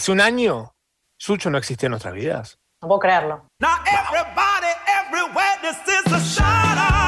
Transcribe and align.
hace 0.00 0.12
un 0.12 0.20
año, 0.22 0.72
Sucho 1.18 1.50
no 1.50 1.58
existía 1.58 1.88
en 1.88 1.90
nuestras 1.90 2.14
vidas. 2.14 2.58
No 2.80 2.88
puedo 2.88 3.00
creerlo. 3.00 3.44
Now 3.60 3.76
everybody 3.84 4.72
everywhere, 4.88 5.58
this 5.60 5.76
is 5.86 6.10
a 6.10 6.18
shout 6.18 6.78
out 6.78 6.99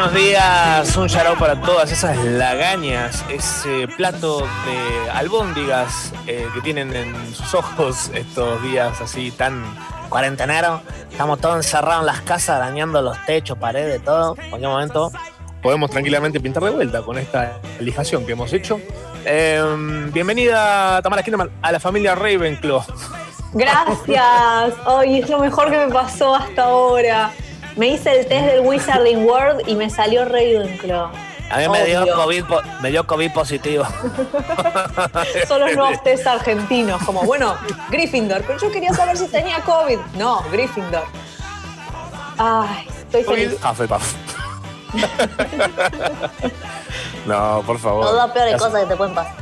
buenos 0.00 0.18
días, 0.18 0.96
un 0.96 1.08
shout 1.08 1.38
para 1.38 1.60
todas 1.60 1.92
esas 1.92 2.16
lagañas, 2.24 3.22
ese 3.28 3.86
plato 3.98 4.40
de 4.40 5.10
albóndigas 5.10 6.14
eh, 6.26 6.48
que 6.54 6.62
tienen 6.62 6.96
en 6.96 7.34
sus 7.34 7.52
ojos 7.52 8.10
estos 8.14 8.62
días 8.62 8.98
así 9.02 9.30
tan 9.30 9.62
cuarentenero. 10.08 10.80
Estamos 11.10 11.38
todos 11.38 11.56
encerrados 11.56 12.00
en 12.00 12.06
las 12.06 12.22
casas, 12.22 12.56
arañando 12.56 13.02
los 13.02 13.22
techos, 13.26 13.58
paredes, 13.58 14.02
todo. 14.02 14.36
En 14.38 14.48
cualquier 14.48 14.70
momento 14.70 15.12
podemos 15.60 15.90
tranquilamente 15.90 16.40
pintar 16.40 16.62
de 16.62 16.70
vuelta 16.70 17.02
con 17.02 17.18
esta 17.18 17.60
lijación 17.78 18.24
que 18.24 18.32
hemos 18.32 18.50
hecho. 18.54 18.80
Eh, 19.26 19.62
bienvenida, 20.14 21.02
Tamara 21.02 21.22
Kinderman, 21.22 21.50
a 21.60 21.72
la 21.72 21.78
familia 21.78 22.14
Ravenclaw. 22.14 22.84
Gracias. 23.52 24.74
Ay, 24.86 25.18
es 25.18 25.28
lo 25.28 25.40
mejor 25.40 25.70
que 25.70 25.76
me 25.76 25.92
pasó 25.92 26.34
hasta 26.34 26.62
ahora. 26.62 27.32
Me 27.80 27.88
hice 27.88 28.20
el 28.20 28.26
test 28.26 28.44
del 28.44 28.60
Wizarding 28.60 29.24
World 29.24 29.66
y 29.66 29.74
me 29.74 29.88
salió 29.88 30.26
Ravenclaw. 30.26 31.10
A 31.50 31.58
mí 31.60 31.68
me 31.70 31.86
dio. 31.86 32.14
COVID, 32.14 32.44
me 32.82 32.90
dio 32.90 33.06
COVID 33.06 33.32
positivo. 33.32 33.86
Son 35.48 35.60
los 35.60 35.74
nuevos 35.74 36.02
test 36.02 36.26
argentinos, 36.26 37.02
como, 37.04 37.22
bueno, 37.22 37.56
Gryffindor, 37.88 38.42
pero 38.42 38.58
yo 38.58 38.70
quería 38.70 38.92
saber 38.92 39.16
si 39.16 39.28
tenía 39.28 39.60
COVID. 39.60 39.96
No, 40.18 40.42
Gryffindor. 40.52 41.04
Ay, 42.36 42.86
estoy 42.98 43.24
COVID, 43.24 43.48
feliz. 43.48 43.64
Hufflepuff. 43.64 44.14
no, 47.24 47.62
por 47.64 47.78
favor. 47.78 48.04
Todas 48.04 48.26
las 48.26 48.34
peores 48.34 48.60
cosas 48.60 48.82
que 48.82 48.88
te 48.88 48.96
pueden 48.96 49.14
pasar. 49.14 49.34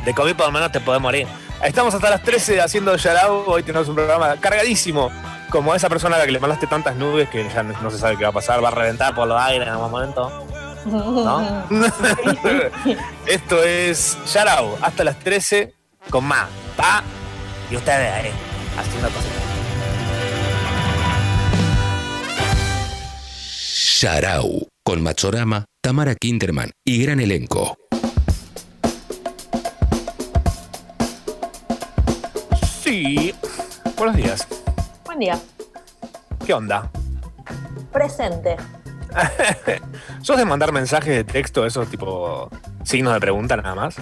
De 0.06 0.14
COVID 0.14 0.36
por 0.36 0.46
lo 0.46 0.52
menos 0.52 0.72
te 0.72 0.80
puedes 0.80 1.02
morir. 1.02 1.26
Estamos 1.62 1.94
hasta 1.94 2.08
las 2.08 2.22
13 2.22 2.62
haciendo 2.62 2.96
Yarao. 2.96 3.44
Hoy 3.46 3.62
tenemos 3.62 3.86
un 3.88 3.94
programa 3.94 4.36
cargadísimo. 4.40 5.10
Como 5.50 5.74
esa 5.74 5.88
persona 5.88 6.16
a 6.16 6.20
la 6.20 6.26
que 6.26 6.32
le 6.32 6.38
mandaste 6.38 6.66
tantas 6.66 6.96
nubes 6.96 7.28
que 7.28 7.48
ya 7.48 7.62
no, 7.62 7.74
no 7.82 7.90
se 7.90 7.98
sabe 7.98 8.16
qué 8.16 8.22
va 8.22 8.30
a 8.30 8.32
pasar. 8.32 8.62
Va 8.62 8.68
a 8.68 8.70
reventar 8.70 9.14
por 9.14 9.26
los 9.26 9.40
aires 9.40 9.66
en 9.66 9.74
algún 9.74 9.90
momento. 9.90 10.46
¿No? 10.86 11.64
Esto 13.26 13.62
es 13.62 14.16
Yarao. 14.32 14.78
Hasta 14.80 15.04
las 15.04 15.18
13 15.18 15.74
con 16.08 16.24
más. 16.24 16.48
Pa. 16.76 17.02
Y 17.70 17.76
ustedes 17.76 18.12
ahí. 18.12 18.30
Haciendo 18.78 19.08
cosas. 19.08 19.50
Sharau, 24.00 24.66
con 24.82 25.02
Machorama, 25.02 25.66
Tamara 25.82 26.14
Kinderman 26.14 26.70
y 26.86 27.02
gran 27.02 27.20
elenco. 27.20 27.76
Sí. 32.82 33.34
Buenos 33.98 34.16
días. 34.16 34.59
Día. 35.20 35.38
¿Qué 36.44 36.54
onda? 36.54 36.90
Presente. 37.92 38.56
¿Sos 40.22 40.36
de 40.36 40.44
mandar 40.44 40.72
mensajes 40.72 41.14
de 41.14 41.24
texto, 41.24 41.66
esos 41.66 41.88
tipo 41.88 42.48
signos 42.84 43.12
de 43.14 43.20
pregunta 43.20 43.56
nada 43.56 43.74
más? 43.74 43.96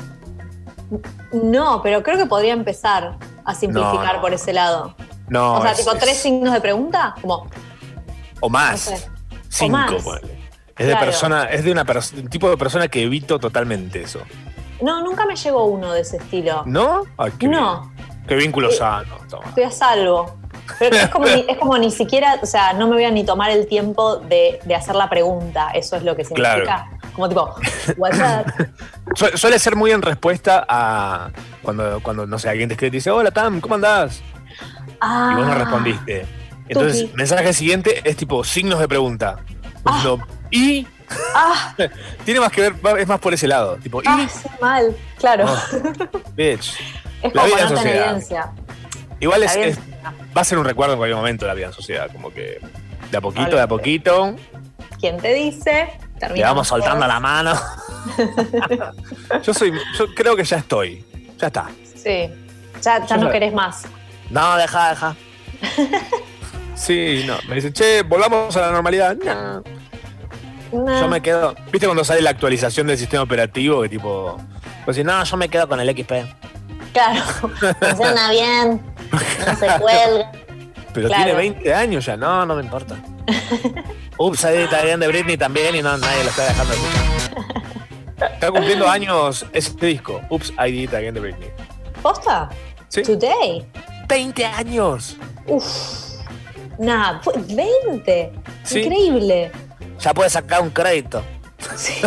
No, 1.33 1.83
pero 1.83 2.03
creo 2.03 2.17
que 2.17 2.27
podría 2.27 2.53
empezar 2.53 3.17
a 3.45 3.55
simplificar 3.55 4.07
No, 4.07 4.13
no. 4.15 4.21
por 4.21 4.33
ese 4.33 4.53
lado. 4.53 4.95
No. 5.29 5.55
o 5.57 5.63
sea, 5.63 5.73
es- 5.73 5.79
tipo 5.79 5.93
es- 5.93 5.99
tres 5.99 6.17
signos 6.19 6.53
de 6.55 6.61
pregunta, 6.61 7.15
como, 7.21 7.47
O 8.41 8.49
más. 8.49 8.91
no 8.91 8.97
sé. 8.97 9.11
Cinco, 9.49 9.77
más. 9.77 9.93
Es 10.77 10.87
de 10.87 10.97
persona, 10.97 11.45
es 11.45 11.65
de 11.65 11.73
una 11.73 11.85
un 12.17 12.29
tipo 12.29 12.49
de 12.49 12.57
persona 12.57 12.87
que 12.89 13.03
evito 13.03 13.39
totalmente 13.41 14.03
eso. 14.03 14.21
No, 14.81 15.03
nunca 15.03 15.27
me 15.27 15.35
llegó 15.35 15.65
uno 15.65 15.93
de 15.93 16.03
ese 16.03 16.19
estilo. 16.19 16.63
¿No? 16.67 17.03
Ay, 17.17 17.33
qué 17.39 17.49
No. 17.49 17.91
bien. 17.97 18.09
Qué 18.29 18.35
vínculo 18.37 18.69
Eh, 18.69 18.75
sano. 18.75 19.17
Toma. 19.29 19.47
Estoy 19.49 19.65
a 19.65 19.71
salvo. 19.73 20.37
Pero 20.79 20.97
es 20.97 21.09
como, 21.09 21.27
ni, 21.27 21.45
es 21.49 21.59
como 21.59 21.79
ni 21.79 21.91
siquiera, 21.91 22.39
o 22.43 22.47
sea, 22.47 22.73
no 22.73 22.87
me 22.89 22.95
voy 22.95 23.05
a 23.05 23.11
ni 23.11 23.25
tomar 23.25 23.51
el 23.51 23.67
tiempo 23.67 24.17
de, 24.17 24.61
de 24.65 24.75
hacer 24.75 24.95
la 24.95 25.09
pregunta. 25.09 25.71
Eso 25.75 25.97
es 25.97 26.03
lo 26.03 26.15
que 26.17 26.25
significa. 26.25 26.87
Como 27.15 27.29
tipo, 27.29 27.55
what's 27.97 28.19
up? 28.19 28.69
Su- 29.15 29.37
suele 29.37 29.59
ser 29.59 29.75
muy 29.77 29.91
en 29.91 30.03
respuesta 30.03 30.65
a 30.69 31.31
cuando, 31.63 32.01
cuando 32.03 32.27
no 32.27 32.39
sé, 32.39 32.49
alguien 32.49 32.69
te 32.69 32.75
escribe 32.75 32.89
y 32.89 32.91
te 32.93 32.97
dice, 32.99 33.11
hola 33.11 33.31
Tam, 33.31 33.61
¿cómo 33.61 33.75
andás? 33.75 34.23
Ah, 35.01 35.31
Y 35.33 35.37
vos 35.39 35.47
no 35.47 35.55
respondiste. 35.55 36.27
Entonces, 36.69 37.03
Tuki. 37.03 37.17
mensaje 37.17 37.53
siguiente 37.53 38.03
es 38.09 38.17
tipo 38.17 38.45
signos 38.45 38.79
de 38.79 38.87
pregunta. 38.89 39.37
Diciendo, 39.85 40.27
y 40.51 40.87
Ah, 41.35 41.75
tiene 42.27 42.39
más 42.41 42.53
que 42.53 42.61
ver, 42.71 42.75
es 42.99 43.09
más 43.09 43.19
por 43.19 43.33
ese 43.33 43.49
lado. 43.49 43.77
Tipo, 43.77 44.03
y 44.03 44.05
ah, 44.07 44.29
sí, 44.31 44.47
mal. 44.61 44.95
Claro. 45.19 45.47
Oh, 45.49 46.19
bitch. 46.35 46.75
es 47.23 47.35
la 47.35 47.43
como 47.43 47.47
vida 47.47 47.57
ponerte 47.57 47.63
en 47.65 47.69
sociedad. 47.77 48.05
evidencia. 48.05 48.53
Igual 49.21 49.43
es, 49.43 49.57
es- 49.57 49.79
va 50.37 50.41
a 50.43 50.45
ser 50.45 50.59
un 50.59 50.65
recuerdo 50.65 50.95
en 50.95 50.99
cualquier 50.99 51.17
momento 51.17 51.45
de 51.45 51.49
la 51.49 51.55
vida 51.55 51.67
en 51.67 51.73
sociedad. 51.73 52.09
Como 52.13 52.33
que 52.33 52.61
de 53.11 53.17
a 53.17 53.21
poquito, 53.21 53.57
de 53.57 53.63
a 53.63 53.69
poquito, 53.69 54.35
¿Quién 55.01 55.19
te 55.19 55.33
dice? 55.35 55.89
le 56.15 56.19
Terminamos 56.21 56.55
vamos 56.57 56.69
soltando 56.69 57.07
la 57.07 57.21
mano. 57.21 57.55
yo 59.43 59.55
soy, 59.55 59.73
yo 59.99 60.15
creo 60.15 60.35
que 60.37 60.45
ya 60.45 60.57
estoy. 60.59 61.05
Ya 61.39 61.47
está. 61.49 61.71
Sí. 61.95 62.31
Ya, 62.83 63.05
ya 63.07 63.17
no 63.17 63.31
querés 63.31 63.53
más. 63.53 63.85
No, 64.31 64.57
deja, 64.57 64.91
deja. 64.91 65.17
Sí, 66.75 67.25
no. 67.27 67.35
Me 67.49 67.57
dicen, 67.57 67.73
che, 67.73 68.03
volvamos 68.03 68.57
a 68.57 68.61
la 68.61 68.71
normalidad. 68.71 69.17
No. 69.17 69.63
No. 70.73 71.01
Yo 71.01 71.09
me 71.09 71.21
quedo. 71.21 71.57
¿Viste 71.73 71.87
cuando 71.89 72.05
sale 72.05 72.23
la 72.23 72.31
actualización 72.31 72.87
del 72.87 72.97
sistema 72.97 73.25
operativo? 73.25 73.83
Que 73.83 73.89
tipo. 73.89 74.39
Pues 74.85 74.97
si 74.97 75.03
no, 75.03 75.25
yo 75.25 75.37
me 75.37 75.49
quedo 75.49 75.69
con 75.69 75.81
el 75.81 75.89
XP. 75.91 76.13
Claro. 76.93 77.21
Funciona 77.81 78.31
bien. 78.31 78.81
No 79.13 79.57
se 79.57 79.67
cuelga. 79.81 80.33
Pero 80.93 81.09
Claro. 81.09 81.25
tiene 81.25 81.39
20 81.39 81.75
años 81.75 82.05
ya. 82.07 82.17
No, 82.17 82.45
no 82.47 82.55
me 82.57 82.63
importa. 82.63 82.97
Ups, 84.19 84.45
ahí 84.45 84.59
está 84.59 84.83
bien 84.83 84.99
de 85.01 85.07
Britney 85.09 85.37
también 85.37 85.75
y 85.77 85.83
no, 85.83 85.97
nadie 85.97 86.25
lo 86.25 86.31
está 86.31 86.45
dejando 86.45 86.73
de 86.75 86.79
escuchar. 86.81 88.33
Está 88.35 88.51
cumpliendo 88.51 88.89
años 88.91 89.47
ese 89.53 89.75
disco. 89.87 90.21
Ups, 90.31 90.53
I 90.59 90.71
did 90.73 90.95
again 90.95 91.15
de 91.15 91.21
Britney. 91.21 91.51
¿Posta? 92.03 92.49
Sí. 92.89 93.03
Today. 93.03 93.65
20 94.09 94.45
años. 94.47 95.17
Uf. 95.47 95.65
Nah, 96.79 97.21
fue 97.21 97.35
20. 97.37 98.33
Sí. 98.65 98.81
Increíble. 98.81 99.53
Ya 100.01 100.15
puede 100.15 100.31
sacar 100.31 100.63
un 100.63 100.71
crédito. 100.71 101.23
Sí. 101.77 102.01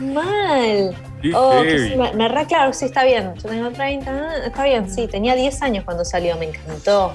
Mal. 0.00 0.94
Oh, 1.32 1.62
sí, 1.62 1.94
me, 1.96 2.12
me 2.12 2.28
re 2.28 2.46
claro, 2.46 2.72
sí, 2.72 2.86
está 2.86 3.04
bien. 3.04 3.34
Yo 3.36 3.48
tengo 3.48 3.70
30, 3.70 4.10
ah, 4.10 4.32
está 4.46 4.64
bien, 4.64 4.90
sí. 4.90 5.06
Tenía 5.08 5.34
10 5.34 5.62
años 5.62 5.84
cuando 5.84 6.04
salió, 6.04 6.36
me 6.36 6.46
encantó. 6.46 7.12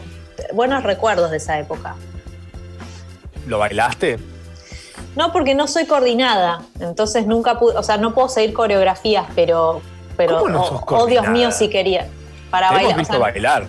Buenos 0.54 0.84
recuerdos 0.84 1.32
de 1.32 1.38
esa 1.38 1.60
época. 1.60 1.96
¿Lo 3.46 3.60
bailaste? 3.60 4.20
No, 5.16 5.32
porque 5.32 5.56
no 5.56 5.68
soy 5.68 5.86
coordinada, 5.86 6.62
entonces 6.80 7.26
nunca 7.26 7.60
pude, 7.60 7.76
o 7.78 7.84
sea, 7.84 7.98
no 7.98 8.14
puedo 8.14 8.30
seguir 8.30 8.54
coreografías, 8.54 9.26
pero, 9.36 9.82
pero 10.16 10.38
¿Cómo 10.40 10.50
no 10.50 10.62
oh, 10.62 10.68
sos 10.68 10.82
oh, 10.88 11.06
Dios 11.08 11.28
mío, 11.28 11.52
si 11.52 11.70
quería. 11.70 12.08
Para 12.50 12.70
Te 12.70 12.76
hemos 12.76 12.82
bailar. 12.84 12.96
o 12.96 13.00
visto 13.00 13.14
sea, 13.14 13.20
bailar. 13.22 13.68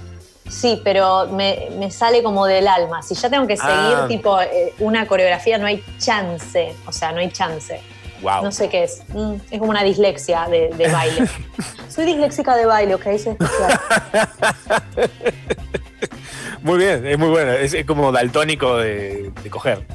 Sí, 0.49 0.81
pero 0.83 1.27
me, 1.29 1.69
me 1.79 1.91
sale 1.91 2.23
como 2.23 2.45
del 2.47 2.67
alma. 2.67 3.03
Si 3.03 3.15
ya 3.15 3.31
tengo 3.31 3.47
que 3.47 3.57
seguir 3.57 3.73
Ah. 3.73 4.07
tipo 4.09 4.41
eh, 4.41 4.75
una 4.81 5.07
coreografía, 5.07 5.59
no 5.59 5.67
hay 5.67 5.83
chance. 5.99 6.75
O 6.87 6.93
sea, 6.93 7.13
no 7.13 7.21
hay 7.21 7.31
chance. 7.31 7.81
Wow. 8.23 8.45
No 8.45 8.53
sé 8.53 8.69
qué 8.69 8.85
es. 8.85 9.03
Mm, 9.09 9.35
es 9.51 9.59
como 9.59 9.71
una 9.71 9.83
dislexia 9.83 10.47
de, 10.49 10.69
de 10.77 10.89
baile. 10.89 11.29
Soy 11.89 12.05
disléxica 12.05 12.57
de 12.57 12.67
baile, 12.67 12.95
¿ok? 12.95 13.03
Soy 13.03 13.37
especial. 13.39 13.81
Muy 16.63 16.79
bien, 16.79 17.07
es 17.07 17.19
muy 17.19 17.29
bueno. 17.31 17.53
Es, 17.53 17.73
es 17.73 17.87
como 17.87 18.13
daltónico 18.13 18.77
de, 18.77 19.33
de 19.43 19.51
coger. 19.51 19.87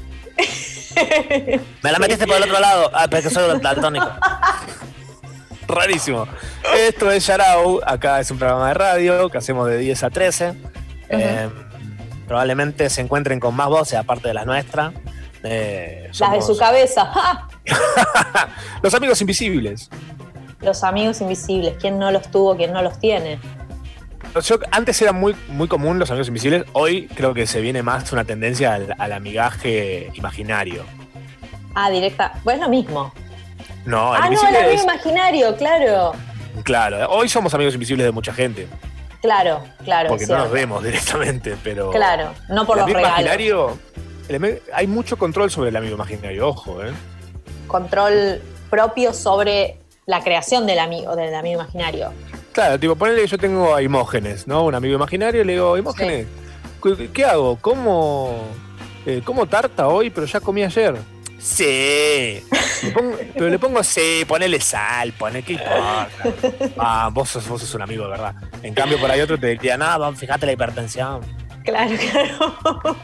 Me 1.84 1.92
la 1.92 2.00
metiste 2.00 2.26
por 2.26 2.38
el 2.38 2.44
otro 2.44 2.60
lado. 2.60 2.90
Ah, 2.94 3.06
pero 3.08 3.20
es 3.20 3.28
que 3.28 3.34
soy 3.34 3.60
daltónico. 3.60 4.08
Rarísimo. 5.68 6.28
Esto 6.76 7.12
es 7.12 7.26
Yarao. 7.26 7.82
Acá 7.86 8.20
es 8.20 8.32
un 8.32 8.38
programa 8.38 8.70
de 8.70 8.74
radio 8.74 9.30
que 9.30 9.38
hacemos 9.38 9.68
de 9.68 9.78
10 9.78 10.04
a 10.04 10.10
13. 10.10 10.54
Eh, 11.10 11.50
probablemente 12.28 12.90
se 12.90 13.02
encuentren 13.02 13.40
con 13.40 13.56
más 13.56 13.68
voces 13.68 14.00
aparte 14.00 14.28
de 14.28 14.34
las 14.34 14.46
nuestras. 14.46 14.94
Eh, 15.46 16.10
Las 16.20 16.32
de 16.32 16.42
su 16.42 16.58
cabeza. 16.58 17.06
¡Ja! 17.14 17.48
Los 18.82 18.94
amigos 18.94 19.20
invisibles. 19.22 19.90
Los 20.62 20.84
amigos 20.84 21.22
invisibles. 21.22 21.76
¿Quién 21.80 22.00
no 22.00 22.12
los 22.12 22.30
tuvo? 22.32 22.56
¿Quién 22.56 22.74
no 22.74 22.82
los 22.82 23.00
tiene? 23.00 23.40
Yo- 24.44 24.58
antes 24.72 25.02
era 25.02 25.12
muy, 25.14 25.36
muy 25.50 25.68
común 25.68 25.98
los 26.00 26.10
amigos 26.10 26.28
invisibles. 26.28 26.66
Hoy 26.74 27.08
creo 27.16 27.34
que 27.34 27.46
se 27.48 27.62
viene 27.62 27.84
más 27.84 28.12
una 28.12 28.26
tendencia 28.26 28.74
al, 28.74 28.94
al 28.98 29.14
amigaje 29.14 30.12
imaginario. 30.16 30.84
Ah, 31.74 31.90
directa. 31.90 32.34
Pues 32.44 32.56
es 32.58 32.62
lo 32.62 32.70
mismo. 32.70 33.14
No, 33.86 34.16
el 34.16 34.22
Ah, 34.24 34.30
no, 34.30 34.42
el 34.50 34.56
amigo 34.56 34.72
es- 34.74 34.84
imaginario, 34.84 35.56
claro. 35.56 36.14
Claro, 36.64 37.10
hoy 37.10 37.30
somos 37.30 37.54
amigos 37.54 37.74
invisibles 37.76 38.06
de 38.06 38.12
mucha 38.12 38.34
gente. 38.34 38.68
Claro, 39.22 39.64
claro. 39.84 40.10
Porque 40.10 40.26
no 40.28 40.38
nos 40.38 40.52
vemos 40.52 40.84
directamente, 40.84 41.56
pero. 41.64 41.92
Claro, 41.92 42.32
no 42.50 42.66
por 42.66 42.78
el 42.78 42.82
los 42.82 42.84
amigo 42.86 43.00
regalos. 43.00 43.20
imaginario. 43.20 43.80
El 44.30 44.62
hay 44.74 44.88
mucho 44.88 45.18
control 45.18 45.52
sobre 45.52 45.70
el 45.70 45.76
amigo 45.76 45.96
imaginario, 45.96 46.48
ojo, 46.50 46.84
¿eh? 46.84 46.92
Control 47.68 48.42
propio 48.70 49.14
sobre 49.14 49.78
la 50.06 50.24
creación 50.24 50.66
del 50.68 50.80
amigo, 50.80 51.16
del 51.16 51.34
amigo 51.34 51.62
imaginario. 51.62 52.12
Claro, 52.52 52.80
tipo, 52.80 52.96
ponele 52.96 53.22
que 53.22 53.28
yo 53.28 53.38
tengo 53.38 53.76
a 53.76 53.82
Imógenes, 53.82 54.48
¿no? 54.48 54.64
Un 54.66 54.76
amigo 54.76 54.96
imaginario, 54.96 55.42
y 55.42 55.46
le 55.46 55.54
digo, 55.54 55.78
Imógenes, 55.78 56.28
¿qué, 56.82 57.10
qué 57.12 57.26
hago? 57.26 57.58
¿Cómo, 57.60 58.44
eh, 59.06 59.22
¿Cómo 59.26 59.46
tarta 59.46 59.88
hoy, 59.88 60.10
pero 60.10 60.26
ya 60.26 60.40
comí 60.40 60.64
ayer? 60.64 60.96
Sí. 61.40 62.44
Le 62.84 62.92
pongo- 62.94 63.18
pero 63.34 63.50
le 63.50 63.60
pongo 63.60 63.84
sí, 63.84 64.24
ponele 64.28 64.60
sal, 64.62 65.12
ponele, 65.14 65.44
¿qué 65.44 65.54
importa? 65.54 66.08
Ah, 66.78 67.10
vos 67.12 67.30
sos, 67.30 67.48
vos 67.48 67.62
sos 67.62 67.74
un 67.76 67.82
amigo 67.82 68.06
de 68.06 68.12
verdad. 68.12 68.36
En 68.64 68.74
cambio, 68.74 69.00
por 69.00 69.12
ahí 69.12 69.22
otro 69.22 69.38
te 69.40 69.48
diría, 69.48 69.78
nada, 69.78 70.12
fíjate 70.14 70.46
la 70.46 70.54
hipertensión. 70.54 71.22
Claro, 71.64 71.92
claro. 72.12 72.96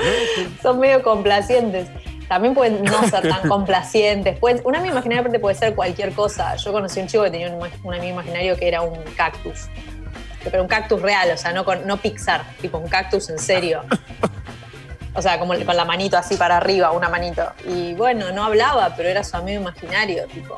Son 0.62 0.78
medio 0.78 1.02
complacientes. 1.02 1.88
También 2.28 2.54
pueden 2.54 2.82
no 2.82 3.02
ser 3.08 3.28
tan 3.28 3.48
complacientes. 3.48 4.38
Pueden, 4.38 4.60
un 4.64 4.74
amigo 4.74 4.92
imaginario 4.92 5.20
aparte 5.20 5.38
puede 5.38 5.54
ser 5.54 5.74
cualquier 5.74 6.12
cosa. 6.12 6.56
Yo 6.56 6.72
conocí 6.72 6.98
a 7.00 7.02
un 7.02 7.08
chico 7.08 7.22
que 7.24 7.30
tenía 7.30 7.50
un, 7.50 7.68
un 7.84 7.94
amigo 7.94 8.12
imaginario 8.14 8.56
que 8.56 8.66
era 8.68 8.82
un 8.82 9.00
cactus. 9.16 9.66
Pero 10.42 10.62
un 10.62 10.68
cactus 10.68 11.02
real, 11.02 11.30
o 11.32 11.36
sea, 11.36 11.52
no, 11.52 11.64
con, 11.64 11.86
no 11.86 11.96
Pixar, 11.96 12.44
tipo 12.60 12.78
un 12.78 12.88
cactus 12.88 13.30
en 13.30 13.38
serio. 13.38 13.82
O 15.14 15.22
sea, 15.22 15.38
como 15.38 15.54
con 15.64 15.76
la 15.76 15.84
manito 15.84 16.16
así 16.18 16.36
para 16.36 16.58
arriba, 16.58 16.92
una 16.92 17.08
manito. 17.08 17.50
Y 17.66 17.94
bueno, 17.94 18.30
no 18.32 18.44
hablaba, 18.44 18.94
pero 18.96 19.08
era 19.08 19.24
su 19.24 19.36
amigo 19.36 19.60
imaginario, 19.62 20.26
tipo. 20.26 20.56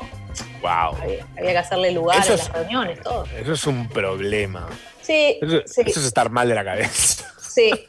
Wow. 0.61 0.97
Había, 1.01 1.25
había 1.37 1.51
que 1.51 1.57
hacerle 1.57 1.91
lugar 1.91 2.19
Eso 2.19 2.33
es- 2.33 2.39
las 2.39 2.51
reuniones, 2.51 2.99
todo. 3.01 3.23
Eso 3.39 3.53
es 3.53 3.65
un 3.67 3.87
problema. 3.87 4.67
Sí, 5.01 5.39
Eso, 5.41 5.61
sí, 5.65 5.81
eso 5.85 5.99
es 6.01 6.05
estar 6.05 6.29
mal 6.29 6.49
de 6.49 6.55
la 6.55 6.63
cabeza. 6.65 7.25
Sí. 7.59 7.87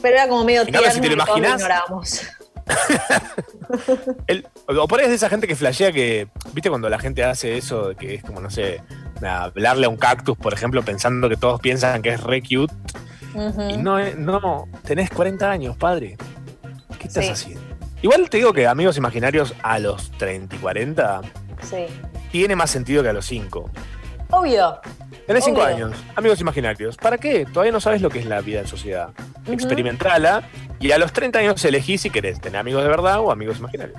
Pero 0.00 0.14
era 0.16 0.28
como 0.28 0.44
medio 0.44 0.62
cambio, 0.64 0.90
si 0.90 1.00
tierno 1.00 1.24
te 1.24 1.30
lo 1.30 1.38
imaginás- 1.38 1.60
ignorábamos. 1.60 2.20
El- 4.26 4.46
o 4.68 4.86
por 4.88 4.98
ahí 5.00 5.04
es 5.04 5.10
de 5.10 5.16
esa 5.16 5.28
gente 5.28 5.46
que 5.46 5.56
flashea 5.56 5.92
que, 5.92 6.28
¿viste 6.52 6.68
cuando 6.68 6.88
la 6.88 6.98
gente 6.98 7.24
hace 7.24 7.56
eso? 7.56 7.88
de 7.88 7.96
Que 7.96 8.14
es 8.14 8.22
como, 8.22 8.40
no 8.40 8.50
sé, 8.50 8.82
hablarle 9.26 9.86
a 9.86 9.88
un 9.88 9.96
cactus, 9.96 10.36
por 10.36 10.52
ejemplo, 10.54 10.82
pensando 10.82 11.28
que 11.28 11.36
todos 11.36 11.60
piensan 11.60 12.02
que 12.02 12.10
es 12.10 12.20
re 12.22 12.40
cute. 12.42 12.74
Y 13.70 13.76
no, 13.78 13.98
es- 13.98 14.16
no, 14.16 14.68
tenés 14.84 15.10
40 15.10 15.50
años, 15.50 15.76
padre. 15.76 16.16
¿Qué 16.98 17.08
estás 17.08 17.24
Sí. 17.26 17.30
haciendo? 17.30 17.62
Igual 18.02 18.28
te 18.28 18.36
digo 18.38 18.52
que 18.52 18.66
amigos 18.66 18.96
imaginarios 18.96 19.54
a 19.62 19.78
los 19.78 20.10
30 20.12 20.56
y 20.56 20.58
40 20.58 21.20
Sí. 21.68 21.86
tiene 22.30 22.56
más 22.56 22.70
sentido 22.70 23.02
que 23.02 23.08
a 23.08 23.12
los 23.12 23.24
5. 23.26 23.70
Obvio. 24.32 24.80
Tenés 25.26 25.44
5 25.44 25.60
Obvio. 25.60 25.74
años, 25.74 26.04
amigos 26.16 26.40
imaginarios. 26.40 26.96
¿Para 26.96 27.18
qué? 27.18 27.44
Todavía 27.44 27.70
no 27.70 27.80
sabes 27.80 28.00
lo 28.00 28.10
que 28.10 28.18
es 28.18 28.26
la 28.26 28.40
vida 28.40 28.60
en 28.60 28.66
sociedad. 28.66 29.10
Ujú. 29.42 29.52
Experimentala 29.52 30.42
y 30.80 30.90
a 30.90 30.98
los 30.98 31.12
30 31.12 31.38
años 31.38 31.64
elegís 31.64 32.00
si 32.00 32.10
querés 32.10 32.40
tener 32.40 32.58
amigos 32.58 32.82
de 32.82 32.88
verdad 32.88 33.20
o 33.20 33.30
amigos 33.30 33.58
imaginarios. 33.58 33.98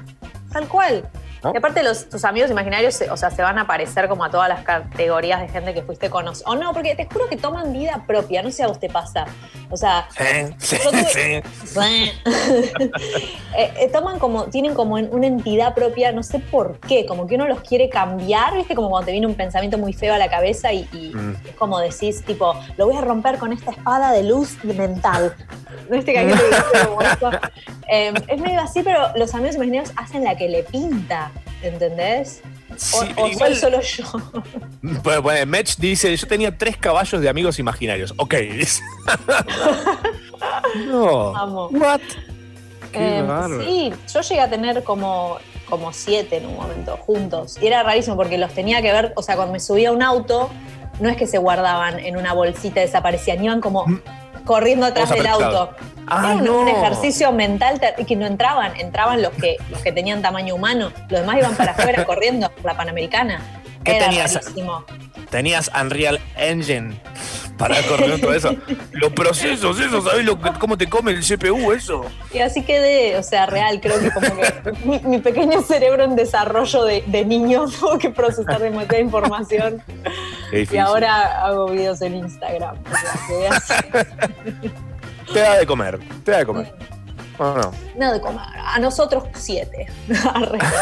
Tal 0.51 0.67
cual. 0.67 1.07
¿No? 1.43 1.51
Y 1.53 1.57
aparte 1.57 1.83
los, 1.83 2.09
tus 2.09 2.23
amigos 2.25 2.49
imaginarios, 2.49 2.93
se- 2.95 3.11
o 3.11 3.17
sea, 3.17 3.29
se 3.29 3.41
van 3.41 3.57
a 3.59 3.67
parecer 3.67 4.07
como 4.07 4.23
a 4.23 4.29
todas 4.29 4.47
las 4.49 4.63
categorías 4.63 5.41
de 5.41 5.49
gente 5.49 5.73
que 5.73 5.81
fuiste 5.83 6.09
conociendo. 6.09 6.51
O 6.51 6.55
no, 6.55 6.71
porque 6.73 6.95
te 6.95 7.05
juro 7.05 7.27
que 7.27 7.35
toman 7.37 7.73
vida 7.73 8.03
propia, 8.07 8.41
no 8.41 8.49
sé 8.51 8.63
a 8.63 8.67
vos 8.67 8.79
te 8.79 8.89
pasa. 8.89 9.25
O 9.69 9.77
sea, 9.77 10.07
Sí, 10.09 10.53
sí, 10.59 10.77
tuve- 10.77 11.43
sí. 11.65 12.11
eh, 13.57 13.73
eh, 13.79 13.89
toman 13.91 14.19
como, 14.19 14.45
tienen 14.45 14.73
como 14.73 14.95
una 14.95 15.27
entidad 15.27 15.73
propia, 15.73 16.11
no 16.11 16.23
sé 16.23 16.39
por 16.39 16.79
qué, 16.79 17.05
como 17.05 17.27
que 17.27 17.35
uno 17.35 17.47
los 17.47 17.61
quiere 17.61 17.89
cambiar, 17.89 18.55
viste, 18.55 18.75
como 18.75 18.89
cuando 18.89 19.05
te 19.07 19.11
viene 19.11 19.27
un 19.27 19.35
pensamiento 19.35 19.77
muy 19.77 19.93
feo 19.93 20.13
a 20.13 20.17
la 20.17 20.29
cabeza 20.29 20.71
y, 20.73 20.87
y 20.91 21.13
Mm. 21.13 21.35
es 21.49 21.55
como 21.55 21.79
decís, 21.79 22.23
tipo, 22.23 22.55
lo 22.77 22.85
voy 22.87 22.95
a 22.97 23.01
romper 23.01 23.37
con 23.37 23.53
esta 23.53 23.71
espada 23.71 24.11
de 24.11 24.23
luz 24.23 24.63
mental. 24.63 25.35
¿No 25.89 25.95
viste 25.97 26.13
que 26.13 26.19
hay 26.19 26.27
que? 26.27 26.33
Eh, 27.89 28.13
es 28.27 28.39
medio 28.41 28.61
así, 28.61 28.81
pero 28.83 29.09
los 29.15 29.33
amigos 29.35 29.55
imaginarios 29.55 29.91
hacen 29.97 30.23
la 30.23 30.35
que 30.35 30.47
le 30.49 30.63
pinta, 30.63 31.31
¿entendés? 31.61 32.41
O, 32.71 32.75
Sí, 32.75 32.97
o 33.17 33.27
igual- 33.27 33.55
soy 33.55 33.55
solo 33.55 33.81
yo. 33.81 34.03
Bueno, 35.03 35.21
bueno, 35.21 35.45
Mech 35.45 35.77
dice, 35.77 36.13
yo 36.17 36.27
tenía 36.27 36.57
tres 36.57 36.75
caballos 36.75 37.21
de 37.21 37.29
amigos 37.29 37.57
imaginarios. 37.59 38.13
Ok, 38.17 38.33
dice. 38.35 38.81
no. 40.87 41.31
What? 41.71 42.01
Qué 42.91 43.19
Eh, 43.19 43.23
sí, 43.65 43.93
yo 44.13 44.21
llegué 44.21 44.41
a 44.41 44.49
tener 44.49 44.83
como, 44.83 45.37
como 45.69 45.93
siete 45.93 46.37
en 46.37 46.45
un 46.47 46.55
momento, 46.55 46.97
juntos. 46.97 47.57
Y 47.61 47.67
era 47.67 47.81
rarísimo 47.83 48.15
porque 48.15 48.37
los 48.37 48.51
tenía 48.51 48.81
que 48.81 48.91
ver, 48.91 49.13
o 49.15 49.23
sea, 49.23 49.35
cuando 49.35 49.53
me 49.53 49.59
subía 49.59 49.89
a 49.89 49.91
un 49.93 50.03
auto, 50.03 50.49
no 50.99 51.09
es 51.09 51.17
que 51.17 51.25
se 51.27 51.37
guardaban 51.37 51.99
en 51.99 52.17
una 52.17 52.33
bolsita 52.33 52.81
y 52.81 52.85
desaparecían, 52.85 53.43
iban 53.43 53.61
como 53.61 53.85
corriendo 54.45 54.85
atrás 54.85 55.09
del 55.09 55.25
auto. 55.27 55.71
Ah, 56.07 56.19
Era 56.25 56.35
un, 56.35 56.43
no. 56.45 56.59
un 56.61 56.67
ejercicio 56.67 57.31
mental 57.31 57.79
ter- 57.79 57.95
que 58.05 58.15
no 58.15 58.25
entraban, 58.25 58.75
entraban 58.79 59.21
los 59.21 59.31
que, 59.33 59.57
los 59.69 59.79
que 59.81 59.91
tenían 59.91 60.21
tamaño 60.21 60.55
humano, 60.55 60.91
los 61.09 61.19
demás 61.21 61.37
iban 61.37 61.55
para 61.55 61.71
afuera 61.71 62.05
corriendo, 62.07 62.49
por 62.51 62.65
la 62.65 62.77
Panamericana. 62.77 63.39
¿Qué 63.83 63.97
Era 63.97 64.05
tenías? 64.07 64.33
rarísimo. 64.33 64.85
Tenías 65.29 65.71
Unreal 65.79 66.19
Engine 66.37 66.93
para 67.57 67.81
correr 67.83 68.19
todo 68.21 68.33
eso. 68.33 68.55
Los 68.91 69.11
procesos, 69.13 69.79
eso, 69.79 70.01
¿sabes 70.01 70.25
lo 70.25 70.39
que- 70.39 70.51
cómo 70.59 70.77
te 70.77 70.87
come 70.87 71.11
el 71.11 71.21
CPU 71.21 71.71
eso? 71.71 72.05
Y 72.33 72.39
así 72.39 72.61
quedé, 72.63 73.17
o 73.17 73.23
sea, 73.23 73.45
real, 73.45 73.79
creo 73.81 73.99
que 73.99 74.11
como 74.11 74.27
que 74.27 74.71
mi, 74.85 74.99
mi 74.99 75.17
pequeño 75.19 75.61
cerebro 75.63 76.03
en 76.03 76.15
desarrollo 76.15 76.83
de, 76.85 77.03
de 77.07 77.25
niño 77.25 77.65
tuvo 77.79 77.97
que 77.97 78.09
procesar 78.09 78.59
demasiada 78.59 78.99
información. 78.99 79.81
Y 80.51 80.77
ahora 80.77 81.43
hago 81.45 81.67
videos 81.69 82.01
en 82.01 82.15
Instagram. 82.15 82.77
o 82.77 83.59
sea. 83.69 84.05
Te 85.31 85.39
da 85.39 85.57
de 85.57 85.65
comer, 85.65 85.99
te 86.23 86.31
da 86.31 86.37
de 86.39 86.45
comer. 86.45 86.73
¿O 87.37 87.43
no? 87.55 87.71
Nada 87.95 88.13
de 88.13 88.21
comer. 88.21 88.41
A 88.65 88.79
nosotros 88.79 89.23
siete. 89.35 89.87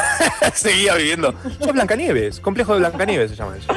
Seguía 0.54 0.96
viviendo. 0.96 1.34
Sos 1.60 1.74
Blancanieves, 1.74 2.40
complejo 2.40 2.74
de 2.74 2.80
Blancanieves 2.80 3.32
se 3.32 3.38
llama 3.38 3.56
eso. 3.58 3.74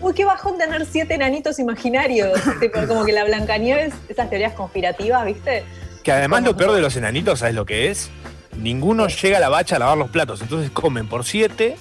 Uy, 0.00 0.14
qué 0.14 0.24
bajón 0.24 0.58
tener 0.58 0.84
siete 0.86 1.14
enanitos 1.14 1.58
imaginarios. 1.58 2.40
Tipo, 2.60 2.86
como 2.86 3.04
que 3.04 3.12
la 3.12 3.24
Blancanieves, 3.24 3.94
esas 4.08 4.30
teorías 4.30 4.52
conspirativas, 4.52 5.24
¿viste? 5.24 5.64
Que 6.02 6.12
además 6.12 6.42
lo 6.42 6.56
peor 6.56 6.72
de 6.72 6.80
los 6.80 6.96
enanitos, 6.96 7.40
¿sabes 7.40 7.54
lo 7.54 7.66
que 7.66 7.90
es? 7.90 8.10
Ninguno 8.56 9.08
llega 9.08 9.38
a 9.38 9.40
la 9.40 9.48
bacha 9.48 9.76
a 9.76 9.78
lavar 9.78 9.98
los 9.98 10.10
platos, 10.10 10.40
entonces 10.40 10.70
comen 10.70 11.08
por 11.08 11.24
siete, 11.24 11.76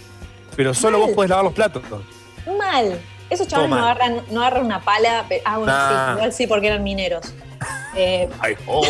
pero 0.55 0.73
solo 0.73 0.97
Mal. 0.99 1.07
vos 1.07 1.15
podés 1.15 1.29
lavar 1.29 1.45
los 1.45 1.53
platos. 1.53 1.83
Mal. 2.57 2.99
Esos 3.29 3.47
chavales 3.47 3.71
no 3.71 3.77
agarran, 3.77 4.21
no 4.31 4.41
agarran 4.41 4.65
una 4.65 4.81
pala. 4.81 5.25
Ah, 5.45 5.57
bueno, 5.57 5.65
Nah. 5.73 6.07
sí, 6.07 6.13
igual 6.15 6.33
sí, 6.33 6.47
porque 6.47 6.67
eran 6.67 6.83
mineros. 6.83 7.33
Eh, 7.97 8.29
Ay, 8.39 8.55
ho, 8.67 8.81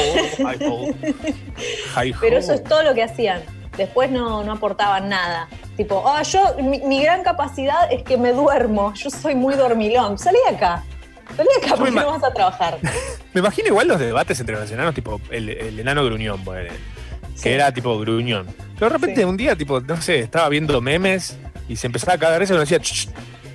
ay, 0.46 0.58
ho. 0.68 0.88
Ay, 1.96 2.12
ho. 2.12 2.18
Pero 2.20 2.38
eso 2.38 2.54
es 2.54 2.64
todo 2.64 2.84
lo 2.84 2.94
que 2.94 3.04
hacían. 3.04 3.42
Después 3.78 4.12
no, 4.12 4.44
no 4.44 4.52
aportaban 4.54 5.08
nada. 5.08 5.48
Tipo, 5.78 6.04
ah, 6.08 6.24
yo, 6.24 6.56
mi, 6.62 6.80
mi 6.80 7.02
gran 7.04 7.24
capacidad 7.24 7.92
es 7.92 8.04
que 8.04 8.18
me 8.18 8.34
duermo. 8.34 8.94
Yo 8.96 9.10
soy 9.10 9.36
muy 9.36 9.56
dormilón. 9.56 10.18
Salí 10.18 10.38
de 10.50 10.56
acá. 10.56 10.84
Salí 11.36 11.48
de 11.60 11.66
acá 11.66 11.76
Yo 11.76 11.84
me 11.84 11.92
porque 11.92 12.06
no 12.06 12.12
vas 12.12 12.24
a 12.24 12.34
trabajar. 12.34 12.78
Me 13.34 13.40
imagino 13.42 13.68
igual 13.68 13.88
los 13.88 14.00
debates 14.00 14.40
entre 14.40 14.56
los 14.56 14.72
enanos, 14.72 14.96
tipo 14.96 15.22
el, 15.30 15.50
el 15.50 15.80
enano 15.80 16.04
gruñón, 16.04 16.44
que 16.44 16.70
Sí. 17.36 17.50
era 17.50 17.72
tipo 17.72 18.00
gruñón. 18.00 18.48
Pero 18.80 18.90
de 18.90 18.94
repente 18.98 19.22
Sí. 19.22 19.24
un 19.26 19.38
día, 19.38 19.56
tipo, 19.56 19.80
no 19.80 20.02
sé, 20.02 20.20
estaba 20.22 20.50
viendo 20.50 20.82
memes 20.82 21.38
y 21.70 21.76
se 21.76 21.86
empezaba 21.86 22.14
a 22.14 22.18
cagar 22.18 22.40
risa 22.40 22.54
y 22.54 22.56
uno 22.56 22.62
decía, 22.62 22.80
"Ch, 22.80 23.06
ch, 23.06 23.10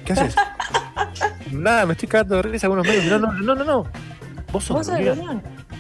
¿qué 0.05 0.13
haces? 0.13 0.37
Nada, 1.51 1.85
me 1.87 1.93
estoy 1.95 2.09
cagando 2.09 2.37
de 2.37 2.43
risa 2.43 2.67
algunos 2.69 2.87
memes. 2.87 3.07
No, 3.07 3.19
no, 3.19 3.33
no, 3.33 3.55
no, 3.57 3.65
no. 3.65 3.87
Vos 4.53 4.65
sos 4.65 4.77
Vos 4.77 4.87
sos. 4.87 4.97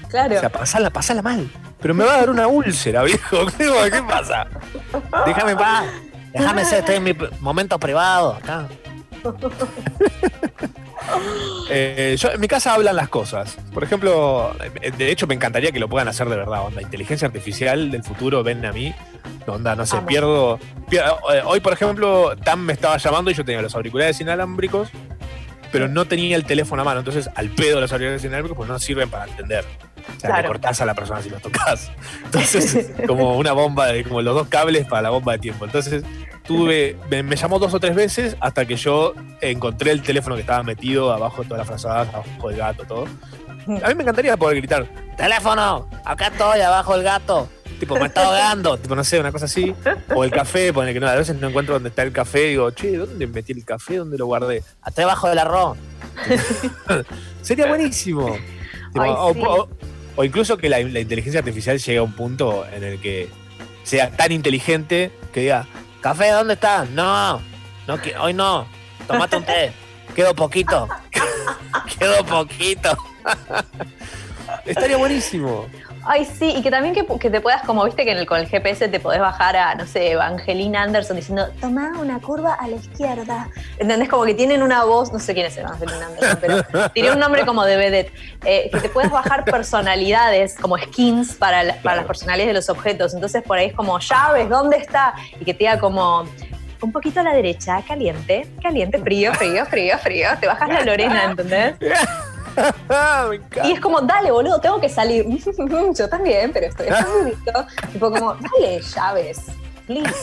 Claro. 0.08 0.36
O 0.36 0.40
sea, 0.40 0.48
pasala, 0.50 0.90
pasala 0.90 1.22
mal. 1.22 1.48
Pero 1.80 1.94
me 1.94 2.04
va 2.04 2.14
a 2.14 2.16
dar 2.18 2.30
una 2.30 2.46
úlcera, 2.46 3.02
viejo. 3.04 3.46
¿Qué, 3.56 4.02
pasa? 4.06 4.46
Déjame 5.26 5.54
paz. 5.56 5.84
Déjame 6.32 6.64
ser, 6.64 6.78
estoy 6.80 6.96
en 6.96 7.04
mi 7.04 7.14
momento 7.40 7.78
privado 7.78 8.34
acá. 8.34 8.66
Eh, 11.68 12.16
yo, 12.18 12.30
en 12.30 12.40
mi 12.40 12.48
casa 12.48 12.74
hablan 12.74 12.96
las 12.96 13.08
cosas. 13.08 13.56
Por 13.74 13.82
ejemplo, 13.82 14.54
de 14.96 15.10
hecho 15.10 15.26
me 15.26 15.34
encantaría 15.34 15.72
que 15.72 15.80
lo 15.80 15.88
puedan 15.88 16.08
hacer 16.08 16.28
de 16.28 16.36
verdad. 16.36 16.64
Onda, 16.66 16.80
inteligencia 16.82 17.26
artificial 17.26 17.90
del 17.90 18.02
futuro, 18.04 18.42
ven 18.42 18.64
a 18.64 18.72
mí. 18.72 18.94
Onda, 19.46 19.74
no 19.74 19.84
sé, 19.84 19.98
pierdo, 20.02 20.58
pierdo- 20.88 21.18
eh, 21.34 21.42
Hoy, 21.44 21.60
por 21.60 21.72
ejemplo, 21.72 22.36
Tam 22.36 22.60
me 22.60 22.72
estaba 22.72 22.96
llamando 22.98 23.30
y 23.30 23.34
yo 23.34 23.44
tenía 23.44 23.60
los 23.62 23.74
auriculares 23.74 24.20
inalámbricos, 24.20 24.88
pero 25.72 25.88
no 25.88 26.04
tenía 26.04 26.36
el 26.36 26.44
teléfono 26.44 26.82
a 26.82 26.84
mano. 26.84 27.00
Entonces, 27.00 27.28
al 27.34 27.48
pedo 27.48 27.80
los 27.80 27.90
auriculares 27.92 28.22
inalámbricos 28.22 28.56
pues 28.56 28.68
no 28.68 28.78
sirven 28.78 29.10
para 29.10 29.24
entender. 29.24 29.64
O 29.64 30.20
sea, 30.20 30.30
le 30.30 30.34
Claro. 30.34 30.48
cortás 30.48 30.80
a 30.80 30.84
la 30.86 30.94
persona 30.94 31.22
si 31.22 31.30
los 31.30 31.40
tocas. 31.42 31.90
Entonces, 32.24 32.74
es 32.74 33.06
como 33.06 33.36
una 33.36 33.52
bomba 33.52 33.86
de, 33.86 34.04
como 34.04 34.20
los 34.22 34.34
dos 34.34 34.48
cables 34.48 34.86
para 34.86 35.02
la 35.02 35.10
bomba 35.10 35.32
de 35.32 35.38
tiempo. 35.38 35.64
Entonces, 35.64 36.04
tuve, 36.44 36.96
me, 37.10 37.22
me 37.22 37.34
llamó 37.36 37.58
dos 37.58 37.72
o 37.74 37.80
tres 37.80 37.94
veces 37.94 38.36
hasta 38.40 38.64
que 38.66 38.76
yo 38.76 39.14
encontré 39.40 39.90
el 39.92 40.02
teléfono 40.02 40.34
que 40.36 40.42
estaba 40.42 40.62
metido 40.62 41.12
abajo 41.12 41.42
de 41.42 41.48
todas 41.48 41.58
las 41.60 41.68
frazadas, 41.68 42.08
abajo 42.14 42.48
del 42.48 42.58
gato, 42.58 42.84
todo. 42.84 43.04
A 43.82 43.88
mí 43.88 43.94
me 43.94 44.02
encantaría 44.02 44.36
poder 44.36 44.56
gritar, 44.58 44.86
teléfono, 45.16 45.88
acá 46.04 46.26
estoy, 46.28 46.60
abajo 46.60 46.96
el 46.96 47.04
gato. 47.04 47.48
Tipo, 47.82 47.98
me 47.98 48.06
está 48.06 48.26
ahogando, 48.26 48.78
tipo, 48.78 48.94
no 48.94 49.02
sé, 49.02 49.18
una 49.18 49.32
cosa 49.32 49.46
así. 49.46 49.74
O 50.14 50.22
el 50.22 50.30
café, 50.30 50.72
pone 50.72 50.92
que 50.92 51.00
no, 51.00 51.08
a 51.08 51.16
veces 51.16 51.34
no 51.40 51.48
encuentro 51.48 51.74
dónde 51.74 51.88
está 51.88 52.04
el 52.04 52.12
café, 52.12 52.42
digo, 52.50 52.70
che, 52.70 52.96
¿dónde 52.96 53.26
metí 53.26 53.50
el 53.50 53.64
café? 53.64 53.96
¿Dónde 53.96 54.16
lo 54.16 54.26
guardé? 54.26 54.62
Hasta 54.82 55.02
debajo 55.02 55.28
del 55.28 55.40
arroz. 55.40 55.76
Sería 57.42 57.66
buenísimo. 57.66 58.36
Tipo, 58.92 59.02
Ay, 59.02 59.10
o, 59.16 59.32
sí. 59.34 59.40
o- 59.44 59.68
o 60.14 60.22
incluso 60.24 60.56
que 60.58 60.68
la, 60.68 60.78
la 60.78 61.00
inteligencia 61.00 61.40
artificial 61.40 61.76
llegue 61.80 61.98
a 61.98 62.02
un 62.04 62.12
punto 62.12 62.64
en 62.72 62.84
el 62.84 63.00
que 63.00 63.28
sea 63.82 64.10
tan 64.12 64.30
inteligente 64.30 65.10
que 65.32 65.40
diga, 65.40 65.66
café, 66.00 66.30
¿dónde 66.30 66.54
está? 66.54 66.84
No, 66.84 67.40
no 67.88 67.98
hoy 68.20 68.32
no, 68.32 68.64
tomate 69.08 69.34
un 69.38 69.44
té, 69.44 69.72
quedó 70.14 70.36
poquito, 70.36 70.88
quedó 71.98 72.24
poquito. 72.24 72.96
Estaría 74.66 74.96
buenísimo. 74.96 75.66
Ay, 76.04 76.24
sí, 76.24 76.52
y 76.56 76.62
que 76.62 76.70
también 76.70 76.94
que, 76.94 77.06
que 77.18 77.30
te 77.30 77.40
puedas, 77.40 77.62
como 77.62 77.84
viste 77.84 78.04
que 78.04 78.10
en 78.12 78.18
el, 78.18 78.26
con 78.26 78.38
el 78.40 78.48
GPS 78.48 78.88
te 78.88 78.98
podés 78.98 79.20
bajar 79.20 79.56
a, 79.56 79.74
no 79.76 79.86
sé, 79.86 80.10
Evangelina 80.12 80.82
Anderson 80.82 81.16
diciendo, 81.16 81.46
toma 81.60 81.92
una 82.00 82.18
curva 82.18 82.54
a 82.54 82.66
la 82.66 82.76
izquierda. 82.76 83.48
¿Entendés? 83.78 84.08
Como 84.08 84.24
que 84.24 84.34
tienen 84.34 84.62
una 84.62 84.84
voz, 84.84 85.12
no 85.12 85.20
sé 85.20 85.32
quién 85.32 85.46
es 85.46 85.56
Evangelina 85.56 86.06
Anderson, 86.06 86.38
pero 86.40 86.88
tiene 86.94 87.12
un 87.12 87.18
nombre 87.20 87.46
como 87.46 87.64
de 87.64 87.76
vedette. 87.76 88.12
Eh, 88.44 88.68
que 88.72 88.80
te 88.80 88.88
puedes 88.88 89.10
bajar 89.12 89.44
personalidades, 89.44 90.56
como 90.58 90.76
skins 90.76 91.34
para, 91.34 91.62
la- 91.62 91.74
para 91.76 91.96
las 91.96 92.06
personalidades 92.06 92.48
de 92.48 92.54
los 92.54 92.68
objetos. 92.68 93.14
Entonces 93.14 93.42
por 93.42 93.58
ahí 93.58 93.66
es 93.68 93.74
como, 93.74 93.98
llaves, 94.00 94.48
¿dónde 94.48 94.78
está? 94.78 95.14
Y 95.40 95.44
que 95.44 95.54
te 95.54 95.60
diga 95.60 95.78
como... 95.78 96.24
Un 96.80 96.90
poquito 96.90 97.20
a 97.20 97.22
la 97.22 97.32
derecha, 97.32 97.80
caliente, 97.86 98.48
caliente, 98.60 98.98
frío, 98.98 99.32
frío, 99.34 99.64
frío, 99.66 99.96
frío. 100.00 100.28
Te 100.40 100.48
bajas 100.48 100.68
la 100.68 100.82
Lorena, 100.82 101.26
¿entendés? 101.26 101.76
Me 103.28 103.36
encanta. 103.36 103.68
Y 103.68 103.72
es 103.72 103.80
como, 103.80 104.00
dale, 104.02 104.30
boludo, 104.30 104.60
tengo 104.60 104.80
que 104.80 104.88
salir. 104.88 105.24
Yo 105.98 106.08
también, 106.08 106.52
pero 106.52 106.66
estoy 106.66 106.86
listo. 107.24 107.66
tipo 107.92 108.10
como, 108.10 108.34
dale, 108.34 108.80
llaves. 108.80 109.40
Please. 109.86 110.14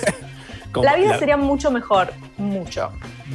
Como 0.72 0.86
La 0.86 0.96
vida 0.96 1.12
la 1.14 1.20
sería 1.20 1.38
mucho 1.38 1.72
mejor. 1.72 2.14
Mucho. 2.38 2.92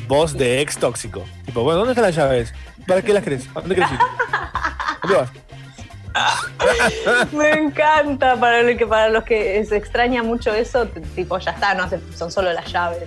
voz 0.07 0.33
de 0.35 0.61
ex 0.61 0.79
tóxico. 0.79 1.25
Tipo, 1.45 1.63
bueno, 1.63 1.79
¿dónde 1.81 1.93
están 1.93 2.05
las 2.05 2.15
llaves? 2.15 2.55
¿Para 2.87 3.03
qué 3.03 3.13
las 3.13 3.25
querés? 3.25 3.49
¿A 3.55 3.61
dónde 3.61 3.75
querés 3.75 3.91
ir? 3.93 3.99
¿Dónde 5.03 5.17
vas? 5.17 5.31
Me 7.33 7.51
encanta. 7.51 8.37
Para, 8.37 8.63
lo 8.63 8.77
que, 8.77 8.87
para 8.87 9.09
los 9.09 9.25
que 9.25 9.65
se 9.65 9.77
extraña 9.77 10.23
mucho 10.23 10.55
eso, 10.55 10.87
tipo, 11.17 11.39
ya 11.39 11.51
está, 11.51 11.75
no 11.75 11.85
hace- 11.85 12.01
son 12.17 12.31
solo 12.31 12.53
las 12.53 12.71
llaves. 12.71 13.03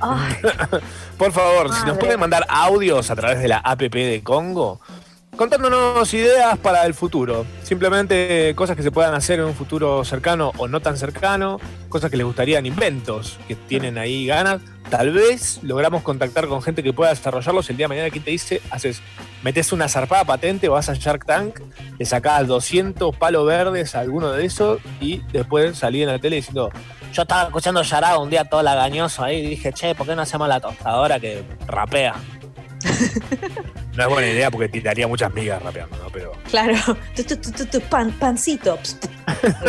Ay, 0.00 0.36
Por 1.18 1.32
favor, 1.32 1.72
si 1.74 1.86
nos 1.86 1.98
pueden 1.98 2.20
mandar 2.20 2.44
audios 2.48 3.10
a 3.10 3.16
través 3.16 3.40
de 3.40 3.48
la 3.48 3.58
app 3.58 3.80
de 3.80 4.22
Congo, 4.22 4.80
contándonos 5.36 6.12
ideas 6.14 6.58
para 6.58 6.86
el 6.86 6.94
futuro. 6.94 7.46
Simplemente 7.62 8.54
cosas 8.56 8.76
que 8.76 8.82
se 8.82 8.90
puedan 8.90 9.14
hacer 9.14 9.38
en 9.38 9.46
un 9.46 9.54
futuro 9.54 10.04
cercano 10.04 10.52
o 10.56 10.66
no 10.66 10.80
tan 10.80 10.96
cercano, 10.96 11.60
cosas 11.88 12.10
que 12.10 12.16
les 12.16 12.26
gustarían, 12.26 12.66
inventos 12.66 13.38
que 13.46 13.54
tienen 13.54 13.98
ahí 13.98 14.26
ganas. 14.26 14.62
Tal 14.90 15.12
vez 15.12 15.60
logramos 15.62 16.02
contactar 16.02 16.46
con 16.46 16.62
gente 16.62 16.82
que 16.82 16.92
pueda 16.92 17.10
desarrollarlos 17.10 17.68
el 17.70 17.76
día 17.76 17.84
de 17.84 17.88
mañana. 17.88 18.10
¿Quién 18.10 18.24
te 18.24 18.30
dice? 18.30 18.62
Haces, 18.70 19.02
metes 19.42 19.72
una 19.72 19.88
zarpada 19.88 20.24
patente, 20.24 20.68
vas 20.68 20.88
a 20.88 20.94
Shark 20.94 21.26
Tank, 21.26 21.60
le 21.98 22.06
sacás 22.06 22.46
200 22.46 23.14
palos 23.16 23.46
verdes 23.46 23.94
a 23.94 24.00
alguno 24.00 24.32
de 24.32 24.46
esos 24.46 24.80
y 25.00 25.18
después 25.32 25.76
salí 25.76 26.02
en 26.02 26.08
la 26.08 26.18
tele 26.18 26.36
diciendo, 26.36 26.70
yo 27.12 27.22
estaba 27.22 27.44
escuchando 27.44 27.82
Yarao 27.82 28.22
un 28.22 28.30
día 28.30 28.44
todo 28.44 28.62
lagañoso 28.62 29.24
ahí 29.24 29.38
y 29.38 29.48
dije, 29.48 29.72
che, 29.72 29.94
¿por 29.94 30.06
qué 30.06 30.14
no 30.14 30.22
hacemos 30.22 30.48
la 30.48 30.60
tostadora 30.60 31.18
que 31.18 31.42
rapea? 31.66 32.14
No 33.96 34.02
es 34.02 34.08
buena 34.08 34.28
idea 34.28 34.50
porque 34.50 34.68
tiraría 34.68 35.06
muchas 35.08 35.32
migas 35.34 35.62
rapeando, 35.62 35.96
¿no? 35.98 36.10
Pero. 36.10 36.32
claro. 36.50 36.76
Tu, 37.14 37.24
tu, 37.24 37.36
tu, 37.36 37.50
tu, 37.52 37.66
tu, 37.66 37.80
pan, 37.82 38.12
pancito. 38.12 38.78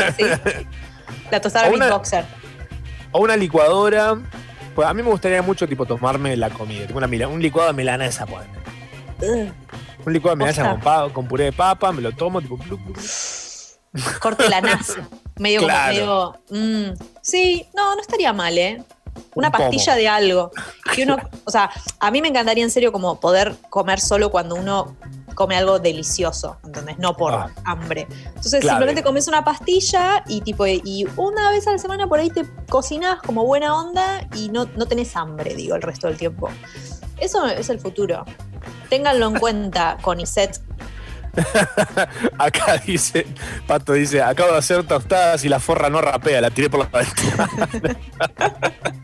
Así. 0.08 0.24
La 1.32 1.42
tostada 1.42 1.70
una- 1.70 1.86
beatboxer. 1.86 2.26
O 3.12 3.20
una 3.22 3.36
licuadora. 3.36 4.18
Pues 4.76 4.88
a 4.88 4.94
mí 4.94 5.02
me 5.02 5.10
gustaría 5.10 5.42
mucho 5.42 5.68
tipo 5.68 5.86
tomarme 5.86 6.38
la 6.38 6.50
comida. 6.52 6.86
Tipo 6.86 6.98
una 7.00 7.08
mila- 7.08 7.28
un 7.28 7.42
licuado 7.42 7.70
de 7.70 7.74
milanesa, 7.74 8.26
pues. 8.26 8.46
Un 10.06 10.14
licuado 10.14 10.36
de 10.36 10.44
milanesa 10.44 10.62
Posta. 10.64 10.72
con, 10.72 10.82
pa- 10.82 11.14
con 11.14 11.28
puré 11.28 11.46
de 11.46 11.52
papa, 11.52 11.92
me 11.92 12.02
lo 12.02 12.12
tomo, 12.12 12.42
tipo. 12.42 12.60
Corte 14.22 14.48
la 14.50 14.62
NASA. 14.62 15.08
Medio 15.40 15.62
Claro. 15.62 16.36
como 16.50 16.60
medio. 16.62 16.92
mm, 16.92 16.98
sí, 17.22 17.66
no, 17.76 17.96
no 17.96 18.02
estaría 18.02 18.34
mal, 18.34 18.58
¿eh? 18.58 18.84
Una 19.36 19.52
pastilla 19.52 19.96
de 19.96 20.08
algo. 20.08 20.52
Que 20.94 21.04
uno, 21.04 21.18
o 21.46 21.52
sea, 21.52 21.70
a 22.00 22.12
mí 22.12 22.22
me 22.22 22.28
encantaría 22.30 22.64
en 22.64 22.72
serio 22.72 22.92
como 22.92 23.20
poder 23.20 23.56
comer 23.70 24.00
solo 24.00 24.30
cuando 24.32 24.56
uno 24.56 24.96
come 25.36 25.56
algo 25.56 25.78
delicioso, 25.78 26.58
¿entendés? 26.66 26.98
No 26.98 27.16
por 27.16 27.32
Ah. 27.34 27.50
hambre. 27.64 28.08
Entonces 28.26 28.64
simplemente 28.66 29.04
comes 29.04 29.28
una 29.28 29.44
pastilla 29.44 30.24
y 30.28 30.42
tipo, 30.42 30.66
y 30.66 31.06
una 31.16 31.52
vez 31.52 31.68
a 31.68 31.74
la 31.74 31.78
semana 31.78 32.08
por 32.08 32.18
ahí 32.20 32.32
te 32.32 32.44
cocinas 32.70 33.22
como 33.22 33.46
buena 33.46 33.76
onda 33.76 34.28
y 34.34 34.50
no, 34.50 34.66
no 34.76 34.88
tenés 34.88 35.16
hambre, 35.16 35.54
digo, 35.54 35.76
el 35.76 35.84
resto 35.84 36.08
del 36.08 36.18
tiempo. 36.18 36.50
Eso 37.20 37.46
es 37.48 37.70
el 37.70 37.80
futuro. 37.80 38.26
Ténganlo 38.90 39.28
en 39.28 39.36
cuenta, 39.40 39.98
Conicet. 40.02 40.60
Acá 42.40 42.78
dice, 42.84 43.28
Pato 43.68 43.94
dice, 43.94 44.24
acabo 44.24 44.52
de 44.54 44.58
hacer 44.58 44.84
tostadas 44.88 45.46
y 45.46 45.50
la 45.50 45.60
forra 45.60 45.88
no 45.88 46.02
rapea, 46.02 46.42
la 46.42 46.50
tiré 46.50 46.68
por 46.68 46.80
la 46.80 47.00
ventana. 47.00 47.50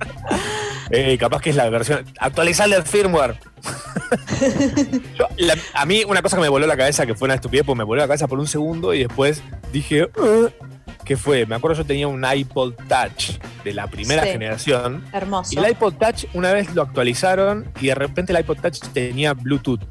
Eh, 0.95 1.17
capaz 1.17 1.41
que 1.41 1.49
es 1.49 1.55
la 1.55 1.69
versión. 1.69 2.05
Actualizarle 2.19 2.75
el 2.75 2.83
firmware. 2.83 3.39
Yo, 5.17 5.27
la- 5.37 5.57
a 5.73 5.85
mí, 5.85 6.03
una 6.07 6.21
cosa 6.21 6.35
que 6.37 6.41
me 6.43 6.49
voló 6.49 6.67
la 6.67 6.77
cabeza, 6.77 7.05
que 7.05 7.15
fue 7.15 7.25
una 7.25 7.35
estupidez, 7.35 7.65
pues 7.65 7.77
me 7.77 7.83
voló 7.83 8.01
la 8.01 8.07
cabeza 8.07 8.27
por 8.27 8.39
un 8.39 8.47
segundo 8.47 8.93
y 8.93 8.99
después 8.99 9.41
dije, 9.71 10.03
"Uh", 10.03 10.49
¿qué 11.05 11.17
fue? 11.17 11.45
Me 11.45 11.55
acuerdo 11.55 11.77
yo 11.77 11.85
tenía 11.85 12.07
un 12.07 12.23
iPod 12.23 12.73
Touch 12.87 13.39
de 13.63 13.73
la 13.73 13.87
primera 13.87 14.23
Sí. 14.23 14.29
generación. 14.29 15.03
Hermoso. 15.13 15.51
Y 15.53 15.57
el 15.63 15.71
iPod 15.71 15.93
Touch 15.95 16.25
una 16.33 16.53
vez 16.53 16.73
lo 16.75 16.81
actualizaron 16.83 17.65
y 17.81 17.87
de 17.87 17.95
repente 17.95 18.31
el 18.33 18.39
iPod 18.39 18.57
Touch 18.59 18.79
tenía 18.93 19.33
Bluetooth. 19.33 19.81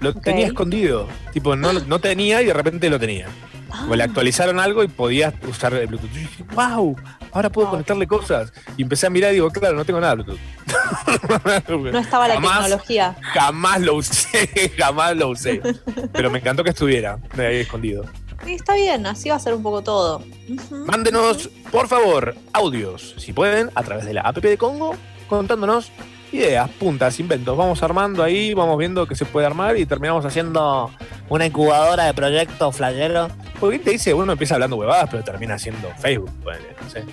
Lo 0.00 0.12
tenía 0.14 0.46
escondido. 0.46 1.08
Tipo, 1.32 1.56
no, 1.56 1.72
no 1.72 1.98
tenía 2.00 2.42
y 2.42 2.46
de 2.46 2.52
repente 2.52 2.90
lo 2.90 2.98
tenía. 2.98 3.26
Ah. 3.76 3.86
O 3.90 3.96
le 3.96 4.04
actualizaron 4.04 4.60
algo 4.60 4.84
y 4.84 4.88
podías 4.88 5.34
usar 5.48 5.74
el 5.74 5.88
Bluetooth. 5.88 6.10
Yo 6.12 6.20
dije, 6.20 6.44
wow, 6.54 6.96
ahora 7.32 7.50
puedo 7.50 7.70
conectarle 7.70 8.06
cosas. 8.06 8.52
Y 8.76 8.82
empecé 8.82 9.06
a 9.06 9.10
mirar 9.10 9.32
y 9.32 9.34
digo, 9.34 9.50
claro, 9.50 9.74
no 9.76 9.84
tengo 9.84 10.00
nada 10.00 10.14
de 10.14 10.22
Bluetooth. 10.22 10.40
No 11.92 11.98
estaba 11.98 12.28
la 12.28 12.34
Jamás- 12.36 12.60
tecnología. 12.62 13.16
Jamás 13.32 13.80
lo 13.80 13.94
usé, 13.96 14.72
jamás 14.78 15.16
lo 15.16 15.28
usé. 15.28 15.60
Pero 16.12 16.30
me 16.30 16.38
encantó 16.38 16.62
que 16.64 16.70
estuviera 16.70 17.18
ahí 17.36 17.56
escondido. 17.56 18.04
Sí, 18.44 18.54
está 18.54 18.74
bien, 18.74 19.06
así 19.06 19.28
va 19.30 19.36
a 19.36 19.38
ser 19.40 19.54
un 19.54 19.62
poco 19.62 19.82
todo. 19.82 20.22
Mándenos, 20.70 21.48
por 21.70 21.88
favor, 21.88 22.34
audios, 22.52 23.14
si 23.18 23.32
pueden, 23.32 23.70
a 23.74 23.82
través 23.82 24.04
de 24.04 24.12
la 24.14 24.20
app 24.22 24.36
de 24.36 24.58
Congo, 24.58 24.94
contándonos 25.28 25.90
ideas, 26.34 26.68
puntas, 26.70 27.18
inventos. 27.20 27.56
Vamos 27.56 27.82
armando 27.82 28.22
ahí, 28.22 28.54
vamos 28.54 28.76
viendo 28.78 29.06
qué 29.06 29.14
se 29.14 29.24
puede 29.24 29.46
armar 29.46 29.76
y 29.76 29.86
terminamos 29.86 30.24
haciendo 30.24 30.90
una 31.28 31.46
incubadora 31.46 32.04
de 32.04 32.14
proyectos 32.14 32.76
flayeros. 32.76 33.32
Porque 33.60 33.78
te 33.78 33.90
dice, 33.90 34.12
uno 34.14 34.32
empieza 34.32 34.54
hablando 34.54 34.76
huevadas, 34.76 35.08
pero 35.10 35.22
termina 35.24 35.54
haciendo 35.54 35.88
Facebook. 35.98 36.30
ponele, 36.42 36.74
no 36.82 36.90
sé. 36.90 37.04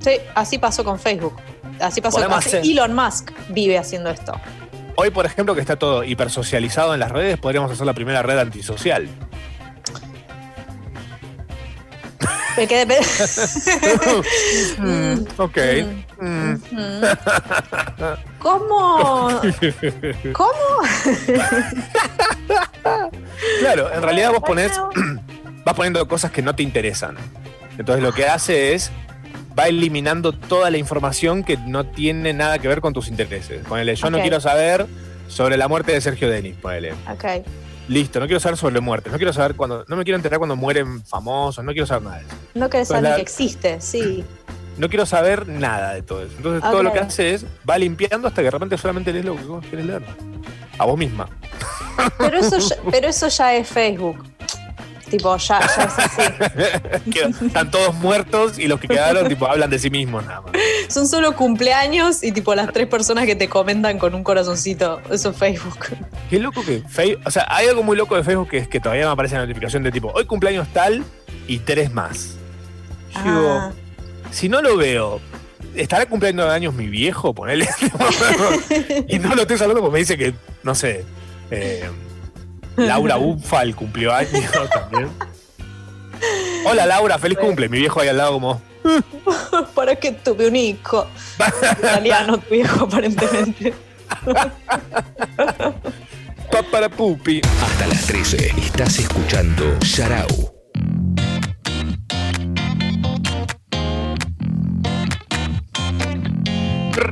Sí, 0.00 0.10
así 0.34 0.58
pasó 0.58 0.84
con 0.84 0.98
Facebook. 0.98 1.36
Así 1.80 2.00
pasó 2.00 2.18
hacer- 2.34 2.62
Elon 2.64 2.94
Musk 2.94 3.30
vive 3.50 3.78
haciendo 3.78 4.10
esto. 4.10 4.32
Hoy, 4.96 5.10
por 5.10 5.26
ejemplo, 5.26 5.54
que 5.54 5.60
está 5.60 5.76
todo 5.76 6.02
hipersocializado 6.02 6.92
en 6.94 7.00
las 7.00 7.12
redes, 7.12 7.38
podríamos 7.38 7.70
hacer 7.70 7.86
la 7.86 7.94
primera 7.94 8.22
red 8.22 8.38
antisocial. 8.38 9.08
El 12.56 12.66
que 12.66 12.84
depende. 12.84 13.06
Mm, 14.78 15.24
ok. 15.40 15.58
Mm. 16.20 16.54
Mm. 16.72 17.02
¿Cómo? 18.38 19.28
¿Cómo? 20.32 20.52
Claro, 23.60 23.92
en 23.92 24.02
realidad 24.02 24.30
vos 24.32 24.40
Bueno. 24.46 24.90
vas 25.64 25.74
poniendo 25.74 26.06
cosas 26.08 26.30
que 26.30 26.42
no 26.42 26.54
te 26.54 26.62
interesan. 26.62 27.16
Entonces 27.78 28.02
lo 28.02 28.12
que 28.12 28.26
hace 28.26 28.74
es, 28.74 28.90
va 29.58 29.68
eliminando 29.68 30.32
toda 30.32 30.70
la 30.70 30.78
información 30.78 31.44
que 31.44 31.56
no 31.56 31.84
tiene 31.86 32.32
nada 32.32 32.58
que 32.58 32.68
ver 32.68 32.80
con 32.80 32.92
tus 32.92 33.08
intereses. 33.08 33.64
Ponele, 33.66 33.94
yo 33.96 34.10
no 34.10 34.20
quiero 34.20 34.40
saber 34.40 34.86
sobre 35.28 35.56
la 35.56 35.68
muerte 35.68 35.92
de 35.92 36.00
Sergio 36.00 36.28
Denis, 36.30 36.56
ponele. 36.56 36.92
Ok. 37.12 37.44
Listo, 37.88 38.20
no 38.20 38.26
quiero 38.26 38.40
saber 38.40 38.58
sobre 38.58 38.80
muertes, 38.80 39.10
no 39.10 39.16
quiero 39.18 39.32
saber 39.32 39.54
cuando, 39.56 39.84
no 39.88 39.96
me 39.96 40.04
quiero 40.04 40.16
enterar 40.16 40.38
cuando 40.38 40.56
mueren 40.56 41.02
famosos, 41.06 41.64
no 41.64 41.72
quiero 41.72 41.86
saber 41.86 42.02
nada 42.02 42.16
de 42.18 42.26
eso. 42.26 42.36
No 42.54 42.68
querés 42.68 42.88
saber 42.88 43.02
la- 43.04 43.16
que 43.16 43.22
existe, 43.22 43.80
sí. 43.80 44.24
No 44.78 44.88
quiero 44.88 45.04
saber 45.06 45.48
nada 45.48 45.94
de 45.94 46.02
todo 46.02 46.22
eso. 46.22 46.34
Entonces 46.36 46.62
Ah, 46.64 46.70
todo 46.70 46.82
lo 46.82 46.92
que 46.92 47.00
hace 47.00 47.34
es, 47.34 47.44
va 47.68 47.76
limpiando 47.78 48.28
hasta 48.28 48.40
que 48.40 48.44
de 48.46 48.50
repente 48.52 48.78
solamente 48.78 49.12
lees 49.12 49.24
lo 49.24 49.36
que 49.36 49.42
vos 49.44 49.64
querés 49.66 49.86
leer. 49.86 50.02
A 50.78 50.84
vos 50.84 50.96
misma. 50.96 51.28
Pero 52.18 52.38
eso 52.38 52.58
ya, 52.58 52.76
pero 52.90 53.08
eso 53.08 53.28
ya 53.28 53.54
es 53.56 53.68
Facebook. 53.68 54.24
Tipo, 55.10 55.36
ya, 55.38 55.58
ya 55.60 55.84
es 55.84 55.98
así. 55.98 56.22
Están 57.46 57.70
todos 57.70 57.94
muertos 57.94 58.58
y 58.58 58.68
los 58.68 58.78
que 58.78 58.88
quedaron 58.88 59.26
tipo 59.26 59.46
hablan 59.46 59.70
de 59.70 59.78
sí 59.78 59.88
mismos 59.90 60.24
nada 60.26 60.42
más. 60.42 60.52
Son 60.88 61.08
solo 61.08 61.34
cumpleaños 61.34 62.22
y 62.22 62.30
tipo 62.30 62.54
las 62.54 62.72
tres 62.72 62.86
personas 62.88 63.24
que 63.24 63.34
te 63.34 63.48
comentan 63.48 63.98
con 63.98 64.14
un 64.14 64.22
corazoncito. 64.22 65.00
Eso 65.10 65.30
es 65.30 65.36
Facebook. 65.36 65.86
Qué 66.28 66.38
loco 66.38 66.62
que 66.64 66.82
Facebook. 66.86 67.22
O 67.26 67.30
sea, 67.30 67.46
hay 67.48 67.68
algo 67.68 67.82
muy 67.82 67.96
loco 67.96 68.16
de 68.16 68.22
Facebook 68.22 68.50
que 68.50 68.58
es 68.58 68.68
que 68.68 68.80
todavía 68.80 69.06
me 69.06 69.12
aparece 69.12 69.34
la 69.36 69.40
notificación 69.42 69.82
de 69.82 69.90
tipo, 69.90 70.12
hoy 70.14 70.26
cumpleaños 70.26 70.68
tal 70.74 71.02
y 71.46 71.58
tres 71.60 71.92
más. 71.92 72.36
Yo 73.14 73.22
digo, 73.24 73.48
Ah. 73.50 73.72
Si 74.30 74.48
no 74.48 74.62
lo 74.62 74.76
veo, 74.76 75.20
¿estará 75.74 76.06
cumpliendo 76.06 76.48
años 76.48 76.74
mi 76.74 76.86
viejo? 76.86 77.34
Ponele. 77.34 77.68
y 79.08 79.18
no 79.18 79.34
lo 79.34 79.42
estoy 79.42 79.58
saludando 79.58 79.82
porque 79.82 79.92
me 79.92 79.98
dice 80.00 80.16
que, 80.16 80.34
no 80.62 80.74
sé, 80.74 81.04
eh, 81.50 81.88
Laura 82.76 83.18
Ufal 83.18 83.74
cumplió 83.74 84.14
años 84.14 84.44
también. 84.72 85.10
Hola 86.64 86.86
Laura, 86.86 87.18
feliz 87.18 87.38
cumple. 87.38 87.68
Mi 87.68 87.78
viejo 87.78 88.00
ahí 88.00 88.08
al 88.08 88.16
lado 88.16 88.32
como... 88.32 88.62
¿Para 89.74 89.96
qué 89.96 90.12
tuve 90.12 90.48
un 90.48 90.56
hijo? 90.56 91.06
Italiano 91.78 92.38
tu 92.38 92.54
hijo, 92.54 92.84
aparentemente. 92.84 93.74
Pa 96.50 96.62
para 96.70 96.88
pupi. 96.88 97.40
Hasta 97.62 97.86
las 97.86 98.06
13 98.06 98.54
estás 98.58 98.98
escuchando 98.98 99.78
Sharau. 99.80 100.57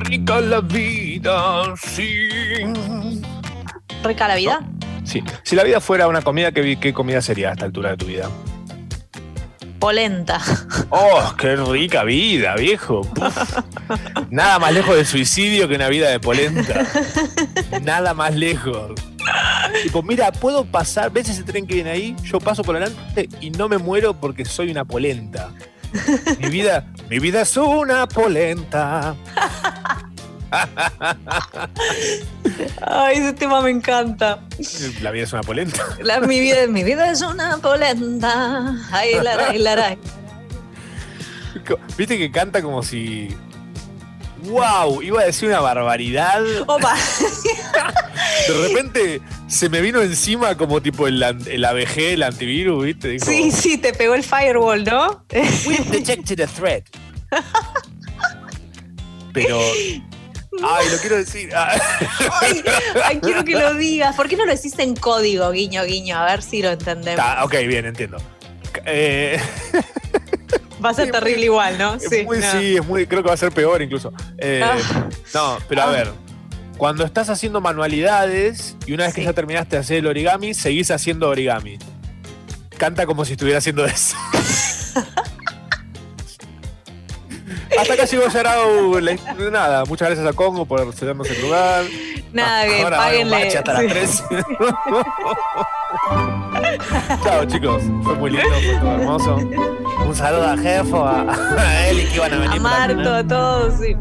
Rica 0.07 0.39
la 0.39 0.61
vida, 0.61 1.75
sí. 1.75 2.29
Rica 4.05 4.27
la 4.29 4.35
vida. 4.35 4.61
Sí. 5.03 5.21
Si 5.43 5.53
la 5.53 5.65
vida 5.65 5.81
fuera 5.81 6.07
una 6.07 6.21
comida, 6.21 6.53
¿qué, 6.53 6.79
qué 6.79 6.93
comida 6.93 7.21
sería 7.21 7.49
a 7.49 7.51
esta 7.51 7.65
altura 7.65 7.89
de 7.89 7.97
tu 7.97 8.05
vida? 8.05 8.29
Polenta. 9.79 10.39
¡Oh, 10.89 11.33
qué 11.37 11.57
rica 11.57 12.05
vida, 12.05 12.55
viejo! 12.55 13.01
Puf. 13.01 13.59
Nada 14.29 14.59
más 14.59 14.73
lejos 14.73 14.95
del 14.95 15.05
suicidio 15.05 15.67
que 15.67 15.75
una 15.75 15.89
vida 15.89 16.09
de 16.09 16.21
polenta. 16.21 16.87
Nada 17.81 18.13
más 18.13 18.33
lejos. 18.33 18.93
Tipo, 19.83 20.03
mira, 20.03 20.31
puedo 20.31 20.63
pasar, 20.63 21.11
¿ves 21.11 21.27
ese 21.27 21.43
tren 21.43 21.67
que 21.67 21.75
viene 21.75 21.89
ahí? 21.89 22.15
Yo 22.23 22.39
paso 22.39 22.63
por 22.63 22.75
delante 22.75 23.27
y 23.41 23.49
no 23.49 23.67
me 23.67 23.77
muero 23.77 24.13
porque 24.13 24.45
soy 24.45 24.71
una 24.71 24.85
polenta. 24.85 25.51
Mi 26.39 26.49
vida, 26.49 26.85
mi 27.09 27.19
vida 27.19 27.41
es 27.41 27.55
una 27.57 28.07
polenta. 28.07 29.15
Ay, 32.85 33.17
ese 33.17 33.33
tema 33.33 33.61
me 33.61 33.69
encanta. 33.69 34.39
La 35.01 35.11
vida 35.11 35.23
es 35.25 35.33
una 35.33 35.43
polenta. 35.43 35.83
La- 36.01 36.19
mi, 36.21 36.39
vida, 36.39 36.67
mi 36.67 36.83
vida 36.83 37.11
es 37.11 37.21
una 37.21 37.57
polenta. 37.57 38.75
Ay, 38.91 39.15
la, 39.21 39.47
ay, 39.49 39.57
la, 39.59 39.73
ay. 39.73 39.97
Viste 41.97 42.17
que 42.17 42.31
canta 42.31 42.61
como 42.61 42.83
si. 42.83 43.35
¡Wow! 44.43 45.01
Iba 45.01 45.21
a 45.21 45.25
decir 45.25 45.49
una 45.49 45.59
barbaridad. 45.59 46.41
Opa. 46.67 46.95
De 48.47 48.67
repente 48.67 49.21
se 49.47 49.69
me 49.69 49.81
vino 49.81 50.01
encima 50.01 50.55
como 50.57 50.81
tipo 50.81 51.07
el, 51.07 51.21
el 51.23 51.63
ABG, 51.65 51.97
el 51.99 52.23
antivirus, 52.23 52.83
¿viste? 52.85 53.09
Dijo, 53.09 53.25
Sí, 53.25 53.51
sí, 53.51 53.77
te 53.77 53.93
pegó 53.93 54.13
el 54.15 54.23
firewall, 54.23 54.83
¿no? 54.83 55.23
We've 55.65 55.85
detected 55.89 56.41
a 56.41 56.47
threat. 56.47 56.83
Pero. 59.33 59.59
Ay, 60.63 60.87
lo 60.91 60.97
quiero 60.99 61.17
decir. 61.17 61.51
Ah, 61.55 61.71
Ay, 62.41 62.63
ay, 63.03 63.19
quiero 63.21 63.43
que 63.45 63.51
lo 63.53 63.73
digas. 63.75 64.15
¿Por 64.15 64.27
qué 64.27 64.35
no 64.35 64.45
lo 64.45 64.55
decís 64.55 64.77
en 64.79 64.95
código, 64.95 65.51
guiño, 65.51 65.83
guiño? 65.83 66.17
A 66.17 66.25
ver 66.25 66.41
si 66.41 66.61
lo 66.63 66.71
entendemos. 66.71 67.19
está, 67.19 67.43
ok, 67.45 67.53
bien, 67.67 67.85
entiendo. 67.85 68.17
Eh, 68.85 69.39
Va 70.83 70.89
a 70.89 70.93
ser 70.93 71.11
terrible 71.11 71.45
igual, 71.45 71.77
¿no? 71.77 71.95
es 71.95 72.25
muy, 72.25 72.37
no. 72.39 72.51
sí, 72.51 72.77
es 72.77 72.85
muy, 72.85 73.07
creo 73.07 73.21
que 73.23 73.27
va 73.29 73.33
a 73.33 73.37
ser 73.37 73.51
peor 73.51 73.81
incluso. 73.81 74.11
Eh, 74.37 74.61
Ah. 74.63 74.77
No, 75.33 75.57
pero 75.67 75.81
a 75.81 75.85
Ah. 75.85 75.91
ver. 75.91 76.11
Cuando 76.77 77.03
estás 77.05 77.29
haciendo 77.29 77.59
manualidades 77.61 78.75
y 78.85 78.93
una 78.93 79.05
vez 79.05 79.13
que 79.15 79.23
ya 79.23 79.33
terminaste 79.33 79.75
de 79.77 79.79
hacer 79.81 79.97
el 79.97 80.07
origami, 80.07 80.53
seguís 80.53 80.91
haciendo 80.91 81.27
origami. 81.29 81.79
Canta 82.77 83.05
como 83.07 83.25
si 83.25 83.31
estuviera 83.33 83.57
haciendo 83.57 83.83
eso. 83.85 84.15
Hasta 87.79 87.93
acá 87.93 88.05
llegó 88.05 88.27
Yarao. 88.27 88.99
Nada, 89.51 89.85
muchas 89.85 90.07
gracias 90.09 90.27
a 90.27 90.33
Congo 90.33 90.65
por 90.65 90.93
cedernos 90.93 91.29
el 91.29 91.41
lugar. 91.41 91.85
Nada, 92.31 92.65
que 92.65 92.81
Ahora 92.83 92.97
va 92.97 93.03
a 93.03 93.07
haber 93.07 93.25
un 93.25 93.31
páguenle. 93.31 93.57
hasta 93.57 93.73
las 93.73 93.81
Sí. 93.81 93.87
3. 93.89 94.23
Chao, 97.23 97.45
chicos. 97.45 97.83
Fue 98.03 98.15
muy 98.15 98.29
lindo, 98.31 98.49
fue 98.49 98.75
todo 98.79 98.91
hermoso. 98.91 99.37
Un 100.07 100.15
saludo 100.15 100.47
a 100.47 100.57
Jefo, 100.57 101.05
a, 101.05 101.33
a 101.57 101.87
Eli 101.89 102.05
que 102.05 102.15
iban 102.15 102.33
a 102.33 102.37
venir. 102.37 102.57
A 102.57 102.61
Marto, 102.61 103.13
a 103.13 103.27
todos, 103.27 103.73
sí. 103.77 103.93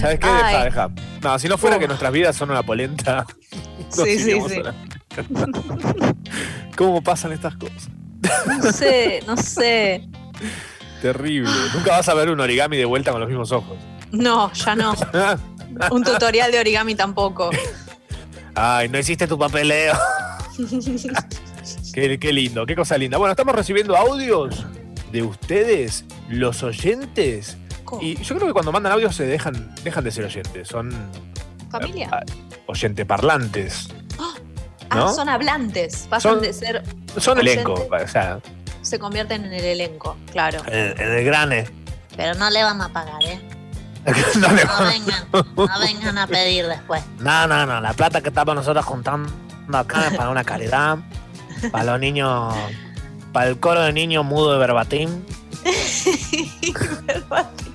¿Sabes 0.00 0.18
qué? 0.18 0.26
Deja, 0.26 0.58
Ay. 0.58 0.64
deja. 0.64 0.90
No, 1.22 1.38
si 1.38 1.48
no 1.48 1.56
fuera 1.56 1.78
que 1.78 1.86
nuestras 1.86 2.12
vidas 2.12 2.34
son 2.34 2.50
una 2.50 2.64
polenta. 2.64 3.24
no 3.96 4.04
Sí, 4.04 4.18
sí, 4.18 4.40
sí. 4.48 4.60
¿Cómo 6.76 7.00
pasan 7.00 7.30
estas 7.30 7.54
cosas? 7.54 7.88
No 8.44 8.72
sé, 8.72 9.22
no 9.24 9.36
sé. 9.36 10.08
Terrible. 11.00 11.52
Nunca 11.74 11.92
vas 11.92 12.08
a 12.08 12.14
ver 12.14 12.30
un 12.30 12.40
origami 12.40 12.76
de 12.76 12.84
vuelta 12.84 13.12
con 13.12 13.20
los 13.20 13.28
mismos 13.28 13.52
ojos. 13.52 13.78
No, 14.10 14.52
ya 14.52 14.74
no. 14.74 14.94
Un 15.92 16.02
tutorial 16.02 16.50
de 16.50 16.58
origami 16.58 16.96
tampoco. 16.96 17.50
Ay, 18.56 18.88
no 18.88 18.98
hiciste 18.98 19.28
tu 19.28 19.38
papeleo. 19.38 19.94
qué, 21.94 22.18
qué 22.18 22.32
lindo, 22.32 22.66
qué 22.66 22.74
cosa 22.74 22.98
linda. 22.98 23.16
Bueno, 23.16 23.30
estamos 23.30 23.54
recibiendo 23.54 23.96
audios 23.96 24.66
de 25.12 25.22
ustedes, 25.22 26.04
los 26.28 26.62
oyentes. 26.62 27.56
Y 28.00 28.16
yo 28.22 28.34
creo 28.36 28.46
que 28.48 28.52
cuando 28.54 28.72
mandan 28.72 28.92
audios 28.92 29.14
se 29.14 29.26
dejan, 29.26 29.74
dejan 29.84 30.02
de 30.04 30.10
ser 30.10 30.24
oyentes. 30.24 30.66
Son 30.68 30.90
¿Familia? 31.70 32.08
ah, 32.10 32.20
oyente 32.66 33.04
parlantes. 33.04 33.88
Ah, 34.88 34.96
¿no? 34.96 35.12
son 35.12 35.28
hablantes. 35.28 36.06
Pasan 36.08 36.32
Son- 36.34 36.40
de 36.42 36.52
ser. 36.52 36.82
Son 37.18 37.38
Oyente. 37.38 37.52
elenco. 37.62 37.88
O 37.90 38.08
sea, 38.08 38.38
Se 38.80 38.98
convierten 38.98 39.44
en 39.44 39.52
el 39.52 39.64
elenco, 39.64 40.16
claro. 40.32 40.60
en, 40.66 40.98
en 41.00 41.12
el 41.18 41.24
grane. 41.24 41.68
Pero 42.16 42.34
no 42.34 42.48
le 42.50 42.62
van 42.62 42.80
a 42.80 42.88
pagar, 42.90 43.22
¿eh? 43.24 43.40
no, 44.38 44.48
le- 44.52 44.64
No 44.64 44.84
vengan, 44.84 45.24
no 45.56 45.80
vengan 45.80 46.18
a 46.18 46.26
pedir 46.26 46.66
después. 46.66 47.02
no, 47.20 47.46
no, 47.46 47.64
no. 47.66 47.80
La 47.80 47.92
plata 47.92 48.20
que 48.22 48.28
estamos 48.30 48.54
nosotros 48.54 48.84
juntando 48.84 49.30
acá 49.72 50.08
es 50.08 50.16
para 50.16 50.30
una 50.30 50.44
caridad. 50.44 50.98
Para 51.70 51.84
los 51.84 52.00
niños. 52.00 52.54
Para 53.32 53.48
el 53.48 53.58
coro 53.58 53.82
de 53.82 53.92
niños 53.92 54.24
mudo 54.24 54.52
de 54.52 54.58
verbatim. 54.58 55.08
Verbatim. 57.06 57.72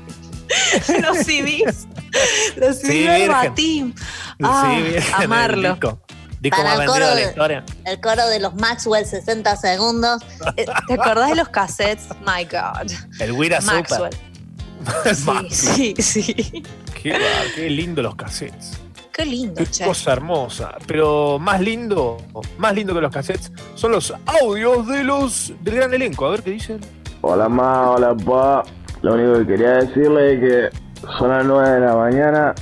Los 1.02 1.18
CDs. 1.18 1.88
Los 2.58 2.78
Sí, 2.78 2.88
CDs 2.88 2.94
virgen. 3.18 3.28
verbatim. 3.30 3.94
Ah, 4.44 4.74
sí, 4.76 4.82
bien, 4.84 5.04
amarlo. 5.16 5.70
disco. 5.72 6.00
Disco 6.40 6.58
Para 6.58 6.70
más 6.70 6.74
el 6.74 6.80
vendido 6.88 6.94
coro 6.94 7.08
de 7.08 7.16
la 7.24 7.28
historia. 7.30 7.64
El 7.86 8.00
coro 8.02 8.28
de 8.28 8.40
los 8.40 8.56
Maxwell 8.56 9.06
60 9.06 9.56
segundos. 9.58 10.22
Eh, 10.56 10.66
¿Te 10.88 10.94
acordás 10.94 11.30
de 11.30 11.36
los 11.36 11.50
cassettes? 11.50 12.06
My 12.26 12.46
God. 12.46 12.92
El 13.20 13.32
Wira 13.32 13.60
Maxwell. 13.62 14.16
Super. 15.16 15.52
Sí, 15.52 15.96
sí, 15.98 16.22
sí. 16.22 16.64
Qué 17.02 17.70
lindo 17.70 18.02
los 18.04 18.16
cassettes. 18.16 18.78
Qué 19.18 19.26
lindo, 19.26 19.56
Qué 19.56 19.66
che. 19.66 19.84
cosa 19.84 20.14
hermosa. 20.14 20.76
Pero 20.86 21.40
más 21.40 21.60
lindo, 21.60 22.18
más 22.60 22.76
lindo 22.76 22.94
que 22.94 23.02
los 23.02 23.12
cassettes 23.12 23.52
son 23.74 23.92
los 23.94 24.14
audios 24.44 24.88
de 24.88 25.04
los 25.04 25.54
del 25.62 25.76
gran 25.76 25.92
elenco. 25.92 26.28
A 26.28 26.32
ver 26.32 26.44
qué 26.44 26.52
dicen. 26.52 26.80
Hola 27.22 27.50
ma, 27.50 27.90
hola 27.90 28.16
pa. 28.16 28.64
Lo 29.02 29.16
único 29.16 29.40
que 29.40 29.48
quería 29.48 29.72
decirle 29.78 30.34
es 30.34 30.40
que 30.40 30.78
son 31.18 31.30
las 31.30 31.44
9 31.46 31.68
de 31.68 31.80
la 31.80 31.96
mañana. 31.96 32.54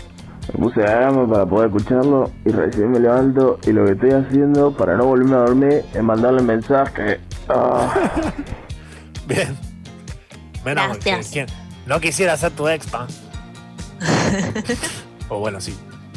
Me 0.54 0.60
puse 0.60 0.82
a 0.82 0.98
alarma 0.98 1.28
para 1.28 1.46
poder 1.46 1.68
escucharlo 1.68 2.32
y 2.46 2.50
recién 2.52 2.92
me 2.92 3.00
levanto 3.02 3.60
y 3.66 3.72
lo 3.74 3.84
que 3.86 3.92
estoy 3.92 4.12
haciendo 4.12 4.72
para 4.72 4.96
no 4.96 5.08
volverme 5.08 5.36
a 5.36 5.40
dormir 5.40 5.84
es 5.94 6.04
mandarle 6.04 6.42
mensaje. 6.42 7.20
Ah. 7.50 7.94
Bien. 9.28 9.58
Menos 10.64 10.88
Gracias. 11.04 11.32
¿quién? 11.34 11.48
No 11.86 12.00
quisiera 12.00 12.38
ser 12.38 12.52
tu 12.52 12.68
ex, 12.70 12.88
pa. 12.88 13.08
o 15.30 15.40
bueno, 15.40 15.60
sí. 15.60 15.76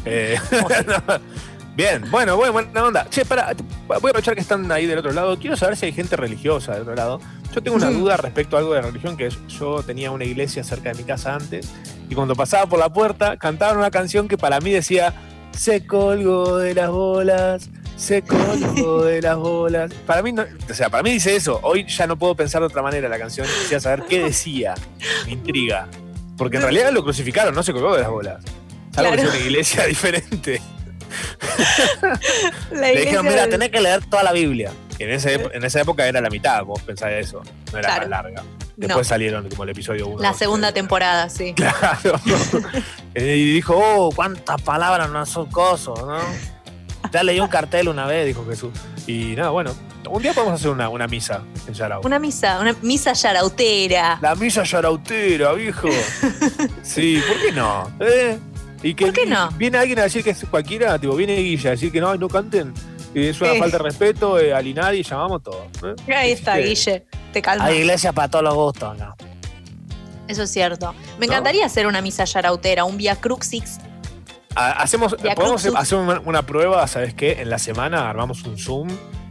Eh, 0.09 0.39
Bien, 1.77 2.03
bueno, 2.11 2.37
bueno, 2.37 2.53
buena 2.53 2.85
onda. 2.85 3.07
Che, 3.09 3.25
para, 3.25 3.55
voy 3.87 3.95
a 3.95 3.99
aprovechar 3.99 4.35
que 4.35 4.41
están 4.41 4.71
ahí 4.73 4.87
del 4.87 4.99
otro 4.99 5.13
lado. 5.13 5.39
Quiero 5.39 5.57
saber 5.57 5.77
si 5.77 5.87
hay 5.87 5.93
gente 5.93 6.17
religiosa 6.17 6.73
del 6.73 6.83
otro 6.83 6.97
lado. 6.97 7.21
Yo 7.55 7.63
tengo 7.63 7.77
una 7.77 7.89
duda 7.91 8.17
respecto 8.17 8.57
a 8.57 8.59
algo 8.59 8.75
de 8.75 8.83
religión, 8.83 9.17
que 9.17 9.27
es, 9.27 9.39
yo 9.47 9.85
tenía 9.85 10.11
una 10.11 10.25
iglesia 10.25 10.65
cerca 10.65 10.91
de 10.91 10.97
mi 10.97 11.05
casa 11.05 11.37
antes, 11.37 11.73
y 12.09 12.17
cuando 12.17 12.35
pasaba 12.35 12.67
por 12.67 12.81
la 12.81 12.93
puerta, 12.93 13.37
cantaban 13.37 13.79
una 13.79 13.93
canción 13.93 14.27
que 14.27 14.37
para 14.37 14.61
mí 14.61 14.73
decía, 14.73 15.15
se 15.53 15.87
colgó 15.87 16.59
de 16.59 16.75
las 16.75 16.91
bolas, 16.91 17.71
se 17.97 18.23
colgó 18.23 19.05
de 19.05 19.23
las 19.23 19.37
bolas. 19.37 19.93
Para 20.05 20.23
mí, 20.23 20.33
no, 20.33 20.45
o 20.69 20.75
sea, 20.75 20.91
para 20.91 21.05
mí 21.05 21.13
dice 21.13 21.37
eso. 21.37 21.61
Hoy 21.63 21.87
ya 21.87 22.09
no 22.09 22.19
puedo 22.19 22.35
pensar 22.35 22.61
de 22.61 22.67
otra 22.67 22.83
manera 22.83 23.09
la 23.09 23.19
canción. 23.21 23.47
Quisiera 23.47 23.81
saber 23.81 24.05
qué 24.09 24.25
decía. 24.25 24.75
Me 25.27 25.33
intriga. 25.33 25.87
Porque 26.37 26.57
en 26.57 26.65
realidad 26.65 26.93
lo 26.93 27.05
crucificaron, 27.05 27.55
no 27.55 27.63
se 27.63 27.73
colgó 27.73 27.95
de 27.95 28.03
las 28.03 28.11
bolas. 28.11 28.45
Salvo 29.03 29.13
que 29.17 29.19
sea 29.23 29.29
una 29.31 29.39
iglesia 29.39 29.85
diferente. 29.87 30.61
La 32.71 32.89
Le 32.93 33.01
dijeron, 33.01 33.27
mira, 33.27 33.49
tenés 33.49 33.71
que 33.71 33.81
leer 33.81 34.05
toda 34.07 34.23
la 34.23 34.33
Biblia. 34.33 34.73
Y 34.99 35.05
en, 35.05 35.11
ese, 35.11 35.35
en 35.53 35.65
esa 35.65 35.81
época 35.81 36.07
era 36.07 36.21
la 36.21 36.29
mitad, 36.31 36.65
vos 36.65 36.83
pensás 36.83 37.13
eso. 37.13 37.43
No 37.73 37.79
era 37.79 37.89
Claro. 37.89 38.01
tan 38.03 38.11
larga. 38.11 38.43
Después 38.77 39.07
No. 39.07 39.09
salieron 39.09 39.49
como 39.49 39.65
el 39.65 39.71
episodio 39.71 40.07
1. 40.09 40.21
La 40.23 40.35
segunda 40.35 40.73
temporada, 40.73 41.29
sí. 41.29 41.55
Claro. 41.57 42.21
Y 43.15 43.55
dijo, 43.55 43.75
oh, 43.77 44.11
cuántas 44.15 44.61
palabras 44.63 45.09
no 45.11 45.25
son 45.27 45.47
cosas, 45.51 45.99
¿no? 46.05 46.19
Ya 47.13 47.23
leí 47.23 47.41
un 47.41 47.49
cartel 47.49 47.89
una 47.89 48.07
vez, 48.07 48.27
dijo 48.27 48.45
Jesús. 48.49 48.71
Y 49.07 49.35
nada, 49.37 49.51
bueno. 49.51 49.75
Un 50.09 50.23
día 50.23 50.33
podemos 50.33 50.59
hacer 50.59 50.71
una, 50.71 50.89
una 50.89 51.07
misa 51.07 51.43
en 51.67 51.75
Yarao. 51.75 52.01
Una 52.03 52.19
misa, 52.19 52.61
una 52.61 52.75
misa 52.83 53.13
yarautera. 53.13 54.19
La 54.23 54.35
misa 54.35 54.63
yarautera, 54.63 55.53
viejo. 55.53 55.89
Sí, 56.83 57.21
¿por 57.27 57.41
qué 57.43 57.53
no? 57.53 57.91
¿Eh? 58.01 58.39
Y 58.83 58.95
que 58.95 59.07
¿Por 59.07 59.15
qué 59.15 59.27
no? 59.27 59.51
Viene 59.53 59.79
alguien 59.79 59.99
a 59.99 60.03
decir 60.03 60.23
que 60.23 60.31
es 60.31 60.45
cualquiera, 60.51 60.99
tipo, 60.99 61.15
viene 61.17 61.37
Guilla 61.37 61.71
a 61.71 61.73
decir 61.73 61.91
que 61.91 62.01
no, 62.01 62.15
no 62.17 62.29
canten. 62.29 62.73
Y 63.15 63.27
es 63.27 63.41
una 63.41 63.53
Eh. 63.55 63.59
falta 63.59 63.79
de 63.79 63.83
respeto, 63.85 64.39
eh, 64.39 64.53
al 64.55 64.67
Inadi 64.67 65.03
llamamos 65.03 65.43
todo. 65.43 65.67
¿eh? 65.85 66.15
Ahí 66.15 66.33
está, 66.33 66.57
Sí. 66.57 66.63
Guille. 66.63 67.07
Te 67.33 67.43
calma. 67.43 67.65
Hay 67.65 67.79
iglesia 67.79 68.13
para 68.13 68.29
todos 68.29 68.45
los 68.45 68.55
gustos, 68.55 68.97
¿no? 68.99 69.15
Eso 70.29 70.43
es 70.43 70.51
cierto. 70.51 70.95
Me 71.19 71.27
¿No? 71.27 71.33
encantaría 71.33 71.65
hacer 71.67 71.87
una 71.87 72.01
misa 72.03 72.25
yarautera, 72.25 72.85
un 72.85 72.97
via 72.99 73.17
crucix. 73.17 73.79
Ha- 74.55 74.73
Hacemos, 74.83 75.17
Via 75.23 75.35
podemos 75.35 75.65
hacer 75.65 75.99
una, 75.99 76.21
una 76.21 76.43
prueba, 76.43 76.87
¿sabes 76.87 77.15
qué? 77.15 77.41
En 77.41 77.49
la 77.51 77.59
semana 77.59 78.09
armamos 78.11 78.43
un 78.45 78.59
Zoom 78.59 78.89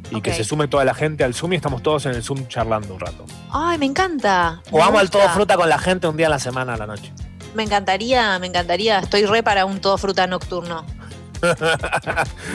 y 0.10 0.22
que 0.22 0.34
se 0.34 0.44
sume 0.44 0.68
toda 0.68 0.86
la 0.86 0.94
gente 0.94 1.24
al 1.24 1.34
Zoom 1.34 1.54
y 1.54 1.56
estamos 1.58 1.84
todos 1.84 2.06
en 2.06 2.14
el 2.14 2.24
Zoom 2.24 2.48
charlando 2.48 2.94
un 2.94 3.00
rato. 3.00 3.26
Ay, 3.52 3.78
me 3.78 3.86
encanta. 3.86 4.62
Vamos 4.72 5.00
al 5.00 5.10
todo 5.10 5.28
fruta 5.30 5.56
con 5.56 5.70
la 5.70 5.78
gente 5.78 6.08
un 6.08 6.18
día 6.18 6.28
a 6.28 6.32
la 6.32 6.40
semana 6.40 6.74
a 6.74 6.78
la 6.78 6.88
noche. 6.88 7.14
Me 7.58 7.64
encantaría, 7.64 8.38
me 8.38 8.46
encantaría. 8.46 9.00
Estoy 9.00 9.26
re 9.26 9.42
para 9.42 9.66
un 9.66 9.82
todo 9.82 9.98
fruta 9.98 10.28
nocturno. 10.28 10.86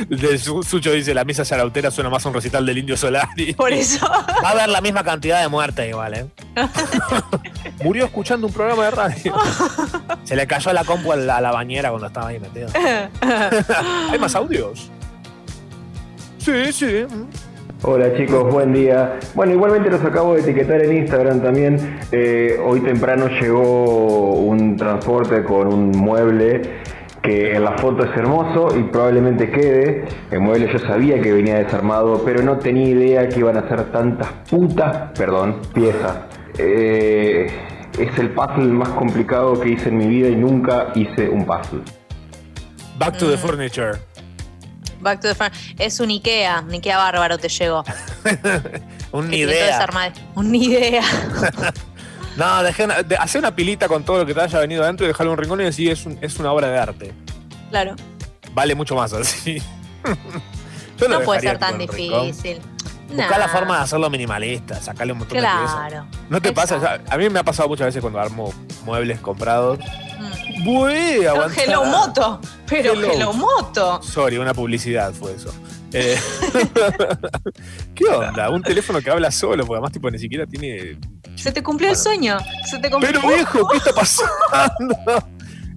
De 0.08 0.38
Su- 0.38 0.62
Sucho 0.62 0.92
dice, 0.92 1.12
la 1.12 1.24
misa 1.24 1.42
yarautera 1.42 1.90
suena 1.90 2.08
más 2.08 2.24
a 2.24 2.28
un 2.28 2.36
recital 2.36 2.64
del 2.64 2.78
Indio 2.78 2.96
Solari. 2.96 3.52
Por 3.56 3.72
eso. 3.72 4.06
Va 4.08 4.50
a 4.50 4.52
haber 4.52 4.68
la 4.68 4.80
misma 4.80 5.02
cantidad 5.02 5.40
de 5.42 5.48
muertes 5.48 5.88
igual, 5.88 6.14
¿eh? 6.14 6.26
Murió 7.82 8.04
escuchando 8.04 8.46
un 8.46 8.52
programa 8.52 8.84
de 8.84 8.90
radio. 8.92 9.34
Se 10.22 10.36
le 10.36 10.46
cayó 10.46 10.72
la 10.72 10.84
compu 10.84 11.10
a 11.10 11.16
la, 11.16 11.38
a 11.38 11.40
la 11.40 11.50
bañera 11.50 11.88
cuando 11.90 12.06
estaba 12.06 12.28
ahí 12.28 12.38
metido. 12.38 12.68
¿Hay 14.08 14.18
más 14.20 14.36
audios? 14.36 14.88
Sí, 16.38 16.72
sí. 16.72 17.06
Hola 17.84 18.16
chicos, 18.16 18.48
buen 18.48 18.72
día. 18.72 19.18
Bueno, 19.34 19.54
igualmente 19.54 19.90
los 19.90 20.04
acabo 20.04 20.34
de 20.34 20.42
etiquetar 20.42 20.84
en 20.84 20.98
Instagram 20.98 21.42
también. 21.42 21.98
Eh, 22.12 22.56
hoy 22.64 22.80
temprano 22.80 23.26
llegó 23.26 24.34
un 24.34 24.76
transporte 24.76 25.42
con 25.42 25.66
un 25.66 25.90
mueble 25.90 26.62
que 27.24 27.56
en 27.56 27.64
la 27.64 27.76
foto 27.78 28.04
es 28.04 28.16
hermoso 28.16 28.68
y 28.78 28.84
probablemente 28.84 29.50
quede. 29.50 30.04
El 30.30 30.42
mueble 30.42 30.72
yo 30.72 30.78
sabía 30.78 31.20
que 31.20 31.32
venía 31.32 31.56
desarmado, 31.56 32.22
pero 32.24 32.40
no 32.44 32.56
tenía 32.58 32.88
idea 32.88 33.28
que 33.28 33.40
iban 33.40 33.56
a 33.56 33.68
ser 33.68 33.90
tantas 33.90 34.28
putas, 34.48 35.10
perdón, 35.18 35.56
piezas. 35.74 36.18
Eh, 36.58 37.48
es 37.98 38.16
el 38.16 38.30
puzzle 38.30 38.72
más 38.72 38.90
complicado 38.90 39.60
que 39.60 39.70
hice 39.70 39.88
en 39.88 39.96
mi 39.96 40.06
vida 40.06 40.28
y 40.28 40.36
nunca 40.36 40.92
hice 40.94 41.28
un 41.28 41.44
puzzle. 41.44 41.80
Back 42.96 43.18
to 43.18 43.28
the 43.28 43.36
furniture. 43.36 43.98
Back 45.02 45.20
to 45.20 45.28
the 45.28 45.34
farm. 45.34 45.52
Es 45.78 46.00
un 46.00 46.08
Ikea, 46.10 46.60
un 46.66 46.72
Ikea 46.72 46.96
bárbaro 46.96 47.36
te 47.38 47.48
llegó. 47.48 47.84
Un 49.12 49.32
idea. 49.34 49.86
Un 50.34 50.54
idea. 50.54 51.02
No, 52.34 52.62
dejé 52.62 52.84
una, 52.84 53.02
de- 53.02 53.14
hacé 53.16 53.38
una 53.38 53.54
pilita 53.54 53.88
con 53.88 54.04
todo 54.04 54.16
lo 54.20 54.24
que 54.26 54.32
te 54.32 54.40
haya 54.40 54.58
venido 54.58 54.82
adentro 54.82 55.04
y 55.04 55.08
dejarlo 55.08 55.32
en 55.32 55.38
un 55.38 55.42
rincón 55.42 55.60
y 55.60 55.64
decir 55.64 55.92
es, 55.92 56.06
un- 56.06 56.18
es 56.22 56.38
una 56.38 56.50
obra 56.50 56.68
de 56.68 56.78
arte. 56.78 57.12
Claro. 57.68 57.94
Vale 58.54 58.74
mucho 58.74 58.94
más 58.96 59.12
así. 59.12 59.60
Yo 60.98 61.08
No 61.08 61.20
puede 61.20 61.40
ser 61.42 61.58
tan 61.58 61.76
difícil. 61.76 62.62
Buscar 63.08 63.38
la 63.38 63.46
Nah. 63.48 63.52
forma 63.52 63.76
de 63.76 63.82
hacerlo 63.82 64.08
minimalista, 64.08 64.80
sacarle 64.80 65.12
un 65.12 65.18
montón 65.18 65.36
de 65.36 65.42
piezas. 65.42 65.74
Claro. 65.74 66.06
¿No 66.30 66.40
te 66.40 66.52
pasa? 66.52 66.76
Exacto. 66.76 67.04
Ya- 67.06 67.14
A 67.14 67.18
mí 67.18 67.28
me 67.28 67.38
ha 67.38 67.44
pasado 67.44 67.68
muchas 67.68 67.84
veces 67.88 68.00
cuando 68.00 68.18
armo 68.18 68.50
muebles 68.86 69.20
comprados. 69.20 69.78
Bué, 70.64 71.20
No, 71.22 71.30
aguantá. 71.30 71.62
Hello 71.62 71.84
Moto. 71.84 72.40
Pero 72.68 72.92
Hello. 72.92 73.12
Hello 73.12 73.32
Moto. 73.32 74.02
Sorry, 74.02 74.38
una 74.38 74.54
publicidad 74.54 75.12
fue 75.12 75.34
eso. 75.34 75.52
Eh, 75.92 76.18
¿Qué 77.94 78.04
onda? 78.06 78.50
Un 78.50 78.62
teléfono 78.62 79.00
que 79.00 79.10
habla 79.10 79.30
solo, 79.30 79.66
porque 79.66 79.78
además 79.78 79.92
tipo 79.92 80.10
ni 80.10 80.18
siquiera 80.18 80.46
tiene... 80.46 80.98
Se 81.36 81.52
te 81.52 81.62
cumplió 81.62 81.90
el 81.90 81.96
sueño. 81.96 82.38
Se 82.70 82.78
te 82.78 82.90
cumplió. 82.90 83.12
Pero 83.20 83.34
viejo, 83.34 83.68
¿qué 83.68 83.76
está 83.78 83.92
pasando? 83.92 84.96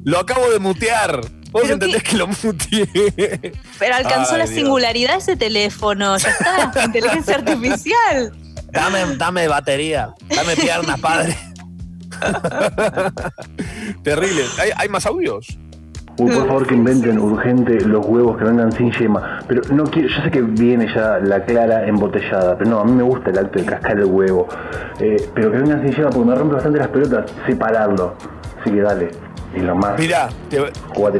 Lo 0.04 0.20
acabo 0.20 0.50
de 0.50 0.60
mutear. 0.60 1.20
Vos 1.52 1.62
¿Pero 1.62 1.74
entendés 1.74 2.04
que 2.04 2.18
lo 2.18 2.28
muteé. 2.28 3.54
Pero 3.80 3.96
alcanzó 3.96 4.34
Ay, 4.34 4.40
la 4.40 4.46
Dios. 4.46 4.56
singularidad 4.56 5.18
ese 5.18 5.36
teléfono. 5.36 6.18
Ya 6.18 6.30
está. 6.30 6.84
Inteligencia 6.86 7.36
artificial. 7.36 8.32
Dame, 8.72 9.16
dame 9.16 9.48
batería. 9.48 10.14
Dame 10.28 10.56
piernas, 10.56 11.00
padre. 11.00 11.38
Terrible. 14.04 14.44
¿Hay, 14.60 14.70
hay 14.76 14.90
más 14.90 15.06
audios? 15.06 15.58
Uy, 16.18 16.32
por 16.32 16.48
favor 16.48 16.66
que 16.66 16.76
inventen 16.76 17.20
urgente 17.20 17.78
los 17.82 18.06
huevos 18.06 18.38
que 18.38 18.46
vengan 18.46 18.72
sin 18.72 18.90
yema. 18.94 19.40
Pero 19.50 19.62
no 19.74 19.84
quiero, 19.84 20.08
yo 20.08 20.22
sé 20.24 20.32
que 20.32 20.42
viene 20.42 20.88
ya 20.94 21.20
la 21.20 21.44
clara 21.44 21.86
embotellada, 21.88 22.58
pero 22.58 22.70
no, 22.70 22.80
a 22.80 22.86
mí 22.86 22.94
me 22.94 23.04
gusta 23.04 23.32
el 23.32 23.38
acto 23.38 23.60
de 23.60 23.66
cascar 23.66 23.98
el 24.00 24.06
huevo. 24.06 24.48
Eh, 25.00 25.30
pero 25.36 25.52
que 25.52 25.58
vengan 25.58 25.82
sin 25.82 25.92
yema 25.94 26.10
porque 26.12 26.30
me 26.30 26.36
rompe 26.36 26.54
bastante 26.56 26.80
las 26.80 26.88
pelotas 26.88 27.30
separarlo. 27.46 28.16
Así 28.62 28.72
que 28.72 28.82
dale. 28.82 29.10
Y 29.54 29.60
lo 29.60 29.76
más. 29.76 30.00
Mirá, 30.00 30.30
te- 30.50 30.72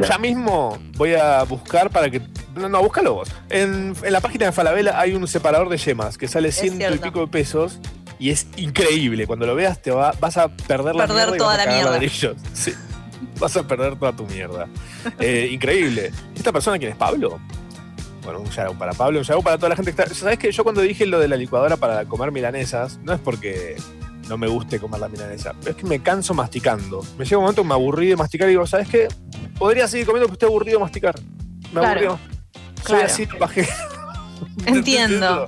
ya 0.08 0.18
mismo 0.18 0.78
voy 0.98 1.14
a 1.16 1.44
buscar 1.44 1.90
para 1.90 2.10
que. 2.10 2.22
No, 2.56 2.70
no, 2.70 2.82
búscalo 2.82 3.16
vos. 3.16 3.30
En, 3.50 3.94
en 4.02 4.14
la 4.14 4.22
página 4.22 4.46
de 4.46 4.52
Falabella 4.54 4.98
hay 4.98 5.14
un 5.14 5.28
separador 5.28 5.68
de 5.68 5.76
yemas 5.78 6.18
que 6.18 6.30
sale 6.30 6.54
ciento 6.54 6.94
y 6.94 6.98
pico 7.00 7.20
de 7.20 7.28
pesos 7.28 7.80
y 8.26 8.32
es 8.32 8.48
increíble. 8.58 9.28
Cuando 9.28 9.46
lo 9.46 9.54
veas, 9.54 9.80
te 9.82 9.92
va, 9.92 10.12
vas 10.20 10.36
a 10.38 10.48
perder 10.50 10.96
la 10.96 11.06
Perder 11.06 11.16
mierda 11.30 11.36
y 11.36 11.38
toda 11.38 11.58
vas 11.58 11.68
a 11.68 11.70
la 11.70 12.00
mierda. 12.00 12.36
Sí. 12.54 12.74
Vas 13.40 13.56
a 13.58 13.68
perder 13.68 13.98
toda 14.00 14.16
tu 14.16 14.26
mierda. 14.26 14.68
Eh, 15.20 15.50
increíble. 15.52 16.12
¿Esta 16.36 16.52
persona 16.52 16.78
quién 16.80 16.92
es 16.92 16.98
Pablo? 16.98 17.40
Bueno, 18.24 18.40
un 18.40 18.50
shout 18.50 18.76
para 18.78 18.94
Pablo, 18.94 19.20
un 19.20 19.26
shout 19.26 19.44
para 19.44 19.58
toda 19.58 19.70
la 19.70 19.76
gente 19.76 19.94
que 19.94 20.02
está. 20.02 20.16
¿Sabes 20.16 20.40
que 20.40 20.52
Yo 20.52 20.64
cuando 20.64 20.82
dije 20.82 21.06
lo 21.06 21.20
de 21.20 21.28
la 21.28 21.36
licuadora 21.36 21.78
para 21.78 22.06
comer 22.06 22.32
milanesas, 22.32 22.98
no 23.04 23.14
es 23.14 23.20
porque 23.20 23.76
no 24.28 24.38
me 24.40 24.48
guste 24.48 24.80
comer 24.80 25.00
la 25.02 25.08
milanesa, 25.10 25.54
pero 25.60 25.72
es 25.72 25.78
que 25.78 25.86
me 25.86 26.02
canso 26.02 26.34
masticando. 26.34 27.06
Me 27.20 27.26
llega 27.26 27.38
un 27.38 27.44
momento 27.44 27.62
que 27.62 27.68
me 27.68 27.74
aburrí 27.76 28.08
de 28.08 28.16
masticar 28.16 28.48
y 28.48 28.52
digo, 28.52 28.66
¿sabes 28.66 28.88
qué? 28.90 29.08
Podría 29.60 29.88
seguir 29.88 30.08
comiendo, 30.08 30.26
pero 30.28 30.34
estoy 30.34 30.48
aburrido 30.50 30.80
de 30.80 30.84
masticar. 30.84 31.14
Me 31.72 31.80
Claro. 31.82 31.88
aburrió. 31.90 32.20
Soy 32.78 32.86
Claro. 32.86 33.06
así 33.06 33.26
pajero. 33.28 33.68
Entiendo. 34.66 35.48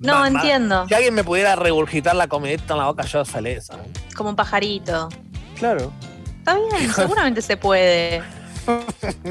No, 0.00 0.24
entiendo. 0.24 0.86
Si 0.88 0.94
alguien 0.94 1.14
me 1.14 1.24
pudiera 1.24 1.56
regurgitar 1.56 2.14
la 2.14 2.28
comidita 2.28 2.74
en 2.74 2.78
la 2.78 2.86
boca, 2.86 3.04
yo 3.04 3.24
feliz. 3.24 3.64
¿sabes? 3.66 3.86
Como 4.16 4.30
un 4.30 4.36
pajarito. 4.36 5.08
Claro. 5.58 5.92
Está 6.38 6.54
bien, 6.54 6.92
seguramente 6.94 7.42
se 7.42 7.56
puede. 7.56 8.22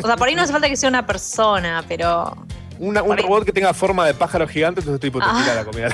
O 0.01 0.05
sea, 0.05 0.17
por 0.17 0.27
ahí 0.27 0.35
no 0.35 0.41
hace 0.41 0.51
falta 0.51 0.67
que 0.67 0.75
sea 0.75 0.89
una 0.89 1.05
persona, 1.05 1.83
pero. 1.87 2.35
Una- 2.79 3.01
un 3.01 3.17
ahí- 3.17 3.23
robot 3.23 3.45
que 3.45 3.51
tenga 3.53 3.73
forma 3.73 4.05
de 4.05 4.13
pájaro 4.13 4.47
gigante, 4.47 4.81
entonces 4.81 4.99
tipo 4.99 5.19
te 5.19 5.25
Ah. 5.27 5.41
tira 5.43 5.55
la 5.55 5.65
comida. 5.65 5.89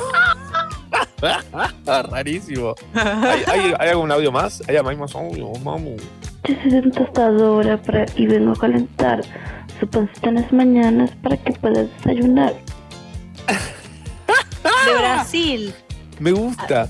Rarísimo. 2.09 2.75
¿Hay, 2.93 3.43
hay, 3.47 3.73
hay 3.79 3.89
algún 3.89 4.11
audio 4.11 4.31
más? 4.31 4.61
¿Hay 4.67 4.81
más 4.97 5.15
audio? 5.15 5.51
Mamu. 5.63 5.95
Yo 6.47 6.55
soy 6.61 6.73
una 6.79 6.91
tostadora 6.91 7.81
para, 7.81 8.05
y 8.17 8.25
vengo 8.27 8.51
a 8.51 8.55
calentar 8.55 9.21
su 9.79 9.87
pancita 9.87 10.29
en 10.29 10.35
las 10.35 10.51
mañanas 10.51 11.11
para 11.21 11.37
que 11.37 11.53
puedas 11.53 11.87
desayunar. 11.97 12.53
De 14.63 14.93
Brasil. 14.97 15.75
Me 16.19 16.31
gusta. 16.31 16.89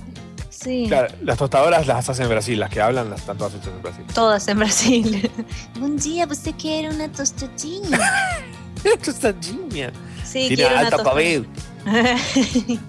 Sí. 0.50 0.86
Claro, 0.88 1.14
las 1.22 1.38
tostadoras 1.38 1.88
las 1.88 2.08
hacen 2.08 2.24
en 2.24 2.30
Brasil, 2.30 2.60
las 2.60 2.70
que 2.70 2.80
hablan 2.80 3.10
las 3.10 3.20
están 3.20 3.38
todas 3.38 3.54
hechas 3.56 3.68
en 3.68 3.82
Brasil. 3.82 4.06
Todas 4.14 4.48
en 4.48 4.60
Brasil. 4.60 5.32
Un 5.82 5.98
día 5.98 6.26
você 6.26 6.54
quer 6.54 6.90
una 6.90 7.12
tostadinha. 7.12 8.00
Tostadinha. 9.04 9.92
Sí, 10.24 10.48
Tiene 10.48 10.56
quiero 10.56 10.76
una 10.76 10.88
alta. 10.88 11.04
COVID. 11.04 11.44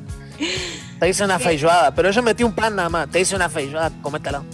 Te 1.00 1.08
hice 1.08 1.24
una 1.24 1.38
feijoada, 1.38 1.94
pero 1.94 2.10
yo 2.10 2.22
metí 2.22 2.44
un 2.44 2.52
pan 2.52 2.76
nada 2.76 2.88
más. 2.88 3.08
Te 3.10 3.20
hice 3.20 3.34
una 3.34 3.48
feijoada, 3.48 3.90
comételo. 4.02 4.44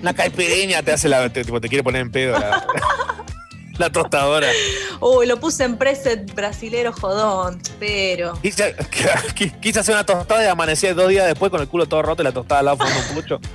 Una 0.00 0.14
caipirinha 0.14 0.82
te 0.82 0.92
hace 0.92 1.08
la. 1.08 1.28
Te, 1.32 1.44
tipo, 1.44 1.60
te 1.60 1.68
quiere 1.68 1.82
poner 1.82 2.02
en 2.02 2.10
pedo 2.10 2.38
la, 2.38 2.64
la 3.80 3.90
tostadora. 3.90 4.46
Uy, 5.00 5.26
lo 5.26 5.40
puse 5.40 5.64
en 5.64 5.76
preset 5.76 6.32
brasilero 6.34 6.92
jodón, 6.92 7.60
pero. 7.80 8.34
Quise, 8.42 8.76
quise 9.60 9.80
hacer 9.80 9.94
una 9.94 10.04
tostada 10.06 10.44
y 10.44 10.46
amanecí 10.48 10.86
dos 10.88 11.08
días 11.08 11.26
después 11.26 11.50
con 11.50 11.60
el 11.60 11.66
culo 11.68 11.86
todo 11.86 12.02
roto 12.02 12.22
y 12.22 12.24
la 12.26 12.32
tostada 12.32 12.60
al 12.60 12.66
lado 12.66 12.76
fue 12.76 12.86
un 12.86 13.14
pucho. 13.14 13.40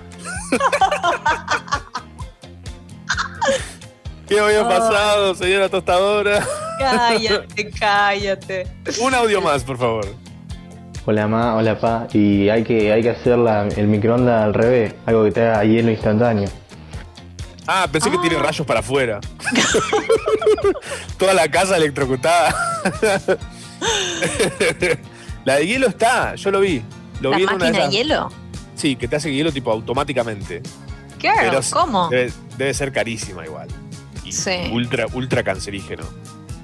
¿Qué 4.27 4.39
había 4.39 4.61
Ay. 4.61 4.65
pasado, 4.65 5.35
señora 5.35 5.69
tostadora? 5.69 6.45
Cállate, 6.79 7.69
cállate. 7.79 8.67
Un 8.99 9.13
audio 9.13 9.39
más, 9.41 9.63
por 9.63 9.77
favor. 9.77 10.05
Hola 11.05 11.27
ma, 11.27 11.55
hola 11.55 11.79
pa, 11.79 12.07
y 12.13 12.49
hay 12.49 12.63
que, 12.63 12.91
hay 12.91 13.03
que 13.03 13.11
hacer 13.11 13.37
la- 13.37 13.67
el 13.67 13.85
microondas 13.87 14.43
al 14.43 14.55
revés, 14.55 14.95
algo 15.05 15.23
que 15.25 15.31
te 15.31 15.41
haga 15.43 15.63
hielo 15.63 15.91
instantáneo. 15.91 16.49
Ah, 17.67 17.87
pensé 17.91 18.11
que 18.11 18.17
tiene 18.19 18.37
rayos 18.37 18.65
para 18.65 18.79
afuera. 18.81 19.19
Toda 21.17 21.33
la 21.33 21.47
casa 21.49 21.77
electrocutada. 21.77 22.55
la 25.45 25.55
de 25.55 25.67
hielo 25.67 25.87
está, 25.87 26.35
yo 26.35 26.51
lo 26.51 26.59
vi. 26.59 26.83
Lo 27.21 27.31
¿La 27.31 27.37
vi 27.37 27.43
en 27.43 27.49
una 27.53 27.65
de 27.71 27.79
de 27.79 27.89
hielo? 27.89 28.31
Sí, 28.75 28.95
que 28.95 29.07
te 29.07 29.15
hace 29.15 29.33
hielo 29.33 29.51
tipo 29.51 29.71
automáticamente. 29.71 30.61
Pero 31.19 31.59
¿cómo? 31.71 32.09
Debe, 32.09 32.31
debe 32.57 32.73
ser 32.73 32.91
carísima 32.91 33.45
igual. 33.45 33.67
Y 34.23 34.31
Sí. 34.31 34.69
ultra, 34.71 35.05
ultra 35.13 35.43
cancerígeno. 35.43 36.03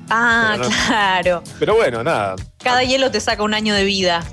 Ah, 0.10 0.56
Pero 0.58 0.70
no- 0.70 0.76
claro. 0.88 1.44
Pero 1.58 1.76
bueno, 1.76 2.04
nada. 2.04 2.36
Cada 2.64 2.84
hielo 2.84 3.10
te 3.12 3.20
saca 3.22 3.44
un 3.44 3.54
año 3.54 3.74
de 3.74 3.86
vida. 3.86 4.24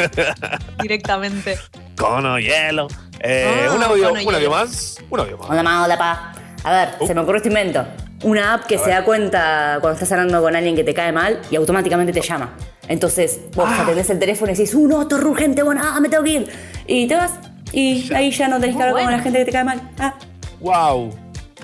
directamente. 0.80 1.58
Cono 2.00 2.38
hielo. 2.38 2.88
Eh, 3.22 3.66
Ah, 3.68 3.74
un 3.74 3.82
audio, 3.82 4.12
un 4.12 4.34
audio 4.34 4.50
más. 4.50 4.96
Un 5.10 5.20
audio 5.20 5.36
más. 5.36 5.50
Hola, 5.50 5.62
ma, 5.62 5.84
hola, 5.84 5.98
pa. 5.98 6.32
A 6.64 6.72
ver, 6.72 6.88
Uh. 6.98 7.06
se 7.06 7.14
me 7.14 7.20
ocurrió 7.20 7.36
este 7.36 7.48
invento. 7.50 7.84
Una 8.22 8.54
app 8.54 8.64
que 8.64 8.78
se 8.78 8.88
da 8.88 9.04
cuenta 9.04 9.76
cuando 9.82 9.92
estás 9.94 10.10
hablando 10.12 10.40
con 10.42 10.56
alguien 10.56 10.74
que 10.74 10.82
te 10.84 10.94
cae 10.94 11.12
mal 11.12 11.40
y 11.50 11.56
automáticamente 11.56 12.12
te 12.12 12.22
llama. 12.22 12.54
Entonces, 12.88 13.40
vos 13.54 13.66
Ah. 13.68 13.82
atendés 13.82 14.08
el 14.08 14.18
teléfono 14.18 14.50
y 14.50 14.54
decís, 14.54 14.74
un 14.74 14.92
otro 14.92 15.18
urgente, 15.28 15.62
bueno, 15.62 15.82
ah, 15.84 16.00
me 16.00 16.08
tengo 16.08 16.24
que 16.24 16.30
ir. 16.30 16.48
Y 16.86 17.06
te 17.06 17.16
vas. 17.16 17.32
Y 17.72 18.12
ahí 18.14 18.30
ya 18.30 18.48
no 18.48 18.58
tenés 18.58 18.76
que 18.76 18.82
hablar 18.82 19.04
con 19.04 19.12
la 19.12 19.18
gente 19.20 19.38
que 19.40 19.44
te 19.44 19.52
cae 19.52 19.64
mal. 19.64 19.80
Ah, 19.98 20.14
Wow. 20.60 21.10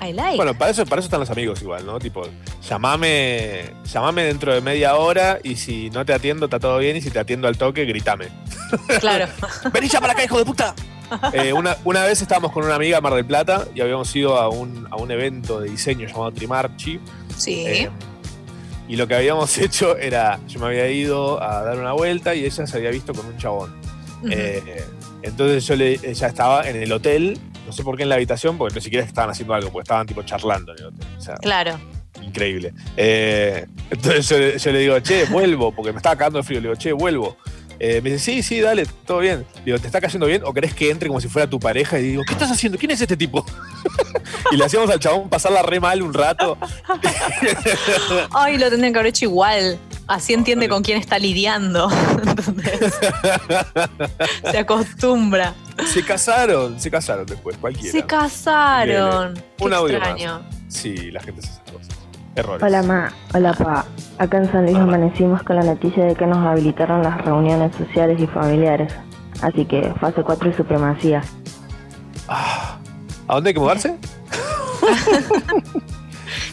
I 0.02 0.12
like. 0.12 0.36
Bueno, 0.36 0.56
para 0.56 0.70
eso, 0.70 0.84
para 0.84 1.00
eso 1.00 1.06
están 1.06 1.20
los 1.20 1.30
amigos 1.30 1.62
igual, 1.62 1.86
¿no? 1.86 1.98
Tipo, 1.98 2.22
llamame, 2.68 3.72
llamame 3.84 4.24
dentro 4.24 4.54
de 4.54 4.60
media 4.60 4.96
hora 4.96 5.38
y 5.42 5.56
si 5.56 5.90
no 5.90 6.04
te 6.04 6.12
atiendo 6.12 6.46
está 6.46 6.58
todo 6.58 6.78
bien 6.78 6.96
y 6.96 7.00
si 7.00 7.10
te 7.10 7.18
atiendo 7.18 7.48
al 7.48 7.56
toque, 7.56 7.84
gritame. 7.84 8.28
claro. 9.00 9.26
¡Vení 9.72 9.88
ya 9.88 10.00
para 10.00 10.12
acá, 10.12 10.24
hijo 10.24 10.38
de 10.38 10.44
puta! 10.44 10.74
Eh, 11.32 11.52
una, 11.52 11.76
una 11.84 12.02
vez 12.04 12.20
estábamos 12.20 12.52
con 12.52 12.64
una 12.64 12.74
amiga 12.74 13.00
Mar 13.00 13.14
del 13.14 13.24
Plata 13.24 13.66
y 13.74 13.80
habíamos 13.80 14.14
ido 14.16 14.36
a 14.36 14.48
un, 14.48 14.88
a 14.90 14.96
un 14.96 15.10
evento 15.10 15.60
de 15.60 15.70
diseño 15.70 16.06
llamado 16.06 16.32
Trimarchi. 16.32 17.00
Sí. 17.36 17.64
Eh, 17.66 17.90
y 18.88 18.96
lo 18.96 19.06
que 19.06 19.14
habíamos 19.14 19.56
hecho 19.58 19.96
era, 19.96 20.40
yo 20.48 20.60
me 20.60 20.66
había 20.66 20.88
ido 20.90 21.42
a 21.42 21.62
dar 21.62 21.78
una 21.78 21.92
vuelta 21.92 22.34
y 22.34 22.44
ella 22.44 22.66
se 22.66 22.76
había 22.76 22.90
visto 22.90 23.12
con 23.14 23.26
un 23.26 23.36
chabón. 23.38 23.74
Eh, 24.30 24.84
entonces 25.22 25.66
yo 25.66 25.76
le, 25.76 26.00
ella 26.02 26.26
estaba 26.26 26.68
en 26.68 26.76
el 26.76 26.90
hotel, 26.92 27.38
no 27.66 27.72
sé 27.72 27.82
por 27.82 27.96
qué 27.96 28.04
en 28.04 28.08
la 28.08 28.14
habitación, 28.14 28.56
porque 28.56 28.74
ni 28.76 28.80
siquiera 28.80 29.04
estaban 29.04 29.30
haciendo 29.30 29.52
algo, 29.54 29.70
porque 29.70 29.82
estaban 29.84 30.06
tipo 30.06 30.22
charlando 30.22 30.72
en 30.72 30.78
el 30.78 30.84
hotel. 30.86 31.06
O 31.18 31.20
sea, 31.20 31.34
Claro. 31.36 31.78
increíble. 32.22 32.72
Eh, 32.96 33.66
entonces 33.90 34.28
yo, 34.28 34.38
le- 34.38 34.58
yo 34.58 34.72
le 34.72 34.78
digo, 34.78 35.00
che, 35.00 35.24
vuelvo, 35.26 35.72
porque 35.72 35.92
me 35.92 35.98
estaba 35.98 36.16
cagando 36.16 36.38
de 36.38 36.44
frío. 36.44 36.60
Le 36.60 36.68
digo, 36.68 36.78
che, 36.80 36.92
vuelvo. 36.92 37.36
Eh, 37.78 38.00
me 38.02 38.10
dice, 38.10 38.24
sí, 38.24 38.42
sí, 38.42 38.60
dale, 38.60 38.86
todo 39.04 39.18
bien. 39.18 39.44
Le 39.56 39.64
digo, 39.64 39.78
¿te 39.78 39.86
está 39.86 40.00
cayendo 40.00 40.26
bien 40.26 40.40
o 40.46 40.54
querés 40.54 40.72
que 40.72 40.88
entre 40.90 41.08
como 41.08 41.20
si 41.20 41.28
fuera 41.28 41.46
tu 41.50 41.60
pareja? 41.60 41.98
Y 41.98 42.04
digo, 42.04 42.22
¿qué 42.26 42.32
estás 42.32 42.50
haciendo? 42.50 42.78
¿Quién 42.78 42.92
es 42.92 43.00
este 43.02 43.18
tipo? 43.18 43.44
y 44.50 44.56
le 44.56 44.64
hacíamos 44.64 44.88
al 44.88 44.98
chabón 44.98 45.28
pasarla 45.28 45.60
re 45.62 45.78
mal 45.78 46.00
un 46.02 46.14
rato. 46.14 46.56
Ay, 48.34 48.56
lo 48.58 48.70
tendrían 48.70 48.92
que 48.92 48.98
haber 48.98 49.10
hecho 49.10 49.26
igual. 49.26 49.78
Así 50.08 50.34
entiende 50.34 50.68
con 50.68 50.82
quién 50.82 50.98
está 50.98 51.18
lidiando. 51.18 51.88
¿Entendés? 52.26 52.94
Se 54.50 54.58
acostumbra. 54.58 55.54
se 55.92 56.04
casaron, 56.04 56.78
se 56.80 56.90
casaron 56.90 57.26
después, 57.26 57.56
cualquiera. 57.58 57.90
Se 57.92 58.04
casaron. 58.04 59.34
Qué 59.56 59.64
Un 59.64 59.72
audio 59.74 59.98
más. 59.98 60.08
extraño. 60.10 60.42
Sí, 60.68 61.10
la 61.10 61.20
gente 61.20 61.40
hace 61.40 61.50
esas 61.60 61.72
cosas. 61.72 61.88
Errores. 62.36 62.62
Hola 62.62 62.82
ma, 62.82 63.12
hola 63.34 63.52
pa. 63.54 63.84
Acá 64.18 64.38
en 64.38 64.52
San 64.52 64.64
Luis 64.66 64.76
amanecimos 64.76 65.42
con 65.42 65.56
la 65.56 65.62
noticia 65.62 66.04
de 66.04 66.14
que 66.14 66.26
nos 66.26 66.38
habilitaron 66.46 67.02
las 67.02 67.20
reuniones 67.24 67.74
sociales 67.76 68.20
y 68.20 68.26
familiares. 68.26 68.92
Así 69.42 69.64
que 69.64 69.92
fase 70.00 70.22
4 70.22 70.50
y 70.50 70.52
supremacía. 70.54 71.22
Ah, 72.28 72.78
¿A 73.28 73.34
dónde 73.34 73.50
hay 73.50 73.54
que 73.54 73.60
mudarse? 73.60 73.96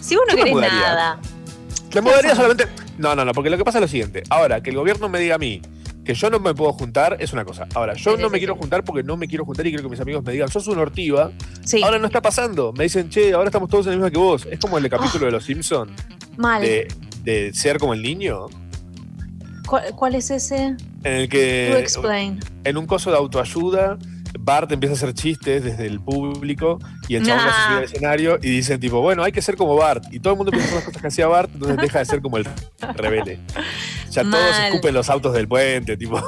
Si 0.02 0.16
vos 0.16 0.26
no 0.30 0.36
querés 0.36 0.56
nada. 0.56 1.18
Me 1.94 2.02
mudaría 2.02 2.36
solamente. 2.36 2.68
No, 2.98 3.16
no, 3.16 3.26
no, 3.26 3.32
porque 3.34 3.50
lo 3.50 3.58
que 3.58 3.64
pasa 3.64 3.80
es 3.80 3.82
lo 3.84 3.88
siguiente. 3.88 4.24
Ahora, 4.30 4.62
que 4.62 4.70
el 4.70 4.76
gobierno 4.76 5.10
me 5.10 5.20
diga 5.20 5.36
a 5.36 5.40
mí 5.40 5.62
que 6.06 6.14
yo 6.14 6.30
no 6.30 6.40
me 6.40 6.54
puedo 6.54 6.74
juntar 6.74 7.16
es 7.20 7.32
una 7.32 7.46
cosa. 7.46 7.66
Ahora, 7.76 7.94
yo 7.94 8.18
no 8.18 8.30
me 8.30 8.38
quiero 8.38 8.56
juntar 8.58 8.84
porque 8.84 9.04
no 9.04 9.16
me 9.16 9.28
quiero 9.28 9.46
juntar 9.46 9.66
y 9.66 9.70
quiero 9.70 9.84
que 9.86 9.90
mis 9.90 10.00
amigos 10.02 10.24
me 10.24 10.34
digan, 10.34 10.50
sos 10.50 10.68
una 10.68 10.82
ortiva. 10.82 11.32
Sí, 11.64 11.82
Ahora 11.82 11.98
no 11.98 12.08
está 12.08 12.22
pasando. 12.22 12.74
Me 12.74 12.84
dicen, 12.84 13.10
che, 13.10 13.32
ahora 13.34 13.48
estamos 13.48 13.70
todos 13.70 13.86
en 13.86 13.92
la 13.94 13.98
misma 13.98 14.12
que 14.12 14.18
vos. 14.18 14.46
Es 14.52 14.60
como 14.60 14.78
el 14.78 14.90
capítulo 14.90 15.26
de 15.28 15.32
Los 15.32 15.46
Simpsons, 15.46 15.92
mal. 16.36 16.62
de, 16.62 16.88
de 17.24 17.54
ser 17.54 17.78
como 17.78 17.94
el 17.94 18.02
niño, 18.02 18.48
¿Cuál, 19.66 19.96
cuál 19.96 20.16
es 20.16 20.30
ese? 20.30 20.76
en 21.06 21.14
el 21.14 21.30
que 21.30 21.80
explain. 21.80 22.40
en 22.66 22.78
un 22.78 22.86
coso 22.86 23.10
de 23.12 23.18
autoayuda, 23.18 23.98
Bart 24.40 24.72
empieza 24.72 24.94
a 24.94 24.98
hacer 24.98 25.14
chistes 25.14 25.64
desde 25.64 25.86
el 25.86 26.00
público 26.00 26.80
y 27.08 27.16
el 27.16 27.26
chabón 27.26 27.44
Ah. 27.48 27.54
se 27.56 27.68
sube 27.68 27.78
al 27.78 27.84
escenario 27.84 28.40
y 28.42 28.50
dicen 28.50 28.80
tipo, 28.80 29.00
bueno, 29.02 29.24
hay 29.24 29.32
que 29.32 29.42
ser 29.42 29.56
como 29.58 29.76
Bart. 29.76 30.04
Y 30.12 30.20
todo 30.20 30.34
el 30.34 30.38
mundo 30.38 30.52
empieza 30.52 30.66
a 30.66 30.70
hacer 30.70 30.76
las 30.80 30.86
cosas 30.86 31.02
que 31.02 31.08
hacía 31.08 31.28
Bart, 31.28 31.50
entonces 31.54 31.78
deja 31.78 32.00
de 32.00 32.06
ser 32.06 32.22
como 32.22 32.38
el 32.38 32.48
rebelde. 32.96 33.40
Ya 34.10 34.22
todos 34.24 34.34
Mal. 34.52 34.66
escupen 34.70 34.94
los 34.94 35.10
autos 35.10 35.34
del 35.34 35.48
puente, 35.48 35.98
tipo. 35.98 36.22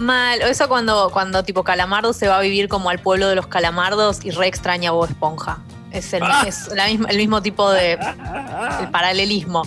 Mal. 0.00 0.40
O 0.42 0.46
eso 0.46 0.68
cuando, 0.68 1.10
cuando 1.12 1.42
tipo 1.42 1.62
Calamardo 1.64 2.12
se 2.12 2.28
va 2.28 2.38
a 2.38 2.40
vivir 2.40 2.68
como 2.68 2.90
al 2.90 2.98
pueblo 3.00 3.28
de 3.28 3.34
los 3.34 3.46
calamardos 3.46 4.24
y 4.24 4.30
re 4.30 4.46
extraña 4.46 4.90
a 4.90 4.92
Bob 4.92 5.08
Esponja. 5.08 5.58
Es 5.90 6.12
el, 6.12 6.22
Ah. 6.22 6.44
es 6.46 6.68
la 6.74 6.86
misma- 6.86 7.08
el 7.10 7.16
mismo 7.16 7.40
tipo 7.42 7.70
de 7.70 7.92
el 7.94 8.90
paralelismo. 8.90 9.62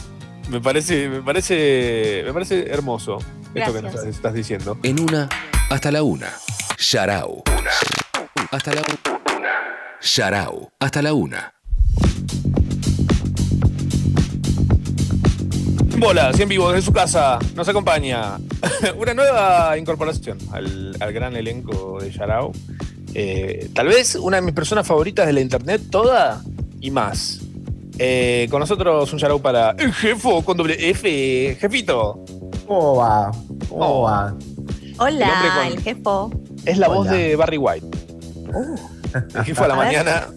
Me 0.49 0.59
parece, 0.59 1.07
me 1.09 1.21
parece, 1.21 2.23
me 2.25 2.33
parece 2.33 2.69
hermoso 2.69 3.17
esto 3.55 3.73
que 3.73 3.81
nos 3.81 3.95
estás 4.05 4.33
diciendo. 4.33 4.77
En 4.83 4.99
una, 4.99 5.29
hasta 5.71 5.89
la 5.91 6.03
una. 6.03 6.27
Sharau. 6.77 7.43
Hasta 8.51 8.73
la 8.73 8.81
una. 8.81 9.53
Sharau. 10.01 10.69
Hasta 10.79 11.01
la 11.01 11.13
una. 11.13 11.53
Bola, 15.97 16.33
100 16.33 16.49
vivos 16.49 16.73
de 16.73 16.81
su 16.81 16.91
casa, 16.91 17.37
nos 17.55 17.69
acompaña 17.69 18.37
una 18.97 19.13
nueva 19.13 19.77
incorporación 19.77 20.37
al, 20.51 20.97
al 20.99 21.13
gran 21.13 21.35
elenco 21.35 21.99
de 22.01 22.11
Yarao. 22.11 22.51
Eh, 23.13 23.69
tal 23.73 23.87
vez 23.87 24.15
una 24.15 24.37
de 24.37 24.41
mis 24.41 24.53
personas 24.55 24.85
favoritas 24.87 25.25
de 25.27 25.33
la 25.33 25.41
internet, 25.41 25.81
toda 25.89 26.41
y 26.81 26.89
más. 26.91 27.39
Eh, 27.99 28.47
con 28.49 28.59
nosotros 28.59 29.13
un 29.13 29.19
Yarao 29.19 29.39
para 29.41 29.71
el 29.77 29.93
jefo 29.93 30.43
con 30.43 30.57
doble 30.57 30.89
F, 30.89 31.55
jefito. 31.59 32.25
¿Cómo 32.67 32.95
va? 32.95 33.31
¿Cómo 33.69 33.85
Oh. 33.85 34.01
va? 34.03 34.33
El 35.07 35.15
Hola, 35.15 35.53
con- 35.57 35.65
el 35.67 35.81
jefo. 35.81 36.31
Es 36.65 36.77
la 36.77 36.87
Hola. 36.89 36.97
voz 36.97 37.09
de 37.09 37.35
Barry 37.35 37.57
White. 37.57 37.87
El 39.35 39.43
jefe 39.43 39.63
a 39.63 39.67
la 39.67 39.73
A 39.73 39.77
ver. 39.77 39.85
mañana. 39.87 40.27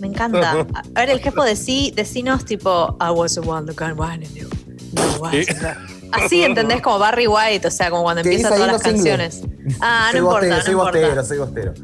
Me 0.00 0.06
encanta. 0.08 0.50
A 0.94 1.00
ver, 1.00 1.10
el 1.10 1.20
jefe 1.20 1.40
de 1.42 1.54
sí, 1.56 1.92
decinos 1.94 2.44
tipo 2.44 2.96
I 3.00 3.10
was 3.10 3.34
the 3.34 3.40
one 3.40 3.66
that 3.72 3.76
got 3.76 3.98
one 3.98 4.24
in 4.24 4.34
you. 4.34 4.48
No 4.94 5.02
was 5.20 5.32
Sí. 5.32 5.44
that. 5.60 5.76
Así, 6.12 6.42
¿entendés? 6.44 6.82
Como 6.82 6.98
Barry 6.98 7.26
White, 7.26 7.66
o 7.68 7.70
sea, 7.70 7.88
como 7.88 8.02
cuando 8.02 8.22
¿Qué 8.22 8.28
empiezan 8.34 8.52
dice 8.52 8.62
ahí 8.64 8.68
todas 8.68 8.82
las 8.84 8.92
canciones. 8.92 9.40
Ah, 9.80 10.06
no 10.06 10.10
soy 10.12 10.18
importa, 10.18 10.46
bostero, 10.48 10.56
no 10.56 10.62
soy 10.62 10.72
importa. 10.72 10.98
bostero, 10.98 11.24
soy 11.24 11.38
bostero. 11.38 11.74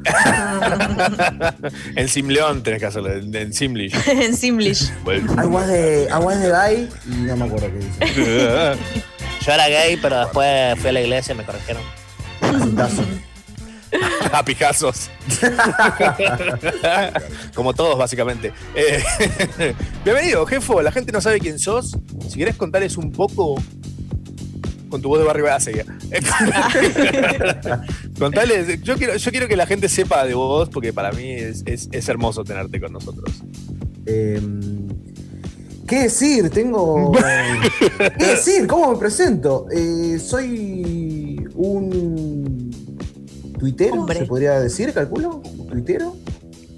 en 1.97 2.09
Simleón 2.09 2.63
tenés 2.63 2.81
que 2.81 2.87
hacerlo, 2.87 3.13
en, 3.13 3.35
en 3.35 3.53
Simlish. 3.55 3.95
en 4.09 4.37
Simlish. 4.37 4.93
The, 5.07 5.17
I 5.17 6.19
was 6.23 6.41
the 6.43 6.51
guy 6.51 6.89
y 7.07 7.11
no 7.23 7.37
me 7.37 7.45
acuerdo 7.47 7.69
qué 7.69 7.79
dice. 7.79 8.77
Yo 9.47 9.53
era 9.53 9.69
gay, 9.69 9.97
pero 9.97 10.19
después 10.21 10.79
fui 10.79 10.91
a 10.91 10.93
la 10.93 11.01
iglesia 11.01 11.33
y 11.35 11.39
me 11.39 11.45
corrigieron. 11.45 11.83
A 14.33 14.45
pijazos. 14.45 15.11
Como 17.55 17.73
todos, 17.75 17.99
básicamente. 17.99 18.53
Eh, 18.75 19.03
bienvenido, 20.05 20.45
jefo. 20.47 20.83
La 20.83 20.93
gente 20.93 21.11
no 21.13 21.21
sabe 21.23 21.41
quién 21.41 21.59
sos. 21.59 21.97
Si 22.29 22.39
querés 22.39 22.57
contarles 22.57 22.97
un 22.99 23.11
poco 23.11 23.55
con 24.91 25.01
tu 25.03 25.09
voz 25.09 25.19
de 25.21 25.25
Barry 25.25 25.43
White, 25.43 25.85
ah. 26.55 27.83
Contales, 28.19 28.83
yo 28.83 28.97
quiero, 28.97 29.17
yo 29.17 29.31
quiero 29.31 29.49
que 29.49 29.57
la 29.57 29.67
gente 29.67 29.89
sepa 29.89 30.25
de 30.25 30.35
vos, 30.35 30.69
porque 30.71 30.93
para 30.93 31.11
mí 31.13 31.31
es, 31.33 31.63
es- 31.67 31.89
es 31.93 32.09
hermoso 32.09 32.45
tenerte 32.45 32.81
con 32.81 32.93
nosotros. 32.93 33.43
Em, 34.07 34.88
¿Qué 35.89 36.03
decir? 36.03 36.51
Tengo. 36.51 37.13
¿Qué 38.19 38.27
decir? 38.27 38.67
¿Cómo 38.67 38.93
me 38.93 38.99
presento? 38.99 39.67
Eh, 39.73 40.19
soy 40.19 41.45
un. 41.55 42.71
¿Tuitero? 43.59 43.95
Hombre. 43.95 44.19
¿Se 44.21 44.27
podría 44.27 44.61
decir, 44.61 44.93
calculo? 44.93 45.43
¿Tuitero? 45.71 46.15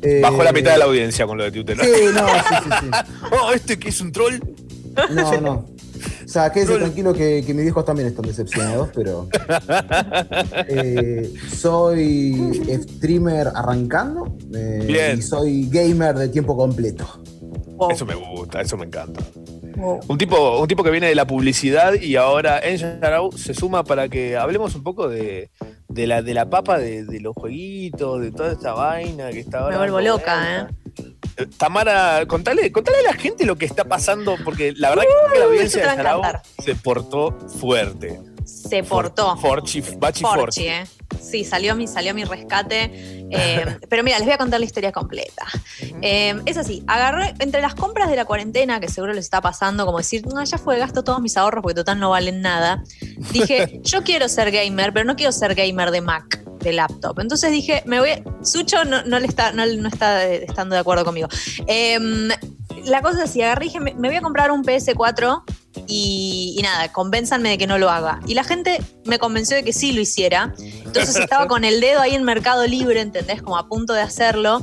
Eh, 0.03 0.20
Bajó 0.23 0.42
la 0.44 0.53
mitad 0.53 0.73
de 0.73 0.79
la 0.79 0.85
audiencia 0.87 1.27
con 1.27 1.37
lo 1.37 1.44
de 1.44 1.51
Twitter. 1.51 1.77
Sí, 1.79 1.90
no, 2.14 2.27
sí, 2.27 2.55
sí, 2.64 2.70
sí. 2.81 2.90
Oh, 3.42 3.53
este 3.53 3.79
que 3.79 3.88
es 3.90 4.01
un 4.01 4.12
troll. 4.12 4.38
No, 5.12 5.40
no. 5.40 5.53
O 5.53 6.29
sea, 6.33 6.51
quédese 6.53 6.77
tranquilo 6.77 7.12
que, 7.12 7.42
que 7.44 7.53
mis 7.53 7.64
viejos 7.64 7.85
también 7.85 8.09
están 8.09 8.25
decepcionados, 8.25 8.90
pero. 8.94 9.29
Eh, 10.68 11.35
soy 11.55 12.79
streamer 12.85 13.49
arrancando 13.49 14.37
eh, 14.55 14.85
Bien. 14.87 15.18
y 15.18 15.23
soy 15.23 15.68
gamer 15.68 16.16
de 16.16 16.29
tiempo 16.29 16.57
completo. 16.57 17.20
Wow. 17.81 17.93
Eso 17.93 18.05
me 18.05 18.14
gusta, 18.14 18.61
eso 18.61 18.77
me 18.77 18.85
encanta. 18.85 19.23
Wow. 19.77 20.01
Un 20.07 20.19
tipo, 20.19 20.59
un 20.61 20.69
tipo 20.69 20.85
que 20.85 20.90
viene 20.90 21.09
de 21.09 21.14
la 21.14 21.27
publicidad 21.27 21.95
y 21.95 22.16
ahora 22.16 22.61
en 22.62 22.77
Yarau 22.77 23.33
se 23.33 23.55
suma 23.55 23.85
para 23.85 24.11
que 24.11 24.37
hablemos 24.37 24.75
un 24.75 24.83
poco 24.83 25.09
de, 25.09 25.51
de 25.88 26.07
la, 26.07 26.21
de 26.21 26.35
la 26.35 26.51
papa 26.51 26.79
de, 26.79 27.07
de 27.07 27.21
los 27.21 27.35
jueguitos, 27.35 28.21
de 28.21 28.33
toda 28.33 28.53
esta 28.53 28.75
vaina 28.75 29.31
que 29.31 29.40
está 29.40 29.61
ahora. 29.61 29.79
Me 29.79 29.90
vuelvo 29.90 30.01
loca, 30.03 30.59
¿eh? 30.59 30.66
vuelta. 30.95 31.57
Tamara, 31.57 32.27
contale, 32.27 32.71
contale 32.71 32.99
a 32.99 33.03
la 33.03 33.14
gente 33.14 33.47
lo 33.47 33.57
que 33.57 33.64
está 33.64 33.85
pasando, 33.85 34.37
porque 34.45 34.75
la 34.77 34.90
verdad 34.90 35.05
que 35.33 35.38
la 35.38 35.45
audiencia 35.47 35.90
de 35.90 35.97
Yarau 35.97 36.23
se 36.59 36.75
portó 36.75 37.38
fuerte. 37.49 38.21
Se 38.44 38.83
portó. 38.83 39.37
Forchi, 39.37 39.83
Bachi 39.98 40.22
Forchi. 40.22 40.66
¿eh? 40.66 40.85
Sí, 41.20 41.44
salió 41.44 41.74
mi, 41.74 41.87
salió 41.87 42.14
mi 42.14 42.24
rescate. 42.24 43.18
Eh, 43.33 43.79
pero 43.88 44.03
mira, 44.03 44.18
les 44.18 44.26
voy 44.26 44.35
a 44.35 44.38
contar 44.38 44.59
la 44.59 44.66
historia 44.66 44.90
completa. 44.90 45.46
Eh, 46.03 46.35
es 46.46 46.57
así, 46.57 46.83
agarré 46.88 47.33
entre 47.38 47.61
las 47.61 47.76
compras 47.76 48.11
de 48.11 48.16
la 48.16 48.24
cuarentena, 48.24 48.81
que 48.81 48.88
seguro 48.88 49.12
les 49.12 49.24
está 49.24 49.40
pasando, 49.40 49.87
como 49.87 49.98
decir, 49.98 50.26
no, 50.26 50.42
ya 50.42 50.59
fue, 50.59 50.79
gasto 50.79 51.05
todos 51.05 51.20
mis 51.20 51.37
ahorros 51.37 51.62
porque 51.62 51.76
total 51.76 52.00
no 52.00 52.11
valen 52.11 52.40
nada. 52.40 52.83
Dije, 53.33 53.83
yo 53.85 54.03
quiero 54.03 54.29
ser 54.29 54.50
gamer, 54.50 54.92
pero 54.92 55.05
no 55.05 55.14
quiero 55.14 55.31
ser 55.31 55.55
gamer 55.55 55.92
de 55.92 56.00
Mac, 56.00 56.42
de 56.59 56.72
laptop. 56.72 57.20
Entonces 57.20 57.53
dije, 57.53 57.85
me 57.87 58.00
voy. 58.00 58.11
Sucho 58.42 58.85
no, 58.85 59.05
no 59.05 59.20
le 59.20 59.29
está, 59.29 59.53
no, 59.53 59.64
no 59.64 59.88
está 59.88 60.26
estando 60.26 60.74
de 60.74 60.81
acuerdo 60.81 61.05
conmigo. 61.05 61.29
Em, 61.68 62.31
la 62.87 63.00
cosa 63.00 63.22
es 63.22 63.31
así, 63.31 63.42
agarré 63.42 63.66
y 63.66 63.68
dije, 63.68 63.79
me, 63.79 63.94
me 63.94 64.09
voy 64.09 64.16
a 64.16 64.22
comprar 64.22 64.50
un 64.50 64.64
PS4 64.64 65.44
y, 65.87 66.54
y 66.59 66.62
nada, 66.62 66.92
convénzanme 66.92 67.50
de 67.50 67.59
que 67.59 67.66
no 67.66 67.78
lo 67.78 67.90
haga. 67.90 68.20
Y 68.26 68.35
la 68.35 68.44
gente 68.44 68.80
me 69.04 69.18
convenció 69.18 69.56
de 69.56 69.64
que 69.64 69.72
sí 69.72 69.92
lo 69.92 70.00
hiciera. 70.00 70.54
Entonces 70.59 71.16
estaba 71.16 71.46
con 71.46 71.64
el 71.64 71.80
dedo 71.80 72.00
ahí 72.00 72.14
en 72.14 72.24
Mercado 72.24 72.66
Libre, 72.66 73.00
¿entendés? 73.00 73.42
Como 73.42 73.56
a 73.56 73.68
punto 73.68 73.92
de 73.92 74.02
hacerlo. 74.02 74.62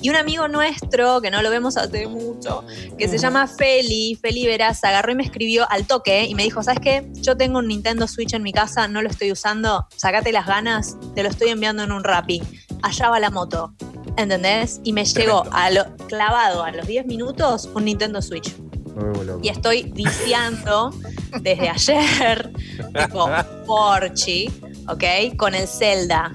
Y 0.00 0.10
un 0.10 0.16
amigo 0.16 0.46
nuestro, 0.46 1.20
que 1.20 1.30
no 1.30 1.42
lo 1.42 1.50
vemos 1.50 1.76
hace 1.76 2.06
mucho, 2.06 2.64
que 2.96 3.08
se 3.08 3.18
llama 3.18 3.48
Feli, 3.48 4.16
Feli 4.20 4.46
Veraz, 4.46 4.84
agarró 4.84 5.10
y 5.10 5.16
me 5.16 5.24
escribió 5.24 5.68
al 5.70 5.88
toque 5.88 6.24
y 6.24 6.36
me 6.36 6.44
dijo, 6.44 6.62
¿sabes 6.62 6.78
qué? 6.80 7.10
Yo 7.14 7.36
tengo 7.36 7.58
un 7.58 7.66
Nintendo 7.66 8.06
Switch 8.06 8.32
en 8.32 8.44
mi 8.44 8.52
casa, 8.52 8.86
no 8.86 9.02
lo 9.02 9.08
estoy 9.08 9.32
usando, 9.32 9.88
sacate 9.96 10.30
las 10.30 10.46
ganas, 10.46 10.96
te 11.16 11.24
lo 11.24 11.28
estoy 11.28 11.48
enviando 11.48 11.82
en 11.82 11.90
un 11.90 12.04
Rappi. 12.04 12.40
Allá 12.82 13.10
va 13.10 13.18
la 13.18 13.30
moto, 13.30 13.74
¿entendés? 14.16 14.80
Y 14.84 14.92
me 14.92 15.04
llegó 15.04 15.42
a 15.50 15.68
lo, 15.70 15.96
clavado 16.06 16.62
a 16.62 16.70
los 16.70 16.86
10 16.86 17.06
minutos 17.06 17.68
un 17.74 17.86
Nintendo 17.86 18.22
Switch. 18.22 18.54
Y 19.42 19.48
estoy 19.48 19.82
viciando 19.94 20.90
desde 21.40 21.68
ayer, 21.68 22.50
tipo 22.98 23.28
Porchi, 23.66 24.50
¿ok? 24.88 25.36
Con 25.36 25.54
el 25.54 25.66
Zelda. 25.68 26.32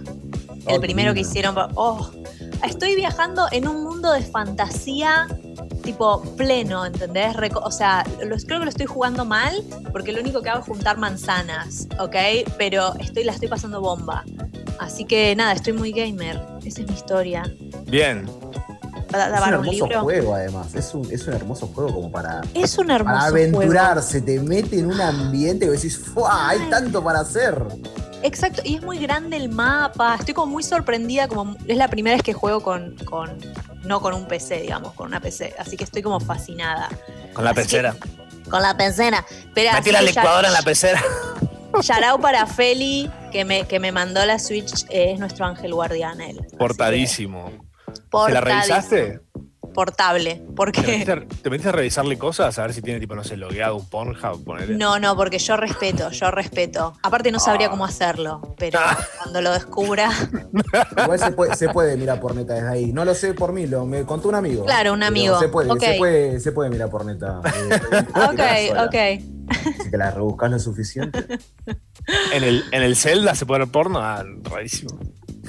El 0.67 0.78
Oh, 0.78 0.80
primero 0.82 1.13
que 1.13 1.19
lindo. 1.19 1.30
hicieron. 1.30 1.56
Oh, 1.76 2.10
estoy 2.63 2.95
viajando 2.95 3.47
en 3.52 3.67
un 3.67 3.84
mundo 3.84 4.12
de 4.13 4.21
fantasía 4.21 5.28
tipo 5.84 6.21
pleno, 6.38 6.86
¿entendés? 6.86 7.36
Reco- 7.36 7.62
o 7.62 7.71
sea, 7.71 8.06
lo- 8.26 8.38
creo 8.38 8.60
que 8.60 8.65
lo 8.65 8.69
estoy 8.69 8.86
jugando 8.86 9.26
mal 9.26 9.62
porque 9.91 10.13
lo 10.13 10.21
único 10.21 10.41
que 10.41 10.49
hago 10.49 10.62
es 10.62 10.65
juntar 10.65 10.97
manzanas, 10.97 11.88
¿ok? 11.99 12.15
Pero 12.58 12.93
estoy, 12.99 13.26
la 13.26 13.34
estoy 13.34 13.49
pasando 13.49 13.82
bomba. 13.82 14.23
Así 14.80 15.04
que 15.04 15.36
nada, 15.36 15.52
estoy 15.52 15.73
muy 15.73 15.91
gamer. 15.91 16.41
Esa 16.63 16.82
es 16.82 16.88
mi 16.88 16.93
historia. 16.95 17.43
Bien. 17.88 18.26
¿Va 19.13 19.26
a 19.26 19.28
Es 19.38 19.41
un 19.47 19.54
hermoso 19.54 20.02
juego, 20.02 20.36
además. 20.36 20.73
Es 20.76 20.93
un, 20.93 21.12
es 21.12 21.28
un 21.28 21.34
hermoso 21.34 21.67
juego 21.67 21.93
como 21.93 22.12
para, 22.12 22.41
Es 22.54 22.78
un 22.78 22.89
hermoso 22.91 23.15
para 23.15 23.30
juego. 23.30 23.58
aventurarse. 23.60 24.21
Te 24.21 24.39
mete 24.39 24.80
en 24.80 24.88
un 24.88 24.99
ambiente 24.99 25.65
que 25.65 25.71
decís, 25.71 25.97
¡fua! 25.97 26.49
Hay 26.49 26.60
tanto 26.69 27.04
para 27.04 27.19
hacer. 27.19 27.62
Exacto, 28.23 28.62
y 28.63 28.76
es 28.76 28.82
muy 28.82 28.97
grande 28.99 29.36
el 29.38 29.49
mapa. 29.49 30.15
Estoy 30.17 30.34
como 30.34 30.52
muy 30.54 30.63
sorprendida, 30.63 31.28
como 31.28 31.56
es 31.67 31.78
la 31.78 31.88
primera 31.89 32.15
vez 32.15 32.23
que 32.23 32.34
juego 32.34 32.62
con, 32.62 32.95
con 33.06 33.38
no 33.84 33.99
con 34.02 34.13
un 34.13 34.26
PC, 34.28 34.62
digamos, 34.62 34.93
con 34.93 35.08
una 35.08 35.19
PC. 35.19 35.54
Así 35.60 35.76
que 35.76 35.84
estoy 35.84 36.02
como 36.02 36.19
fascinada. 36.21 36.89
Con 37.34 37.43
la 37.43 37.52
Así 37.52 37.58
que- 37.60 37.63
pecera. 37.65 37.95
Con 38.49 38.62
la 38.62 38.76
pecera. 38.78 39.26
Pero 39.54 39.71
Metí 39.73 39.91
la 39.91 40.02
licuadora 40.02 40.47
en 40.47 40.54
la 40.54 40.62
pecera. 40.62 41.02
Yarao 41.82 42.19
para 42.19 42.45
Feli, 42.45 43.10
que 43.32 43.45
me, 43.45 43.65
que 43.65 43.80
me 43.80 43.91
mandó 43.91 44.23
la 44.26 44.38
Switch, 44.38 44.84
eh, 44.89 45.13
es 45.13 45.19
nuestro 45.19 45.45
ángel 45.45 45.73
guardián 45.73 46.21
él. 46.21 46.39
Portadísimo. 46.60 47.52
¿Se 48.28 48.34
la 48.34 48.41
revisaste? 48.41 49.19
Portable. 49.73 50.36
¿Te 50.36 50.54
Porque. 50.56 50.82
metiste, 50.82 51.15
te 51.41 51.49
metiste 51.49 51.69
a 51.69 51.71
revisarle 51.71 52.15
cosas? 52.19 52.60
A 52.60 52.62
ver 52.63 52.73
si 52.73 52.82
tiene, 52.84 52.99
tipo, 52.99 53.15
no 53.15 53.23
sé, 53.23 53.38
logueado 53.38 53.78
un 53.78 53.89
Pornhub, 53.89 54.43
ponele. 54.43 54.76
No, 54.76 54.99
no, 54.99 55.15
porque 55.15 55.39
yo 55.39 55.58
respeto, 55.58 56.12
yo 56.12 56.30
respeto. 56.30 56.93
Aparte 57.02 57.32
no 57.32 57.39
sabría 57.39 57.69
cómo 57.71 57.84
hacerlo, 57.84 58.54
pero 58.60 58.80
cuando 59.17 59.41
lo 59.41 59.52
descubra. 59.52 60.12
Igual 61.04 61.17
se 61.19 61.32
puede, 61.32 61.56
se 61.56 61.69
puede 61.69 61.97
mirar 61.97 62.19
por 62.19 62.36
neta 62.36 62.54
desde 62.54 62.67
ahí. 62.69 62.93
No 62.93 63.04
lo 63.04 63.15
sé 63.15 63.34
por 63.34 63.52
mí, 63.52 63.65
lo 63.65 63.88
me 63.88 64.04
contó 64.04 64.30
un 64.30 64.36
amigo. 64.36 64.63
Claro, 64.65 64.93
un 64.93 65.02
amigo. 65.02 65.39
Se 65.39 65.47
puede, 65.49 65.69
se 65.80 65.93
puede, 65.97 66.39
se 66.39 66.52
puede 66.52 66.69
mirar 66.69 66.89
por 66.89 67.06
neta. 67.06 67.41
Eh, 67.56 68.73
Ok, 68.78 68.86
ok. 68.86 69.76
Si 69.84 69.89
te 69.91 69.97
la 69.97 70.12
rebuscas 70.12 70.52
lo 70.52 70.60
suficiente. 70.60 71.26
¿En 72.32 72.43
el, 72.43 72.63
¿En 72.71 72.84
el 72.84 72.95
Zelda 72.95 73.34
se 73.34 73.45
puede 73.45 73.62
ver 73.62 73.69
porno? 73.69 73.99
Ah, 73.99 74.23
rarísimo. 74.43 74.99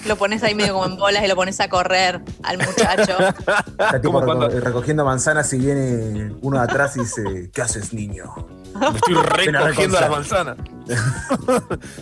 Lo 0.07 0.17
pones 0.17 0.43
ahí 0.43 0.55
medio 0.55 0.75
como 0.75 0.87
en 0.87 0.97
bolas 0.97 1.25
y 1.25 1.29
lo 1.29 1.37
pones 1.37 1.61
a 1.61 1.69
correr 1.69 2.21
al 2.43 2.59
muchacho. 2.59 3.17
Está 3.67 4.01
tipo 4.01 4.13
Como 4.13 4.21
reco- 4.21 4.25
cuando- 4.39 4.61
recogiendo 4.61 5.05
manzanas 5.05 5.53
y 5.53 5.59
viene 5.59 6.33
uno 6.43 6.59
de 6.59 6.65
atrás 6.65 6.97
y 6.97 7.01
dice, 7.01 7.51
¿qué 7.53 7.63
haces, 7.63 7.93
niño? 7.95 8.25
Me 8.79 8.89
estoy 8.89 9.15
recogiendo 9.15 10.01
las 10.01 10.11
manzanas. 10.11 10.57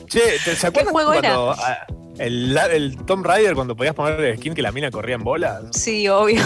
che, 0.08 0.20
¿te, 0.44 0.56
¿se 0.56 0.66
acuerdan 0.66 0.92
juego 0.92 1.10
cuando 1.12 1.52
ah, 1.52 1.86
el, 2.18 2.56
el 2.56 2.96
Tomb 3.04 3.26
Raider 3.26 3.54
cuando 3.54 3.76
podías 3.76 3.94
poner 3.94 4.18
el 4.20 4.38
skin 4.38 4.54
que 4.54 4.62
la 4.62 4.72
mina 4.72 4.90
corría 4.90 5.14
en 5.16 5.22
bolas? 5.24 5.64
Sí, 5.72 6.08
obvio. 6.08 6.42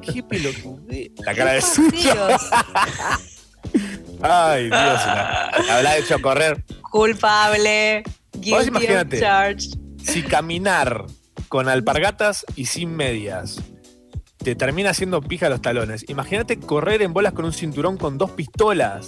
Qué 0.00 0.22
pelotudez. 0.22 1.10
La 1.26 1.34
cara 1.34 1.52
de 1.52 1.58
Qué 1.60 1.66
suyo. 1.66 2.26
Ay, 4.22 4.64
Dios. 4.64 4.72
La, 4.72 5.50
la 5.66 5.76
habrá 5.76 5.96
hecho 5.96 6.20
correr. 6.20 6.64
Culpable. 6.90 8.02
Guilty 8.32 8.86
of 8.94 9.20
charge. 9.20 9.68
Si 10.02 10.22
caminar 10.22 11.04
con 11.48 11.68
alpargatas 11.68 12.44
y 12.56 12.66
sin 12.66 12.94
medias 12.96 13.60
te 14.38 14.56
termina 14.56 14.90
haciendo 14.90 15.20
pija 15.20 15.48
los 15.48 15.62
talones, 15.62 16.04
imagínate 16.08 16.58
correr 16.58 17.00
en 17.02 17.12
bolas 17.12 17.32
con 17.32 17.44
un 17.44 17.52
cinturón 17.52 17.96
con 17.96 18.18
dos 18.18 18.32
pistolas. 18.32 19.06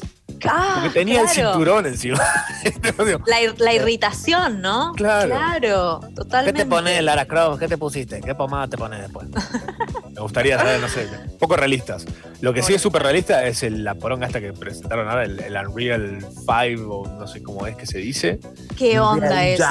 Ah, 0.49 0.75
Porque 0.83 0.91
tenía 1.01 1.23
el 1.23 1.29
cinturón 1.29 1.87
encima. 1.87 2.19
La, 3.27 3.41
ir- 3.43 3.55
la 3.59 3.73
irritación, 3.73 4.61
¿no? 4.61 4.93
Claro. 4.95 5.29
Claro, 5.35 6.01
¿Qué 6.09 6.15
totalmente. 6.15 6.63
te 6.65 6.67
pones, 6.69 7.03
Lara 7.03 7.27
Croft? 7.27 7.59
¿Qué 7.61 7.67
te 7.69 7.79
pusiste? 7.79 8.21
¿Qué 8.21 8.35
pomada 8.35 8.69
te 8.69 8.77
pones 8.77 9.01
después? 9.01 9.27
Me 10.15 10.21
gustaría 10.21 10.57
saber, 10.59 10.81
no 10.81 10.89
sé, 10.89 11.09
poco 11.39 11.57
realistas. 11.57 12.05
Lo 12.41 12.53
que 12.55 12.63
sí 12.63 12.75
es 12.75 12.81
súper 12.83 13.03
realista 13.03 13.45
es 13.47 13.63
el- 13.63 13.83
la 13.85 13.95
poronga 13.97 14.27
esta 14.27 14.41
que 14.41 14.53
presentaron 14.53 15.09
ahora, 15.09 15.25
el, 15.25 15.41
el 15.41 15.57
Unreal 15.67 16.19
5 16.47 16.89
o 16.89 17.07
no 17.19 17.27
sé 17.27 17.43
cómo 17.43 17.67
es 17.67 17.77
que 17.77 17.87
se 17.87 17.99
dice. 17.99 18.39
¿Qué 18.77 19.01
onda 19.01 19.45
eso? 19.47 19.65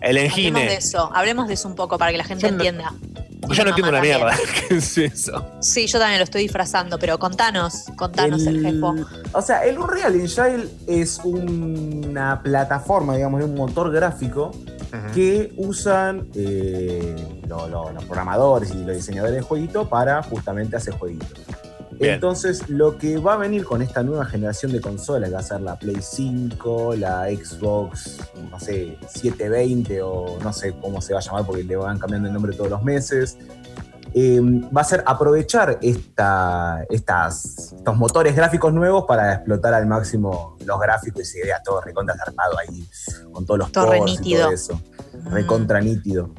El 0.00 0.18
Hablemos 0.18 0.34
de 0.36 0.42
engine. 0.42 0.74
eso, 0.74 1.10
hablemos 1.14 1.48
de 1.48 1.54
eso 1.54 1.68
un 1.68 1.74
poco 1.74 1.96
para 1.96 2.12
que 2.12 2.18
la 2.18 2.24
gente 2.24 2.42
Yo 2.42 2.48
no- 2.50 2.56
entienda. 2.56 2.92
Yo 3.50 3.62
no 3.62 3.70
entiendo 3.70 3.90
una 3.90 4.00
mierda. 4.00 4.32
¿Qué 4.68 4.76
es 4.76 4.96
eso? 4.96 5.46
Sí, 5.60 5.86
yo 5.86 5.98
también 5.98 6.18
lo 6.18 6.24
estoy 6.24 6.42
disfrazando, 6.42 6.98
pero 6.98 7.18
contanos, 7.18 7.84
contanos 7.96 8.46
el, 8.46 8.62
jefo. 8.64 8.94
O 9.32 9.42
sea, 9.42 9.64
el 9.64 9.78
Unreal 9.78 10.14
Engine 10.14 10.64
es 10.86 11.20
una 11.24 12.40
plataforma, 12.42 13.16
digamos, 13.16 13.42
un 13.44 13.54
motor 13.54 13.90
gráfico 13.92 14.50
que 15.14 15.52
usan 15.56 16.28
eh, 16.34 17.40
lo- 17.48 17.68
lo- 17.68 17.92
los 17.92 18.04
programadores 18.04 18.70
y 18.74 18.84
los 18.84 18.94
diseñadores 18.96 19.36
de 19.36 19.42
jueguito 19.42 19.88
para 19.88 20.22
justamente 20.22 20.76
hacer 20.76 20.94
jueguitos. 20.94 21.32
Bien. 21.92 22.14
Entonces, 22.14 22.68
lo 22.68 22.98
que 22.98 23.18
va 23.18 23.34
a 23.34 23.36
venir 23.36 23.64
con 23.64 23.80
esta 23.80 24.02
nueva 24.02 24.24
generación 24.24 24.72
de 24.72 24.80
consolas, 24.80 25.28
que 25.28 25.34
va 25.34 25.40
a 25.40 25.44
ser 25.44 25.60
la 25.60 25.76
Play 25.78 25.98
5, 26.00 26.96
la 26.96 27.26
Xbox, 27.28 28.18
no 28.50 28.58
sé, 28.58 28.98
720 29.08 30.02
o 30.02 30.38
no 30.42 30.52
sé 30.52 30.74
cómo 30.80 31.00
se 31.00 31.12
va 31.12 31.20
a 31.20 31.22
llamar 31.22 31.46
porque 31.46 31.62
le 31.62 31.76
van 31.76 31.98
cambiando 32.00 32.26
el 32.28 32.34
nombre 32.34 32.56
todos 32.56 32.70
los 32.70 32.82
meses, 32.82 33.38
eh, 34.14 34.40
va 34.74 34.80
a 34.80 34.84
ser 34.84 35.02
aprovechar 35.06 35.78
esta, 35.82 36.84
estas, 36.88 37.72
estos 37.76 37.96
motores 37.96 38.36
gráficos 38.36 38.72
nuevos 38.72 39.04
para 39.06 39.34
explotar 39.34 39.74
al 39.74 39.86
máximo 39.86 40.56
los 40.64 40.80
gráficos 40.80 41.22
y 41.22 41.24
se 41.24 41.42
vea 41.42 41.60
todo 41.64 41.80
recontra 41.80 42.14
zarpado 42.16 42.56
ahí, 42.58 42.86
con 43.32 43.44
todos 43.44 43.58
los 43.58 43.70
pores 43.70 44.20
y 44.22 44.34
todo 44.36 44.50
eso. 44.52 44.80
Mm. 45.24 45.28
Recontra 45.32 45.80
nítido. 45.80 46.30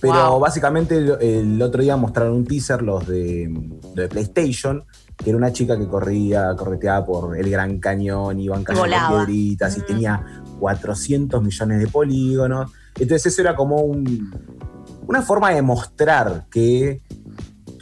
Pero 0.00 0.30
Wow. 0.32 0.40
básicamente 0.40 0.96
el, 0.98 1.10
el 1.20 1.62
otro 1.62 1.80
día 1.82 1.96
mostraron 1.96 2.34
un 2.34 2.44
teaser 2.44 2.82
los 2.82 3.06
de, 3.06 3.48
los 3.82 3.94
de 3.94 4.08
PlayStation, 4.08 4.84
que 5.16 5.30
era 5.30 5.36
una 5.38 5.50
chica 5.52 5.78
que 5.78 5.88
corría, 5.88 6.54
correteaba 6.56 7.06
por 7.06 7.36
el 7.38 7.50
Gran 7.50 7.78
Cañón, 7.78 8.38
iban 8.38 8.62
cayendo 8.64 8.96
piedritas 9.08 9.76
y 9.78 9.80
Mm. 9.80 9.86
tenía 9.86 10.24
400 10.60 11.42
millones 11.42 11.80
de 11.80 11.86
polígonos. 11.88 12.70
Entonces 12.98 13.32
eso 13.32 13.40
era 13.42 13.56
como 13.56 13.76
un, 13.76 14.30
una 15.06 15.22
forma 15.22 15.50
de 15.50 15.62
mostrar 15.62 16.46
que 16.50 17.02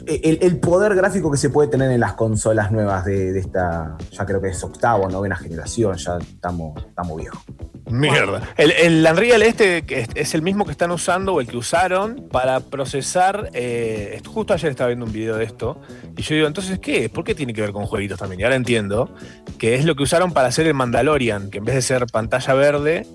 el, 0.05 0.39
el 0.41 0.59
poder 0.59 0.95
gráfico 0.95 1.31
que 1.31 1.37
se 1.37 1.49
puede 1.49 1.69
tener 1.69 1.91
en 1.91 1.99
las 1.99 2.13
consolas 2.13 2.71
nuevas 2.71 3.05
de, 3.05 3.31
de 3.31 3.39
esta, 3.39 3.95
ya 4.11 4.25
creo 4.25 4.41
que 4.41 4.49
es 4.49 4.63
octavo, 4.63 5.09
novena 5.09 5.35
generación, 5.35 5.95
ya 5.95 6.17
estamos, 6.17 6.83
estamos 6.85 7.17
viejos. 7.17 7.41
Mierda. 7.89 8.41
El, 8.57 8.71
el 8.71 9.07
Unreal 9.09 9.43
este 9.43 9.83
que 9.83 10.01
es, 10.01 10.07
es 10.15 10.33
el 10.35 10.41
mismo 10.41 10.65
que 10.65 10.71
están 10.71 10.91
usando 10.91 11.33
o 11.33 11.41
el 11.41 11.47
que 11.47 11.57
usaron 11.57 12.27
para 12.31 12.59
procesar. 12.59 13.49
eh, 13.53 14.21
justo 14.25 14.53
ayer 14.53 14.71
estaba 14.71 14.87
viendo 14.87 15.05
un 15.05 15.11
video 15.11 15.35
de 15.35 15.43
esto. 15.43 15.79
Y 16.17 16.21
yo 16.21 16.35
digo, 16.35 16.47
entonces, 16.47 16.79
¿qué? 16.79 17.09
¿Por 17.09 17.23
qué 17.23 17.35
tiene 17.35 17.53
que 17.53 17.61
ver 17.61 17.71
con 17.71 17.85
jueguitos 17.85 18.17
también? 18.17 18.39
Y 18.39 18.43
ahora 18.43 18.55
entiendo 18.55 19.13
que 19.57 19.75
es 19.75 19.85
lo 19.85 19.95
que 19.95 20.03
usaron 20.03 20.31
para 20.31 20.47
hacer 20.47 20.65
el 20.65 20.73
Mandalorian, 20.73 21.49
que 21.49 21.59
en 21.59 21.65
vez 21.65 21.75
de 21.75 21.81
ser 21.81 22.05
pantalla 22.07 22.53
verde, 22.53 23.05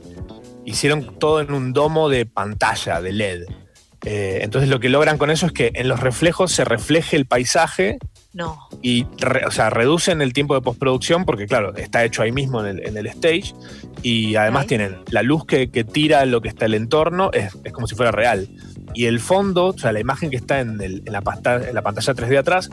hicieron 0.65 1.19
todo 1.19 1.41
en 1.41 1.53
un 1.53 1.73
domo 1.73 2.09
de 2.09 2.27
pantalla, 2.27 3.01
de 3.01 3.13
LED. 3.13 3.45
Eh, 4.05 4.41
entonces 4.43 4.71
lo 4.71 4.79
que 4.81 4.89
logran 4.89 5.19
con 5.19 5.31
eso 5.31 5.47
es 5.47 5.53
que 5.53 5.73
en 5.75 5.89
los 5.89 5.99
reflejos 6.01 6.53
se 6.53 6.65
refleje 6.65 7.17
el 7.17 7.27
paisaje 7.27 7.99
No. 8.33 8.69
y 8.81 9.07
re- 9.19 9.45
o 9.45 9.51
sea, 9.51 9.71
reducen 9.71 10.23
el 10.23 10.33
tiempo 10.33 10.55
de 10.55 10.61
postproducción 10.61 11.25
porque, 11.25 11.47
claro, 11.47 11.75
está 11.75 12.05
hecho 12.05 12.23
ahí 12.23 12.31
mismo 12.31 12.61
en 12.65 12.79
el, 12.79 12.87
en 12.87 12.97
el 12.97 13.07
stage 13.09 13.55
y 14.03 14.37
además 14.37 14.67
tienen 14.69 14.99
la 15.11 15.23
luz 15.23 15.45
que, 15.47 15.71
que 15.71 15.83
tira 15.83 16.25
lo 16.27 16.41
que 16.41 16.49
está 16.49 16.67
el 16.67 16.75
entorno, 16.75 17.31
es, 17.33 17.57
es 17.65 17.73
como 17.73 17.87
si 17.89 17.97
fuera 17.97 18.13
real. 18.13 18.49
Y 18.95 19.07
el 19.07 19.19
fondo, 19.21 19.67
o 19.67 19.79
sea, 19.79 19.91
la 19.93 20.01
imagen 20.01 20.31
que 20.31 20.37
está 20.37 20.61
en, 20.61 20.81
el- 20.81 21.03
en 21.05 21.13
la, 21.13 21.21
pasta- 21.21 21.69
en 21.69 21.75
la 21.75 21.83
pantalla 21.83 22.15
3D 22.15 22.39
atrás, 22.39 22.71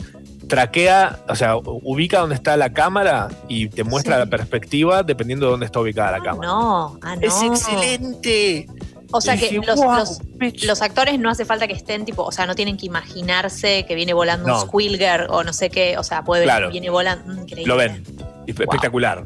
traquea, 0.47 1.19
o 1.27 1.35
sea, 1.35 1.55
ubica 1.57 2.19
dónde 2.19 2.35
está 2.35 2.55
la 2.55 2.71
cámara 2.71 3.29
y 3.49 3.67
te 3.69 3.83
muestra 3.83 4.15
Sí. 4.15 4.19
la 4.19 4.25
perspectiva 4.27 5.01
dependiendo 5.01 5.47
de 5.47 5.51
dónde 5.53 5.65
está 5.65 5.79
ubicada 5.79 6.11
la 6.11 6.23
cámara. 6.23 6.47
No, 6.47 6.99
ah, 7.01 7.15
no. 7.15 7.21
Es 7.21 7.41
excelente. 7.41 8.67
O 9.11 9.21
sea 9.21 9.37
que 9.37 9.49
Dije, 9.49 9.61
los, 9.65 9.75
"Wow, 9.77 9.95
los, 9.95 10.63
los 10.63 10.81
actores 10.81 11.19
no 11.19 11.29
hace 11.29 11.45
falta 11.45 11.67
que 11.67 11.73
estén 11.73 12.05
tipo, 12.05 12.23
o 12.23 12.31
sea, 12.31 12.45
no 12.45 12.55
tienen 12.55 12.75
que 12.77 12.85
imaginarse 12.85 13.85
que 13.85 13.95
viene 13.95 14.13
volando 14.13 14.47
No. 14.47 14.61
un 14.61 14.67
Squilger 14.67 15.27
o 15.29 15.43
no 15.43 15.53
sé 15.53 15.69
qué, 15.69 15.97
o 15.97 16.03
sea, 16.03 16.23
puede 16.23 16.41
ver 16.41 16.47
Claro. 16.49 16.67
que 16.67 16.71
viene 16.73 16.89
volando. 16.89 17.33
mm, 17.33 17.39
increíble. 17.43 17.65
Lo 17.67 17.77
ven. 17.77 18.03
Espectacular. 18.47 19.23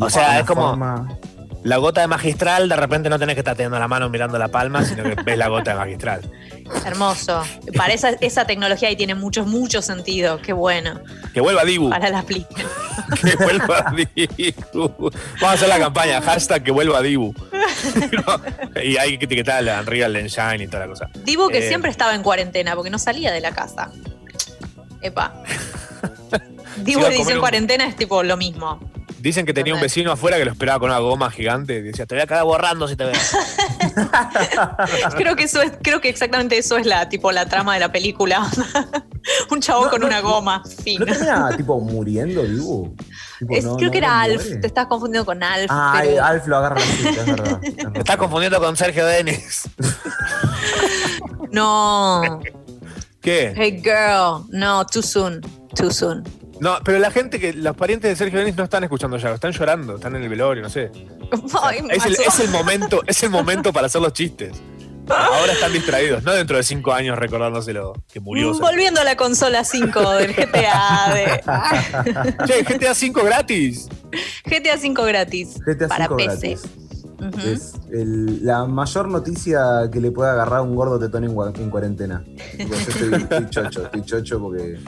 O 0.00 0.08
sea, 0.10 0.38
es 0.40 0.46
como 0.46 0.68
forma- 0.70 1.18
la 1.64 1.76
gota 1.76 2.00
de 2.00 2.06
magistral, 2.08 2.68
de 2.68 2.74
repente 2.76 3.08
no 3.08 3.18
tenés 3.18 3.34
que 3.36 3.40
estar 3.40 3.54
teniendo 3.56 3.78
la 3.78 3.86
mano 3.88 4.08
mirando 4.10 4.36
la 4.38 4.48
palma, 4.48 4.84
sino 4.84 5.04
que 5.04 5.14
ves 5.22 5.38
la 5.38 5.48
gota 5.48 5.72
de 5.72 5.76
magistral. 5.78 6.20
Hermoso. 6.84 7.42
Para 7.76 7.92
esa, 7.94 8.10
esa 8.20 8.44
tecnología 8.46 8.88
ahí 8.88 8.96
tiene 8.96 9.14
mucho, 9.14 9.44
mucho 9.44 9.82
sentido. 9.82 10.40
Qué 10.42 10.52
bueno. 10.52 11.00
Que 11.34 11.40
vuelva 11.40 11.64
Dibu. 11.64 11.90
Para 11.90 12.08
la 12.10 12.22
pli. 12.22 12.46
Que 13.22 13.36
vuelva 13.36 13.92
Dibu. 14.14 15.10
Vamos 15.40 15.42
a 15.42 15.52
hacer 15.52 15.68
la 15.68 15.78
campaña, 15.78 16.20
hashtag 16.22 16.62
que 16.62 16.70
vuelva 16.70 17.00
Dibu. 17.02 17.34
y 18.82 18.96
hay 18.96 19.18
que 19.18 19.24
etiquetar 19.26 19.66
a 19.68 19.80
Unreal 19.80 20.14
Engine 20.16 20.64
y 20.64 20.66
toda 20.66 20.80
la 20.80 20.88
cosa. 20.88 21.08
Dibu 21.24 21.48
que 21.48 21.58
Eh, 21.58 21.68
siempre 21.68 21.90
estaba 21.90 22.14
en 22.14 22.22
cuarentena 22.22 22.74
porque 22.74 22.90
no 22.90 22.98
salía 22.98 23.32
de 23.32 23.40
la 23.40 23.52
casa. 23.52 23.90
Epa. 25.00 25.42
Dibu 26.78 27.04
a 27.04 27.08
edición 27.08 27.34
un- 27.34 27.40
cuarentena 27.40 27.86
es 27.86 27.96
tipo 27.96 28.22
lo 28.22 28.36
mismo. 28.36 28.80
Dicen 29.22 29.46
que 29.46 29.54
tenía 29.54 29.72
un 29.72 29.80
vecino 29.80 30.10
afuera 30.10 30.36
que 30.36 30.44
lo 30.44 30.50
esperaba 30.50 30.80
con 30.80 30.90
una 30.90 30.98
goma 30.98 31.30
gigante 31.30 31.76
y 31.76 31.82
decía, 31.82 32.06
te 32.06 32.16
voy 32.16 32.22
a 32.22 32.26
quedar 32.26 32.42
borrando 32.42 32.88
si 32.88 32.96
te 32.96 33.04
veo. 33.04 33.14
Creo 35.16 35.36
que 35.36 35.44
eso 35.44 35.62
es, 35.62 35.72
creo 35.80 36.00
que 36.00 36.08
exactamente 36.08 36.58
eso 36.58 36.76
es 36.76 36.86
la 36.86 37.08
tipo 37.08 37.30
la 37.30 37.46
trama 37.46 37.74
de 37.74 37.80
la 37.80 37.92
película. 37.92 38.44
Un 39.50 39.60
chabón 39.60 39.90
con 39.90 40.02
una 40.02 40.20
goma. 40.20 40.64
Fin. 40.82 40.98
¿No 40.98 41.06
termina 41.06 41.56
tipo 41.56 41.78
muriendo, 41.78 42.42
Dibu? 42.42 42.96
Es- 43.48 43.64
no- 43.64 43.76
creo 43.76 43.86
no- 43.86 43.92
que 43.92 43.98
era 43.98 44.08
no 44.08 44.20
Alf. 44.22 44.44
muere. 44.44 44.56
Te 44.60 44.66
estás 44.66 44.86
confundiendo 44.86 45.24
con 45.24 45.40
Alf. 45.42 45.66
Ah, 45.70 45.94
pero- 46.00 46.10
eh, 46.10 46.20
Alf 46.20 46.46
lo 46.48 46.56
agarra 46.56 46.80
es 46.80 47.04
verdad. 47.04 47.60
es 47.62 47.76
verdad. 47.76 47.92
Te 47.92 47.98
estás 48.00 48.16
confundiendo 48.16 48.58
con 48.58 48.76
Sergio 48.76 49.06
Denis. 49.06 49.62
No. 51.52 52.40
¿Qué? 53.20 53.52
Hey 53.56 53.80
girl. 53.82 54.44
No, 54.50 54.84
too 54.86 55.02
soon. 55.02 55.40
Too 55.76 55.92
soon. 55.92 56.24
No, 56.62 56.78
pero 56.84 56.98
la 57.00 57.10
gente 57.10 57.40
que, 57.40 57.52
los 57.52 57.74
parientes 57.76 58.08
de 58.08 58.14
Sergio 58.16 58.38
Denis 58.38 58.54
no 58.56 58.62
están 58.62 58.84
escuchando 58.84 59.16
ya, 59.16 59.32
están 59.34 59.50
llorando, 59.50 59.96
están 59.96 60.14
en 60.14 60.22
el 60.22 60.28
velorio, 60.28 60.62
no 60.62 60.70
sé. 60.70 60.92
Ay, 61.60 61.78
Es 61.90 62.06
el, 62.06 62.14
pasó. 62.16 62.28
es 62.28 62.40
el 62.40 62.50
momento, 62.50 63.02
es 63.06 63.22
el 63.24 63.30
momento 63.30 63.72
para 63.72 63.86
hacer 63.88 64.00
los 64.00 64.12
chistes. 64.12 64.52
Ahora 65.08 65.52
están 65.52 65.72
distraídos, 65.72 66.22
no 66.22 66.32
dentro 66.32 66.56
de 66.56 66.62
cinco 66.62 66.92
años 66.92 67.18
recordándoselo 67.18 67.94
que 68.12 68.20
murió. 68.20 68.54
Volviendo 68.60 69.00
a 69.00 69.04
la 69.04 69.16
consola 69.16 69.64
5 69.64 70.10
del 70.12 70.32
GTA. 70.32 71.12
De... 71.12 72.46
Che, 72.46 72.62
GTA 72.62 72.94
5 72.94 73.24
gratis. 73.24 73.88
GTA 74.44 74.78
5 74.78 75.02
gratis. 75.04 75.58
GTA 75.66 75.88
para 75.88 76.04
5 76.06 76.16
PC. 76.16 76.56
gratis. 77.18 77.44
Es 77.44 77.72
el- 77.92 78.46
la 78.46 78.64
mayor 78.66 79.08
noticia 79.08 79.60
que 79.92 80.00
le 80.00 80.12
puede 80.12 80.30
agarrar 80.30 80.60
a 80.60 80.62
un 80.62 80.76
gordo 80.76 81.00
tetón 81.00 81.24
en, 81.24 81.30
en 81.60 81.70
cuarentena. 81.70 82.22
Tipo, 82.56 82.72
yo 82.74 82.76
estoy, 82.76 83.14
estoy 83.14 83.50
chocho, 83.50 83.82
estoy 83.84 84.04
chocho 84.04 84.40
porque. 84.40 84.78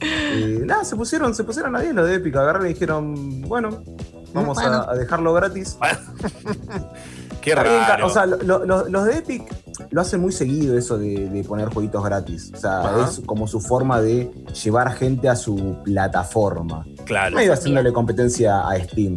Eh, 0.00 0.60
nada, 0.64 0.84
se 0.84 0.96
pusieron, 0.96 1.34
se 1.34 1.44
pusieron 1.44 1.74
a 1.76 1.80
10 1.80 1.94
los 1.94 2.08
de 2.08 2.14
Epic, 2.16 2.34
agarraron 2.36 2.66
y 2.66 2.74
dijeron, 2.74 3.42
bueno, 3.42 3.82
vamos 4.32 4.58
a- 4.58 4.62
Bueno. 4.62 4.84
A, 4.88 4.94
dejarlo 4.94 5.32
gratis. 5.34 5.76
Qué 7.40 7.54
raro. 7.54 8.06
O 8.06 8.10
sea, 8.10 8.24
lo- 8.26 8.64
lo- 8.64 8.88
los 8.88 9.04
de 9.04 9.18
Epic 9.18 9.42
lo 9.90 10.00
hacen 10.00 10.20
muy 10.20 10.32
seguido 10.32 10.78
eso 10.78 10.96
de, 10.96 11.28
de 11.28 11.44
poner 11.44 11.68
jueguitos 11.68 12.02
gratis. 12.02 12.50
O 12.54 12.56
sea, 12.58 12.80
Ajá. 12.80 13.04
es 13.10 13.20
como 13.26 13.46
su 13.46 13.60
forma 13.60 14.00
de 14.00 14.30
llevar 14.64 14.92
gente 14.94 15.28
a 15.28 15.36
su 15.36 15.76
plataforma. 15.84 16.86
claro. 17.04 17.36
Medio 17.36 17.52
haciéndole 17.52 17.92
competencia 17.92 18.66
a 18.66 18.76
Steam. 18.82 19.16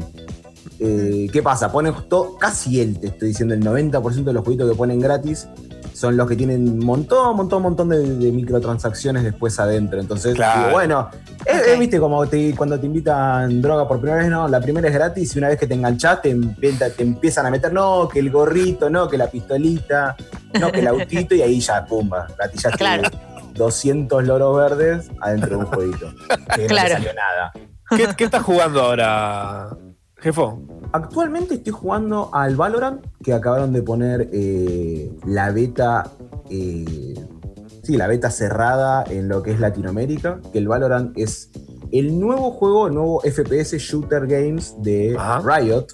Eh, 0.80 1.28
¿Qué 1.32 1.42
pasa? 1.42 1.72
Ponen 1.72 1.94
to- 2.10 2.36
casi 2.38 2.82
el, 2.82 3.00
te 3.00 3.08
estoy 3.08 3.30
diciendo, 3.30 3.54
el 3.54 3.64
90% 3.64 4.24
de 4.26 4.34
los 4.34 4.44
jueguitos 4.44 4.70
que 4.70 4.76
ponen 4.76 5.00
gratis 5.00 5.48
son 5.98 6.16
los 6.16 6.28
que 6.28 6.36
tienen 6.36 6.70
un 6.70 6.86
montón, 6.86 7.36
montón, 7.36 7.64
montón 7.64 7.90
de, 7.90 7.98
de 7.98 8.32
microtransacciones 8.32 9.24
después 9.24 9.60
adentro. 9.60 10.00
Entonces, 10.00 10.36
Claro. 10.36 10.60
digo, 10.60 10.72
bueno, 10.74 11.10
es- 11.44 11.68
es, 11.70 11.80
viste 11.80 12.00
como 12.00 12.28
te- 12.28 12.54
cuando 12.56 12.80
te 12.80 12.86
invitan 12.86 13.62
droga 13.64 13.88
por 13.88 14.00
primera 14.00 14.22
vez, 14.22 14.30
no, 14.30 14.48
la 14.48 14.60
primera 14.62 14.88
es 14.90 14.94
gratis 14.94 15.36
y 15.36 15.40
una 15.40 15.48
vez 15.48 15.58
que 15.60 15.66
te 15.66 15.74
enganchás 15.74 16.22
te, 16.22 16.36
te 16.36 17.02
empiezan 17.04 17.48
a 17.48 17.50
meter, 17.50 17.74
no, 17.74 18.08
que 18.08 18.20
el 18.20 18.30
gorrito, 18.30 18.92
no, 18.92 19.08
que 19.08 19.18
la 19.18 19.28
pistolita, 19.28 20.16
no, 20.60 20.72
que 20.72 20.82
el 20.82 20.88
autito 20.88 21.34
y 21.34 21.42
ahí 21.42 21.60
ya, 21.60 21.84
pumba, 21.84 22.28
gatillaste 22.38 22.78
Claro. 22.78 23.10
200 23.56 24.24
loros 24.24 24.56
verdes 24.56 25.10
adentro 25.20 25.50
de 25.50 25.56
un 25.56 25.66
jueguito. 25.66 26.14
Que 26.56 26.68
Claro. 26.68 26.90
te 26.90 26.94
salió 26.94 27.10
nada. 27.16 27.52
¿Qué, 27.90 28.08
qué 28.16 28.26
estás 28.26 28.44
jugando 28.44 28.82
ahora, 28.82 29.70
jefo? 30.28 30.62
Actualmente 30.94 31.56
estoy 31.56 31.74
jugando 31.74 32.30
al 32.34 32.56
Valorant, 32.56 33.06
que 33.24 33.34
acabaron 33.34 33.74
de 33.74 33.82
poner 33.82 34.30
eh, 34.34 35.12
la 35.26 35.52
beta. 35.52 36.12
eh, 36.50 37.14
sí, 37.84 37.98
la 37.98 38.08
beta 38.08 38.30
cerrada 38.32 39.04
en 39.10 39.28
lo 39.28 39.44
que 39.44 39.52
es 39.52 39.60
Latinoamérica. 39.60 40.40
Que 40.52 40.60
el 40.60 40.68
Valorant 40.68 41.18
es 41.18 41.50
el 41.92 42.20
nuevo 42.20 42.52
juego, 42.52 42.88
el 42.88 42.94
nuevo 42.94 43.22
FPS 43.22 43.78
Shooter 43.78 44.28
Games 44.28 44.76
de 44.82 45.16
Ajá. 45.18 45.42
Riot. 45.60 45.88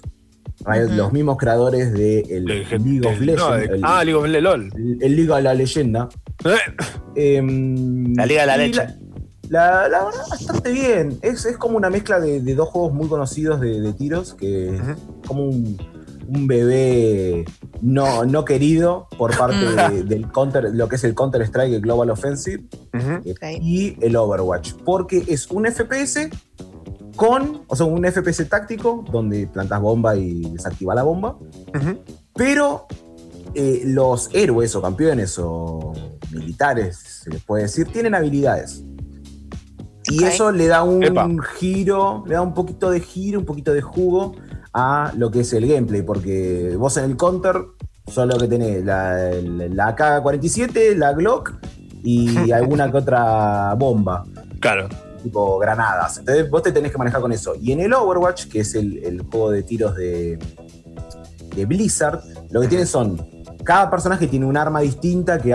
Los 0.96 1.12
mismos 1.12 1.36
creadores 1.36 1.92
de 1.92 2.20
el 2.30 2.44
League 2.46 3.06
of 3.06 3.20
Legends. 3.20 3.42
no, 3.42 3.54
el, 3.56 3.80
ah, 3.82 4.02
League 4.04 4.14
of 4.18 4.24
Legends, 4.26 4.42
LOL. 4.44 4.72
el- 4.76 5.02
el 5.02 5.16
Liga 5.16 5.36
de 5.36 5.42
la 5.42 5.54
Leyenda. 5.54 6.08
Em, 7.16 8.14
La 8.14 8.26
Liga 8.26 8.40
de 8.42 8.46
la 8.46 8.56
Leche. 8.56 8.76
La, 8.84 8.94
la 9.50 9.82
verdad, 9.82 10.04
bastante 10.30 10.70
bien. 10.72 11.18
Es, 11.22 11.44
es 11.44 11.56
como 11.56 11.76
una 11.76 11.90
mezcla 11.90 12.18
de, 12.20 12.40
de 12.40 12.54
dos 12.54 12.68
juegos 12.68 12.92
muy 12.92 13.08
conocidos 13.08 13.60
de, 13.60 13.80
de 13.80 13.92
tiros, 13.92 14.34
que 14.34 14.74
es 14.76 14.80
como 15.26 15.44
un, 15.44 15.76
un 16.26 16.46
bebé 16.46 17.44
no, 17.82 18.24
no 18.24 18.44
querido 18.44 19.08
por 19.18 19.36
parte 19.36 19.56
de- 19.92 20.02
del 20.04 20.30
counter, 20.32 20.70
lo 20.74 20.88
que 20.88 20.96
es 20.96 21.04
el 21.04 21.14
Counter 21.14 21.42
Strike, 21.42 21.74
el 21.74 21.80
Global 21.82 22.10
Offensive, 22.10 22.64
eh, 23.24 23.34
y 23.62 23.96
el 24.00 24.16
Overwatch. 24.16 24.72
Porque 24.84 25.22
es 25.28 25.50
un 25.50 25.66
FPS 25.66 26.30
con, 27.16 27.62
o 27.68 27.76
sea, 27.76 27.86
un 27.86 28.04
FPS 28.04 28.44
táctico, 28.48 29.04
donde 29.12 29.46
plantas 29.46 29.80
bomba 29.80 30.16
y 30.16 30.40
desactiva 30.50 30.94
la 30.94 31.02
bomba, 31.02 31.36
pero 32.34 32.86
eh, 33.54 33.82
los 33.84 34.30
héroes 34.32 34.74
o 34.74 34.82
campeones 34.82 35.38
o 35.38 35.92
militares, 36.32 36.96
se 37.22 37.30
les 37.30 37.44
puede 37.44 37.64
decir, 37.64 37.86
tienen 37.92 38.14
habilidades. 38.14 38.82
Y 40.10 40.24
eso 40.24 40.52
le 40.52 40.66
da 40.66 40.82
un 40.82 41.02
Epa. 41.04 41.28
giro, 41.58 42.24
le 42.26 42.34
da 42.34 42.42
un 42.42 42.54
poquito 42.54 42.90
de 42.90 43.00
giro, 43.00 43.40
un 43.40 43.46
poquito 43.46 43.72
de 43.72 43.80
jugo 43.82 44.34
a 44.72 45.12
lo 45.16 45.30
que 45.30 45.40
es 45.40 45.52
el 45.52 45.66
gameplay, 45.66 46.02
porque 46.02 46.74
vos 46.76 46.96
en 46.96 47.04
el 47.04 47.16
counter 47.16 47.56
solo 48.06 48.36
que 48.36 48.46
tenés 48.48 48.84
la, 48.84 49.30
la 49.40 49.96
AK-47, 49.96 50.94
la 50.96 51.12
Glock 51.12 51.54
y 52.02 52.50
alguna 52.52 52.90
que 52.90 52.98
otra 52.98 53.74
bomba 53.78 54.24
Claro. 54.60 54.88
tipo 55.22 55.58
granadas. 55.58 56.18
Entonces 56.18 56.50
vos 56.50 56.62
te 56.62 56.72
tenés 56.72 56.92
que 56.92 56.98
manejar 56.98 57.20
con 57.20 57.32
eso. 57.32 57.54
Y 57.60 57.72
en 57.72 57.80
el 57.80 57.92
Overwatch, 57.94 58.48
que 58.48 58.60
es 58.60 58.74
el, 58.74 58.98
el 59.04 59.22
juego 59.22 59.50
de 59.50 59.62
tiros 59.62 59.94
de, 59.96 60.38
de 61.56 61.64
Blizzard, 61.66 62.20
lo 62.50 62.60
que 62.60 62.68
tiene 62.68 62.84
son. 62.86 63.16
Cada 63.64 63.90
personaje 63.90 64.26
tiene 64.26 64.44
un 64.44 64.56
arma 64.56 64.80
distinta 64.80 65.38
que 65.38 65.54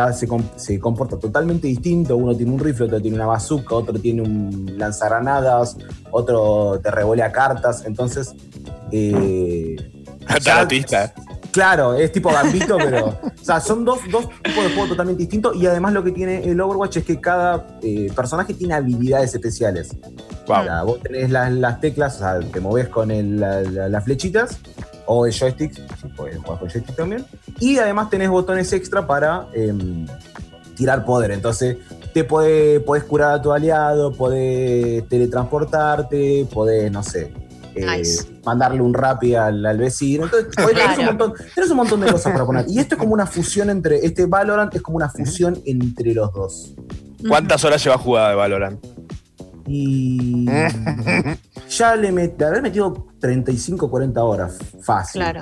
se 0.56 0.80
comporta 0.80 1.18
totalmente 1.18 1.68
distinto. 1.68 2.18
Uno 2.18 2.36
tiene 2.36 2.52
un 2.52 2.60
rifle, 2.60 2.88
otro 2.88 3.00
tiene 3.00 3.16
una 3.16 3.28
bazooka, 3.28 3.76
otro 3.76 4.00
tiene 4.00 4.24
un 4.24 4.74
lanzagranadas, 4.78 5.78
otro 6.12 6.80
te 6.82 6.90
revolea 6.90 7.32
cartas. 7.32 7.86
Entonces, 7.86 8.34
eh, 8.92 9.76
ya-. 10.44 11.14
Claro, 11.52 11.96
es 11.96 12.12
tipo 12.12 12.30
gambito, 12.32 12.78
pero. 12.78 13.08
O 13.08 13.44
sea, 13.44 13.60
son 13.60 13.84
dos, 13.84 14.00
dos 14.12 14.28
tipos 14.44 14.64
de 14.64 14.70
juego 14.72 14.88
totalmente 14.90 15.22
distintos. 15.22 15.56
Y 15.56 15.66
además 15.66 15.94
lo 15.94 16.04
que 16.04 16.12
tiene 16.12 16.44
el 16.44 16.60
Overwatch 16.62 16.98
es 16.98 17.04
que 17.06 17.20
cada 17.20 17.66
eh, 17.82 18.12
personaje 18.16 18.54
tiene 18.54 18.76
habilidades 18.76 19.34
especiales. 19.34 19.96
Wow. 20.48 20.58
O 20.60 20.64
sea, 20.64 20.84
vos 20.84 21.00
tenés 21.02 21.32
las, 21.32 21.52
las 21.52 21.80
teclas, 21.82 22.16
o 22.18 22.20
sea, 22.20 22.40
te 22.40 22.60
movés 22.60 22.88
con 22.90 23.10
el- 23.12 23.40
la- 23.40 23.62
la- 23.62 23.90
las 23.90 24.04
flechitas 24.04 24.58
o 25.08 25.26
el 25.26 25.34
joystick, 25.34 25.74
si 25.74 26.08
podés 26.10 26.38
jugar 26.38 26.60
con 26.60 26.70
joystick 26.70 26.96
también. 26.96 27.26
Y 27.60 27.80
además 27.80 28.10
tenés 28.12 28.30
botones 28.30 28.72
extra 28.74 29.08
para 29.08 29.48
em, 29.54 30.06
tirar 30.76 31.04
poder. 31.04 31.32
Entonces, 31.32 31.78
te 32.14 32.24
podés, 32.24 32.80
podés 32.82 33.04
curar 33.06 33.32
a 33.34 33.42
tu 33.42 33.52
aliado, 33.52 34.12
podés 34.12 35.08
teletransportarte, 35.10 36.48
podés, 36.54 36.92
no 36.92 37.02
sé. 37.04 37.32
Eh, 37.82 37.98
Nice. 37.98 38.26
mandarle 38.46 38.82
un 38.82 38.94
rapi 38.94 39.36
al, 39.36 39.66
al 39.66 39.78
vecino. 39.78 40.26
Entonces, 40.26 40.50
podés- 40.56 40.76
tenés, 40.76 40.98
un 41.00 41.06
montón, 41.06 41.34
tenés 41.56 41.70
un 41.72 41.78
montón 41.78 42.02
de 42.02 42.12
cosas 42.12 42.32
para 42.34 42.46
poner. 42.46 42.66
Y 42.68 42.80
esto 42.80 42.96
es 42.96 43.00
como 43.00 43.14
una 43.14 43.26
fusión 43.26 43.70
entre. 43.70 44.06
Este 44.06 44.26
Valorant 44.26 44.74
es 44.76 44.82
como 44.82 44.98
una 44.98 45.10
fusión 45.10 45.60
entre 45.66 46.14
los 46.14 46.32
dos. 46.34 46.74
¿Cuántas 47.28 47.64
horas 47.66 47.84
lleva 47.84 47.98
jugada 47.98 48.30
de 48.30 48.36
Valorant? 48.36 48.86
Y 49.72 50.46
ya 51.70 51.96
le 51.96 52.12
met, 52.12 52.42
habré 52.42 52.62
metido 52.62 53.08
35, 53.20 53.90
40 53.90 54.24
horas. 54.24 54.58
Fácil. 54.82 55.22
Claro. 55.22 55.42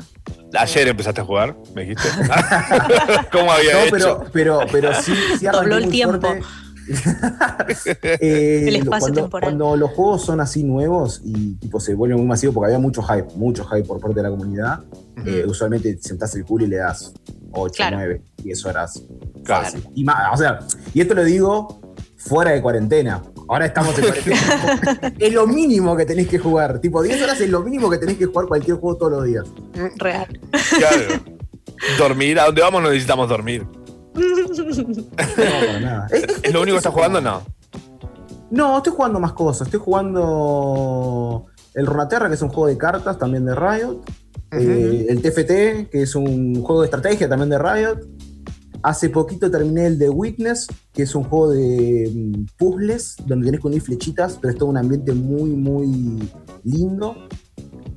Ayer 0.57 0.87
empezaste 0.89 1.21
a 1.21 1.23
jugar, 1.23 1.55
me 1.73 1.85
dijiste. 1.85 2.09
¿Cómo 3.31 3.51
había 3.51 3.73
No, 3.73 3.79
hecho? 3.79 3.91
pero, 3.91 4.23
pero, 4.33 4.59
pero 4.71 4.93
sí, 5.01 5.13
sí 5.39 5.45
Dobló 5.45 5.77
el 5.77 5.83
muy 5.85 5.91
tiempo. 5.91 6.19
fuerte. 6.19 6.45
Eh, 8.03 8.65
El 8.67 8.75
espacio 8.77 8.99
cuando, 8.99 9.21
temporal. 9.21 9.49
cuando 9.49 9.75
los 9.75 9.91
juegos 9.91 10.23
son 10.25 10.39
así 10.41 10.63
nuevos 10.63 11.21
y 11.23 11.55
tipo 11.55 11.79
se 11.79 11.93
vuelven 11.93 12.17
muy 12.19 12.27
masivos 12.27 12.53
porque 12.53 12.67
había 12.73 12.79
mucho 12.79 13.01
hype, 13.03 13.27
mucho 13.35 13.65
hype 13.65 13.83
por 13.83 13.99
parte 13.99 14.15
de 14.15 14.23
la 14.23 14.29
comunidad, 14.29 14.79
eh, 15.25 15.43
usualmente 15.47 15.97
sentás 16.01 16.33
el 16.35 16.45
culo 16.45 16.65
y 16.65 16.69
le 16.69 16.77
das 16.77 17.13
8, 17.51 17.73
Claro. 17.75 17.97
9, 17.97 18.21
10 18.43 18.65
horas. 18.65 19.03
Claro. 19.43 19.65
Fácil. 19.65 19.87
Y 19.95 20.03
más, 20.03 20.33
o 20.33 20.37
sea, 20.37 20.59
y 20.93 21.01
esto 21.01 21.13
lo 21.13 21.23
digo 21.23 21.81
fuera 22.17 22.51
de 22.51 22.61
cuarentena. 22.61 23.21
Ahora 23.49 23.65
estamos 23.65 23.97
en 23.99 24.05
cuarentena. 24.05 25.13
es 25.19 25.33
lo 25.33 25.47
mínimo 25.47 25.95
que 25.95 26.05
tenés 26.05 26.27
que 26.27 26.37
jugar. 26.39 26.79
Tipo, 26.79 27.01
10 27.01 27.21
horas 27.21 27.39
es 27.41 27.49
lo 27.49 27.61
mínimo 27.61 27.89
que 27.89 27.97
tenés 27.97 28.17
que 28.17 28.25
jugar 28.25 28.47
cualquier 28.47 28.77
juego 28.77 28.97
todos 28.97 29.11
los 29.13 29.25
días. 29.25 29.45
Real. 29.97 30.27
Claro. 30.77 31.23
Dormir, 31.97 32.39
¿a 32.39 32.45
dónde 32.45 32.61
vamos 32.61 32.81
no 32.81 32.89
necesitamos 32.89 33.29
dormir? 33.29 33.65
No, 34.17 35.03
para 35.35 35.79
nada. 35.79 36.07
Es- 36.11 36.23
es- 36.23 36.39
¿Es 36.43 36.53
lo 36.53 36.61
único 36.61 36.75
que 36.75 36.77
estás 36.77 36.93
jugando? 36.93 37.21
No. 37.21 37.41
No, 38.49 38.77
estoy 38.77 38.93
jugando 38.93 39.19
más 39.19 39.33
cosas. 39.33 39.67
Estoy 39.67 39.79
jugando 39.81 41.45
el 41.73 41.85
Runaterra, 41.85 42.27
que 42.29 42.35
es 42.35 42.41
un 42.41 42.49
juego 42.49 42.67
de 42.67 42.77
cartas 42.77 43.17
también 43.17 43.45
de 43.45 43.53
Riot. 43.55 44.01
Eh, 44.51 45.05
el 45.09 45.21
TFT, 45.21 45.89
que 45.89 46.01
es 46.03 46.15
un 46.15 46.61
juego 46.63 46.81
de 46.81 46.85
estrategia 46.87 47.27
también 47.27 47.49
de 47.49 47.57
Riot. 47.59 47.99
Hace 48.83 49.09
poquito 49.09 49.51
terminé 49.51 49.87
el 49.87 49.97
de 49.99 50.07
Witness, 50.09 50.67
que 50.93 51.03
es 51.03 51.13
un 51.15 51.23
juego 51.23 51.49
de 51.51 52.09
mm, 52.13 52.45
puzzles, 52.57 53.15
donde 53.25 53.47
tenés 53.47 53.59
que 53.61 53.67
unir 53.67 53.81
flechitas, 53.81 54.37
pero 54.39 54.53
es 54.53 54.57
todo 54.57 54.69
un 54.69 54.77
ambiente 54.77 55.11
muy, 55.13 55.49
muy 55.49 56.29
lindo. 56.63 57.15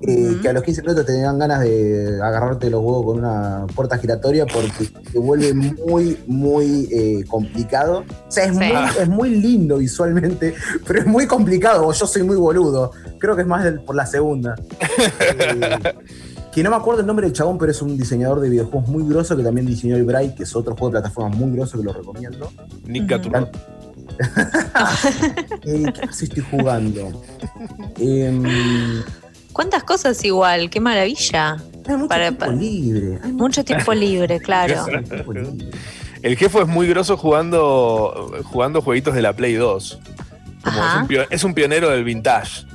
Eh, 0.03 0.39
Que 0.41 0.49
a 0.49 0.53
los 0.55 0.63
15 0.63 0.81
minutos 0.81 1.05
te 1.05 1.21
dan 1.21 1.39
ganas 1.39 1.61
de 1.61 2.19
agarrarte 2.23 2.71
los 2.71 2.81
huevos 2.83 3.05
con 3.05 3.19
una 3.19 3.67
puerta 3.75 3.99
giratoria 3.99 4.47
porque 4.47 4.89
te 5.13 5.19
vuelve 5.19 5.53
muy, 5.87 6.17
muy 6.27 6.89
eh, 6.91 7.25
complicado. 7.29 8.05
O 8.27 8.31
sea, 8.31 8.45
es, 8.45 8.53
Sí. 8.53 8.57
muy, 8.59 8.73
es 9.03 9.09
muy 9.09 9.31
lindo 9.31 9.77
visualmente, 9.79 10.55
pero 10.87 11.01
es 11.01 11.07
muy 11.07 11.27
complicado. 11.27 11.87
O 11.87 11.93
yo 11.93 12.07
soy 12.07 12.23
muy 12.23 12.37
boludo. 12.37 12.93
Creo 13.19 13.37
que 13.37 13.43
es 13.43 13.49
más 13.49 13.63
del- 13.65 13.81
por 13.81 13.95
la 13.95 14.07
segunda. 14.07 14.55
Eh, 15.39 15.95
que 16.53 16.65
no 16.65 16.71
me 16.71 16.77
acuerdo 16.77 17.03
el 17.03 17.07
nombre 17.07 17.27
del 17.27 17.33
chabón, 17.33 17.59
pero 17.59 17.71
es 17.71 17.81
un 17.81 17.97
diseñador 17.97 18.41
de 18.41 18.49
videojuegos 18.51 18.89
muy 18.89 19.05
grosso 19.09 19.37
que 19.37 19.43
también 19.45 19.67
diseñó 19.67 19.95
el 19.97 20.03
Bright, 20.05 20.35
que 20.35 20.43
es 20.43 20.57
otro 20.57 20.73
juego 20.75 20.89
de 20.89 21.01
plataforma 21.01 21.37
muy 21.37 21.53
grosso 21.57 21.79
que 21.79 21.85
lo 21.85 21.93
recomiendo. 21.93 22.51
Nick 22.87 23.09
Gaturro. 23.09 23.49
Eh, 25.63 25.85
¿Qué 25.95 26.07
más 26.07 26.23
estoy 26.23 26.43
jugando? 26.51 27.23
¿Cuántas 29.53 29.83
cosas 29.85 30.23
igual? 30.25 30.71
¡Qué 30.71 30.81
maravilla! 30.81 31.57
hay 31.87 31.97
mucho 31.97 32.09
Para- 32.09 32.25
tiempo 32.29 32.41
para- 32.47 32.53
libre. 32.53 33.19
hay 33.23 33.33
Mucho 33.33 33.65
tiempo 33.65 33.93
libre, 33.95 34.39
claro. 34.41 34.85
El 36.23 36.37
jefe 36.37 36.61
es 36.61 36.67
muy 36.69 36.87
grosso 36.87 37.17
jugando, 37.17 38.31
jugando 38.45 38.83
jueguitos 38.83 39.15
de 39.15 39.23
la 39.23 39.33
Play 39.33 39.55
2. 39.55 39.99
Como 40.63 40.77
es, 40.77 40.95
un 41.01 41.09
pio- 41.09 41.27
es 41.31 41.45
un 41.45 41.55
pionero 41.55 41.89
del 41.91 42.05
vintage. 42.05 42.67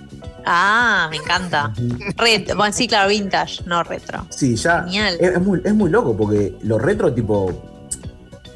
Ah, 0.48 1.08
me 1.10 1.18
encanta. 1.18 1.72
Bueno, 2.56 2.74
sí, 2.74 2.88
claro, 2.88 3.10
vintage, 3.10 3.64
no 3.66 3.84
retro. 3.84 4.26
Sí, 4.30 4.56
ya. 4.56 4.84
Genial. 4.84 5.18
Es, 5.20 5.32
es 5.34 5.42
muy, 5.42 5.62
es 5.64 5.74
muy 5.74 5.90
loco 5.90 6.16
porque 6.18 6.56
lo 6.64 6.78
retro, 6.80 7.14
tipo. 7.14 7.72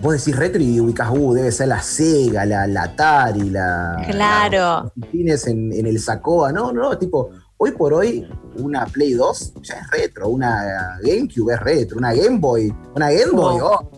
Vos 0.01 0.13
decís 0.13 0.35
retro 0.35 0.61
y 0.61 0.79
ubicás, 0.79 1.09
uh, 1.11 1.33
debe 1.33 1.51
ser 1.51 1.67
la 1.67 1.81
Sega, 1.81 2.45
la, 2.45 2.65
la 2.67 2.83
Atari, 2.83 3.49
la. 3.49 4.03
Claro. 4.09 4.91
Tienes 5.11 5.45
en, 5.47 5.73
en 5.73 5.85
el 5.87 5.99
Sacoa. 5.99 6.51
No, 6.51 6.71
no, 6.71 6.97
tipo. 6.97 7.29
Hoy 7.61 7.71
por 7.71 7.93
hoy, 7.93 8.25
una 8.55 8.85
Play 8.85 9.13
2 9.15 9.53
ya 9.63 9.75
es 9.75 9.89
retro, 9.91 10.29
una 10.29 10.97
GameCube 11.03 11.53
es 11.53 11.59
retro, 11.59 11.97
una 11.97 12.13
Game 12.13 12.37
Boy, 12.39 12.73
una 12.95 13.11
Game 13.11 13.31
Boy, 13.33 13.59
oh, 13.61 13.91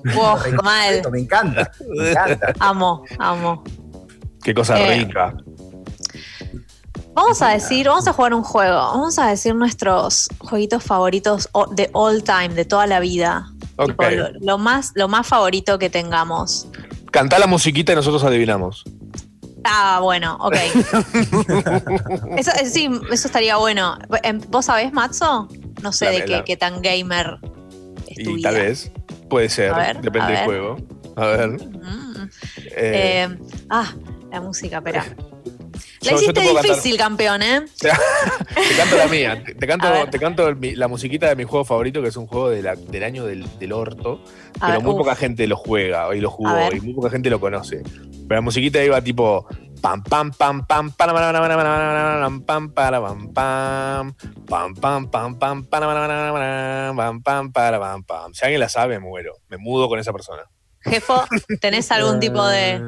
mal. 0.63 0.93
retro, 0.95 1.11
me 1.11 1.19
encanta, 1.19 1.71
me 1.87 2.09
encanta. 2.09 2.53
Amo, 2.59 3.03
amo. 3.19 3.63
Qué 4.43 4.53
cosa 4.55 4.79
Eh, 4.79 4.97
rica. 5.05 5.35
Vamos 7.13 7.41
a 7.43 7.49
decir, 7.49 7.87
vamos 7.87 8.07
a 8.07 8.13
jugar 8.13 8.33
un 8.33 8.41
juego. 8.41 8.73
Vamos 8.73 9.19
a 9.19 9.27
decir 9.27 9.53
nuestros 9.53 10.27
jueguitos 10.39 10.83
favoritos 10.83 11.47
de 11.75 11.89
all 11.93 12.23
time, 12.23 12.49
de 12.49 12.65
toda 12.65 12.87
la 12.87 12.99
vida. 12.99 13.51
Ok. 13.75 13.89
Tipo, 13.89 14.09
lo, 14.09 14.29
lo 14.39 14.57
más, 14.57 14.91
lo 14.95 15.07
más 15.07 15.27
favorito 15.27 15.77
que 15.77 15.89
tengamos. 15.91 16.67
Cantá 17.11 17.37
la 17.37 17.45
musiquita 17.47 17.91
y 17.91 17.95
nosotros 17.95 18.23
adivinamos. 18.23 18.85
Ah, 19.63 19.99
bueno, 20.01 20.37
ok. 20.39 20.55
eso, 22.37 22.51
eh, 22.59 22.65
sí, 22.65 22.89
eso 23.11 23.27
estaría 23.27 23.57
bueno. 23.57 23.97
Em, 24.23 24.39
¿Vos 24.49 24.65
sabés, 24.65 24.91
Matzo? 24.91 25.47
No 25.81 25.91
sé 25.91 26.05
La- 26.05 26.11
de 26.39 26.43
qué, 26.43 26.57
tan 26.57 26.81
gamer 26.81 27.37
es 28.07 28.23
tu 28.23 28.31
Y 28.31 28.35
vida. 28.35 28.49
tal 28.51 28.61
vez. 28.61 28.91
Puede 29.29 29.49
ser. 29.49 29.73
Ver, 29.75 30.01
depende 30.01 30.33
del 30.33 30.45
juego. 30.45 30.77
A 31.15 31.25
ver. 31.25 31.49
Mm. 31.49 32.29
Eh, 32.75 33.23
Eh, 33.23 33.37
ah, 33.69 33.93
la 34.31 34.41
música, 34.41 34.77
espera. 34.77 35.05
La 36.01 36.11
yo- 36.11 36.15
hiciste 36.17 36.33
te 36.33 36.41
puedo 36.41 36.55
cantar- 36.55 36.71
difícil, 36.75 36.97
campeón, 36.97 37.41
¿eh? 37.43 37.65
Te 37.79 38.75
canto 38.77 38.97
la 38.97 39.07
mía. 39.07 39.43
Te, 39.45 39.53
te 39.55 39.67
canto, 39.67 39.87
te 40.09 40.19
canto 40.19 40.47
el- 40.47 40.79
la 40.79 40.87
musiquita 40.87 41.27
de 41.29 41.35
mi 41.35 41.43
juego 41.43 41.63
favorito, 41.63 42.01
que 42.01 42.07
es 42.09 42.17
un 42.17 42.25
juego 42.27 42.49
de 42.49 42.61
la- 42.63 42.75
del 42.75 43.03
año 43.03 43.25
del, 43.25 43.45
del 43.59 43.71
orto. 43.71 44.23
A 44.59 44.67
pero 44.67 44.71
ver, 44.73 44.81
muy 44.81 44.91
uf. 44.93 44.97
poca 44.99 45.15
gente 45.15 45.45
lo 45.47 45.57
juega 45.57 46.13
y 46.15 46.19
lo 46.19 46.29
jugó 46.31 46.49
y 46.71 46.81
muy 46.81 46.93
poca 46.93 47.09
gente 47.11 47.29
lo 47.29 47.39
conoce. 47.39 47.83
Pero 47.83 48.35
la 48.35 48.41
musiquita 48.41 48.83
iba 48.83 48.99
tipo 49.01 49.45
pam 49.81 50.01
pam 50.03 50.31
pam 50.31 50.65
pam 50.65 50.91
pam 50.91 51.11
pam 51.17 51.25
pam 52.45 52.45
pam 52.45 52.71
pam 52.71 52.73
pam 52.73 53.33
pam 53.33 54.29
pam 54.39 55.35
pam 55.35 55.35
pam 55.35 55.65
pam 55.65 57.21
pam 57.23 57.51
pam 57.51 57.79
pam 57.79 58.03
pam 58.03 58.33
Si 58.33 58.43
alguien 58.45 58.59
la 58.59 58.69
sabe, 58.69 58.99
me 58.99 59.05
muero. 59.05 59.35
Me 59.49 59.57
mudo 59.57 59.87
con 59.87 59.99
esa 59.99 60.11
persona. 60.13 60.43
Jefo, 60.83 61.23
¿tenés 61.61 61.91
algún 61.91 62.19
tipo 62.19 62.43
de. 62.47 62.81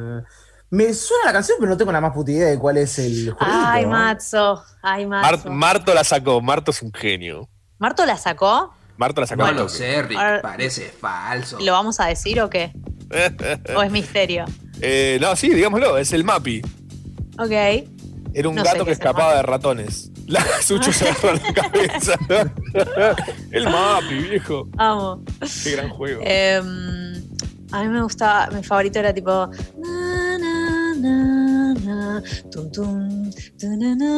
Me 0.73 0.91
suena 0.93 1.25
la 1.25 1.33
canción, 1.33 1.57
pero 1.59 1.69
no 1.69 1.77
tengo 1.77 1.91
la 1.91 2.01
más 2.01 2.13
puta 2.13 2.31
idea 2.31 2.47
de 2.47 2.57
cuál 2.57 2.77
es 2.77 2.97
el 2.97 3.29
juego. 3.31 3.37
Ay, 3.39 3.85
Matzo. 3.85 4.63
Ay, 4.81 5.05
Mar- 5.05 5.21
Matzo. 5.21 5.51
Marto 5.51 5.93
la 5.93 6.03
sacó. 6.03 6.41
Marto 6.41 6.71
es 6.71 6.81
un 6.81 6.91
genio. 6.91 7.47
¿Marto 7.77 8.03
la 8.07 8.17
sacó? 8.17 8.73
Marto 8.97 9.21
la 9.21 9.27
sacó. 9.27 9.43
No 9.45 9.51
lo 9.51 9.69
sé, 9.69 10.01
Rick, 10.01 10.17
Ahora- 10.17 10.41
parece 10.41 10.89
falso. 10.89 11.59
¿Lo 11.59 11.73
vamos 11.73 11.99
a 11.99 12.07
decir 12.07 12.41
o 12.41 12.49
qué? 12.49 12.73
¿O 13.75 13.83
es 13.83 13.91
misterio? 13.91 14.45
Eh, 14.81 15.19
no, 15.21 15.35
sí, 15.35 15.49
digámoslo, 15.53 15.97
es 15.99 16.11
el 16.11 16.23
Mapi. 16.23 16.63
Ok. 17.37 17.51
Era 18.35 18.49
un 18.49 18.55
No 18.55 18.63
gato 18.63 18.83
que 18.83 18.93
escapaba 18.93 19.27
Mapi. 19.27 19.37
de 19.37 19.43
ratones. 19.43 20.09
La 20.25 20.41
Sucho 20.63 20.91
se 20.91 21.07
agarró 21.09 21.33
la 21.33 21.53
cabeza. 21.53 22.13
el 23.51 23.65
Mapi, 23.69 24.15
viejo. 24.15 24.67
Amo. 24.79 25.23
Qué 25.63 25.71
gran 25.71 25.89
juego. 25.89 26.21
Em, 26.25 27.21
a 27.71 27.83
mí 27.83 27.89
me 27.89 28.01
gustaba, 28.01 28.47
mi 28.47 28.63
favorito 28.63 28.97
era 28.97 29.13
tipo. 29.13 29.49
na, 29.77 30.22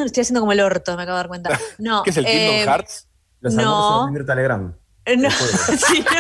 Estoy 0.06 0.22
haciendo 0.22 0.40
como 0.40 0.52
el 0.52 0.60
orto, 0.62 0.96
me 0.96 1.04
acabo 1.04 1.18
de 1.18 1.20
dar 1.20 1.28
cuenta. 1.28 1.60
No. 1.78 2.04
¿Qué 2.04 2.10
es 2.12 2.18
el 2.18 2.26
Kingdom 2.26 2.56
em, 2.56 2.68
Hearts? 2.68 3.08
Los 3.42 3.54
No. 3.54 4.10
Mirta 4.12 4.36
Legrand. 4.36 4.76
eh, 5.06 5.18
No. 5.18 5.30
Sí. 5.88 6.04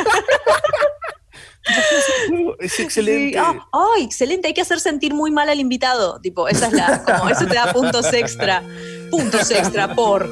Es 2.60 2.80
excelente. 2.80 3.40
Sí. 3.40 3.44
Ah, 3.44 3.56
ay, 3.96 4.04
excelente, 4.04 4.48
hay 4.48 4.54
que 4.54 4.62
hacer 4.62 4.80
sentir 4.80 5.16
muy 5.16 5.32
mal 5.32 5.50
al 5.50 5.60
invitado. 5.60 6.20
Tipo, 6.22 6.48
esa 6.48 6.68
es 6.68 6.74
la, 6.74 7.04
como, 7.04 7.28
eso 7.28 7.48
te 7.48 7.56
da 7.56 7.74
puntos 7.74 8.14
extra. 8.14 8.62
Puntos 9.10 9.50
extra 9.50 9.96
por, 9.96 10.30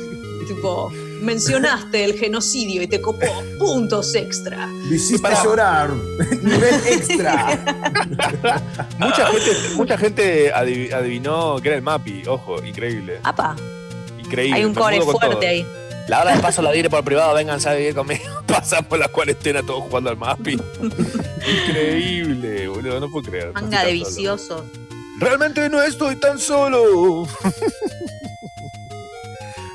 tipo, 0.48 0.92
mencionaste 1.24 2.04
el 2.04 2.14
genocidio 2.20 2.82
y 2.84 2.88
te 2.88 3.02
copó. 3.02 3.26
Puntos 3.58 4.14
extra. 4.16 4.68
Lo 4.68 4.94
hiciste 4.94 5.20
Pará. 5.22 5.44
llorar. 5.44 5.90
Nivel 6.42 6.76
extra. 6.88 7.60
Mucha 9.00 9.26
gente, 9.28 9.52
mucha 9.76 9.98
gente 9.98 10.54
adiv- 10.54 10.94
adivinó 10.94 11.60
que 11.62 11.70
era 11.70 11.78
el 11.78 11.84
Mapi. 11.84 12.24
Ojo, 12.28 12.64
increíble. 12.64 13.20
Apa, 13.24 13.56
Increíble. 14.20 14.58
hay 14.58 14.66
un 14.66 14.72
me 14.74 14.78
core 14.82 15.02
fuerte 15.02 15.28
todo. 15.36 15.40
ahí. 15.48 15.66
La 16.10 16.22
hora 16.22 16.36
de 16.36 16.42
paso 16.42 16.62
la 16.62 16.72
diré 16.74 16.90
por 16.90 17.02
privado, 17.06 17.34
vengan 17.34 17.66
a 17.66 17.74
vivir 17.74 17.96
conmigo. 17.96 18.24
Pasamos 18.46 19.00
la 19.00 19.08
cuarentena 19.08 19.64
todos 19.64 19.84
jugando 19.84 20.10
al 20.10 20.18
Mapi. 20.18 20.60
Increíble, 21.68 22.68
boludo, 22.68 23.00
no 23.00 23.10
puedo 23.10 23.30
creer. 23.30 23.54
Manga 23.54 23.84
de 23.86 23.92
tan 23.92 23.98
solo. 24.00 24.10
vicioso. 24.10 24.66
Realmente 25.20 25.70
no 25.70 25.82
estoy 25.82 26.16
tan 26.18 26.38
solo. 26.40 27.28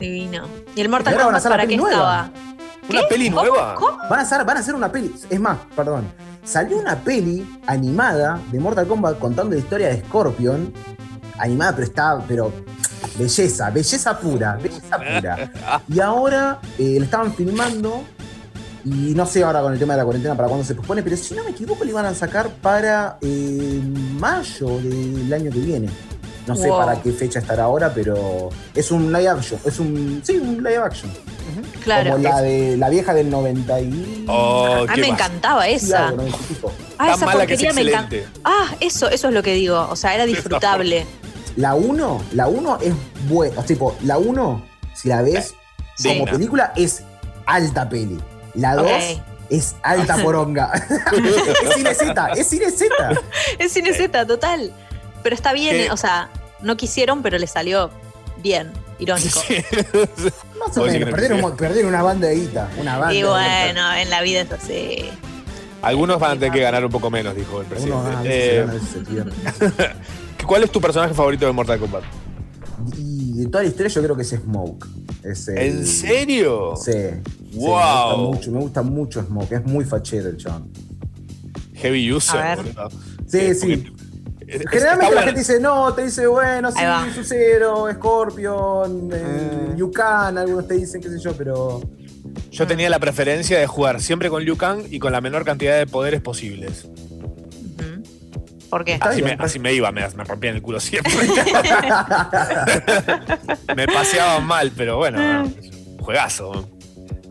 Divino. 0.00 0.48
¿Y 0.74 0.80
el 0.80 0.88
Mortal 0.88 1.16
Kombat 1.16 1.42
para 1.44 1.66
qué 1.66 1.76
nueva. 1.76 2.30
estaba? 2.32 2.50
¿Una 2.88 3.08
peli 3.08 3.30
nueva? 3.30 3.74
¿Cómo? 3.76 3.98
Van 4.08 4.18
a, 4.18 4.22
hacer, 4.22 4.44
van 4.44 4.56
a 4.56 4.60
hacer 4.60 4.74
una 4.74 4.90
peli, 4.90 5.14
es 5.28 5.38
más, 5.38 5.58
perdón, 5.76 6.10
salió 6.42 6.78
una 6.78 6.96
peli 6.96 7.60
animada 7.66 8.40
de 8.50 8.58
Mortal 8.58 8.88
Kombat 8.88 9.18
contando 9.18 9.54
la 9.54 9.60
historia 9.60 9.88
de 9.88 10.00
Scorpion, 10.00 10.72
animada, 11.38 11.72
pero 11.76 11.86
está, 11.86 12.18
pero 12.26 12.52
belleza, 13.16 13.70
belleza 13.70 14.18
pura, 14.18 14.56
belleza 14.56 14.98
pura. 14.98 15.82
Y 15.88 16.00
ahora 16.00 16.58
eh, 16.78 16.96
la 16.98 17.04
estaban 17.04 17.32
filmando 17.32 18.02
y 18.84 19.14
no 19.14 19.26
sé 19.26 19.44
ahora 19.44 19.60
con 19.60 19.72
el 19.72 19.78
tema 19.78 19.92
de 19.92 19.98
la 19.98 20.04
cuarentena 20.04 20.34
para 20.34 20.48
cuándo 20.48 20.64
se 20.64 20.74
pospone, 20.74 21.02
pero 21.02 21.16
si 21.16 21.34
no 21.34 21.44
me 21.44 21.50
equivoco 21.50 21.84
le 21.84 21.90
iban 21.90 22.06
a 22.06 22.14
sacar 22.14 22.48
para 22.48 23.18
eh, 23.20 23.80
mayo 24.18 24.78
del 24.78 25.32
año 25.32 25.50
que 25.50 25.58
viene. 25.60 25.88
No 26.46 26.56
sé 26.56 26.68
Wow. 26.68 26.78
para 26.78 27.00
qué 27.02 27.12
fecha 27.12 27.38
estará 27.38 27.64
ahora, 27.64 27.92
pero 27.94 28.48
es 28.74 28.90
un 28.90 29.12
live 29.12 29.28
action, 29.28 29.60
es 29.64 29.78
un, 29.78 30.20
sí, 30.24 30.36
un 30.38 30.56
live 30.58 30.78
action. 30.78 31.10
Claro. 31.84 32.12
Como 32.12 32.22
la 32.22 32.40
de 32.40 32.76
la 32.76 32.88
vieja 32.88 33.14
del 33.14 33.30
90 33.30 33.80
y... 33.80 34.24
Oh, 34.28 34.84
A 34.88 34.92
qué 34.94 35.00
mí 35.00 35.06
me 35.08 35.12
más. 35.12 35.20
encantaba 35.20 35.64
Sí, 35.64 35.72
esa. 35.72 36.08
algo, 36.08 36.16
90 36.22 36.38
y 36.38 36.54
pico. 36.54 36.72
Ah, 36.98 37.06
Tan 37.06 37.14
esa 37.14 37.26
mala 37.26 37.46
que 37.46 37.54
es 37.54 37.60
porquería 37.62 37.84
me 37.84 37.90
encanta. 37.90 38.16
Ah, 38.44 38.66
eso, 38.80 39.08
eso 39.08 39.28
es 39.28 39.34
lo 39.34 39.42
que 39.42 39.54
digo. 39.54 39.86
O 39.90 39.96
sea, 39.96 40.14
era 40.14 40.26
disfrutable. 40.26 41.06
La 41.56 41.74
1, 41.74 42.22
la 42.32 42.48
1 42.48 42.78
es 42.82 42.94
buena. 43.28 43.62
Tipo, 43.64 43.96
la 44.04 44.18
1, 44.18 44.62
si 44.94 45.08
la 45.08 45.22
ves 45.22 45.54
Sí. 45.96 46.08
como 46.08 46.24
película, 46.30 46.72
es 46.76 47.02
alta 47.46 47.88
peli. 47.88 48.18
La 48.54 48.74
2 48.76 48.86
Ok. 48.86 49.22
es 49.50 49.74
alta 49.82 50.16
poronga. 50.22 50.72
es 51.64 51.74
cine 51.74 51.94
Z, 51.94 52.28
es 52.36 52.46
cine 52.46 52.70
Z. 52.70 52.94
Es 53.58 53.72
cine 53.72 53.92
Z, 53.94 54.26
total. 54.26 54.72
Pero 55.22 55.34
está 55.34 55.52
bien, 55.52 55.76
¿Qué? 55.76 55.90
o 55.90 55.96
sea, 55.96 56.30
no 56.62 56.76
quisieron, 56.76 57.22
pero 57.22 57.38
le 57.38 57.46
salió 57.46 57.90
bien, 58.42 58.70
irónico. 58.98 59.40
Sí. 59.46 59.56
Más 60.58 60.76
o 60.76 60.84
menos, 60.84 61.84
una 61.84 62.02
banda 62.02 62.28
de 62.28 62.34
guita. 62.36 62.68
Una 62.78 62.98
banda. 62.98 63.14
Y 63.14 63.22
de 63.22 63.28
bueno, 63.28 63.92
en 63.94 64.10
la 64.10 64.22
vida 64.22 64.40
es 64.42 64.52
así. 64.52 65.08
Algunos 65.82 66.20
van 66.20 66.32
a 66.32 66.34
tener 66.34 66.52
que 66.52 66.60
ganar 66.60 66.84
un 66.84 66.90
poco 66.90 67.10
menos, 67.10 67.34
dijo 67.34 67.60
el 67.62 67.66
presidente. 67.66 67.94
a 68.08 68.22
Eh, 68.24 68.66
se. 68.92 70.44
¿Cuál 70.46 70.64
es 70.64 70.70
tu 70.70 70.80
personaje 70.80 71.14
favorito 71.14 71.46
de 71.46 71.52
Mortal 71.52 71.78
Kombat? 71.78 72.02
Y 72.98 73.32
de 73.38 73.46
toda 73.46 73.62
la 73.62 73.68
historia 73.70 73.88
yo 73.90 74.02
creo 74.02 74.16
que 74.16 74.22
es 74.22 74.28
Smoke. 74.30 74.86
Es 75.22 75.48
el- 75.48 75.58
¿En 75.58 75.86
serio? 75.86 76.74
Sí. 76.76 76.92
sí, 76.92 77.56
Wow. 77.56 77.68
me, 77.70 77.76
gusta 77.76 78.16
mucho, 78.16 78.50
me 78.52 78.58
gusta 78.60 78.82
mucho 78.82 79.22
Smoke. 79.22 79.52
Es 79.52 79.64
muy 79.64 79.84
fachero 79.84 80.28
el 80.28 80.36
chabón. 80.36 80.70
Heavy 81.76 82.12
user. 82.12 82.58
Sí, 83.26 83.38
Eh, 83.38 83.54
sí. 83.54 83.92
Generalmente 84.50 85.04
la 85.04 85.08
bueno. 85.08 85.22
gente 85.22 85.38
dice, 85.40 85.60
no, 85.60 85.94
te 85.94 86.04
dice, 86.04 86.26
bueno, 86.26 86.70
sí. 86.72 86.78
Sub-Zero, 87.14 87.88
Scorpion, 87.92 89.10
eh, 89.12 89.50
Mm. 89.72 89.76
Yukon, 89.76 90.38
algunos 90.38 90.66
te 90.66 90.74
dicen, 90.74 91.00
qué 91.00 91.08
sé 91.08 91.18
yo, 91.20 91.32
pero. 91.34 91.80
Yo 92.50 92.66
tenía 92.66 92.90
la 92.90 92.98
preferencia 92.98 93.58
de 93.58 93.66
jugar 93.66 94.00
siempre 94.00 94.28
con 94.28 94.44
Liu 94.44 94.56
Kang 94.56 94.82
y 94.90 94.98
con 94.98 95.12
la 95.12 95.20
menor 95.20 95.44
cantidad 95.44 95.78
de 95.78 95.86
poderes 95.86 96.20
posibles. 96.20 96.88
¿Por 98.68 98.84
qué? 98.84 98.94
Está 98.94 99.10
Así 99.10 99.22
me, 99.22 99.30
bien. 99.30 99.42
así 99.42 99.58
me 99.58 99.72
iba, 99.72 99.90
me, 99.90 100.06
me 100.10 100.24
rompían 100.24 100.54
el 100.54 100.62
culo 100.62 100.78
siempre. 100.78 101.12
me 103.76 103.86
paseaban 103.86 104.46
mal, 104.46 104.72
pero 104.76 104.96
bueno, 104.98 105.50
juegazo. 106.00 106.68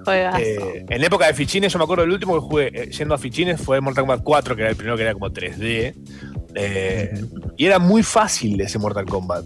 Juegas. 0.03 0.39
Eh, 0.39 0.85
en 0.89 1.03
época 1.03 1.27
de 1.27 1.33
fichines, 1.33 1.71
yo 1.71 1.77
me 1.79 1.83
acuerdo 1.83 2.03
el 2.03 2.11
último 2.11 2.33
que 2.33 2.39
jugué 2.41 2.71
eh, 2.73 2.89
yendo 2.91 3.13
a 3.13 3.17
fichines 3.17 3.61
fue 3.61 3.79
Mortal 3.81 4.03
Kombat 4.03 4.23
4, 4.23 4.55
que 4.55 4.61
era 4.61 4.69
el 4.71 4.75
primero 4.75 4.95
que 4.97 5.03
era 5.03 5.13
como 5.13 5.29
3D. 5.29 5.93
Eh, 6.55 7.23
y 7.57 7.65
era 7.65 7.79
muy 7.79 8.03
fácil 8.03 8.59
ese 8.61 8.79
Mortal 8.79 9.05
Kombat. 9.05 9.45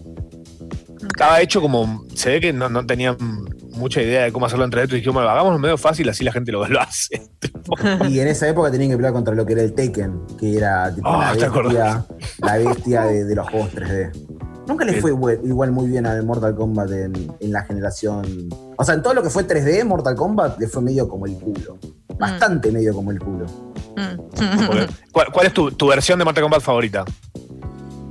Estaba 1.08 1.42
hecho 1.42 1.62
como. 1.62 2.06
Se 2.16 2.30
ve 2.32 2.40
que 2.42 2.54
no, 2.54 2.70
no 2.70 2.86
tenían 2.86 3.18
mucha 3.72 4.02
idea 4.02 4.24
de 4.24 4.32
cómo 4.32 4.46
hacerlo 4.46 4.66
en 4.66 4.72
3D. 4.72 4.94
Y 4.94 4.96
dijimos, 4.96 5.16
bueno, 5.16 5.30
hagámoslo 5.30 5.60
medio 5.60 5.78
fácil, 5.78 6.08
así 6.10 6.24
la 6.24 6.32
gente 6.32 6.52
lo, 6.52 6.66
lo 6.70 6.80
hace. 6.82 7.22
y 8.10 8.20
en 8.20 8.28
esa 8.28 8.48
época 8.48 8.72
tenían 8.72 8.92
que 8.92 8.96
pelear 8.98 9.14
contra 9.14 9.36
lo 9.36 9.46
que 9.46 9.54
era 9.54 9.62
el 9.64 9.74
Tekken, 9.74 10.22
que 10.40 10.58
era 10.58 10.94
tipo 10.94 11.08
Ah, 11.10 11.32
la 11.34 11.38
¿te 11.40 11.46
acordás? 11.46 12.08
bestia, 12.08 12.38
la 12.40 12.58
bestia 12.58 13.02
de, 13.04 13.26
de 13.26 13.36
los 13.36 13.50
juegos 13.50 13.72
3D. 13.74 14.33
Nunca 14.68 14.86
le 14.86 14.94
El- 14.94 15.02
fue 15.02 15.12
igual, 15.12 15.40
igual 15.44 15.72
muy 15.72 15.88
bien 15.88 16.06
a 16.06 16.22
Mortal 16.22 16.56
Kombat 16.56 16.92
en, 16.92 17.14
en 17.40 17.52
la 17.52 17.64
generación. 17.64 18.50
O 18.78 18.84
sea, 18.84 18.96
en 18.96 19.04
todo 19.04 19.14
lo 19.14 19.22
que 19.22 19.30
fue 19.30 19.46
3D, 19.48 19.84
Mortal 19.86 20.16
Kombat 20.16 20.60
le 20.60 20.68
fue 20.68 20.82
medio 20.82 21.08
como 21.08 21.26
el 21.26 21.36
culo. 21.36 21.78
Bastante 22.18 22.72
medio 22.72 22.94
como 22.94 23.12
el 23.12 23.20
culo. 23.20 23.46
Mm. 23.96 24.20
¿Cuál, 25.12 25.28
cuál 25.34 25.46
es 25.48 25.54
tu, 25.54 25.72
tu 25.72 25.88
versión 25.88 26.18
de 26.20 26.26
Mortal 26.26 26.44
Kombat 26.44 26.62
favorita? 26.62 27.04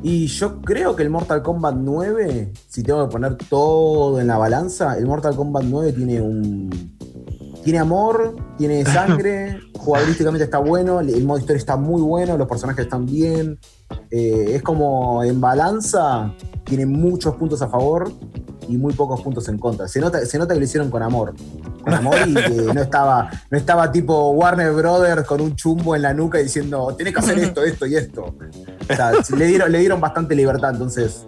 Y 0.04 0.26
yo 0.26 0.60
creo 0.60 0.96
que 0.96 1.04
el 1.04 1.10
Mortal 1.10 1.42
Kombat 1.42 1.76
9, 1.76 2.52
si 2.68 2.82
tengo 2.82 3.06
que 3.06 3.12
poner 3.12 3.36
todo 3.36 4.20
en 4.20 4.26
la 4.26 4.36
balanza, 4.36 4.96
el 4.98 5.06
Mortal 5.06 5.36
Kombat 5.36 5.62
9 5.64 5.92
tiene 5.92 6.20
un. 6.20 6.92
Tiene 7.62 7.78
amor, 7.78 8.34
tiene 8.58 8.84
sangre, 8.84 9.60
jugabilísticamente 9.78 10.42
está 10.42 10.58
bueno, 10.58 10.98
el 10.98 11.24
modo 11.24 11.38
historia 11.38 11.58
está 11.58 11.76
muy 11.76 12.02
bueno, 12.02 12.36
los 12.36 12.48
personajes 12.48 12.84
están 12.86 13.06
bien. 13.06 13.60
Eh, 14.10 14.52
es 14.54 14.62
como 14.62 15.22
en 15.22 15.40
balanza, 15.40 16.32
tiene 16.64 16.86
muchos 16.86 17.36
puntos 17.36 17.62
a 17.62 17.68
favor 17.68 18.12
y 18.68 18.76
muy 18.76 18.92
pocos 18.92 19.20
puntos 19.20 19.48
en 19.48 19.58
contra. 19.58 19.88
Se 19.88 20.00
nota, 20.00 20.24
se 20.24 20.38
nota 20.38 20.54
que 20.54 20.60
lo 20.60 20.64
hicieron 20.64 20.90
con 20.90 21.02
amor. 21.02 21.34
Con 21.82 21.94
amor 21.94 22.16
y 22.26 22.34
que 22.34 22.72
no 22.74 22.80
estaba, 22.80 23.30
no 23.50 23.58
estaba 23.58 23.90
tipo 23.90 24.30
Warner 24.30 24.72
Brothers 24.72 25.24
con 25.24 25.40
un 25.40 25.56
chumbo 25.56 25.96
en 25.96 26.02
la 26.02 26.14
nuca 26.14 26.38
diciendo, 26.38 26.94
tenés 26.96 27.12
que 27.12 27.20
hacer 27.20 27.38
esto, 27.40 27.64
esto 27.64 27.86
y 27.86 27.96
esto. 27.96 28.34
O 28.90 28.94
sea, 28.94 29.12
le 29.36 29.46
dieron, 29.46 29.72
le 29.72 29.78
dieron 29.78 30.00
bastante 30.00 30.34
libertad, 30.34 30.70
entonces. 30.70 31.24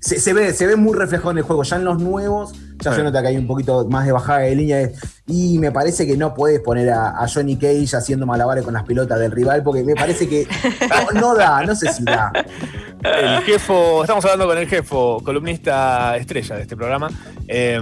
Se, 0.00 0.18
se 0.18 0.32
ve, 0.32 0.52
se 0.52 0.66
ve 0.66 0.76
muy 0.76 0.96
reflejado 0.96 1.30
en 1.32 1.38
el 1.38 1.44
juego. 1.44 1.62
Ya 1.62 1.76
en 1.76 1.84
los 1.84 2.00
nuevos, 2.00 2.52
ya 2.80 2.92
se 2.94 3.02
nota 3.02 3.20
que 3.22 3.28
hay 3.28 3.36
un 3.36 3.46
poquito 3.46 3.86
más 3.88 4.06
de 4.06 4.12
bajada 4.12 4.40
de 4.40 4.54
línea. 4.56 4.78
de- 4.78 4.92
Y 5.26 5.58
me 5.58 5.70
parece 5.70 6.06
que 6.06 6.16
no 6.16 6.34
puedes 6.34 6.60
poner 6.60 6.90
a, 6.90 7.10
a 7.22 7.28
Johnny 7.28 7.56
Cage 7.56 7.94
haciendo 7.96 8.26
malabares 8.26 8.64
con 8.64 8.74
las 8.74 8.84
pelotas 8.84 9.18
del 9.20 9.30
rival, 9.30 9.62
porque 9.62 9.84
me 9.84 9.94
parece 9.94 10.28
que 10.28 10.46
no, 11.14 11.20
no 11.20 11.34
da, 11.34 11.62
no 11.64 11.74
sé 11.74 11.92
si 11.92 12.02
da. 12.04 12.32
El 13.02 13.42
jefo, 13.44 14.02
estamos 14.02 14.24
hablando 14.24 14.46
con 14.46 14.58
el 14.58 14.68
jefo, 14.68 15.20
columnista 15.24 16.16
estrella 16.16 16.56
de 16.56 16.62
este 16.62 16.76
programa. 16.76 17.08
Eh, 17.48 17.80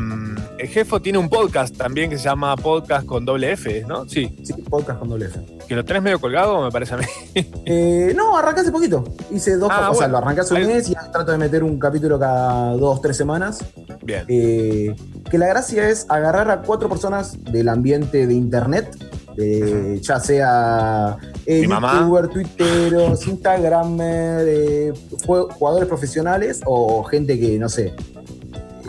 el 0.59 0.69
jefo 0.69 1.01
tiene 1.03 1.19
un 1.19 1.29
podcast 1.29 1.77
también 1.77 2.11
que 2.11 2.19
se 2.19 2.25
llama 2.25 2.57
Podcast 2.57 3.05
con 3.07 3.25
doble 3.25 3.53
F, 3.53 3.85
¿no? 3.87 4.09
Sí. 4.09 4.39
Sí, 4.45 4.53
podcast 4.69 4.99
con 5.01 5.09
doble 5.09 5.27
F. 5.27 5.41
Que 5.69 5.77
lo 5.77 5.85
tenés 5.85 6.03
medio 6.03 6.19
colgado, 6.19 6.63
me 6.63 6.71
parece 6.71 6.95
a 6.95 6.97
mí. 6.97 7.05
Eh, 7.71 8.15
no, 8.17 8.37
arranqué 8.39 8.63
hace 8.63 8.73
poquito. 8.73 9.05
Hice 9.31 9.57
dos, 9.57 9.69
Ah, 9.71 9.91
o 9.91 9.95
sea, 9.95 10.07
bueno. 10.07 10.13
lo 10.13 10.19
arranqué 10.19 10.41
hace 10.41 10.55
un 10.55 10.67
mes 10.67 10.89
y 10.89 10.95
trato 11.13 11.31
de 11.33 11.37
meter 11.39 11.63
un 11.63 11.79
capítulo 11.79 12.19
cada 12.19 12.73
dos, 12.73 13.03
tres 13.03 13.17
semanas. 13.17 13.63
Bien. 14.03 14.25
Eh, 14.29 14.97
que 15.31 15.37
la 15.37 15.47
gracia 15.49 15.89
es 15.91 16.07
agarrar 16.09 16.51
a 16.51 16.63
cuatro 16.63 16.89
personas 16.89 17.37
del 17.45 17.69
ambiente 17.69 18.27
de 18.27 18.33
internet, 18.33 18.89
eh, 19.37 20.01
ya 20.03 20.19
sea 20.19 21.19
eh, 21.45 21.61
Mi 21.61 21.67
mamá. 21.69 22.01
youtuber, 22.01 22.29
twitteros, 22.29 23.27
instagramer, 23.27 24.47
eh, 24.49 24.93
jugadores 25.27 25.87
profesionales 25.89 26.63
o 26.65 27.05
gente 27.05 27.39
que, 27.39 27.59
no 27.59 27.69
sé, 27.69 27.93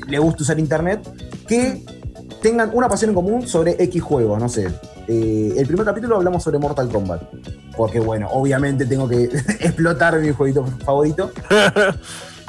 le 0.07 0.19
gusta 0.19 0.43
usar 0.43 0.57
internet, 0.57 1.01
que 1.47 1.83
tengan 2.41 2.71
una 2.73 2.87
pasión 2.87 3.09
en 3.09 3.15
común 3.15 3.45
sobre 3.47 3.75
X 3.83 4.01
juego, 4.01 4.39
no 4.39 4.47
sé. 4.47 4.69
Eh, 5.11 5.55
el 5.57 5.65
primer 5.65 5.87
capítulo 5.87 6.17
hablamos 6.17 6.43
sobre 6.43 6.59
Mortal 6.59 6.87
Kombat, 6.87 7.23
porque 7.75 7.99
bueno, 7.99 8.27
obviamente 8.29 8.85
tengo 8.85 9.09
que 9.09 9.23
explotar 9.59 10.19
mi 10.19 10.31
jueguito 10.31 10.65
favorito. 10.85 11.31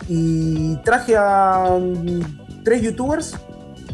Y 0.09 0.77
traje 0.79 1.15
a 1.17 1.79
mm, 1.79 2.65
tres 2.65 2.83
youtubers 2.83 3.37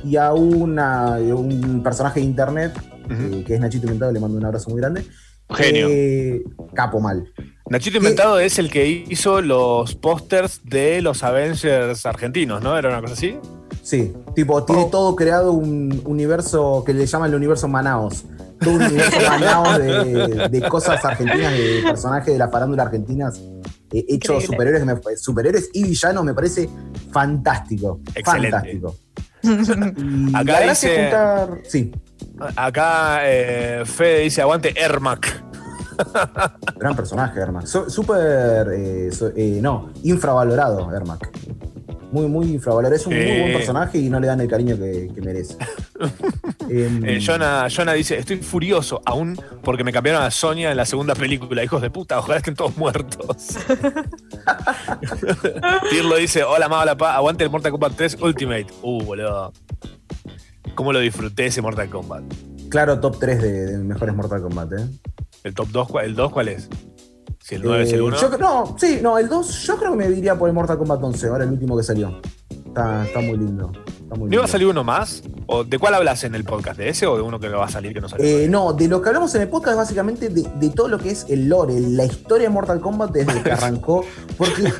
y 0.04 0.16
a 0.16 0.32
una, 0.32 1.16
un 1.18 1.82
personaje 1.82 2.20
de 2.20 2.26
internet, 2.26 2.72
eh, 3.10 3.42
que 3.44 3.54
es 3.54 3.60
Nachito 3.60 3.86
Inventado, 3.86 4.12
le 4.12 4.20
mando 4.20 4.38
un 4.38 4.44
abrazo 4.44 4.70
muy 4.70 4.80
grande. 4.80 5.04
Genio. 5.50 5.88
Eh, 5.90 6.42
capo 6.74 7.00
mal. 7.00 7.30
Nachito 7.68 7.98
Inventado 7.98 8.38
es 8.38 8.58
el 8.58 8.70
que 8.70 8.86
hizo 8.86 9.42
los 9.42 9.96
pósters 9.96 10.60
de 10.64 11.02
los 11.02 11.22
Avengers 11.22 12.06
argentinos, 12.06 12.62
¿no? 12.62 12.78
¿Era 12.78 12.88
una 12.88 13.02
cosa 13.02 13.14
así? 13.14 13.36
Sí, 13.82 14.14
tipo, 14.34 14.64
tiene 14.64 14.86
todo 14.86 15.14
creado 15.16 15.52
un 15.52 16.02
universo 16.06 16.82
que 16.86 16.94
le 16.94 17.04
llaman 17.04 17.30
el 17.30 17.36
universo 17.36 17.68
Manaos. 17.68 18.24
Todo 18.60 18.74
un 18.74 18.82
universo 18.82 19.18
Manaos 19.28 19.78
de, 19.78 20.48
de 20.50 20.68
cosas 20.68 21.04
argentinas, 21.04 21.52
de 21.52 21.82
personajes 21.84 22.32
de 22.32 22.38
la 22.38 22.48
farándula 22.48 22.84
argentinas, 22.84 23.38
eh, 23.92 24.04
hechos 24.08 24.44
superhéroes, 24.44 24.84
me- 24.86 25.16
superhéroes 25.16 25.70
y 25.74 25.84
villanos, 25.84 26.24
me 26.24 26.34
parece 26.34 26.68
fantástico. 27.12 28.00
Excelente. 28.14 28.50
Fantástico. 28.50 28.96
Y 29.46 30.34
Acá 30.34 30.60
la 30.60 30.70
dice- 30.70 30.96
juntar. 31.02 31.58
Sí, 31.64 31.92
Acá 32.56 33.18
eh, 33.22 33.82
Fede 33.84 34.20
dice, 34.20 34.42
aguante 34.42 34.74
Ermac. 34.76 35.44
gran 36.76 36.96
personaje, 36.96 37.40
Ermac. 37.40 37.66
So- 37.66 37.88
Súper. 37.88 38.68
eh, 38.74 39.10
so- 39.12 39.30
eh, 39.36 39.58
no, 39.62 39.92
infravalorado, 40.02 40.92
Ermac. 40.94 41.30
Muy, 42.16 42.28
muy 42.28 42.46
infravalorado. 42.54 42.94
Es 42.94 43.06
un 43.06 43.14
muy 43.14 43.40
buen 43.40 43.52
personaje 43.52 43.98
y 43.98 44.08
no 44.08 44.18
le 44.18 44.26
dan 44.26 44.40
el 44.40 44.48
cariño 44.48 44.74
que, 44.78 45.10
que 45.14 45.20
merece. 45.20 45.56
Em, 46.68 47.04
Eh, 47.04 47.20
Jonah, 47.24 47.68
Jonah 47.68 47.92
dice, 47.92 48.18
estoy 48.18 48.38
furioso 48.38 49.00
aún 49.04 49.38
porque 49.62 49.84
me 49.84 49.92
cambiaron 49.92 50.22
a 50.22 50.30
Sonia 50.30 50.70
en 50.70 50.76
la 50.78 50.86
segunda 50.86 51.14
película. 51.14 51.62
Hijos 51.62 51.80
de 51.82 51.90
puta, 51.90 52.18
ojalá 52.18 52.38
estén 52.38 52.54
todos 52.54 52.76
muertos. 52.76 53.36
Tirlo 55.90 56.16
dice, 56.16 56.42
hola, 56.42 56.68
ma, 56.68 56.80
hola, 56.80 56.96
pa, 56.96 57.14
aguante 57.14 57.44
el 57.44 57.50
Mortal 57.50 57.70
Kombat 57.70 57.92
3 57.96 58.16
Ultimate. 58.22 58.66
Uh, 58.82 59.02
boludo. 59.04 59.52
¿Cómo 60.74 60.92
lo 60.92 60.98
disfruté 61.00 61.46
ese 61.46 61.60
Mortal 61.60 61.90
Kombat? 61.90 62.24
Claro, 62.70 62.98
top 62.98 63.18
3 63.20 63.42
de, 63.42 63.66
de 63.66 63.78
mejores 63.78 64.14
Mortal 64.14 64.40
Kombat, 64.40 64.72
¿eh? 64.72 64.86
¿El 65.44 65.54
top 65.54 65.68
2? 65.68 65.88
¿El 66.02 66.14
2 66.16 66.32
cuál 66.32 66.48
es? 66.48 66.68
Si 67.46 67.54
el 67.54 67.62
9 67.62 67.84
es 67.84 67.92
el 67.92 68.00
Eh, 68.00 68.02
1. 68.02 68.16
yo 68.20 68.38
no, 68.38 68.76
sí, 68.76 68.98
no, 69.00 69.18
el 69.18 69.28
2 69.28 69.62
yo 69.66 69.76
creo 69.76 69.92
que 69.92 69.96
me 69.98 70.08
diría 70.08 70.36
por 70.36 70.48
el 70.48 70.54
Mortal 70.54 70.78
Kombat 70.78 71.00
11, 71.02 71.28
ahora 71.28 71.44
el 71.44 71.50
último 71.52 71.76
que 71.76 71.84
salió. 71.84 72.20
Está, 72.50 73.06
está 73.06 73.20
muy 73.20 73.36
lindo. 73.38 73.70
Está 74.02 74.16
muy 74.16 74.28
¿No 74.28 74.34
iba 74.34 74.44
a 74.44 74.48
salir 74.48 74.66
uno 74.66 74.82
más? 74.82 75.22
¿O 75.46 75.62
¿De 75.62 75.78
cuál 75.78 75.94
hablas 75.94 76.24
en 76.24 76.34
el 76.34 76.42
podcast? 76.42 76.76
¿De 76.76 76.88
ese 76.88 77.06
o 77.06 77.14
de 77.14 77.22
uno 77.22 77.38
que 77.38 77.48
no 77.48 77.58
va 77.58 77.66
a 77.66 77.70
salir 77.70 77.94
que 77.94 78.00
no 78.00 78.08
salió? 78.08 78.26
Eh, 78.26 78.48
no, 78.48 78.72
de 78.72 78.88
lo 78.88 79.00
que 79.00 79.10
hablamos 79.10 79.32
en 79.36 79.42
el 79.42 79.48
podcast 79.48 79.70
es 79.72 79.76
básicamente 79.76 80.28
de, 80.28 80.42
de 80.58 80.70
todo 80.70 80.88
lo 80.88 80.98
que 80.98 81.10
es 81.12 81.24
el 81.28 81.48
lore, 81.48 81.78
la 81.80 82.04
historia 82.04 82.48
de 82.48 82.52
Mortal 82.52 82.80
Kombat 82.80 83.12
desde 83.12 83.40
que 83.42 83.52
arrancó. 83.52 84.04
Porque. 84.36 84.72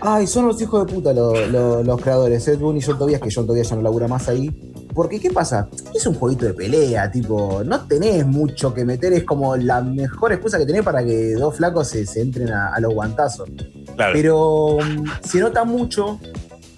Ay, 0.00 0.26
son 0.26 0.46
los 0.46 0.60
hijos 0.62 0.86
de 0.86 0.92
puta 0.92 1.12
lo- 1.12 1.46
lo- 1.48 1.82
los 1.82 2.00
creadores, 2.00 2.48
Ed 2.48 2.58
Boon 2.58 2.78
y 2.78 2.82
John 2.82 2.98
Tobias, 2.98 3.20
que 3.20 3.28
John 3.32 3.46
Tobias 3.46 3.68
ya 3.68 3.76
no 3.76 3.82
labura 3.82 4.08
más 4.08 4.26
ahí. 4.28 4.48
Porque, 4.94 5.18
¿qué 5.20 5.30
pasa? 5.30 5.68
Es 5.92 6.06
un 6.06 6.14
jueguito 6.14 6.46
de 6.46 6.54
pelea, 6.54 7.10
tipo, 7.10 7.62
no 7.64 7.80
tenés 7.86 8.24
mucho 8.24 8.72
que 8.72 8.84
meter, 8.84 9.12
es 9.12 9.24
como 9.24 9.56
la 9.56 9.80
mejor 9.82 10.32
excusa 10.32 10.56
que 10.58 10.66
tenés 10.66 10.82
para 10.82 11.04
que 11.04 11.32
dos 11.34 11.56
flacos 11.56 11.88
se, 11.88 12.06
se 12.06 12.20
entren 12.22 12.52
a, 12.52 12.68
a 12.68 12.80
los 12.80 12.94
guantazos. 12.94 13.48
Claro. 13.96 14.12
Pero 14.14 14.76
mm, 14.80 15.04
se 15.26 15.40
nota 15.40 15.64
mucho 15.64 16.20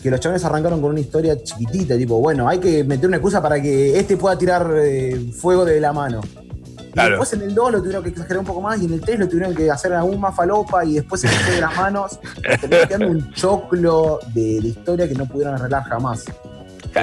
que 0.02 0.10
los 0.10 0.20
chavales 0.20 0.44
arrancaron 0.44 0.80
con 0.80 0.90
una 0.92 1.00
historia 1.00 1.42
chiquitita, 1.42 1.96
tipo, 1.96 2.18
bueno, 2.20 2.48
hay 2.48 2.58
que 2.58 2.84
meter 2.84 3.06
una 3.08 3.16
excusa 3.18 3.42
para 3.42 3.60
que 3.60 3.98
este 3.98 4.16
pueda 4.16 4.38
tirar 4.38 4.70
eh, 4.76 5.30
fuego 5.38 5.64
de 5.64 5.78
la 5.80 5.92
mano. 5.92 6.20
Y 6.78 6.92
Claro. 6.92 7.10
después 7.10 7.32
en 7.34 7.42
el 7.42 7.54
2 7.54 7.72
lo 7.72 7.78
tuvieron 7.80 8.02
que 8.02 8.08
exagerar 8.08 8.38
un 8.38 8.46
poco 8.46 8.62
más 8.62 8.80
y 8.80 8.86
en 8.86 8.94
el 8.94 9.00
3 9.02 9.18
lo 9.18 9.28
tuvieron 9.28 9.54
que 9.54 9.70
hacer 9.70 9.92
aún 9.92 10.18
más 10.18 10.34
falopa 10.34 10.82
y 10.82 10.94
después 10.94 11.20
se 11.20 11.28
fue 11.28 11.56
de 11.56 11.60
las 11.60 11.76
manos. 11.76 12.18
y 12.38 12.58
terminó 12.60 12.88
quedando 12.88 13.08
un 13.08 13.32
choclo 13.34 14.18
de, 14.32 14.60
de 14.62 14.68
historia 14.68 15.06
que 15.06 15.14
no 15.14 15.26
pudieron 15.26 15.54
arreglar 15.56 15.82
jamás. 15.84 16.24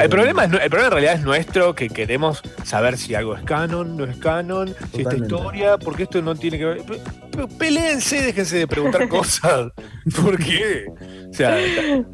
El 0.01 0.09
problema, 0.09 0.45
es, 0.45 0.51
el 0.53 0.69
problema 0.69 0.85
en 0.87 0.91
realidad 0.91 1.13
es 1.15 1.21
nuestro, 1.21 1.75
que 1.75 1.87
queremos 1.89 2.41
saber 2.63 2.97
si 2.97 3.13
algo 3.15 3.35
es 3.35 3.43
canon, 3.43 3.95
no 3.95 4.05
es 4.05 4.17
canon, 4.17 4.73
si 4.93 5.01
esta 5.01 5.15
historia, 5.15 5.77
porque 5.77 6.03
esto 6.03 6.21
no 6.21 6.35
tiene 6.35 6.57
que 6.57 6.65
ver. 6.65 6.77
Pe- 6.83 6.99
pe- 7.31 7.47
Peléense, 7.59 8.21
déjense 8.21 8.57
de 8.57 8.67
preguntar 8.67 9.07
cosas. 9.09 9.71
¿Por 10.21 10.37
qué? 10.37 10.85
O 11.29 11.33
sea, 11.33 11.57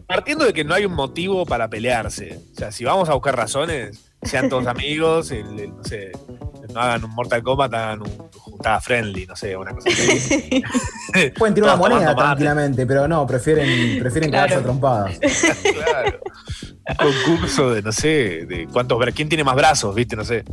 partiendo 0.08 0.46
de 0.46 0.54
que 0.54 0.64
no 0.64 0.74
hay 0.74 0.86
un 0.86 0.94
motivo 0.94 1.46
para 1.46 1.70
pelearse. 1.70 2.40
O 2.54 2.56
sea, 2.56 2.72
si 2.72 2.84
vamos 2.84 3.10
a 3.10 3.14
buscar 3.14 3.36
razones, 3.36 4.12
sean 4.24 4.50
todos 4.50 4.68
amigos, 4.68 5.32
el- 5.32 5.60
el- 5.60 5.70
no 5.76 5.84
sé, 5.84 6.12
no 6.74 6.80
hagan 6.82 7.04
un 7.04 7.12
Mortal 7.12 7.44
Kombat, 7.44 7.74
hagan 7.74 8.02
un 8.02 8.30
juntada 8.32 8.80
friendly, 8.82 9.26
no 9.26 9.36
sé, 9.36 9.56
una 9.56 9.72
cosa 9.74 9.90
así. 9.90 10.64
Pueden 11.38 11.56
tirar 11.56 11.70
una 11.72 11.76
moneda 11.78 12.16
tranquilamente, 12.16 12.86
pero 12.86 13.08
no, 13.08 13.26
prefieren, 13.26 14.00
prefieren 14.00 14.30
Claro. 14.30 14.48
cagarse 14.50 14.56
a 14.56 14.64
trompadas. 14.64 15.20
claro. 15.74 16.20
Un 17.06 17.36
concurso 17.36 17.72
de, 17.72 17.82
no 17.84 17.92
sé, 17.92 18.46
de 18.48 18.68
cuántos 18.72 19.00
¿Quién 19.14 19.30
tiene 19.30 19.44
más 19.44 19.56
brazos, 19.56 19.94
viste? 19.94 20.16
No 20.16 20.24
sé. 20.24 20.44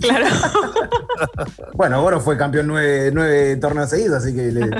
Claro. 0.00 0.26
Bueno, 1.74 2.02
Goro 2.02 2.20
fue 2.20 2.36
campeón 2.36 2.66
nueve, 2.66 3.10
nueve 3.12 3.56
torneos 3.56 3.90
seguidos, 3.90 4.22
así 4.22 4.34
que 4.34 4.42
le- 4.52 4.70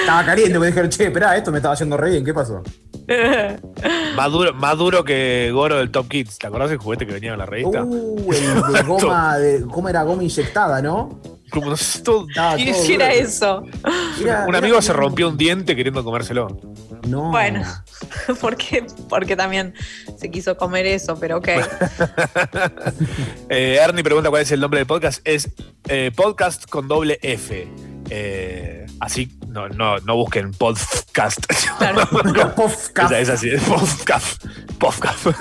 estaba 0.00 0.24
caliente, 0.24 0.58
me 0.58 0.66
dijeron, 0.68 0.90
che, 0.90 1.04
esperá, 1.06 1.36
esto 1.36 1.50
me 1.52 1.58
estaba 1.58 1.74
yendo 1.74 1.96
re 1.96 2.10
bien, 2.10 2.24
¿qué 2.24 2.34
pasó? 2.34 2.62
Más 4.16 4.30
duro, 4.32 4.54
más 4.54 4.76
duro 4.78 5.04
que 5.04 5.50
Goro 5.52 5.76
del 5.78 5.90
Top 5.90 6.08
Kids. 6.08 6.38
¿Te 6.38 6.46
acordás 6.46 6.70
del 6.70 6.78
juguete 6.78 7.06
que 7.06 7.12
venía 7.12 7.32
en 7.32 7.38
la 7.38 7.46
revista? 7.46 7.82
Uh, 7.84 8.32
el 8.32 8.72
de 8.74 8.82
goma, 8.86 9.38
de, 9.38 9.62
¿cómo 9.66 9.88
era 9.88 10.02
goma 10.02 10.22
inyectada, 10.22 10.80
no? 10.82 11.20
Como 11.50 11.70
no 11.70 11.76
sé, 11.76 12.00
todo- 12.02 12.28
Estaba 12.28 12.54
¿Quién 12.54 12.70
todo 12.72 12.80
es- 12.80 12.86
¿Qué 12.86 12.94
era 12.94 13.08
duro. 13.12 13.18
eso? 13.20 13.64
Era- 14.22 14.42
un 14.44 14.48
era 14.50 14.58
amigo 14.58 14.80
se 14.82 14.92
rompió 14.92 15.28
un 15.28 15.36
diente 15.36 15.74
queriendo 15.74 16.04
comérselo. 16.04 16.60
No. 17.08 17.30
Bueno, 17.30 17.62
porque, 18.40 18.84
porque 19.08 19.34
también 19.34 19.74
se 20.16 20.30
quiso 20.30 20.56
comer 20.56 20.86
eso, 20.86 21.18
pero 21.18 21.38
ok. 21.38 21.48
Eh, 23.48 23.78
Ernie 23.82 24.04
pregunta 24.04 24.30
cuál 24.30 24.42
es 24.42 24.52
el 24.52 24.60
nombre 24.60 24.78
del 24.78 24.86
podcast. 24.86 25.20
Es 25.24 25.50
eh, 25.88 26.12
podcast 26.14 26.66
con 26.68 26.86
doble 26.86 27.18
F. 27.22 27.68
Eh, 28.10 28.86
así, 28.98 29.30
no, 29.48 29.68
no, 29.68 29.98
no 29.98 30.16
busquen 30.16 30.50
podcast. 30.50 31.46
Claro. 31.78 32.06
Podcast. 32.56 33.12
Es 33.12 33.28
así, 33.28 33.50
es 33.50 33.62
podcast. 33.62 34.44
Podcast. 34.78 35.26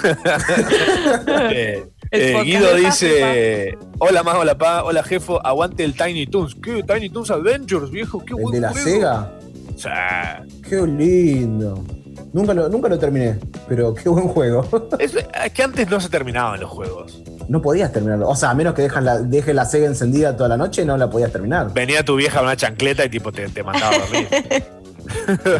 Eh, 1.52 1.86
eh, 2.12 2.32
podcast 2.34 2.46
Guido 2.46 2.76
dice: 2.76 3.78
Hola, 4.00 4.24
más, 4.24 4.36
hola, 4.36 4.58
pa, 4.58 4.84
hola, 4.84 5.04
jefo. 5.04 5.46
Aguante 5.46 5.84
el 5.84 5.96
Tiny 5.96 6.28
Toons. 6.28 6.56
¿Qué? 6.56 6.84
Tiny 6.84 7.10
Toons 7.10 7.32
Adventures, 7.32 7.92
viejo. 7.92 8.24
Qué 8.26 8.34
El 8.34 8.42
buen 8.42 8.54
de 8.54 8.62
la 8.62 8.72
juego. 8.72 8.88
Sega. 8.88 9.32
O 9.76 9.78
sea, 9.78 10.44
Qué 10.68 10.86
lindo. 10.86 11.84
Nunca 12.32 12.54
lo, 12.54 12.70
nunca 12.70 12.90
lo 12.90 13.00
terminé, 13.00 13.40
pero 13.68 13.94
qué 13.94 14.08
buen 14.10 14.28
juego. 14.28 14.68
es, 15.00 15.16
es 15.16 15.54
que 15.54 15.64
antes 15.64 15.90
no 15.90 16.00
se 16.00 16.10
terminaban 16.10 16.60
los 16.60 16.70
juegos. 16.70 17.22
No 17.48 17.62
podías 17.62 17.92
terminarlo. 17.92 18.30
O 18.30 18.36
sea, 18.36 18.52
a 18.52 18.54
menos 18.54 18.76
que 18.76 18.84
dejas 18.84 19.04
la, 19.04 19.20
dejes 19.20 19.56
la 19.56 19.66
Sega 19.66 19.88
encendida 19.88 20.36
toda 20.38 20.50
la 20.50 20.58
noche, 20.58 20.86
no 20.86 20.98
la 20.98 21.10
podías 21.10 21.32
terminar. 21.32 21.74
Venía 21.74 22.04
tu 22.04 22.16
vieja 22.16 22.38
con 22.38 22.46
una 22.46 22.56
chancleta 22.56 23.04
y 23.06 23.10
tipo 23.10 23.32
te, 23.32 23.50
te 23.50 23.64
mandaba 23.64 23.96
a 23.96 24.00
dormir. 24.00 24.28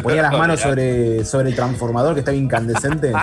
Ponía 0.02 0.22
las 0.22 0.32
manos 0.38 0.60
sobre, 0.60 1.24
sobre 1.24 1.48
el 1.48 1.56
transformador 1.56 2.14
que 2.14 2.20
estaba 2.20 2.36
incandescente. 2.36 3.12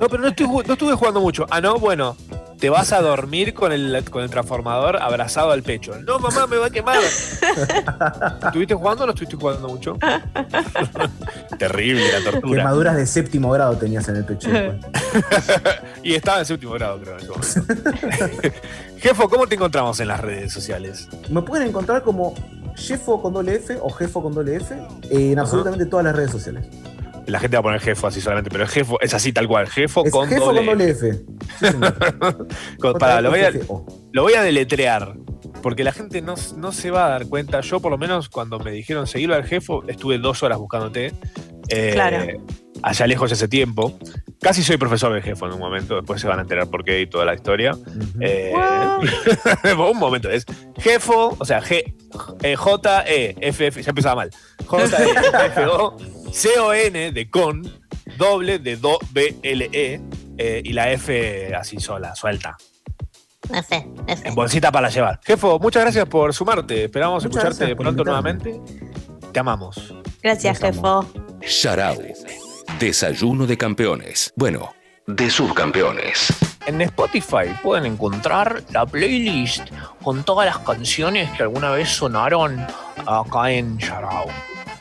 No, 0.00 0.08
pero 0.08 0.22
no, 0.22 0.28
estoy 0.28 0.48
no 0.48 0.72
estuve 0.72 0.94
jugando 0.94 1.20
mucho. 1.20 1.46
Ah, 1.50 1.60
no, 1.60 1.78
bueno. 1.78 2.16
Te 2.64 2.70
vas 2.70 2.94
a 2.94 3.02
dormir 3.02 3.52
con 3.52 3.72
el, 3.72 4.02
con 4.10 4.22
el 4.22 4.30
transformador 4.30 4.96
abrazado 4.96 5.50
al 5.50 5.62
pecho. 5.62 6.00
No, 6.00 6.18
mamá, 6.18 6.46
me 6.46 6.56
va 6.56 6.68
a 6.68 6.70
quemar. 6.70 6.96
¿Estuviste 8.46 8.72
jugando 8.72 9.04
o 9.04 9.06
no 9.06 9.12
estuviste 9.12 9.36
jugando 9.36 9.68
mucho? 9.68 9.98
Terrible 11.58 12.10
la 12.10 12.30
tortura. 12.30 12.62
Quemaduras 12.62 12.96
de 12.96 13.06
séptimo 13.06 13.50
grado 13.50 13.76
tenías 13.76 14.08
en 14.08 14.16
el 14.16 14.24
pecho. 14.24 14.48
Y 16.02 16.14
estaba 16.14 16.38
en 16.38 16.46
séptimo 16.46 16.72
grado, 16.72 17.02
creo. 17.02 17.18
Jefo, 18.96 19.28
¿cómo 19.28 19.46
te 19.46 19.56
encontramos 19.56 20.00
en 20.00 20.08
las 20.08 20.20
redes 20.20 20.50
sociales? 20.50 21.06
Me 21.28 21.42
pueden 21.42 21.68
encontrar 21.68 22.02
como 22.02 22.34
Jefo 22.76 23.20
con 23.20 23.34
doble 23.34 23.56
F 23.56 23.76
o 23.78 23.90
Jefo 23.90 24.22
con 24.22 24.32
doble 24.32 24.56
F 24.56 24.74
en 25.10 25.38
absolutamente 25.38 25.84
todas 25.84 26.06
las 26.06 26.16
redes 26.16 26.30
sociales. 26.30 26.66
La 27.26 27.38
gente 27.40 27.56
va 27.56 27.60
a 27.60 27.62
poner 27.62 27.80
jefo 27.80 28.06
así 28.06 28.20
solamente, 28.20 28.50
pero 28.50 28.64
el 28.64 28.68
jefo 28.70 29.00
es 29.00 29.14
así 29.14 29.32
tal 29.32 29.48
cual. 29.48 29.66
Jefo 29.68 30.04
Es 30.04 30.10
con 30.12 30.28
Jefo 30.28 30.46
doble 30.46 30.58
con 30.66 30.66
doble 30.78 30.90
F. 30.90 31.08
F. 31.08 31.18
Sí, 31.58 31.66
señor. 31.70 32.48
Con- 32.78 32.94
pará, 32.98 33.20
lo 33.20 33.30
voy, 33.30 33.40
a, 33.40 33.46
J-F-O. 33.46 33.86
lo 34.12 34.22
voy 34.22 34.34
a 34.34 34.42
deletrear. 34.42 35.14
Porque 35.62 35.82
la 35.84 35.92
gente 35.92 36.20
no, 36.20 36.34
no 36.58 36.72
se 36.72 36.90
va 36.90 37.06
a 37.06 37.08
dar 37.10 37.26
cuenta. 37.26 37.60
Yo, 37.62 37.80
por 37.80 37.90
lo 37.90 37.96
menos, 37.96 38.28
cuando 38.28 38.58
me 38.58 38.70
dijeron 38.70 39.06
seguirlo 39.06 39.34
al 39.34 39.44
jefo, 39.44 39.82
estuve 39.88 40.18
dos 40.18 40.42
horas 40.42 40.58
buscándote. 40.58 41.12
Eh, 41.68 41.90
Claro. 41.94 42.26
Allá 42.84 43.06
lejos 43.06 43.32
ese 43.32 43.48
tiempo. 43.48 43.98
Casi 44.42 44.62
soy 44.62 44.76
profesor 44.76 45.10
de 45.14 45.22
jefo 45.22 45.46
en 45.46 45.54
un 45.54 45.58
momento. 45.58 45.96
Después 45.96 46.20
se 46.20 46.28
van 46.28 46.38
a 46.38 46.42
enterar 46.42 46.68
por 46.68 46.84
qué 46.84 47.00
y 47.00 47.06
toda 47.06 47.24
la 47.24 47.32
historia. 47.34 47.74
Eh, 48.20 48.52
un 49.90 49.98
momento, 49.98 50.28
es 50.28 50.44
jefo, 50.76 51.34
o 51.38 51.44
sea, 51.46 51.62
G, 51.62 51.94
eh, 52.42 52.54
J-E-F-F, 52.54 53.82
ya 53.82 53.88
empezaba 53.88 54.16
mal. 54.16 54.30
J-E-F-O, 54.66 55.96
C-O-N 56.30 57.12
de 57.12 57.30
con, 57.30 57.62
doble 58.18 58.58
de 58.58 58.76
do, 58.76 58.98
B-L-E, 59.12 60.00
eh, 60.36 60.62
y 60.62 60.72
la 60.74 60.92
F 60.92 61.54
así 61.54 61.80
sola, 61.80 62.14
suelta. 62.14 62.54
F, 63.50 63.88
F. 64.08 64.28
En 64.28 64.34
bolsita 64.34 64.70
para 64.70 64.90
llevar. 64.90 65.20
Jefo, 65.24 65.58
muchas 65.58 65.84
gracias 65.84 66.04
por 66.04 66.34
sumarte. 66.34 66.84
Esperamos 66.84 67.24
Muchas 67.24 67.44
escucharte 67.44 67.76
pronto 67.76 68.04
nuevamente. 68.04 68.60
Te 69.32 69.40
amamos. 69.40 69.94
Gracias, 70.22 70.62
amo. 70.62 71.02
jefo. 71.02 71.24
Desayuno 72.78 73.46
de 73.46 73.56
campeones. 73.56 74.32
Bueno, 74.36 74.74
de 75.06 75.30
subcampeones. 75.30 76.32
En 76.66 76.80
Spotify 76.80 77.54
pueden 77.62 77.86
encontrar 77.86 78.62
la 78.70 78.86
playlist 78.86 79.68
con 80.02 80.24
todas 80.24 80.46
las 80.46 80.58
canciones 80.58 81.30
que 81.36 81.42
alguna 81.42 81.70
vez 81.70 81.88
sonaron 81.90 82.64
acá 83.06 83.50
en 83.50 83.78
Yarao. 83.78 84.26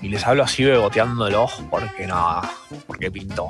Y 0.02 0.10
les 0.10 0.26
hablo 0.26 0.44
así 0.44 0.64
beboteándolos 0.64 1.52
porque 1.70 2.08
nada, 2.08 2.50
porque 2.88 3.12
pintó. 3.12 3.50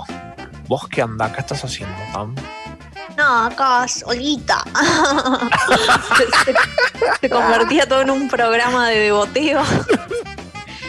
¿Vos 0.67 0.87
qué 0.87 1.01
andás? 1.01 1.31
¿Qué 1.33 1.41
estás 1.41 1.63
haciendo, 1.63 1.95
Pam? 2.13 2.35
No, 3.17 3.45
acá 3.45 3.87
solita. 3.87 4.63
se, 6.17 6.25
se- 6.51 7.19
se 7.21 7.29
convertía 7.29 7.87
todo 7.87 8.01
en 8.01 8.09
un 8.09 8.27
programa 8.27 8.89
de 8.89 8.99
beboteo. 8.99 9.61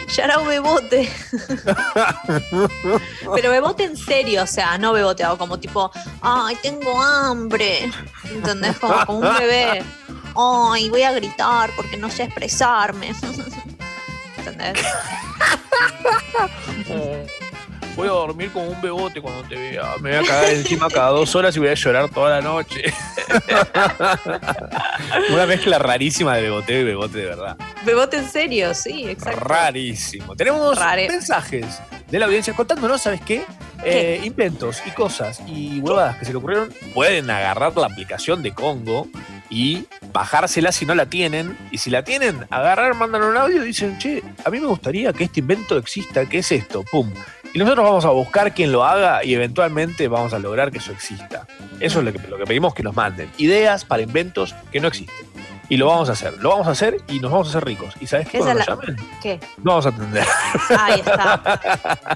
Yarao 0.07 0.45
bebote. 0.45 1.11
Pero 3.33 3.49
bebote 3.49 3.83
en 3.83 3.97
serio, 3.97 4.43
o 4.43 4.47
sea, 4.47 4.77
no 4.77 4.93
beboteado, 4.93 5.37
como 5.37 5.59
tipo, 5.59 5.91
ay, 6.21 6.57
tengo 6.61 7.01
hambre. 7.01 7.91
¿Entendés? 8.31 8.77
Como, 8.77 9.05
como 9.05 9.19
un 9.19 9.37
bebé. 9.37 9.83
Ay, 10.35 10.89
voy 10.89 11.03
a 11.03 11.11
gritar 11.11 11.71
porque 11.75 11.97
no 11.97 12.09
sé 12.09 12.23
expresarme. 12.23 13.13
¿Entendés? 14.37 14.85
voy 17.95 18.07
a 18.07 18.11
dormir 18.11 18.51
como 18.51 18.67
un 18.67 18.81
bebote 18.81 19.21
cuando 19.21 19.43
te 19.47 19.55
vea. 19.55 19.95
Me 20.01 20.17
voy 20.17 20.25
a 20.25 20.27
cagar 20.27 20.53
encima 20.53 20.89
cada 20.89 21.09
dos 21.09 21.35
horas 21.35 21.55
y 21.55 21.59
voy 21.59 21.69
a 21.69 21.73
llorar 21.73 22.09
toda 22.09 22.29
la 22.29 22.41
noche. 22.41 22.93
Una 25.31 25.45
mezcla 25.45 25.79
rarísima 25.79 26.35
de 26.35 26.43
beboteo 26.43 26.81
y 26.81 26.83
bebote 26.83 27.17
de 27.19 27.25
verdad. 27.25 27.57
Bebote 27.85 28.17
en 28.17 28.29
serio, 28.29 28.73
sí, 28.73 29.05
exacto. 29.07 29.39
Rarísimo. 29.39 30.35
Tenemos 30.35 30.77
Rare. 30.77 31.07
mensajes 31.09 31.81
de 32.09 32.19
la 32.19 32.25
audiencia 32.25 32.53
contándonos, 32.53 33.01
¿sabes 33.01 33.21
qué? 33.21 33.43
Eh, 33.83 34.21
inventos 34.23 34.81
y 34.85 34.91
cosas 34.91 35.41
y 35.47 35.79
huevadas 35.79 36.17
que 36.17 36.25
se 36.25 36.31
le 36.31 36.37
ocurrieron. 36.37 36.73
Pueden 36.93 37.29
agarrar 37.29 37.75
la 37.77 37.87
aplicación 37.87 38.41
de 38.41 38.53
Congo 38.53 39.07
y 39.49 39.85
bajársela 40.11 40.71
si 40.71 40.85
no 40.85 40.95
la 40.95 41.05
tienen. 41.07 41.57
Y 41.71 41.77
si 41.77 41.89
la 41.89 42.03
tienen, 42.03 42.47
agarrar, 42.49 42.95
mandan 42.95 43.23
un 43.23 43.37
audio 43.37 43.63
y 43.63 43.67
dicen, 43.67 43.97
che, 43.99 44.23
a 44.43 44.49
mí 44.49 44.59
me 44.59 44.67
gustaría 44.67 45.13
que 45.13 45.25
este 45.25 45.41
invento 45.41 45.77
exista. 45.77 46.25
¿Qué 46.25 46.39
es 46.39 46.51
esto? 46.51 46.83
Pum. 46.83 47.11
Y 47.55 47.59
nosotros 47.59 47.85
vamos 47.85 48.03
a 48.03 48.09
buscar 48.09 48.53
quien 48.53 48.71
lo 48.73 48.83
haga 48.83 49.23
y 49.23 49.33
eventualmente 49.33 50.09
vamos 50.09 50.33
a 50.33 50.39
lograr 50.39 50.71
que 50.71 50.79
eso 50.79 50.91
exista. 50.91 51.47
Eso 51.79 51.99
es 51.99 52.05
lo 52.05 52.11
que, 52.11 52.19
lo 52.27 52.37
que 52.37 52.43
pedimos 52.45 52.73
que 52.73 52.83
nos 52.83 52.93
manden. 52.93 53.31
Ideas 53.37 53.85
para 53.85 54.03
inventos 54.03 54.53
que 54.73 54.81
no 54.81 54.89
existen. 54.89 55.25
Y 55.69 55.77
lo 55.77 55.87
vamos 55.87 56.09
a 56.09 56.11
hacer. 56.11 56.33
Lo 56.39 56.49
vamos 56.49 56.67
a 56.67 56.71
hacer 56.71 56.97
y 57.07 57.21
nos 57.21 57.31
vamos 57.31 57.47
a 57.47 57.49
hacer 57.51 57.63
ricos. 57.65 57.93
¿Y 58.01 58.07
sabes 58.07 58.27
qué? 58.27 58.39
Cuando 58.39 58.59
la- 58.59 58.65
llamen, 58.65 58.97
¿Qué? 59.21 59.39
no 59.63 59.71
vamos 59.71 59.85
a 59.85 59.89
atender. 59.89 60.25
Ahí 60.77 60.99
está. 60.99 61.59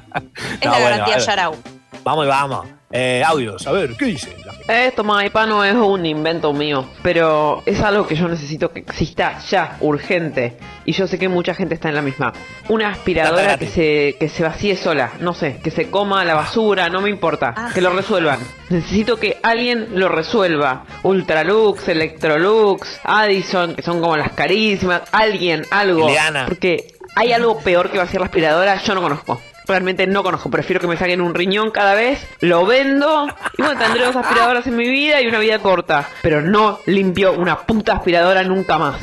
Es 0.59 0.65
No, 0.65 0.71
la 0.71 0.79
bueno, 0.79 0.89
garantía. 0.97 1.17
Yarau. 1.19 1.55
Vamos 2.03 2.25
y 2.25 2.29
vamos. 2.29 2.67
Eh, 2.91 3.21
audios, 3.23 3.67
a 3.67 3.71
ver, 3.71 3.95
¿qué 3.95 4.05
dice? 4.05 4.35
Esto, 4.67 5.03
Maipa, 5.03 5.45
no 5.45 5.63
es 5.63 5.75
un 5.75 6.07
invento 6.07 6.53
mío, 6.53 6.89
pero 7.03 7.61
es 7.67 7.79
algo 7.81 8.07
que 8.07 8.15
yo 8.15 8.27
necesito 8.27 8.71
que 8.71 8.79
exista 8.79 9.37
ya, 9.47 9.77
urgente. 9.81 10.57
Y 10.85 10.93
yo 10.93 11.05
sé 11.05 11.19
que 11.19 11.29
mucha 11.29 11.53
gente 11.53 11.75
está 11.75 11.89
en 11.89 11.95
la 11.95 12.01
misma. 12.01 12.33
Una 12.67 12.89
aspiradora 12.89 13.57
que 13.59 13.67
se, 13.67 14.15
que 14.19 14.27
se 14.27 14.41
vacíe 14.41 14.75
sola, 14.75 15.11
no 15.19 15.35
sé, 15.35 15.59
que 15.63 15.69
se 15.69 15.91
coma 15.91 16.25
la 16.25 16.33
basura, 16.33 16.89
no 16.89 16.99
me 17.01 17.11
importa, 17.11 17.69
que 17.75 17.81
lo 17.81 17.91
resuelvan. 17.91 18.39
Necesito 18.69 19.17
que 19.17 19.37
alguien 19.43 19.89
lo 19.93 20.09
resuelva. 20.09 20.85
Ultralux, 21.03 21.87
Electrolux, 21.87 23.01
Addison, 23.03 23.75
que 23.75 23.83
son 23.83 24.01
como 24.01 24.17
las 24.17 24.31
carísimas, 24.31 25.03
alguien, 25.11 25.63
algo. 25.69 26.09
Ileana. 26.09 26.45
Porque 26.47 26.95
hay 27.15 27.33
algo 27.33 27.59
peor 27.59 27.91
que 27.91 27.99
vaciar 27.99 28.21
la 28.21 28.25
aspiradora, 28.25 28.81
yo 28.81 28.95
no 28.95 29.01
conozco. 29.03 29.39
Realmente 29.69 30.07
no 30.07 30.23
conozco, 30.23 30.49
prefiero 30.49 30.81
que 30.81 30.87
me 30.87 30.97
saquen 30.97 31.21
un 31.21 31.35
riñón 31.35 31.69
cada 31.69 31.93
vez, 31.93 32.27
lo 32.39 32.65
vendo 32.65 33.27
y 33.55 33.61
bueno, 33.61 33.79
tendré 33.79 34.03
dos 34.03 34.15
aspiradoras 34.15 34.65
en 34.65 34.75
mi 34.75 34.89
vida 34.89 35.21
y 35.21 35.27
una 35.27 35.37
vida 35.37 35.59
corta. 35.59 36.09
Pero 36.23 36.41
no 36.41 36.79
limpio 36.87 37.33
una 37.33 37.59
puta 37.59 37.93
aspiradora 37.93 38.41
nunca 38.43 38.79
más. 38.79 38.99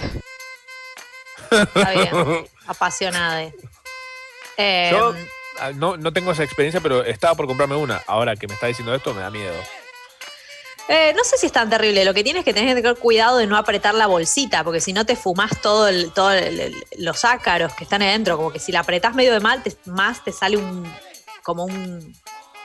Está 1.53 1.91
bien. 1.93 2.47
Apasionada. 2.67 3.45
Eh, 4.57 4.89
Yo 4.91 5.15
ah, 5.61 5.71
no, 5.73 5.97
no 5.97 6.13
tengo 6.13 6.33
esa 6.33 6.43
experiencia, 6.43 6.81
pero 6.81 7.05
estaba 7.05 7.37
por 7.37 7.47
comprarme 7.47 7.77
una. 7.77 8.03
Ahora 8.09 8.35
que 8.35 8.49
me 8.49 8.55
está 8.55 8.67
diciendo 8.67 8.93
esto, 8.93 9.15
me 9.15 9.21
da 9.21 9.31
miedo. 9.31 9.55
Eh, 10.89 11.13
no 11.17 11.25
sé 11.25 11.37
si 11.39 11.47
es 11.47 11.53
tan 11.53 11.69
terrible. 11.69 12.05
Lo 12.05 12.15
que 12.15 12.23
tienes 12.23 12.45
que 12.45 12.55
tener 12.55 12.75
que 12.77 12.83
tener 12.83 12.97
cuidado 12.99 13.39
de 13.39 13.47
no 13.47 13.57
apretar 13.57 13.95
la 13.95 14.07
bolsita, 14.07 14.63
porque 14.65 14.81
si 14.81 14.93
no 14.93 15.05
te 15.05 15.17
fumás 15.17 15.51
todo 15.61 15.89
el, 15.89 16.13
todo 16.13 16.31
el- 16.33 16.61
el- 16.61 16.85
los 16.99 17.25
ácaros 17.25 17.73
que 17.75 17.85
están 17.85 18.03
adentro. 18.03 18.37
Como 18.37 18.53
que 18.53 18.59
si 18.61 18.71
la 18.73 18.81
apretás 18.81 19.15
medio 19.15 19.33
de 19.33 19.41
mal, 19.41 19.63
te- 19.63 19.77
más 19.87 20.23
te 20.25 20.33
sale 20.33 20.57
un 20.57 20.91
como 21.43 21.65
un, 21.65 22.15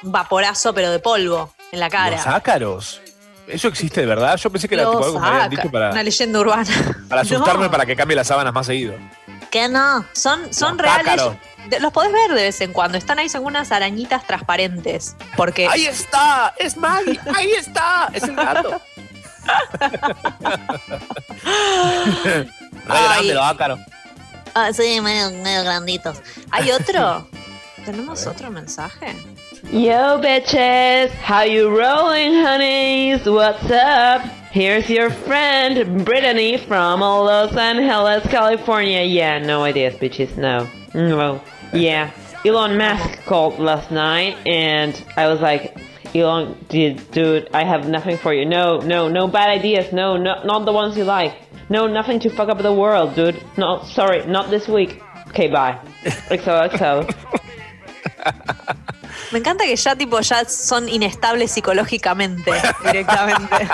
vaporazo, 0.03 0.73
pero 0.73 0.89
de 0.91 0.99
polvo 0.99 1.53
en 1.71 1.79
la 1.79 1.89
cara. 1.89 2.17
Los 2.17 2.27
ácaros. 2.27 3.01
¿Eso 3.47 3.67
existe 3.67 4.01
de 4.01 4.07
verdad? 4.07 4.37
Yo 4.37 4.49
pensé 4.49 4.67
que 4.67 4.75
era 4.75 4.85
tipo 4.85 4.97
algo 5.03 5.13
que 5.13 5.19
me 5.19 5.27
habían 5.27 5.49
dicho 5.49 5.69
para, 5.71 5.91
Una 5.91 6.03
leyenda 6.03 6.39
urbana. 6.39 6.65
para 7.09 7.21
asustarme 7.21 7.65
No. 7.65 7.71
para 7.71 7.85
que 7.85 7.95
cambie 7.95 8.15
las 8.15 8.27
sábanas 8.27 8.53
más 8.53 8.65
seguido. 8.65 8.93
Que 9.51 9.67
no, 9.67 10.05
son, 10.13 10.53
son 10.53 10.77
Los 10.77 10.81
reales. 10.81 11.07
ácaros. 11.07 11.35
De- 11.69 11.79
Los 11.79 11.91
podés 11.93 12.11
ver 12.11 12.29
de 12.33 12.43
vez 12.43 12.61
en 12.61 12.73
cuando. 12.73 12.97
Están 12.97 13.19
ahí, 13.19 13.29
son 13.29 13.45
unas 13.45 13.71
arañitas 13.71 14.25
transparentes. 14.25 15.15
Porque. 15.37 15.67
¡Ahí 15.67 15.85
está! 15.85 16.53
¡Es 16.57 16.75
Maggie! 16.77 17.19
¡Ahí 17.35 17.51
está! 17.51 18.09
¡Es 18.13 18.23
el 18.23 18.35
gato! 18.35 18.81
Re 22.23 22.47
grande 22.85 23.33
los 23.33 23.43
ácaros. 23.45 23.79
Ah, 24.53 24.71
sí, 24.73 24.99
medio, 25.01 25.31
medio 25.43 25.63
granditos. 25.63 26.21
¿Hay 26.51 26.71
otro? 26.71 27.27
¿Tenemos 27.85 28.27
otro 28.27 28.51
mensaje? 28.51 29.15
Yo 29.71 30.19
bitches, 30.19 31.11
how 31.27 31.43
you 31.45 31.69
rolling 31.69 32.43
honeys? 32.45 33.25
What's 33.25 33.63
up? 33.65 34.21
Here's 34.51 34.89
your 34.89 35.09
friend 35.09 36.03
Brittany 36.03 36.57
from 36.57 36.99
Los 36.99 37.55
Angeles, 37.55 38.29
California. 38.29 39.01
Yeah, 39.01 39.39
no 39.39 39.63
ideas, 39.63 39.95
bitches. 39.95 40.35
No, 40.35 40.67
mm, 40.89 41.07
no. 41.07 41.41
Yeah, 41.71 42.11
Elon 42.43 42.77
Musk 42.77 43.23
called 43.23 43.59
last 43.59 43.91
night, 43.91 44.35
and 44.45 45.01
I 45.15 45.29
was 45.29 45.39
like, 45.39 45.77
Elon, 46.13 46.65
dude, 46.67 47.09
dude, 47.11 47.47
I 47.53 47.63
have 47.63 47.87
nothing 47.87 48.17
for 48.17 48.33
you. 48.33 48.43
No, 48.43 48.79
no, 48.79 49.07
no 49.07 49.25
bad 49.25 49.47
ideas. 49.57 49.93
No, 49.93 50.17
no, 50.17 50.43
not 50.43 50.65
the 50.65 50.73
ones 50.73 50.97
you 50.97 51.05
like. 51.05 51.33
No, 51.69 51.87
nothing 51.87 52.19
to 52.19 52.29
fuck 52.29 52.49
up 52.49 52.61
the 52.61 52.73
world, 52.73 53.15
dude. 53.15 53.41
No, 53.57 53.81
sorry, 53.85 54.25
not 54.25 54.49
this 54.49 54.67
week. 54.67 55.01
Okay, 55.29 55.47
bye. 55.47 55.79
XOXO. 56.03 57.07
Me 59.31 59.39
encanta 59.39 59.63
que 59.65 59.75
ya 59.75 59.95
tipo 59.95 60.19
ya 60.19 60.43
son 60.45 60.89
inestables 60.89 61.51
psicológicamente 61.51 62.51
directamente. 62.83 63.67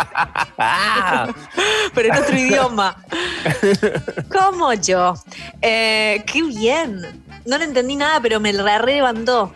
Pero 1.93 2.13
en 2.13 2.17
otro 2.23 2.37
idioma. 2.37 2.97
Como 4.31 4.73
yo. 4.73 5.15
Eh, 5.61 6.23
qué 6.25 6.43
bien. 6.43 7.23
No 7.45 7.57
le 7.57 7.63
entendí 7.65 7.95
nada, 7.95 8.19
pero 8.21 8.39
me 8.39 8.51
la 8.53 8.79
levantó. 8.79 9.53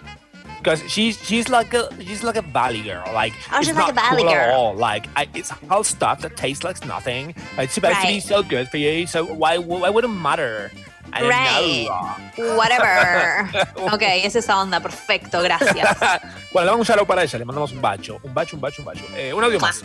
Because 0.59 0.81
she's 0.87 1.17
she's 1.25 1.49
like 1.49 1.73
a 1.75 1.89
she's 1.99 2.23
like 2.23 2.37
a 2.37 2.41
valley 2.43 2.81
girl. 2.83 3.03
Like 3.13 3.33
Oh, 3.51 3.57
it's 3.57 3.67
she's 3.67 3.75
like 3.75 3.87
not 3.87 3.89
a 3.89 3.93
valley 3.93 4.23
cool 4.23 4.31
at 4.31 4.45
girl. 4.47 4.55
all. 4.55 4.75
Like 4.75 5.07
I, 5.15 5.27
it's 5.33 5.49
whole 5.69 5.83
stuff 5.83 6.21
that 6.21 6.37
tastes 6.37 6.63
like 6.63 6.85
nothing. 6.85 7.33
It's 7.57 7.73
supposed 7.73 7.99
to 8.01 8.07
be 8.07 8.13
Right. 8.13 8.23
so 8.23 8.43
good 8.43 8.69
for 8.69 8.77
you. 8.77 9.07
So 9.07 9.25
why 9.25 9.57
why 9.57 9.89
would 9.89 10.03
it 10.05 10.07
matter? 10.09 10.71
Right. 11.11 11.89
Whatever. 12.55 13.47
Ok, 13.93 14.01
es 14.01 14.35
esa 14.35 14.61
onda. 14.61 14.79
Perfecto, 14.79 15.41
gracias. 15.41 15.97
Bueno, 16.53 16.65
le 16.65 16.71
vamos 16.71 16.89
a 16.89 16.99
un 16.99 17.07
para 17.07 17.23
ella. 17.23 17.39
Le 17.39 17.45
mandamos 17.45 17.71
un 17.71 17.81
bacho, 17.81 18.19
un 18.23 18.33
bacho, 18.33 18.57
un 18.57 18.61
bacho, 18.61 18.81
un 18.81 18.85
bacho. 18.85 19.05
Eh, 19.15 19.33
un 19.33 19.41
audio 19.41 19.57
más. 19.59 19.83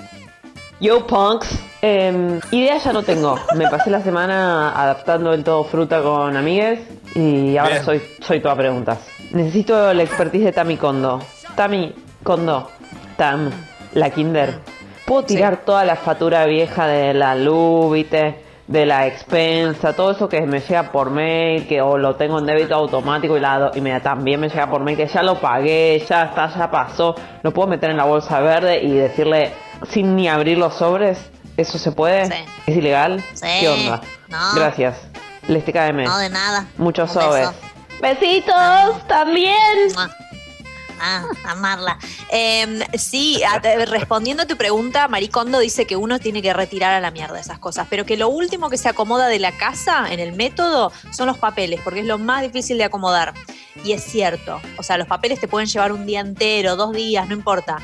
Yo 0.81 1.07
punks, 1.07 1.49
eh, 1.81 2.41
idea 2.51 2.79
ya 2.79 2.93
no 2.93 3.03
tengo. 3.03 3.39
Me 3.55 3.69
pasé 3.69 3.89
la 3.89 4.03
semana 4.03 4.73
adaptando 4.73 5.33
el 5.33 5.45
todo 5.45 5.62
fruta 5.64 6.03
con 6.03 6.37
amigues 6.37 6.81
y 7.14 7.57
ahora 7.57 7.75
Bien. 7.75 7.85
soy, 7.85 8.03
soy 8.21 8.41
toda 8.41 8.57
preguntas. 8.57 8.99
Necesito 9.31 9.95
la 9.95 10.03
expertise 10.03 10.45
de 10.45 10.53
Tami 10.53 10.77
Kondo. 10.77 11.23
Tami 11.55 11.95
Kondo. 12.25 12.71
Tam, 13.17 13.51
la 13.95 14.11
Kinder. 14.11 14.59
¿Puedo 15.07 15.23
tirar 15.23 15.59
toda 15.64 15.85
la 15.85 15.97
factura 15.97 16.45
vieja 16.47 16.87
de 16.87 17.14
la 17.14 17.37
luz, 17.37 17.93
viste? 17.95 18.45
De 18.69 18.85
la 18.85 19.07
expensa, 19.07 19.93
todo 19.93 20.11
eso 20.11 20.29
que 20.29 20.41
me 20.41 20.59
llega 20.61 20.91
por 20.91 21.11
mail, 21.11 21.69
que 21.69 21.81
o 21.81 21.97
lo 21.97 22.17
tengo 22.17 22.41
en 22.41 22.47
débito 22.47 22.75
automático 22.75 23.37
y, 23.37 23.41
la, 23.41 23.71
y 23.75 23.81
me, 23.81 24.01
también 24.01 24.41
me 24.41 24.49
llega 24.49 24.69
por 24.69 24.83
mail, 24.83 24.97
que 24.97 25.07
ya 25.07 25.23
lo 25.23 25.41
pagué, 25.41 26.05
ya 26.09 26.25
está, 26.25 26.53
ya 26.53 26.69
pasó. 26.69 27.14
Lo 27.43 27.53
puedo 27.53 27.69
meter 27.69 27.91
en 27.91 27.97
la 27.97 28.05
bolsa 28.05 28.41
verde 28.41 28.83
y 28.83 28.91
decirle, 28.93 29.53
sin 29.89 30.17
ni 30.17 30.29
abrir 30.29 30.59
los 30.59 30.75
sobres, 30.75 31.31
¿eso 31.57 31.79
se 31.79 31.93
puede? 31.93 32.27
Sí. 32.27 32.45
¿Es 32.67 32.77
ilegal? 32.77 33.23
Sí. 33.35 33.47
¿Qué 33.61 33.69
onda? 33.69 34.01
No. 34.27 34.55
Gracias. 34.57 34.97
Les 35.47 35.64
TKM. 35.64 36.03
No, 36.03 36.19
de 36.19 36.29
nada. 36.31 36.67
Muchos 36.77 37.09
Un 37.11 37.17
beso. 37.19 37.31
sobres. 37.31 37.49
Besitos 38.01 39.07
también. 39.07 39.55
Mua. 39.95 40.11
Ah, 41.01 41.24
amarla. 41.44 41.99
Eh, 42.30 42.86
sí, 42.99 43.42
respondiendo 43.86 44.44
a 44.44 44.47
tu 44.47 44.57
pregunta, 44.57 45.09
Maricondo 45.09 45.59
dice 45.59 45.86
que 45.86 45.97
uno 45.97 46.18
tiene 46.18 46.42
que 46.42 46.53
retirar 46.53 46.94
a 46.94 47.01
la 47.01 47.11
mierda 47.11 47.38
esas 47.38 47.59
cosas, 47.59 47.86
pero 47.90 48.05
que 48.07 48.16
lo 48.16 48.28
último 48.28 48.70
que 48.70 48.78
se 48.78 48.88
acomoda 48.88 49.28
de 49.28 49.38
la 49.38 49.57
casa 49.57 50.12
en 50.12 50.20
el 50.20 50.32
método 50.32 50.92
son 51.11 51.26
los 51.26 51.38
papeles, 51.38 51.80
porque 51.82 52.01
es 52.01 52.07
lo 52.07 52.18
más 52.18 52.42
difícil 52.42 52.78
de 52.78 52.84
acomodar. 52.84 53.34
Y 53.84 53.92
es 53.92 54.03
cierto, 54.03 54.61
o 54.78 54.82
sea, 54.82 54.97
los 54.99 55.07
papeles 55.07 55.38
te 55.38 55.49
pueden 55.49 55.68
llevar 55.68 55.92
un 55.92 56.07
día 56.07 56.20
entero, 56.20 56.76
dos 56.76 56.92
días, 56.92 57.28
no 57.28 57.34
importa. 57.34 57.78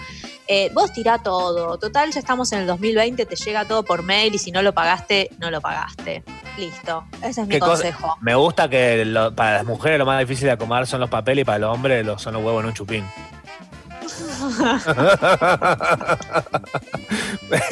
Eh, 0.49 0.71
vos 0.75 0.93
tirá 0.93 1.19
todo, 1.19 1.79
total, 1.79 2.11
ya 2.13 2.19
estamos 2.21 2.53
en 2.53 2.61
el 2.61 2.67
2020, 2.67 3.25
te 3.27 3.37
llega 3.37 3.65
todo 3.65 3.85
por 3.85 4.03
mail 4.03 4.35
y 4.35 4.39
si 4.39 4.51
no 4.51 4.61
lo 4.61 4.73
pagaste, 4.75 5.31
no 5.39 5.51
lo 5.51 5.61
pagaste. 5.61 6.23
Listo, 6.59 7.05
ese 7.23 7.43
es 7.43 7.47
mi 7.47 7.55
¿Qué 7.55 7.61
cosa- 7.61 7.73
consejo. 7.75 8.17
Me 8.21 8.35
gusta 8.35 8.69
que 8.69 9.05
lo- 9.05 9.35
para 9.35 9.59
las 9.59 9.65
mujeres 9.65 9.99
lo 9.99 10.05
más 10.07 10.19
difícil 10.19 10.47
de 10.47 10.53
acomodar 10.53 10.87
son 10.87 11.01
los 11.01 11.09
papeles 11.09 11.43
y 11.43 11.45
para 11.45 11.59
los 11.61 11.73
hombres 11.75 12.05
son 12.19 12.35
los 12.35 12.43
huevos 12.45 12.63
en 12.63 12.69
un 12.69 12.75
chupín. 12.75 13.05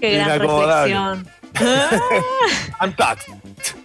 Qué 0.00 0.18
gran 0.18 0.40
reflexión. 0.40 1.28
Untucked. 2.82 3.32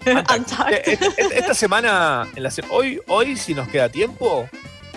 Untucked. 0.07 0.99
Esta 1.31 1.53
semana, 1.53 2.27
en 2.35 2.43
la 2.43 2.51
hoy, 2.69 2.99
hoy, 3.07 3.37
si 3.37 3.53
nos 3.53 3.67
queda 3.67 3.89
tiempo, 3.89 4.49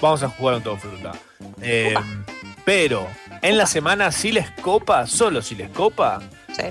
vamos 0.03 0.23
a 0.23 0.29
jugar 0.29 0.57
un 0.57 0.63
todo 0.63 0.77
fruta. 0.77 1.13
Eh, 1.63 1.95
pero 2.65 3.07
en 3.41 3.57
la 3.57 3.67
semana, 3.67 4.13
si 4.13 4.33
les 4.33 4.51
copa, 4.51 5.07
solo 5.07 5.41
si 5.41 5.55
les 5.55 5.71
copa, 5.71 6.21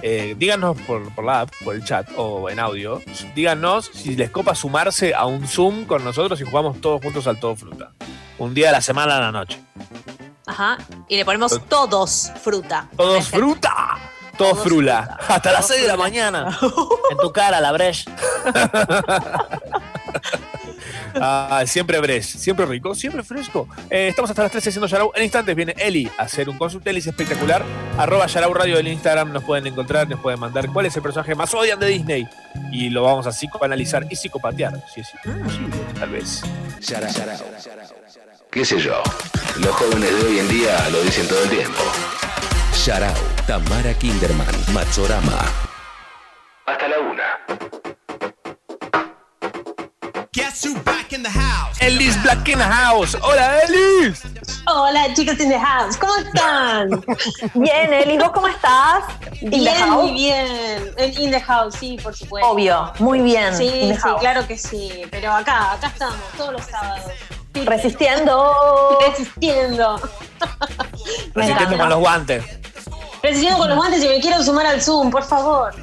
eh, 0.04 0.36
díganos 0.38 0.80
por, 0.82 1.10
por 1.16 1.26
la 1.26 1.42
app, 1.42 1.52
por 1.64 1.74
el 1.74 1.84
chat 1.84 2.08
o 2.18 2.50
en 2.50 2.60
audio, 2.60 3.02
díganos 3.34 3.90
si 3.94 4.16
les 4.16 4.30
copa 4.30 4.54
sumarse 4.54 5.16
a 5.16 5.26
un 5.26 5.48
Zoom 5.48 5.86
con 5.86 6.04
nosotros 6.04 6.40
y 6.42 6.44
jugamos 6.44 6.80
todos 6.82 7.02
juntos 7.02 7.26
al 7.26 7.40
todo 7.40 7.56
fruta. 7.56 7.92
un 8.38 8.54
día 8.54 8.68
de 8.68 8.74
la 8.74 8.82
semana 8.82 9.18
a 9.18 9.22
la 9.22 9.32
noche. 9.32 9.60
Ajá. 10.46 10.78
Y 11.08 11.16
le 11.16 11.26
ponemos 11.26 11.62
todos 11.70 12.32
fruta. 12.42 12.90
Todos 12.98 13.30
fruta. 13.30 13.98
Todo 14.38 14.56
frula. 14.56 15.18
Hasta 15.28 15.52
las 15.52 15.68
6 15.68 15.82
de 15.82 15.88
la 15.88 15.98
mañana. 15.98 16.58
En 17.12 17.18
tu 17.18 17.32
cara, 17.32 17.60
la 17.60 17.72
breche. 17.72 18.06
Ah, 21.16 21.64
siempre 21.66 22.00
breche, 22.00 22.38
siempre 22.38 22.66
rico, 22.66 22.96
siempre 22.96 23.24
fresco. 23.24 23.68
Eh, 23.90 24.08
estamos 24.08 24.30
hasta 24.30 24.44
las 24.44 24.52
13 24.52 24.70
haciendo 24.70 24.88
Yarau. 24.88 25.12
En 25.14 25.24
instantes 25.24 25.56
viene 25.56 25.76
Eli 25.78 26.10
a 26.18 26.24
hacer 26.24 26.50
un 26.50 26.58
consultelis 26.58 27.06
espectacular. 27.06 27.64
Arroba 27.98 28.28
Yarau 28.28 28.54
Radio 28.54 28.78
del 28.78 28.88
Instagram. 28.88 29.34
Nos 29.34 29.44
pueden 29.44 29.68
encontrar, 29.68 30.08
nos 30.10 30.20
pueden 30.20 30.40
mandar 30.40 30.68
cuál 30.70 30.86
es 30.86 30.96
el 30.96 31.02
personaje 31.02 31.36
más 31.36 31.54
odian 31.54 31.80
de 31.80 31.88
Disney. 31.88 32.28
Y 32.72 32.90
lo 32.90 33.04
vamos 33.04 33.28
a 33.28 33.32
psicoanalizar 33.32 34.08
y 34.10 34.16
psicopatear. 34.16 34.82
Si 34.94 35.02
es 35.02 35.10
posible, 35.44 35.76
tal 36.00 36.10
vez. 36.10 36.42
Yarau. 36.80 37.10
¿Qué 38.50 38.66
sé 38.66 38.80
yo? 38.80 39.02
Los 39.60 39.76
jóvenes 39.76 40.10
de 40.10 40.28
hoy 40.28 40.40
en 40.40 40.48
día 40.50 40.90
lo 40.90 41.02
dicen 41.04 41.28
todo 41.28 41.44
el 41.44 41.50
tiempo. 41.50 41.82
Yarau, 42.82 43.14
Tamara 43.46 43.94
Kinderman, 43.94 44.56
Matsorama. 44.74 45.38
Hasta 46.66 46.88
la 46.88 46.98
una. 47.00 47.38
Guess 50.34 50.66
who 50.66 50.74
back 50.82 51.14
in 51.14 51.22
the 51.22 51.30
house? 51.30 51.78
Elis 51.80 52.18
Black 52.24 52.50
in 52.50 52.58
the 52.58 52.64
House. 52.64 53.14
Hola, 53.22 53.62
Elis. 53.68 54.24
Hola, 54.66 55.14
chicos 55.14 55.40
in 55.40 55.50
the 55.50 55.60
house. 55.60 55.96
¿Cómo 55.96 56.16
están? 56.18 56.90
Bien, 57.54 57.94
Eli, 57.94 58.18
¿vos 58.18 58.32
cómo 58.32 58.48
estás? 58.48 59.04
Bien, 59.42 59.76
house. 59.78 60.02
muy 60.02 60.14
bien. 60.14 60.94
En 60.98 61.22
In 61.22 61.30
the 61.30 61.40
house, 61.40 61.76
sí, 61.80 62.00
por 62.02 62.16
supuesto. 62.16 62.50
Obvio, 62.50 62.92
muy 62.98 63.20
bien. 63.22 63.56
Sí, 63.56 63.70
sí, 63.70 63.96
house. 63.96 64.20
claro 64.22 64.48
que 64.48 64.58
sí. 64.58 65.04
Pero 65.12 65.32
acá, 65.32 65.74
acá 65.74 65.88
estamos, 65.88 66.20
todos 66.36 66.54
los 66.54 66.66
sábados. 66.66 67.12
Resistiendo. 67.54 68.98
Resistiendo. 69.08 70.02
Resistiendo 71.36 71.78
con 71.78 71.90
los 71.90 72.00
guantes. 72.00 72.44
Resistiendo 73.24 73.58
con 73.60 73.70
los 73.70 73.78
guantes 73.78 74.04
y 74.04 74.08
me 74.08 74.20
quiero 74.20 74.42
sumar 74.44 74.66
al 74.66 74.82
Zoom, 74.82 75.12
por 75.12 75.24
favor. 75.24 75.74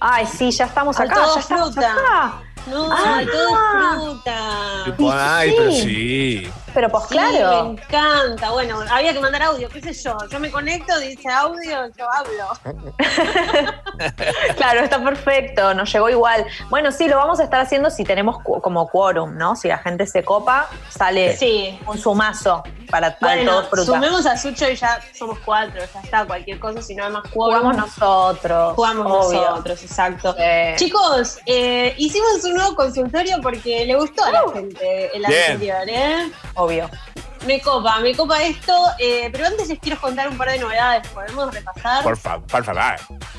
Ay, 0.00 0.26
sí, 0.26 0.50
ya 0.50 0.64
estamos 0.66 0.98
Ay, 0.98 1.06
acá. 1.06 1.14
todo 1.14 1.34
ya 1.34 1.40
estamos 1.40 1.72
fruta. 1.74 1.92
acá. 1.92 2.32
No, 2.66 2.88
Ah. 2.92 3.20
todo 3.30 3.48
es 3.48 4.94
fruta. 4.94 5.36
Ay, 5.38 5.54
pero 5.56 5.72
sí. 5.72 6.50
Pero 6.74 6.88
pues 6.88 7.04
Sí, 7.04 7.10
claro. 7.16 7.64
me 7.64 7.70
encanta. 7.82 8.50
Bueno, 8.50 8.80
había 8.90 9.12
que 9.12 9.20
mandar 9.20 9.42
audio, 9.42 9.68
qué 9.68 9.80
sé 9.80 9.92
yo. 9.92 10.16
Yo 10.30 10.40
me 10.40 10.50
conecto, 10.50 10.98
dice 11.00 11.28
audio, 11.28 11.86
yo 11.96 12.06
hablo. 12.12 12.48
Claro, 14.56 14.80
está 14.80 15.02
perfecto, 15.02 15.74
nos 15.74 15.92
llegó 15.92 16.08
igual. 16.08 16.44
Bueno, 16.70 16.90
sí, 16.92 17.08
lo 17.08 17.16
vamos 17.16 17.40
a 17.40 17.44
estar 17.44 17.60
haciendo 17.60 17.90
si 17.90 18.04
tenemos 18.04 18.42
cu- 18.42 18.60
como 18.60 18.88
quórum, 18.88 19.36
¿no? 19.36 19.54
Si 19.56 19.68
la 19.68 19.78
gente 19.78 20.06
se 20.06 20.24
copa, 20.24 20.68
sale 20.88 21.36
Sí. 21.36 21.78
un 21.86 21.98
sumazo 21.98 22.62
para, 22.90 23.16
para 23.18 23.36
Bueno, 23.36 23.50
todo 23.52 23.64
fruta. 23.70 23.84
sumemos 23.86 24.26
a 24.26 24.36
Sucho 24.36 24.68
y 24.70 24.76
ya 24.76 24.98
somos 25.14 25.38
cuatro, 25.44 25.80
ya 25.92 26.00
está, 26.00 26.24
cualquier 26.26 26.58
cosa, 26.58 26.82
si 26.82 26.94
no 26.94 27.04
hay 27.04 27.12
más 27.12 27.22
Jugamos 27.32 27.76
nosotros. 27.76 28.74
Jugamos 28.74 29.26
obvio. 29.26 29.40
nosotros, 29.50 29.82
exacto. 29.82 30.34
Sí. 30.36 30.84
Chicos, 30.84 31.38
eh, 31.46 31.94
hicimos 31.98 32.42
un 32.44 32.54
nuevo 32.54 32.74
consultorio 32.74 33.38
porque 33.42 33.84
le 33.86 33.94
gustó 33.94 34.24
a 34.24 34.30
la 34.32 34.44
Uh. 34.46 34.52
gente 34.52 35.16
el 35.16 35.24
anterior, 35.24 35.88
¿eh? 35.88 36.30
Obvio. 36.62 36.88
Me 37.44 37.60
copa, 37.60 37.98
me 37.98 38.14
copa 38.14 38.40
esto, 38.40 38.72
eh, 39.00 39.28
pero 39.32 39.46
antes 39.46 39.68
les 39.68 39.80
quiero 39.80 40.00
contar 40.00 40.28
un 40.28 40.38
par 40.38 40.48
de 40.48 40.60
novedades, 40.60 41.08
¿podemos 41.08 41.52
repasar? 41.52 42.04
Por 42.04 42.16
favor, 42.16 42.46
por 42.46 42.64
favor. 42.64 42.96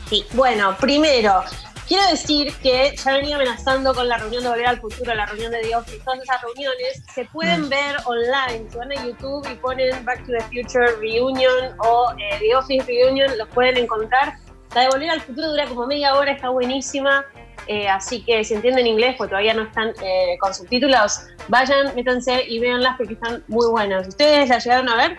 Sí, 0.09 0.26
bueno, 0.34 0.76
primero, 0.78 1.41
quiero 1.88 2.05
decir 2.09 2.53
que 2.61 2.93
ya 2.97 3.13
venía 3.13 3.38
amenazando 3.38 3.93
con 3.93 4.09
la 4.09 4.17
reunión 4.17 4.43
de 4.43 4.49
Volver 4.49 4.67
al 4.67 4.82
Futuro, 4.82 5.13
la 5.13 5.26
reunión 5.26 5.53
de 5.53 5.61
The 5.61 5.74
Office, 5.74 5.99
todas 6.03 6.19
esas 6.21 6.41
reuniones 6.41 7.01
se 7.13 7.24
pueden 7.24 7.69
ver 7.69 7.95
online. 8.03 8.69
Si 8.69 8.78
van 8.78 8.91
a 8.91 8.95
YouTube 9.05 9.47
y 9.49 9.55
ponen 9.55 10.03
Back 10.03 10.26
to 10.26 10.34
the 10.38 10.41
Future 10.41 10.97
Reunion 10.99 11.74
o 11.80 12.11
eh, 12.17 12.39
The 12.39 12.55
Office 12.57 12.86
Reunion, 12.86 13.38
los 13.38 13.47
pueden 13.49 13.78
encontrar. 13.78 14.34
La 14.76 14.82
de 14.82 14.88
Volver 14.89 15.11
al 15.11 15.21
Futuro 15.21 15.49
dura 15.49 15.65
como 15.67 15.88
media 15.88 16.13
hora, 16.15 16.34
está 16.34 16.49
buenísima. 16.49 17.26
Eh, 17.67 17.87
así 17.87 18.23
que 18.23 18.43
si 18.43 18.53
entienden 18.53 18.87
inglés, 18.87 19.15
pues 19.17 19.29
todavía 19.29 19.53
no 19.53 19.63
están 19.63 19.93
eh, 20.03 20.37
con 20.39 20.53
subtítulos, 20.53 21.27
vayan, 21.47 21.95
métanse 21.95 22.43
y 22.47 22.59
véanlas 22.59 22.95
porque 22.97 23.13
están 23.13 23.43
muy 23.47 23.67
buenas. 23.69 24.07
¿Ustedes 24.07 24.49
la 24.49 24.59
llegaron 24.59 24.89
a 24.89 24.95
ver? 24.95 25.17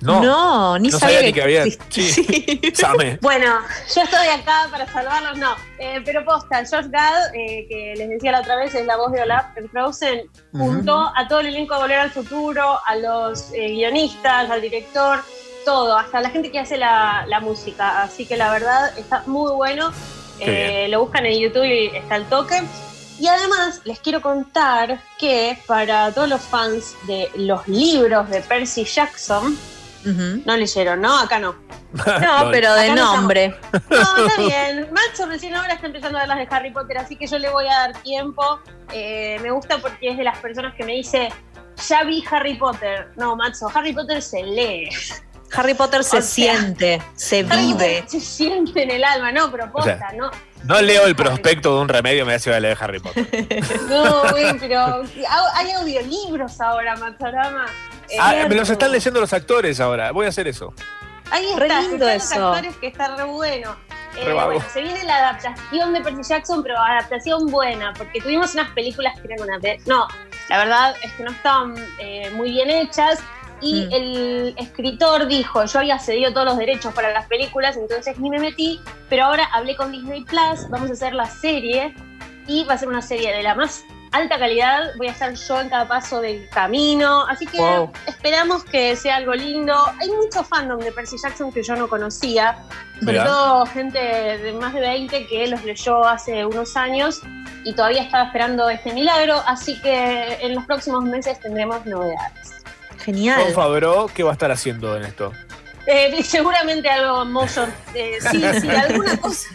No, 0.00 0.20
No, 0.20 0.78
ni 0.78 0.88
no 0.88 0.98
sabía, 0.98 1.16
sabía 1.16 1.28
ni 1.28 1.32
que 1.32 1.42
había. 1.42 1.64
Sí. 1.88 2.72
Same. 2.74 3.18
Bueno, 3.22 3.60
yo 3.94 4.02
estoy 4.02 4.26
acá 4.28 4.68
para 4.70 4.86
salvarlos, 4.86 5.38
no. 5.38 5.54
Eh, 5.78 6.02
pero 6.04 6.24
posta, 6.24 6.58
Josh 6.58 6.88
Gad, 6.88 7.34
eh, 7.34 7.66
que 7.68 7.94
les 7.96 8.08
decía 8.08 8.32
la 8.32 8.40
otra 8.40 8.56
vez, 8.56 8.74
es 8.74 8.86
la 8.86 8.96
voz 8.96 9.12
de 9.12 9.22
Olaf 9.22 9.56
en 9.56 9.68
Frozen, 9.70 10.30
juntó 10.52 11.12
a 11.14 11.26
todo 11.28 11.40
el 11.40 11.46
elenco 11.46 11.74
de 11.74 11.80
Volver 11.80 11.98
al 11.98 12.10
Futuro, 12.10 12.78
a 12.84 12.96
los 12.96 13.52
eh, 13.54 13.68
guionistas, 13.68 14.50
al 14.50 14.60
director, 14.60 15.20
todo, 15.64 15.96
hasta 15.96 16.20
la 16.20 16.30
gente 16.30 16.50
que 16.50 16.58
hace 16.58 16.76
la, 16.76 17.24
la 17.26 17.40
música. 17.40 18.02
Así 18.02 18.26
que 18.26 18.36
la 18.36 18.50
verdad 18.50 18.96
está 18.98 19.22
muy 19.26 19.52
bueno. 19.52 19.92
Eh, 20.40 20.86
lo 20.88 21.00
buscan 21.00 21.26
en 21.26 21.40
YouTube 21.40 21.64
y 21.64 21.96
está 21.96 22.16
el 22.16 22.24
toque. 22.26 22.62
Y 23.18 23.28
además 23.28 23.80
les 23.84 23.98
quiero 24.00 24.20
contar 24.20 25.00
que 25.18 25.58
para 25.66 26.12
todos 26.12 26.28
los 26.28 26.42
fans 26.42 26.94
de 27.06 27.30
los 27.36 27.66
libros 27.66 28.28
de 28.28 28.42
Percy 28.42 28.84
Jackson, 28.84 29.56
no 30.04 30.56
leyeron, 30.56 31.00
¿no? 31.00 31.18
Acá 31.18 31.38
no. 31.38 31.56
No, 31.96 32.50
pero 32.50 32.74
de 32.74 32.90
Acá 32.90 32.94
no 32.94 33.16
nombre. 33.16 33.54
No, 33.88 34.26
está 34.26 34.40
bien. 34.46 34.88
Macho 34.92 35.26
recién 35.26 35.54
ahora 35.54 35.74
está 35.74 35.86
empezando 35.86 36.18
a 36.18 36.22
ver 36.22 36.28
las 36.28 36.38
de 36.38 36.54
Harry 36.54 36.70
Potter, 36.70 36.98
así 36.98 37.16
que 37.16 37.26
yo 37.26 37.38
le 37.38 37.48
voy 37.48 37.66
a 37.66 37.88
dar 37.88 38.02
tiempo. 38.02 38.60
Eh, 38.92 39.38
me 39.42 39.50
gusta 39.50 39.78
porque 39.78 40.10
es 40.10 40.18
de 40.18 40.24
las 40.24 40.38
personas 40.38 40.74
que 40.74 40.84
me 40.84 40.92
dice, 40.92 41.30
ya 41.88 42.04
vi 42.04 42.22
Harry 42.30 42.54
Potter. 42.54 43.08
No, 43.16 43.34
Macho, 43.34 43.68
Harry 43.74 43.92
Potter 43.92 44.20
se 44.22 44.42
lee. 44.42 44.88
Harry 45.54 45.74
Potter 45.74 46.02
se 46.04 46.18
O 46.18 46.22
sea, 46.22 46.22
siente, 46.22 47.02
se 47.14 47.42
vive. 47.42 48.04
Se 48.08 48.20
siente 48.20 48.82
en 48.82 48.90
el 48.90 49.04
alma, 49.04 49.32
no, 49.32 49.50
pero 49.50 49.70
posta, 49.72 49.94
O 49.94 49.98
sea, 49.98 50.12
¿no? 50.16 50.30
No 50.64 50.80
leo 50.82 51.06
el 51.06 51.14
prospecto 51.14 51.74
de 51.76 51.80
un 51.82 51.88
remedio, 51.88 52.26
me 52.26 52.34
hace 52.34 52.52
a 52.52 52.58
leer 52.58 52.76
Harry 52.80 52.98
Potter. 52.98 53.26
No, 53.88 54.30
güey, 54.30 54.58
pero 54.58 55.02
hay 55.54 55.70
audiolibros 55.72 56.60
ahora, 56.60 56.96
Matsorama. 56.96 57.66
Eh, 58.10 58.16
Ah, 58.20 58.34
me 58.48 58.54
los 58.54 58.68
están 58.70 58.90
leyendo 58.92 59.20
los 59.20 59.32
actores 59.32 59.78
ahora. 59.80 60.10
Voy 60.12 60.26
a 60.26 60.30
hacer 60.30 60.48
eso. 60.48 60.74
Ahí 61.30 61.46
Re 61.56 61.66
está, 61.66 61.80
lindo 61.82 62.08
están 62.08 62.14
los 62.18 62.32
eso. 62.32 62.48
actores 62.48 62.76
que 62.76 62.86
está 62.88 63.16
re 63.16 63.24
bueno. 63.24 63.76
Eh, 64.16 64.24
Re 64.24 64.32
bueno, 64.32 64.64
se 64.72 64.80
viene 64.80 65.04
la 65.04 65.16
adaptación 65.28 65.92
de 65.92 66.00
Percy 66.00 66.22
Jackson, 66.22 66.62
pero 66.62 66.78
adaptación 66.78 67.46
buena, 67.46 67.92
porque 67.94 68.20
tuvimos 68.20 68.54
unas 68.54 68.70
películas 68.70 69.14
que 69.20 69.32
eran 69.32 69.42
una... 69.46 69.58
No, 69.86 70.06
la 70.48 70.58
verdad 70.58 70.94
es 71.02 71.12
que 71.12 71.22
no 71.24 71.30
estaban 71.32 71.74
eh, 71.98 72.30
muy 72.34 72.50
bien 72.50 72.70
hechas. 72.70 73.18
Y 73.60 73.86
Mm. 73.86 73.92
el 73.92 74.54
escritor 74.58 75.26
dijo, 75.28 75.64
yo 75.64 75.78
había 75.78 75.98
cedido 75.98 76.32
todos 76.32 76.46
los 76.46 76.58
derechos 76.58 76.92
para 76.94 77.10
las 77.12 77.26
películas, 77.26 77.76
entonces 77.76 78.18
ni 78.18 78.28
me 78.30 78.38
metí, 78.38 78.80
pero 79.08 79.24
ahora 79.24 79.44
hablé 79.52 79.76
con 79.76 79.92
Disney 79.92 80.24
Plus, 80.24 80.68
vamos 80.70 80.90
a 80.90 80.92
hacer 80.92 81.14
la 81.14 81.26
serie 81.30 81.94
y 82.46 82.64
va 82.64 82.74
a 82.74 82.78
ser 82.78 82.88
una 82.88 83.02
serie 83.02 83.32
de 83.34 83.42
la 83.42 83.54
más 83.54 83.82
alta 84.12 84.38
calidad, 84.38 84.92
voy 84.98 85.08
a 85.08 85.10
estar 85.10 85.34
yo 85.34 85.60
en 85.60 85.68
cada 85.68 85.88
paso 85.88 86.20
del 86.20 86.48
camino, 86.50 87.26
así 87.26 87.46
que 87.46 87.58
Wow. 87.58 87.90
esperamos 88.06 88.64
que 88.64 88.94
sea 88.96 89.16
algo 89.16 89.34
lindo. 89.34 89.74
Hay 90.00 90.08
mucho 90.10 90.42
fandom 90.44 90.78
de 90.80 90.92
Percy 90.92 91.16
Jackson 91.22 91.52
que 91.52 91.62
yo 91.62 91.76
no 91.76 91.88
conocía, 91.88 92.56
sobre 93.00 93.18
todo 93.20 93.66
gente 93.66 93.98
de 93.98 94.52
más 94.54 94.72
de 94.72 94.80
20 94.80 95.26
que 95.26 95.48
los 95.48 95.62
leyó 95.64 96.06
hace 96.06 96.46
unos 96.46 96.76
años 96.76 97.20
y 97.64 97.74
todavía 97.74 98.02
estaba 98.02 98.24
esperando 98.26 98.70
este 98.70 98.92
milagro, 98.94 99.42
así 99.46 99.78
que 99.82 100.38
en 100.40 100.54
los 100.54 100.64
próximos 100.64 101.04
meses 101.04 101.38
tendremos 101.40 101.84
novedades. 101.84 102.52
John 103.06 103.14
Genial. 103.14 103.52
Favreau, 103.54 104.08
¿qué 104.08 104.22
va 104.22 104.30
a 104.30 104.32
estar 104.32 104.50
haciendo 104.50 104.96
en 104.96 105.04
esto? 105.04 105.32
Eh, 105.86 106.22
seguramente 106.24 106.88
algo 106.90 107.24
motion, 107.24 107.72
eh, 107.94 108.18
sí, 108.20 108.42
sí, 108.60 108.68
alguna 108.70 109.16
cosa, 109.18 109.48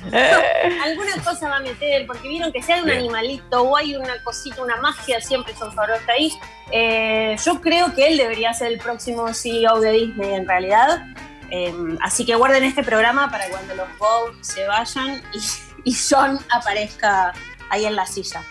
alguna 0.83 1.23
cosa 1.23 1.49
va 1.49 1.57
a 1.57 1.59
meter, 1.59 2.07
porque 2.07 2.27
vieron 2.29 2.51
que 2.53 2.61
si 2.61 2.71
hay 2.71 2.79
un 2.79 2.85
Bien. 2.85 2.99
animalito 2.99 3.61
o 3.61 3.75
hay 3.75 3.95
una 3.95 4.23
cosita, 4.23 4.61
una 4.61 4.77
magia, 4.77 5.19
siempre 5.19 5.53
son 5.55 5.73
Favreau 5.73 5.99
está 5.99 6.13
ahí. 6.13 6.31
Eh, 6.71 7.35
yo 7.43 7.59
creo 7.59 7.93
que 7.93 8.07
él 8.07 8.17
debería 8.17 8.53
ser 8.53 8.71
el 8.71 8.79
próximo 8.79 9.33
CEO 9.33 9.79
de 9.81 9.91
Disney 9.91 10.33
en 10.33 10.47
realidad. 10.47 11.05
Eh, 11.49 11.73
así 12.01 12.25
que 12.25 12.35
guarden 12.35 12.63
este 12.63 12.81
programa 12.81 13.29
para 13.29 13.49
cuando 13.49 13.75
los 13.75 13.87
Bob 13.97 14.33
se 14.39 14.65
vayan 14.67 15.21
y, 15.33 15.89
y 15.89 15.93
John 16.09 16.39
aparezca 16.49 17.33
ahí 17.69 17.85
en 17.85 17.97
la 17.97 18.05
silla. 18.05 18.41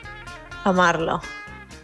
Amarlo. 0.64 1.22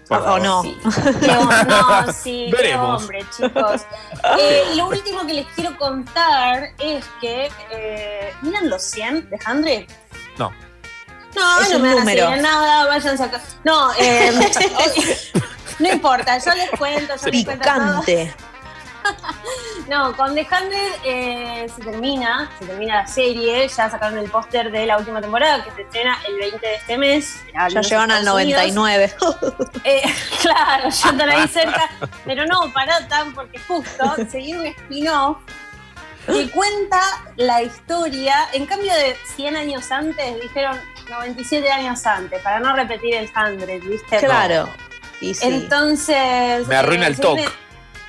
Por 0.08 0.18
O 0.18 0.24
favor. 0.24 0.40
no. 0.42 0.62
Sí. 0.62 0.78
Hom- 0.84 1.66
no, 1.66 2.12
sí, 2.12 2.46
qué 2.50 2.56
Veremos. 2.56 3.02
hombre, 3.02 3.24
chicos. 3.36 3.82
Eh, 4.38 4.62
lo 4.74 4.88
último 4.88 5.26
que 5.26 5.34
les 5.34 5.46
quiero 5.54 5.76
contar 5.78 6.70
es 6.78 7.04
que. 7.20 7.50
Eh, 7.70 8.34
¿Miran 8.42 8.68
los 8.70 8.82
100 8.82 9.30
de 9.30 9.38
Handre? 9.44 9.86
No. 10.38 10.52
No, 11.34 11.60
Es 11.60 11.70
no 11.70 11.76
un 11.76 11.82
me 11.82 11.88
van 11.88 11.96
a 11.98 12.00
número. 12.00 12.36
nada, 12.36 12.86
váyanse 12.86 13.22
acá. 13.24 13.40
No, 13.62 13.90
eh, 13.98 14.32
no 15.78 15.92
importa, 15.92 16.38
yo 16.38 16.50
les 16.54 16.70
cuento, 16.70 17.14
yo 17.22 17.28
les 17.30 17.44
cuento 17.44 17.64
todo. 17.64 18.02
No, 19.88 20.16
con 20.16 20.34
The 20.34 20.42
Hundred 20.42 20.92
eh, 21.04 21.66
se 21.74 21.82
termina, 21.82 22.50
se 22.58 22.66
termina 22.66 23.02
la 23.02 23.06
serie, 23.06 23.68
ya 23.68 23.88
sacaron 23.88 24.18
el 24.18 24.28
póster 24.28 24.72
de 24.72 24.84
la 24.84 24.98
última 24.98 25.20
temporada 25.20 25.62
que 25.62 25.70
se 25.70 25.82
estrena 25.82 26.18
el 26.26 26.36
20 26.38 26.66
de 26.66 26.74
este 26.74 26.98
mes. 26.98 27.40
Ya 27.52 27.68
llevan 27.68 28.10
al 28.10 28.20
Estados 28.20 28.42
Unidos. 28.42 28.74
99. 28.74 29.14
Eh, 29.84 30.02
claro, 30.42 30.88
ya 30.90 31.10
están 31.10 31.28
ahí 31.28 31.46
cerca, 31.46 31.88
pero 32.24 32.44
no, 32.46 32.72
pará 32.72 33.06
tan 33.06 33.32
porque 33.34 33.60
justo 33.60 34.16
seguí 34.28 34.54
un 34.54 34.66
spin-off 34.66 35.38
que 36.26 36.50
cuenta 36.50 37.00
la 37.36 37.62
historia, 37.62 38.48
en 38.52 38.66
cambio 38.66 38.92
de 38.92 39.16
100 39.36 39.56
años 39.56 39.92
antes, 39.92 40.42
dijeron 40.42 40.76
97 41.08 41.70
años 41.70 42.04
antes, 42.04 42.42
para 42.42 42.58
no 42.58 42.74
repetir 42.74 43.14
el 43.14 43.28
100, 43.28 43.88
¿viste? 43.88 44.18
Claro. 44.18 44.68
Y 45.20 45.34
sí. 45.34 45.46
Entonces... 45.46 46.66
Me 46.66 46.76
arruina 46.76 47.06
eh, 47.06 47.10
el 47.10 47.16
se 47.16 47.22
toque. 47.22 47.48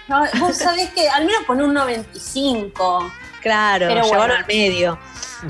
No, 0.08 0.24
vos 0.39 0.58
sabés 0.58 0.89
que 0.91 1.08
al 1.10 1.26
menos 1.26 1.43
pon 1.45 1.62
un 1.62 1.74
95. 1.74 3.12
claro, 3.41 3.88
pero 3.88 4.03
llevaron 4.03 4.18
bueno. 4.28 4.34
al 4.36 4.45
medio. 4.47 4.99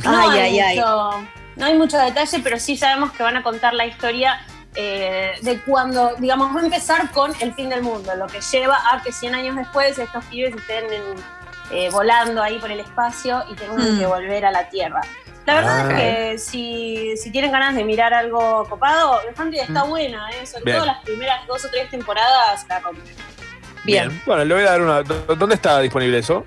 No 0.04 0.30
ay, 0.32 0.40
hay 0.40 0.60
ay, 0.60 0.60
ay. 0.60 0.76
mucho- 0.78 1.28
No 1.56 1.66
hay 1.66 1.74
mucho 1.78 1.98
detalle, 1.98 2.40
pero 2.44 2.60
sí 2.60 2.78
sabemos 2.78 3.12
que 3.14 3.24
van 3.24 3.36
a 3.38 3.44
contar 3.44 3.74
la 3.74 3.86
historia 3.86 4.46
eh, 4.76 5.32
de 5.42 5.60
cuando, 5.62 6.14
digamos, 6.20 6.56
va 6.56 6.62
a 6.62 6.64
empezar 6.66 7.10
con 7.12 7.34
el 7.40 7.52
fin 7.56 7.68
del 7.70 7.82
mundo, 7.82 8.14
lo 8.16 8.28
que 8.28 8.42
lleva 8.42 8.78
a 8.94 9.02
que 9.02 9.12
100 9.12 9.34
años 9.34 9.56
después 9.56 9.98
estos 9.98 10.24
pibes 10.26 10.54
estén 10.56 10.86
en- 10.94 11.38
eh, 11.72 11.90
volando 11.90 12.44
ahí 12.44 12.60
por 12.60 12.70
el 12.72 12.80
espacio 12.80 13.44
y 13.50 13.56
tengan 13.56 13.96
Mm. 13.96 14.00
que 14.00 14.06
volver 14.06 14.46
a 14.46 14.52
la 14.52 14.70
Tierra. 14.70 15.02
La 15.48 15.56
verdad 15.56 15.80
Ah. 15.80 15.94
es 15.94 15.96
que 16.00 16.38
si, 16.38 17.18
si 17.18 17.32
tienen 17.32 17.52
ganas 17.52 17.74
de 17.74 17.84
mirar 17.86 18.14
algo 18.14 18.66
copado, 18.70 19.20
The 19.34 19.42
Hundred 19.42 19.62
está 19.62 19.84
buena, 19.84 20.30
¿eh? 20.32 20.46
sobre 20.46 20.66
Bien. 20.66 20.78
todo 20.78 20.86
las 20.86 21.02
primeras 21.04 21.48
dos 21.48 21.66
o 21.66 21.70
tres 21.70 21.90
temporadas 21.90 22.66
la 22.70 22.80
rompe. 22.80 23.02
Bien. 23.88 24.22
Bueno, 24.26 24.44
le 24.46 24.54
voy 24.54 24.64
a 24.64 24.72
dar 24.72 24.82
una. 24.82 25.02
¿Dónde 25.04 25.56
está 25.56 25.80
disponible 25.80 26.20
eso? 26.20 26.44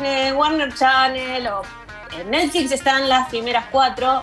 Eh, 0.00 0.32
Warner 0.32 0.72
Channel 0.74 1.46
o 1.48 1.62
en 2.16 2.30
Netflix 2.30 2.70
están 2.72 3.08
las 3.08 3.28
primeras 3.28 3.64
cuatro. 3.70 4.22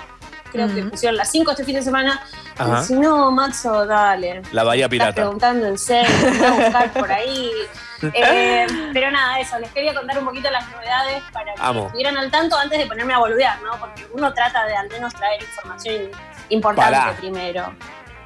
Creo 0.51 0.73
que 0.73 0.83
pusieron 0.83 1.17
las 1.17 1.29
cinco 1.31 1.51
este 1.51 1.65
fin 1.65 1.75
de 1.75 1.81
semana. 1.81 2.23
Ajá. 2.57 2.81
Y 2.81 2.85
si 2.85 2.93
no, 2.93 3.29
Maxo, 3.31 3.85
dale. 3.85 4.41
La 4.53 4.63
Bahía 4.63 4.85
Estás 4.85 4.89
Pirata. 4.91 5.13
preguntando 5.15 5.65
en 5.67 5.77
serio, 5.77 6.09
voy 6.21 6.45
a 6.45 6.51
buscar 6.51 6.91
por 6.93 7.11
ahí. 7.11 7.51
Eh, 8.13 8.67
pero 8.93 9.09
nada, 9.09 9.39
eso, 9.39 9.57
les 9.57 9.71
quería 9.71 9.93
contar 9.95 10.19
un 10.19 10.25
poquito 10.25 10.51
las 10.51 10.69
novedades 10.69 11.23
para 11.31 11.55
que 11.55 11.61
Amo. 11.61 11.85
estuvieran 11.87 12.17
al 12.17 12.29
tanto 12.29 12.55
antes 12.57 12.77
de 12.77 12.85
ponerme 12.85 13.13
a 13.13 13.19
boludear, 13.19 13.59
¿no? 13.63 13.71
Porque 13.79 14.05
uno 14.13 14.31
trata 14.33 14.65
de 14.65 14.75
al 14.75 14.89
menos 14.89 15.13
traer 15.15 15.41
información 15.41 16.11
importante 16.49 16.91
Pará. 16.99 17.15
primero. 17.17 17.73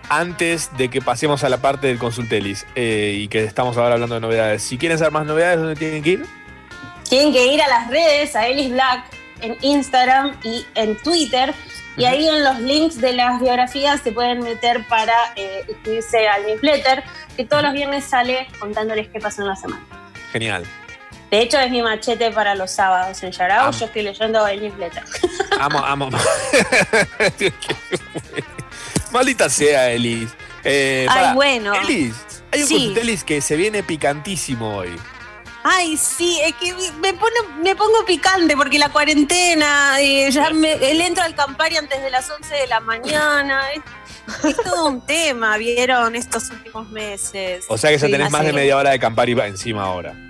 Antes 0.09 0.75
de 0.75 0.89
que 0.89 1.01
pasemos 1.01 1.43
a 1.43 1.49
la 1.49 1.57
parte 1.57 1.87
del 1.87 1.99
consultelis 1.99 2.65
eh, 2.75 3.13
y 3.15 3.27
que 3.27 3.43
estamos 3.43 3.77
ahora 3.77 3.93
hablando 3.93 4.15
de 4.15 4.21
novedades, 4.21 4.63
si 4.63 4.77
quieren 4.77 4.97
saber 4.97 5.13
más 5.13 5.25
novedades, 5.25 5.59
¿dónde 5.59 5.75
tienen 5.75 6.01
que 6.01 6.09
ir? 6.09 6.25
Tienen 7.07 7.31
que 7.31 7.53
ir 7.53 7.61
a 7.61 7.67
las 7.67 7.89
redes, 7.89 8.35
a 8.35 8.47
Ellis 8.47 8.71
Black, 8.71 9.05
en 9.41 9.55
Instagram 9.61 10.35
y 10.43 10.65
en 10.75 10.97
Twitter. 10.97 11.53
Y 11.95 12.05
ahí 12.05 12.27
en 12.27 12.43
los 12.43 12.59
links 12.59 12.99
de 12.99 13.13
las 13.13 13.39
biografías 13.39 14.01
se 14.01 14.11
pueden 14.11 14.39
meter 14.39 14.85
para 14.87 15.13
eh, 15.35 15.65
inscribirse 15.67 16.27
al 16.27 16.45
newsletter, 16.45 17.03
que 17.35 17.45
todos 17.45 17.61
los 17.61 17.73
viernes 17.73 18.05
sale 18.05 18.47
contándoles 18.59 19.09
qué 19.09 19.19
pasó 19.19 19.41
en 19.41 19.49
la 19.49 19.55
semana. 19.55 19.83
Genial. 20.31 20.63
De 21.29 21.41
hecho, 21.41 21.59
es 21.59 21.69
mi 21.69 21.83
machete 21.83 22.31
para 22.31 22.55
los 22.55 22.71
sábados 22.71 23.21
en 23.21 23.31
Yarao. 23.31 23.71
Yo 23.71 23.85
estoy 23.85 24.01
leyendo 24.01 24.47
el 24.47 24.61
newsletter. 24.61 25.03
Amo, 25.59 25.79
amo. 25.79 26.09
Maldita 29.11 29.49
sea, 29.49 29.91
Elis. 29.91 30.29
Eh, 30.63 31.07
Ay, 31.09 31.33
bueno. 31.35 31.73
Elis, 31.73 32.15
hay 32.51 32.61
un 32.61 32.67
Sí. 32.67 32.73
consultelis 32.75 33.23
que 33.23 33.41
se 33.41 33.55
viene 33.55 33.83
picantísimo 33.83 34.77
hoy. 34.77 34.95
Ay, 35.63 35.97
sí, 35.97 36.39
es 36.43 36.55
que 36.55 36.73
me, 37.01 37.13
pone, 37.13 37.35
me 37.61 37.75
pongo 37.75 38.05
picante 38.05 38.55
porque 38.55 38.79
la 38.79 38.89
cuarentena, 38.89 39.99
eh, 39.99 40.31
ya 40.31 40.51
me, 40.51 40.73
él 40.73 41.01
entra 41.01 41.25
al 41.25 41.35
Campari 41.35 41.75
antes 41.75 42.01
de 42.01 42.09
las 42.09 42.29
11 42.29 42.55
de 42.55 42.67
la 42.67 42.79
mañana. 42.79 43.61
Es, 44.43 44.45
es 44.45 44.57
todo 44.57 44.85
un 44.85 45.01
tema, 45.03 45.57
vieron, 45.57 46.15
estos 46.15 46.51
últimos 46.51 46.87
meses. 46.91 47.65
O 47.67 47.79
sea 47.79 47.89
que 47.89 47.97
ya 47.97 48.05
Sí, 48.05 48.11
tenés 48.11 48.29
más 48.29 48.45
de 48.45 48.53
media 48.53 48.77
hora 48.77 48.91
de 48.91 48.99
Campari 48.99 49.31
encima 49.31 49.83
ahora. 49.83 50.28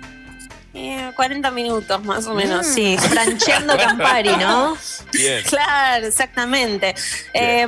Eh, 0.72 1.10
40 1.16 1.50
minutos 1.50 2.04
más 2.04 2.26
o 2.28 2.34
menos, 2.34 2.64
Mm, 2.66 2.74
sí. 2.74 2.96
Francheando 2.98 3.76
Campari, 3.78 4.30
¿no? 4.36 4.76
Bien. 5.12 5.42
Claro, 5.48 6.06
exactamente. 6.06 6.94
Eh, 7.34 7.66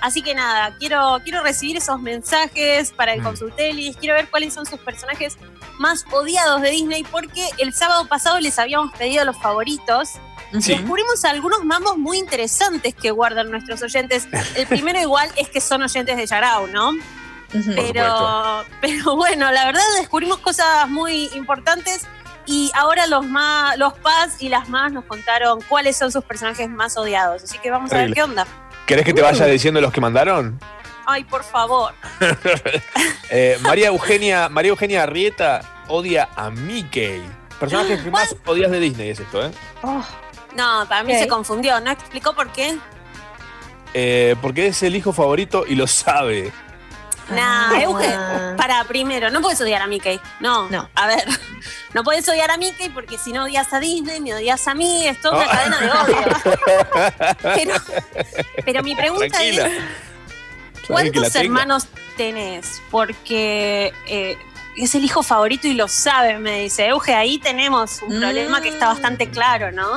así 0.00 0.22
que 0.22 0.34
nada, 0.36 0.76
quiero, 0.78 1.20
quiero 1.24 1.42
recibir 1.42 1.76
esos 1.78 2.00
mensajes 2.00 2.92
para 2.92 3.12
el 3.14 3.20
Mm. 3.20 3.24
Consultelis, 3.24 3.96
quiero 3.96 4.14
ver 4.14 4.28
cuáles 4.30 4.54
son 4.54 4.66
sus 4.66 4.78
personajes 4.78 5.36
más 5.78 6.04
odiados 6.12 6.60
de 6.62 6.70
Disney, 6.70 7.02
porque 7.02 7.44
el 7.58 7.74
sábado 7.74 8.06
pasado 8.06 8.38
les 8.38 8.56
habíamos 8.60 8.92
pedido 8.96 9.24
los 9.24 9.36
favoritos. 9.36 10.10
Sí. 10.60 10.74
Descubrimos 10.76 11.24
algunos 11.24 11.64
mamos 11.64 11.98
muy 11.98 12.18
interesantes 12.18 12.94
que 12.94 13.10
guardan 13.10 13.50
nuestros 13.50 13.82
oyentes. 13.82 14.28
El 14.54 14.68
primero 14.68 15.00
igual 15.00 15.28
es 15.34 15.48
que 15.48 15.60
son 15.60 15.82
oyentes 15.82 16.16
de 16.16 16.24
Yarao, 16.24 16.68
¿no? 16.68 16.92
Pero 18.80 19.16
bueno, 19.16 19.50
la 19.50 19.66
verdad 19.66 19.82
descubrimos 19.98 20.38
cosas 20.38 20.88
muy 20.88 21.28
importantes 21.34 22.02
y 22.46 22.70
ahora 22.74 23.06
los 23.06 23.26
más, 23.26 23.76
los 23.78 23.92
Paz 23.94 24.36
y 24.40 24.48
las 24.48 24.68
más 24.68 24.92
nos 24.92 25.04
contaron 25.04 25.60
cuáles 25.68 25.96
son 25.96 26.12
sus 26.12 26.24
personajes 26.24 26.68
más 26.68 26.96
odiados. 26.96 27.44
Así 27.44 27.58
que 27.58 27.70
vamos 27.70 27.92
a 27.92 27.96
ver 27.96 28.12
qué 28.12 28.22
onda. 28.22 28.46
¿Querés 28.86 29.04
que 29.04 29.14
te 29.14 29.22
vaya 29.22 29.46
diciendo 29.46 29.80
los 29.80 29.92
que 29.92 30.00
mandaron? 30.00 30.58
Ay, 31.06 31.24
por 31.24 31.44
favor. 31.44 31.92
Eh, 33.30 33.58
María 33.62 33.88
Eugenia, 33.88 34.48
María 34.48 34.68
Eugenia 34.70 35.02
Arrieta 35.02 35.60
odia 35.88 36.28
a 36.36 36.50
Mickey. 36.50 37.20
Personajes 37.58 38.00
que 38.02 38.10
más 38.12 38.36
odias 38.46 38.70
de 38.70 38.78
Disney 38.78 39.08
es 39.10 39.18
esto, 39.18 39.44
¿eh? 39.44 39.50
No, 40.54 40.86
para 40.88 41.02
mí 41.02 41.14
se 41.18 41.26
confundió. 41.26 41.80
¿No 41.80 41.90
explicó 41.90 42.32
por 42.34 42.52
qué? 42.52 42.78
Eh, 43.92 44.36
Porque 44.40 44.68
es 44.68 44.82
el 44.84 44.94
hijo 44.94 45.12
favorito 45.12 45.64
y 45.66 45.74
lo 45.74 45.86
sabe. 45.88 46.52
Nah, 47.30 47.70
Ah. 47.72 47.82
Euge, 47.82 48.56
para 48.56 48.84
primero, 48.84 49.30
no 49.30 49.40
puedes 49.40 49.60
odiar 49.60 49.80
a 49.82 49.86
Mickey. 49.86 50.20
No, 50.40 50.68
No. 50.68 50.88
A 50.94 51.06
ver, 51.06 51.24
no 51.94 52.04
puedes 52.04 52.28
odiar 52.28 52.50
a 52.50 52.56
Mickey 52.56 52.90
porque 52.90 53.16
si 53.18 53.32
no 53.32 53.44
odias 53.44 53.72
a 53.72 53.80
Disney, 53.80 54.20
me 54.20 54.34
odias 54.34 54.66
a 54.68 54.74
mí, 54.74 55.06
es 55.06 55.20
toda 55.20 55.36
una 55.38 55.46
Ah. 55.46 55.56
cadena 55.56 55.80
de 55.80 55.90
odio. 55.90 57.34
Pero, 57.54 57.74
pero 58.64 58.82
mi 58.82 58.94
pregunta 58.94 59.26
Tranquila. 59.28 59.66
es, 59.68 59.82
¿cuántos 60.86 61.34
hermanos 61.36 61.86
tenés? 62.16 62.82
Porque 62.90 63.92
eh, 64.06 64.36
es 64.76 64.94
el 64.94 65.04
hijo 65.04 65.22
favorito 65.22 65.66
y 65.68 65.74
lo 65.74 65.88
sabe, 65.88 66.38
me 66.38 66.60
dice. 66.62 66.86
Euge, 66.88 67.14
ahí 67.14 67.38
tenemos 67.38 68.02
un 68.02 68.16
Mm. 68.16 68.20
problema 68.20 68.60
que 68.60 68.68
está 68.68 68.88
bastante 68.88 69.30
claro, 69.30 69.70
¿no? 69.72 69.88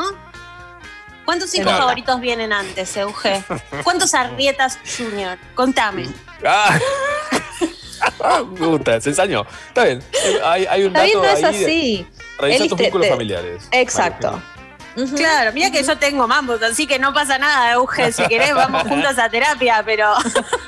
¿Cuántos 1.27 1.53
hijos 1.55 1.73
favoritos 1.73 2.21
vienen 2.21 2.53
antes, 2.53 2.95
Euge? 2.95 3.43
¿Cuántos 3.83 4.13
Arrietas 4.13 4.79
Junior? 4.97 5.37
Contame. 5.55 6.07
Ah. 6.45 6.79
Me 8.57 8.65
gusta, 8.67 9.01
se 9.01 9.09
ensañó. 9.09 9.45
Está 9.67 9.83
bien. 9.83 10.01
Hay, 10.45 10.65
hay 10.67 10.83
un 10.85 10.87
Está 10.95 11.03
bien, 11.03 11.21
dato 11.21 11.27
no 11.33 11.37
es 11.37 11.43
ahí 11.43 11.57
de- 11.59 11.65
así. 11.65 12.07
Revisa 12.39 12.57
Elis, 12.59 12.69
tus 12.69 12.77
vínculos 12.79 13.07
te- 13.07 13.11
familiares. 13.11 13.67
Exacto. 13.71 14.41
Claro, 15.15 15.51
mira 15.53 15.69
que 15.69 15.83
yo 15.83 15.97
tengo 15.97 16.27
mambos, 16.27 16.61
así 16.63 16.87
que 16.87 16.97
no 16.97 17.13
pasa 17.13 17.37
nada, 17.37 17.73
Euge. 17.73 18.11
Si 18.11 18.23
querés, 18.27 18.53
vamos 18.55 18.83
juntos 18.83 19.17
a 19.19 19.29
terapia, 19.29 19.83
pero. 19.85 20.13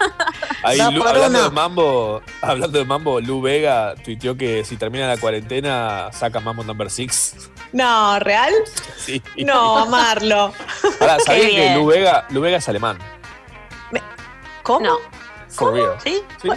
Ahí, 0.64 0.78
Lu- 0.92 1.04
hablando 1.08 1.44
de 1.44 1.50
mambo, 1.50 2.22
hablando 2.42 2.78
de 2.80 2.86
mambo, 2.86 3.20
Lu 3.22 3.42
Vega 3.42 3.96
tuiteó 4.04 4.36
que 4.38 4.64
si 4.66 4.76
termina 4.78 5.08
la 5.08 5.18
cuarentena 5.18 6.10
saca 6.12 6.40
Mambo 6.42 6.64
Number 6.64 6.90
6. 6.92 7.36
No, 7.72 8.20
¿real? 8.20 8.54
Sí. 8.98 9.22
No, 9.38 9.78
amarlo. 9.80 10.54
Ahora, 11.00 11.18
¿sabían 11.26 11.48
Qué 11.50 11.56
que. 11.56 11.76
Lu 11.76 11.86
Vega, 11.88 12.26
Lu 12.30 12.42
Vega 12.42 12.58
es 12.58 12.68
alemán? 12.70 13.00
¿Cómo? 14.64 14.82
No. 14.86 14.98
For 15.48 15.74
real. 15.74 15.96
¿Sí? 16.04 16.22
Sí. 16.42 16.50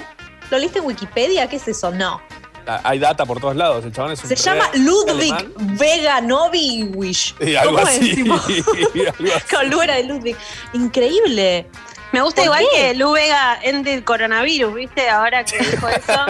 ¿Lo 0.50 0.58
leíste 0.58 0.80
en 0.80 0.84
Wikipedia? 0.84 1.48
¿Qué 1.48 1.56
es 1.56 1.66
eso? 1.68 1.90
No. 1.92 2.20
Ah, 2.66 2.80
Hay 2.84 2.98
data 2.98 3.24
por 3.26 3.40
todos 3.40 3.56
lados. 3.56 3.84
El 3.84 3.92
chabón 3.92 4.12
es 4.12 4.22
un 4.22 4.28
Se 4.28 4.36
llama 4.36 4.70
Ludwig 4.74 5.32
alemán. 5.32 5.52
Veganovic. 5.78 7.34
Y 7.40 7.56
algo 7.56 7.74
¿Cómo 7.76 7.86
así. 7.86 8.08
decimos? 8.08 8.46
algo 8.46 8.62
así. 9.38 9.54
Con 9.54 9.70
de 9.70 10.04
Ludwig. 10.04 10.36
Increíble. 10.72 11.66
Me 12.12 12.20
gusta 12.20 12.42
¿Por 12.42 12.44
igual 12.44 12.64
qué? 12.74 12.80
que 12.88 12.94
Lu 12.94 13.12
Vega 13.12 13.58
ende 13.62 13.94
el 13.94 14.04
coronavirus, 14.04 14.74
¿viste? 14.74 15.08
Ahora 15.08 15.44
que 15.44 15.58
dijo 15.58 15.88
eso. 15.88 16.26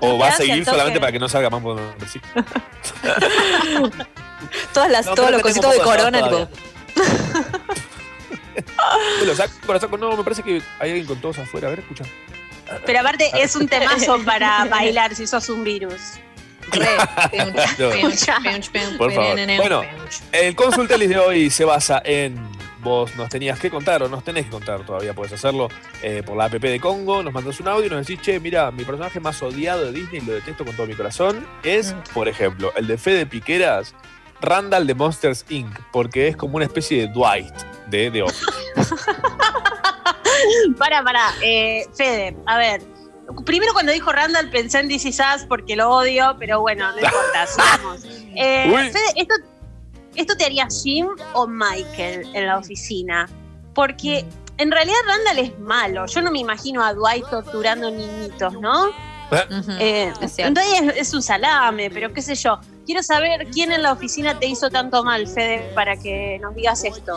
O 0.00 0.18
va 0.18 0.28
a 0.28 0.36
seguir 0.36 0.64
solamente 0.64 1.00
para 1.00 1.12
que 1.12 1.18
no 1.18 1.28
salga 1.28 1.50
Mambo 1.50 1.74
Number 1.74 2.08
6. 2.08 2.22
Todas 4.72 4.90
las, 4.90 5.06
No, 5.06 5.14
todos 5.14 5.30
los 5.30 5.42
cositos 5.42 5.72
de 5.72 5.78
corona. 5.80 6.22
tipo, 6.22 6.48
lo 9.24 9.34
saco, 9.34 9.72
lo 9.72 9.80
saco. 9.80 9.98
No, 9.98 10.16
me 10.16 10.22
parece 10.24 10.42
que 10.42 10.62
hay 10.78 10.90
alguien 10.90 11.06
con 11.06 11.20
todos 11.20 11.38
afuera. 11.38 11.68
A 11.68 11.70
ver, 11.70 11.80
escucha. 11.80 12.04
Pero 12.84 13.00
aparte 13.00 13.30
es 13.34 13.56
un 13.56 13.68
temazo 13.68 14.18
para 14.24 14.64
bailar 14.66 15.14
si 15.14 15.26
sos 15.26 15.48
un 15.48 15.64
virus. 15.64 16.00
Por 18.98 19.12
favor. 19.12 19.38
Bueno, 19.56 19.82
el 20.32 20.56
consultelis 20.56 21.08
de 21.08 21.18
hoy 21.18 21.50
se 21.50 21.64
basa 21.64 22.02
en 22.04 22.56
vos 22.86 23.16
nos 23.16 23.28
tenías 23.28 23.58
que 23.58 23.68
contar 23.68 24.04
o 24.04 24.08
nos 24.08 24.22
tenés 24.22 24.44
que 24.44 24.50
contar 24.52 24.86
todavía, 24.86 25.12
puedes 25.12 25.32
hacerlo 25.32 25.68
eh, 26.02 26.22
por 26.24 26.36
la 26.36 26.44
app 26.44 26.52
de 26.52 26.78
Congo, 26.78 27.20
nos 27.20 27.34
mandas 27.34 27.58
un 27.58 27.66
audio 27.66 27.86
y 27.86 27.90
nos 27.90 28.06
decís, 28.06 28.22
che, 28.22 28.38
mira, 28.38 28.70
mi 28.70 28.84
personaje 28.84 29.18
más 29.18 29.42
odiado 29.42 29.86
de 29.86 29.92
Disney, 29.92 30.20
lo 30.20 30.34
detesto 30.34 30.64
con 30.64 30.76
todo 30.76 30.86
mi 30.86 30.94
corazón, 30.94 31.44
es, 31.64 31.96
por 32.14 32.28
ejemplo, 32.28 32.72
el 32.76 32.86
de 32.86 32.96
Fede 32.96 33.26
Piqueras, 33.26 33.96
Randall 34.40 34.86
de 34.86 34.94
Monsters 34.94 35.46
Inc., 35.48 35.76
porque 35.90 36.28
es 36.28 36.36
como 36.36 36.56
una 36.56 36.66
especie 36.66 37.08
de 37.08 37.12
Dwight 37.12 37.54
de 37.88 38.08
The 38.12 38.22
Office. 38.22 38.46
Para, 40.78 41.02
para, 41.02 41.20
eh, 41.42 41.86
Fede, 41.94 42.36
a 42.46 42.58
ver. 42.58 42.82
Primero 43.44 43.72
cuando 43.72 43.90
dijo 43.90 44.12
Randall 44.12 44.50
pensé 44.50 44.78
en 44.78 44.88
DC 44.88 45.12
Sass 45.12 45.46
porque 45.48 45.74
lo 45.74 45.90
odio, 45.90 46.36
pero 46.38 46.60
bueno, 46.60 46.90
no 46.92 46.98
importa, 46.98 47.46
sigamos. 47.46 48.04
Eh. 48.36 48.90
Fede, 48.92 49.12
¿esto, 49.16 49.34
¿esto 50.14 50.36
te 50.36 50.44
haría 50.44 50.68
Jim 50.68 51.08
o 51.34 51.46
Michael 51.46 52.28
en 52.34 52.46
la 52.46 52.58
oficina? 52.58 53.28
Porque 53.74 54.24
en 54.58 54.70
realidad 54.70 54.96
Randall 55.06 55.38
es 55.38 55.58
malo. 55.58 56.06
Yo 56.06 56.22
no 56.22 56.30
me 56.30 56.38
imagino 56.38 56.84
a 56.84 56.94
Dwight 56.94 57.28
torturando 57.28 57.90
niñitos, 57.90 58.54
¿no? 58.60 58.90
Eh, 59.80 60.12
entonces 60.38 60.80
es, 60.80 60.96
es 60.96 61.14
un 61.14 61.22
salame, 61.22 61.90
pero 61.90 62.12
qué 62.12 62.22
sé 62.22 62.34
yo. 62.36 62.60
Quiero 62.84 63.02
saber 63.02 63.48
quién 63.52 63.72
en 63.72 63.82
la 63.82 63.92
oficina 63.92 64.38
te 64.38 64.46
hizo 64.46 64.70
tanto 64.70 65.02
mal, 65.02 65.26
Fede, 65.26 65.72
para 65.74 65.96
que 65.96 66.38
nos 66.40 66.54
digas 66.54 66.84
esto. 66.84 67.16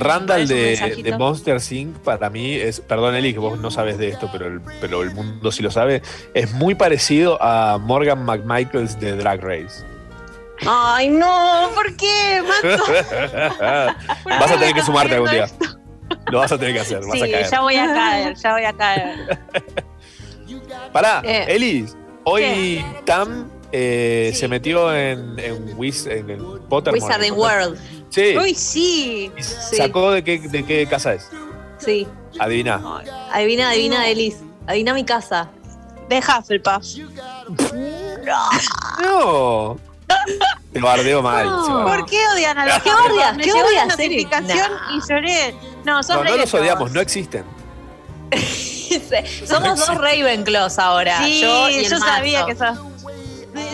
Randall 0.00 0.48
de, 0.48 1.14
Monsters 1.18 1.70
Inc. 1.72 1.96
para 1.98 2.28
mí 2.30 2.54
es, 2.54 2.80
perdón 2.80 3.14
Eli, 3.14 3.32
que 3.32 3.38
vos 3.38 3.58
no 3.58 3.70
sabes 3.70 3.98
de 3.98 4.08
esto, 4.08 4.28
pero 4.32 4.46
el, 4.46 4.60
pero 4.80 5.02
el 5.02 5.12
mundo 5.14 5.52
sí 5.52 5.62
lo 5.62 5.70
sabe, 5.70 6.02
es 6.34 6.52
muy 6.52 6.74
parecido 6.74 7.38
a 7.42 7.78
Morgan 7.78 8.24
McMichaels 8.24 8.98
de 9.00 9.16
Drag 9.16 9.40
Race. 9.42 9.84
Ay, 10.66 11.08
no, 11.08 11.70
¿por 11.74 11.96
qué, 11.96 12.42
Mato? 12.42 12.84
vas 14.24 14.50
a 14.50 14.58
tener 14.58 14.74
que 14.74 14.82
sumarte 14.82 15.14
algún 15.14 15.30
día. 15.30 15.46
Lo 16.30 16.40
vas 16.40 16.52
a 16.52 16.58
tener 16.58 16.74
que 16.74 16.80
hacer, 16.80 16.98
vas 17.00 17.12
Sí, 17.12 17.22
a 17.22 17.30
caer. 17.30 17.50
ya 17.50 17.60
voy 17.60 17.76
a 17.76 17.86
caer, 17.94 18.34
ya 18.36 18.52
voy 18.52 18.64
a 18.64 18.72
caer. 18.74 19.38
Pará, 20.92 21.22
Eh, 21.24 21.46
Elis, 21.48 21.96
hoy 22.24 22.84
Tam 23.04 23.48
eh, 23.72 24.32
se 24.34 24.48
metió 24.48 24.94
en, 24.94 25.38
en, 25.38 25.78
Wiz, 25.78 26.06
en 26.06 26.28
el 26.30 26.42
Pottermore. 26.68 27.02
Wizarding 27.04 27.32
World. 27.34 27.78
Sí. 28.10 28.36
Uy, 28.36 28.54
sí. 28.54 29.32
¿Sacó 29.38 30.10
de 30.10 30.22
qué, 30.24 30.38
de 30.40 30.64
qué 30.64 30.86
casa 30.86 31.14
es? 31.14 31.28
Sí. 31.78 32.06
Adivina. 32.38 32.80
Adivina, 33.32 33.70
adivina, 33.70 34.08
Elis. 34.08 34.36
Adivina 34.66 34.94
mi 34.94 35.04
casa. 35.04 35.48
De 36.08 36.18
Hufflepuff. 36.18 36.84
No. 39.02 39.78
Te 40.72 40.80
bardeo 40.80 41.22
mal. 41.22 41.46
No. 41.46 41.84
¿Por 41.86 42.06
qué 42.06 42.18
odian 42.34 42.58
a 42.58 42.66
los 42.66 42.82
¿Qué 42.82 42.90
odias? 42.90 43.36
¿Qué 43.38 43.52
odias, 43.52 43.88
notificación 43.88 44.70
y 44.92 45.08
lloré. 45.08 45.54
No, 45.84 46.02
sos 46.02 46.16
No, 46.16 46.24
no 46.24 46.36
los 46.36 46.52
odiamos, 46.54 46.92
no 46.92 47.00
existen. 47.00 47.44
Somos 49.46 49.78
dos 49.78 49.96
Ravenclaws 49.96 50.78
ahora. 50.78 51.22
Sí, 51.24 51.40
yo 51.40 51.68
yo, 51.68 51.70
y 51.70 51.84
el 51.84 51.98
sabía 51.98 52.44
mazo. 52.44 52.46
que 52.46 52.56
sos. 52.56 52.89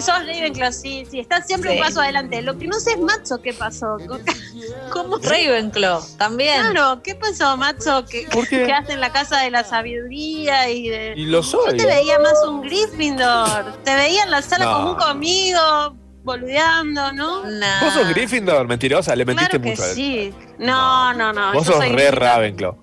Sos 0.00 0.18
Ravenclaw, 0.26 0.72
sí, 0.72 1.06
sí, 1.10 1.20
estás 1.20 1.46
siempre 1.46 1.70
Sí. 1.72 1.76
un 1.78 1.82
paso 1.82 2.00
adelante. 2.00 2.42
Lo 2.42 2.58
que 2.58 2.66
no 2.66 2.78
sé 2.80 2.92
es 2.92 2.98
Matzo, 3.00 3.40
¿qué 3.42 3.52
pasó? 3.52 3.96
¿Cómo 4.92 5.18
Ravenclaw, 5.18 6.02
también. 6.18 6.60
Claro, 6.70 7.02
¿qué 7.02 7.14
pasó, 7.14 7.56
Matzo? 7.56 8.04
¿Qué, 8.06 8.26
¿Por 8.30 8.46
qué? 8.48 8.66
¿Qué 8.66 8.72
hace 8.72 8.92
en 8.92 9.00
la 9.00 9.12
casa 9.12 9.40
de 9.40 9.50
la 9.50 9.64
sabiduría 9.64 10.68
y 10.70 10.88
de. 10.88 11.14
Y 11.16 11.26
lo 11.26 11.42
soy. 11.42 11.72
Yo 11.72 11.76
te 11.76 11.86
veía 11.86 12.18
más 12.18 12.34
un 12.46 12.62
Gryffindor. 12.62 13.82
Te 13.84 13.94
veía 13.94 14.24
en 14.24 14.30
la 14.30 14.42
sala 14.42 14.64
No. 14.66 14.72
común 14.74 14.94
conmigo, 14.96 15.96
boludeando, 16.22 17.12
¿no? 17.12 17.42
Vos 17.42 17.94
sos 17.94 18.08
Gryffindor, 18.10 18.66
mentirosa, 18.68 19.14
le 19.16 19.24
mentiste 19.24 19.50
Claro 19.58 19.62
que 19.64 19.70
mucho 19.70 19.82
a 19.82 19.86
él. 19.88 19.94
sí. 19.94 20.34
No, 20.58 21.12
no, 21.14 21.32
no. 21.32 21.52
Vos 21.52 21.66
yo 21.66 21.72
sos 21.72 21.76
soy 21.80 21.88
re 21.90 21.94
Gryffindor. 22.06 22.18
Ravenclaw. 22.22 22.76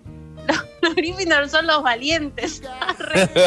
Los 0.94 0.96
Gryffindor 1.04 1.50
son 1.50 1.68
los 1.68 1.82
valientes. 1.84 2.62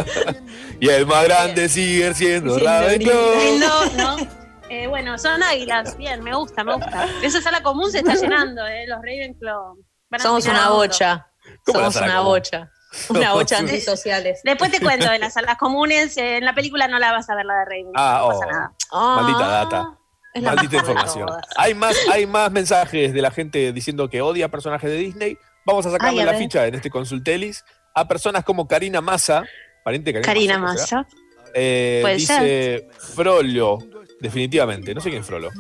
y 0.81 0.89
el 0.89 1.07
más 1.07 1.25
grande 1.25 1.69
sigue 1.69 2.13
siendo 2.15 2.59
Ravenclaw. 2.59 3.59
No, 3.59 3.87
no. 3.97 4.29
Eh, 4.69 4.87
bueno, 4.89 5.17
son 5.19 5.43
águilas. 5.43 5.97
Bien, 5.97 6.23
me 6.23 6.35
gusta, 6.35 6.65
me 6.65 6.75
gusta. 6.75 7.07
Esa 7.23 7.41
sala 7.41 7.63
común 7.63 7.91
se 7.91 7.99
está 7.99 8.15
llenando, 8.21 8.67
¿eh? 8.67 8.87
Los 8.87 8.99
Ravenclaw. 8.99 9.77
van 10.11 10.21
a 10.21 10.25
Somos 10.25 10.45
una 10.47 10.71
bocha. 10.71 11.27
¿Cómo 11.65 11.81
la 11.81 11.91
Somos 11.93 11.97
una 12.09 12.17
común? 12.19 12.33
bocha. 12.33 12.71
Una 13.11 13.33
bocha 13.35 13.59
antisociales. 13.59 14.41
Después 14.43 14.71
te 14.71 14.81
cuento 14.81 15.09
de 15.11 15.19
las 15.19 15.35
salas 15.35 15.57
comunes. 15.59 16.17
eh, 16.17 16.39
en 16.39 16.45
la 16.45 16.55
película 16.55 16.89
no 16.89 16.99
la 16.99 17.13
vas 17.13 17.29
a 17.31 17.35
ver 17.37 17.45
la 17.47 17.55
de 17.59 17.65
Ravenclaw. 17.65 17.95
Ah, 17.97 18.19
no 18.21 18.27
oh. 18.27 18.29
pasa 18.31 18.47
nada. 18.47 18.73
Maldita 18.93 19.47
data. 19.49 19.99
es 20.35 20.43
la 20.43 20.55
Maldita 20.55 20.77
información. 20.79 21.29
Hay 21.57 21.75
más, 21.75 21.97
hay 22.11 22.27
más 22.27 22.51
mensajes 22.51 23.13
de 23.13 23.23
la 23.23 23.31
gente 23.31 23.73
diciendo 23.73 24.09
que 24.09 24.23
odia 24.23 24.49
personajes 24.49 24.91
de 24.91 24.97
Disney. 24.97 25.39
Vamos 25.67 25.85
a 25.85 25.91
sacarle 25.91 26.21
Ay, 26.21 26.23
a 26.23 26.27
la 26.27 26.33
ver. 26.33 26.41
ficha 26.41 26.67
en 26.67 26.75
este 26.77 26.89
consultelis 26.91 27.65
a 27.95 28.07
personas 28.09 28.45
como 28.45 28.67
Karina 28.69 29.01
Massa, 29.01 29.45
pariente 29.85 30.13
de 30.13 30.21
Karina, 30.23 30.55
Karina 30.55 30.59
Massa. 30.59 31.07
Eh, 31.55 32.01
Puede 32.03 32.15
dice 32.17 32.89
Frollo, 32.99 33.79
definitivamente. 34.21 34.95
No 34.95 35.01
sé 35.01 35.09
quién 35.11 35.23
es 35.23 35.27
Frollo. 35.27 35.51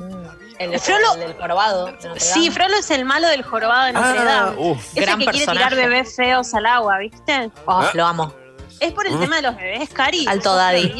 El, 0.58 0.78
Frollo- 0.78 1.14
el 1.14 1.20
del 1.20 1.34
jorobado. 1.34 1.86
de 1.86 2.20
Sí. 2.20 2.50
Frollo 2.50 2.76
es 2.78 2.90
el 2.90 3.04
malo 3.04 3.28
del 3.28 3.42
jorobado 3.42 3.86
de 3.86 3.92
Notre 3.94 4.18
Ah, 4.20 4.24
Dame. 4.24 4.56
uf. 4.58 4.84
Ese 4.92 5.00
Gran 5.00 5.18
que 5.18 5.24
quiere 5.26 5.38
tirar 5.46 5.56
personaje. 5.70 5.88
bebés 5.88 6.14
feos 6.16 6.54
al 6.54 6.66
agua, 6.66 6.98
¿viste? 6.98 7.50
Oh, 7.64 7.72
Ah. 7.80 7.90
Lo 7.94 8.04
amo. 8.04 8.34
Es 8.80 8.92
por 8.92 9.06
el 9.06 9.14
¿Mm? 9.14 9.20
tema 9.20 9.36
de 9.36 9.42
los 9.42 9.56
bebés, 9.56 9.88
Cari. 9.90 10.26
Alto 10.28 10.50
¿Sos 10.50 10.56
daddy. 10.58 10.92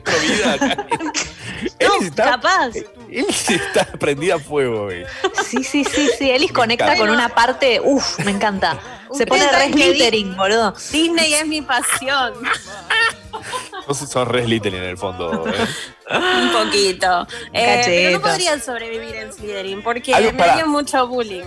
Prohibida? 0.00 0.54
Es. 0.56 1.74
Él 1.78 1.88
No, 1.88 2.06
está, 2.06 2.24
capaz. 2.24 2.70
él 3.10 3.26
está 3.28 3.86
prendida 3.98 4.34
a 4.34 4.38
fuego, 4.38 4.84
güey. 4.84 5.04
Sí, 5.46 5.64
sí, 5.64 5.84
sí, 5.84 6.10
sí. 6.18 6.30
Elis 6.30 6.52
conecta 6.52 6.84
encanta. 6.86 7.00
con 7.00 7.10
una 7.10 7.28
parte. 7.30 7.80
Uf, 7.82 8.18
me 8.20 8.32
encanta. 8.32 8.78
Se 9.12 9.26
pone 9.26 9.50
re 9.50 9.68
glittering, 9.70 10.36
boludo. 10.36 10.74
Disney 10.92 11.32
es 11.34 11.46
mi 11.46 11.62
pasión. 11.62 12.34
Vos 13.86 13.98
sos 13.98 14.28
re 14.28 14.44
Slytherin 14.44 14.82
en 14.82 14.88
el 14.90 14.98
fondo. 14.98 15.46
¿eh? 15.48 16.16
Un 16.16 16.52
poquito. 16.52 17.26
Eh, 17.52 17.82
pero 17.84 18.18
no 18.18 18.22
podrían 18.22 18.62
sobrevivir 18.62 19.14
en 19.16 19.32
Slytherin 19.32 19.82
porque 19.82 20.32
me 20.32 20.64
mucho 20.64 21.06
bullying. 21.06 21.44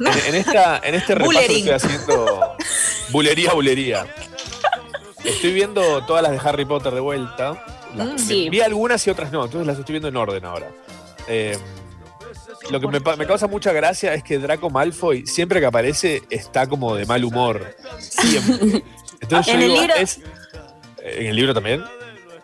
En, 0.00 0.06
en 0.06 0.34
esta, 0.34 0.80
en 0.82 0.94
este 0.94 1.14
repaso 1.14 1.38
que 1.38 1.58
estoy 1.58 1.70
haciendo. 1.70 2.56
Bulería, 3.10 3.52
bulería. 3.52 4.06
Estoy 5.24 5.52
viendo 5.52 6.04
todas 6.06 6.22
las 6.22 6.32
de 6.32 6.48
Harry 6.48 6.64
Potter 6.64 6.94
de 6.94 7.00
vuelta. 7.00 7.79
Las- 7.96 8.08
Mm. 8.08 8.18
Sí. 8.18 8.48
Vi 8.50 8.60
algunas 8.60 9.06
y 9.06 9.10
otras 9.10 9.32
no, 9.32 9.44
entonces 9.44 9.66
las 9.66 9.78
estoy 9.78 9.94
viendo 9.94 10.08
en 10.08 10.16
orden 10.16 10.44
ahora. 10.44 10.68
Eh, 11.28 11.56
lo 12.70 12.78
que 12.80 12.86
me, 12.88 13.26
causa 13.26 13.46
mucha 13.46 13.72
gracia 13.72 14.14
es 14.14 14.22
que 14.22 14.38
Draco 14.38 14.70
Malfoy, 14.70 15.26
siempre 15.26 15.60
que 15.60 15.66
aparece, 15.66 16.22
está 16.30 16.66
como 16.68 16.94
de 16.94 17.06
mal 17.06 17.24
humor. 17.24 17.76
Siempre. 17.98 18.82
Entonces 19.20 19.46
yo 19.46 19.52
En 19.58 19.62
el 19.62 19.68
digo, 19.70 19.80
libro- 19.82 19.94
es- 19.96 20.20
¿En 21.02 21.26
el 21.26 21.36
libro 21.36 21.54
también? 21.54 21.82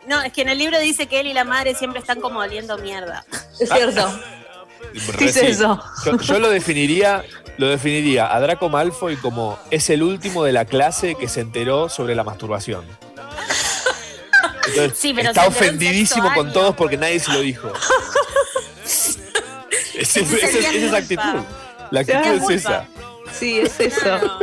No, 0.07 0.21
es 0.23 0.33
que 0.33 0.43
en 0.43 0.49
el 0.49 0.59
libro 0.59 0.79
dice 0.81 1.07
que 1.07 1.21
él 1.21 1.27
y 1.27 1.33
la 1.35 1.45
madre 1.45 1.75
siempre 1.75 2.01
están 2.01 2.21
como 2.21 2.39
oliendo 2.41 2.79
mierda. 2.79 3.25
Es 3.61 3.69
cierto. 3.71 4.09
Dice 5.19 5.49
eso. 5.51 5.83
Yo, 6.05 6.17
yo 6.19 6.39
lo 6.39 6.49
definiría, 6.51 7.25
lo 7.59 7.69
definiría 7.69 8.35
a 8.35 8.41
Draco 8.41 8.69
Malfoy 8.69 9.17
como 9.17 9.59
es 9.71 9.91
el 9.91 10.03
último 10.03 10.45
de 10.45 10.53
la 10.53 10.65
clase 10.65 11.15
que 11.17 11.29
se 11.29 11.41
enteró 11.41 11.89
sobre 11.89 12.15
la 12.15 12.25
masturbación. 12.25 12.85
Entonces, 14.69 14.99
Sí, 14.99 15.13
pero 15.15 15.29
está 15.31 15.47
ofendidísimo 15.47 16.33
con 16.35 16.47
año. 16.47 16.53
todos 16.53 16.75
porque 16.77 16.97
nadie 16.97 17.19
se 17.21 17.33
lo 17.33 17.41
dijo. 17.41 17.73
Ese- 18.85 20.21
Ese 20.21 20.21
esa, 20.21 20.71
es 20.71 20.91
la 20.93 20.99
actitud. 20.99 21.43
La 21.91 22.01
actitud 22.01 22.51
es 22.51 22.61
esa. 22.65 22.87
Sí, 23.33 23.61
es 23.61 23.79
eso. 23.81 24.39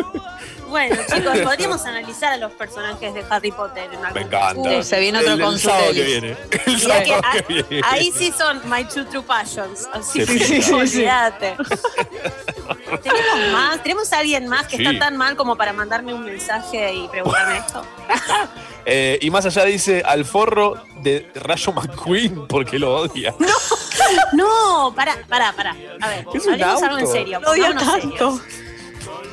Bueno, 0.73 0.95
chicos, 1.15 1.37
podríamos 1.41 1.85
analizar 1.85 2.33
a 2.33 2.37
los 2.37 2.51
personajes 2.53 3.13
de 3.13 3.23
Harry 3.29 3.51
Potter 3.51 3.91
en 3.93 4.03
algún 4.03 4.13
Me 4.13 4.21
encanta. 4.21 4.59
Uh, 4.79 4.81
se 4.81 4.99
viene 4.99 5.19
otro 5.19 5.33
el, 5.33 5.39
el 5.39 5.45
consultorio. 5.45 5.77
sábado 5.79 5.93
que 5.93 6.03
viene. 6.03 6.37
El 6.65 6.73
Y 6.73 6.79
sábado 6.79 7.03
que- 7.31 7.43
que 7.43 7.53
viene. 7.69 7.81
Ahí 7.87 8.11
sí 8.11 8.33
son 8.35 8.59
my 8.67 8.83
two 8.85 9.05
true 9.05 9.21
passions. 9.21 9.87
Así 9.93 10.25
Sí, 10.25 10.39
que 10.39 10.43
sí, 10.45 10.61
sí, 10.63 10.71
olvídate. 10.73 11.55
¿Tenemos 13.03 13.51
más? 13.51 13.83
¿Tenemos 13.83 14.11
a 14.13 14.17
alguien 14.19 14.47
más 14.47 14.67
que 14.67 14.77
Sí. 14.77 14.83
está 14.85 14.97
tan 15.05 15.15
mal 15.17 15.35
como 15.35 15.55
para 15.55 15.73
mandarme 15.73 16.11
un 16.13 16.25
mensaje 16.25 16.91
y 16.91 17.07
preguntarme 17.07 17.57
esto? 17.59 17.85
Eh, 18.85 19.17
y 19.21 19.31
más 19.31 19.45
allá 19.45 19.63
dice 19.63 20.03
al 20.05 20.25
forro 20.25 20.73
de 20.97 21.31
Rayo 21.35 21.71
McQueen 21.71 22.47
porque 22.49 22.77
lo 22.77 22.93
odia. 22.93 23.33
No, 24.33 24.91
pará, 24.93 25.15
pará, 25.29 25.53
pará. 25.53 25.73
A 26.01 26.09
ver, 26.09 26.25
Es 26.33 26.45
un 26.45 26.51
hablemos 26.51 26.83
algo 26.83 26.97
en 26.97 27.07
serio. 27.07 27.39
Lo 27.39 27.45
pongámonos 27.47 27.81
tanto. 27.85 28.37
serios. 28.41 28.41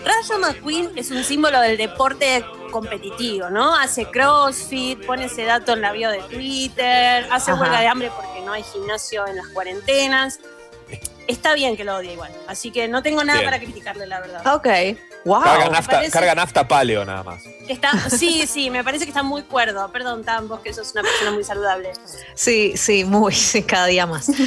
Rayo 0.04 0.38
McQueen 0.38 0.90
es 0.96 1.10
un 1.10 1.22
símbolo 1.24 1.60
del 1.60 1.76
deporte 1.76 2.44
competitivo, 2.70 3.50
¿no? 3.50 3.74
Hace 3.74 4.06
crossfit, 4.06 5.04
pone 5.04 5.26
ese 5.26 5.44
dato 5.44 5.72
en 5.72 5.82
la 5.82 5.92
bio 5.92 6.10
de 6.10 6.20
Twitter, 6.22 7.26
hace 7.30 7.50
Ajá. 7.50 7.60
huelga 7.60 7.80
de 7.80 7.86
hambre 7.86 8.10
porque 8.14 8.40
no 8.40 8.52
hay 8.52 8.62
gimnasio 8.62 9.26
en 9.26 9.36
las 9.36 9.48
cuarentenas. 9.48 10.40
Está 11.30 11.54
bien 11.54 11.76
que 11.76 11.84
lo 11.84 11.96
odie 11.96 12.14
igual, 12.14 12.32
así 12.48 12.72
que 12.72 12.88
no 12.88 13.02
tengo 13.02 13.22
nada 13.22 13.38
Bien. 13.38 13.50
para 13.50 13.62
criticarle, 13.62 14.06
la 14.06 14.20
verdad. 14.20 14.54
Ok. 14.54 14.66
Wow. 15.24 15.42
carga, 15.42 15.68
nafta, 15.68 15.92
parece- 15.96 16.10
carga 16.12 16.34
nafta 16.34 16.66
paleo 16.66 17.04
nada 17.04 17.22
más. 17.22 17.42
Está, 17.68 17.92
sí, 18.10 18.46
sí, 18.46 18.70
me 18.70 18.82
parece 18.82 19.04
que 19.04 19.10
está 19.10 19.22
muy 19.22 19.42
cuerdo. 19.42 19.92
Perdón, 19.92 20.24
Tam, 20.24 20.48
vos 20.48 20.60
que 20.60 20.72
sos 20.72 20.90
una 20.92 21.02
persona 21.02 21.30
muy 21.30 21.44
saludable. 21.44 21.92
Sí, 22.34 22.72
sí, 22.76 23.04
muy, 23.04 23.32
sí, 23.34 23.62
cada 23.62 23.86
día 23.86 24.06
más. 24.06 24.26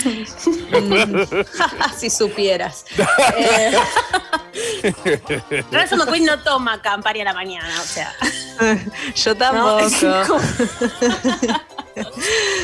Si 1.98 2.10
supieras. 2.10 2.86
Eh, 3.38 3.78
Rafa 5.72 5.96
McQueen 5.96 6.26
no 6.26 6.40
toma 6.40 6.82
Campari 6.82 7.22
a 7.22 7.26
la 7.26 7.34
mañana, 7.34 7.70
o 7.80 7.86
sea. 7.86 8.14
yo 9.16 9.34
¿no? 9.34 9.38
tampoco. 9.38 10.40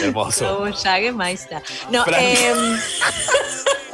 Hermoso. 0.02 0.66
No, 1.92 2.06
eh, 2.18 2.54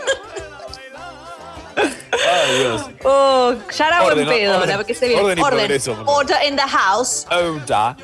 Ay, 1.78 2.60
Dios. 2.60 2.82
oh, 3.04 3.54
ya 3.78 4.04
Orden, 4.04 4.26
buen 4.26 4.38
pedo, 4.40 4.58
orden, 4.60 4.78
la 4.78 4.84
que 4.84 4.94
se 4.96 5.08
viene. 5.08 5.22
orden 5.24 5.38
y 5.40 5.42
progreso, 5.44 5.94
por 5.96 6.06
favor. 6.06 6.24
Order 6.26 6.38
in 6.48 6.56
the 6.56 6.62
house. 6.64 7.26
Oda. 7.30 7.96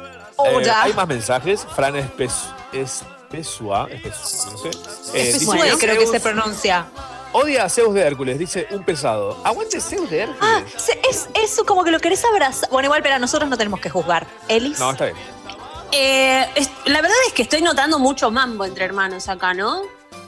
Eh, 0.43 0.69
hay 0.71 0.93
más 0.93 1.07
mensajes. 1.07 1.65
Fran 1.75 1.95
Espes- 1.95 2.53
Espesua. 2.73 3.87
Espesua, 3.91 4.51
no 4.51 4.57
sé. 4.57 4.69
Eh, 5.13 5.33
dice, 5.33 5.77
creo 5.79 5.99
que 5.99 6.07
se 6.07 6.19
pronuncia. 6.19 6.85
Odia 7.33 7.63
a 7.65 7.69
Zeus 7.69 7.93
de 7.93 8.01
Hércules. 8.01 8.37
Dice 8.39 8.67
un 8.71 8.83
pesado. 8.83 9.37
Aguante 9.43 9.79
Zeus 9.79 10.09
de 10.09 10.21
Hércules. 10.23 10.41
Ah, 10.41 10.61
es, 11.09 11.29
es 11.33 11.61
como 11.65 11.83
que 11.83 11.91
lo 11.91 11.99
querés 11.99 12.25
abrazar. 12.25 12.69
Bueno, 12.71 12.87
igual, 12.87 13.01
pero 13.03 13.15
a 13.15 13.19
nosotros 13.19 13.49
no 13.49 13.57
tenemos 13.57 13.79
que 13.79 13.89
juzgar. 13.89 14.25
Elis. 14.49 14.79
No, 14.79 14.91
está 14.91 15.05
bien. 15.05 15.17
Eh, 15.93 16.45
es- 16.55 16.69
la 16.85 17.01
verdad 17.01 17.17
es 17.27 17.33
que 17.33 17.43
estoy 17.43 17.61
notando 17.61 17.99
mucho 17.99 18.31
mambo 18.31 18.65
entre 18.65 18.83
hermanos 18.85 19.29
acá, 19.29 19.53
¿no? 19.53 19.83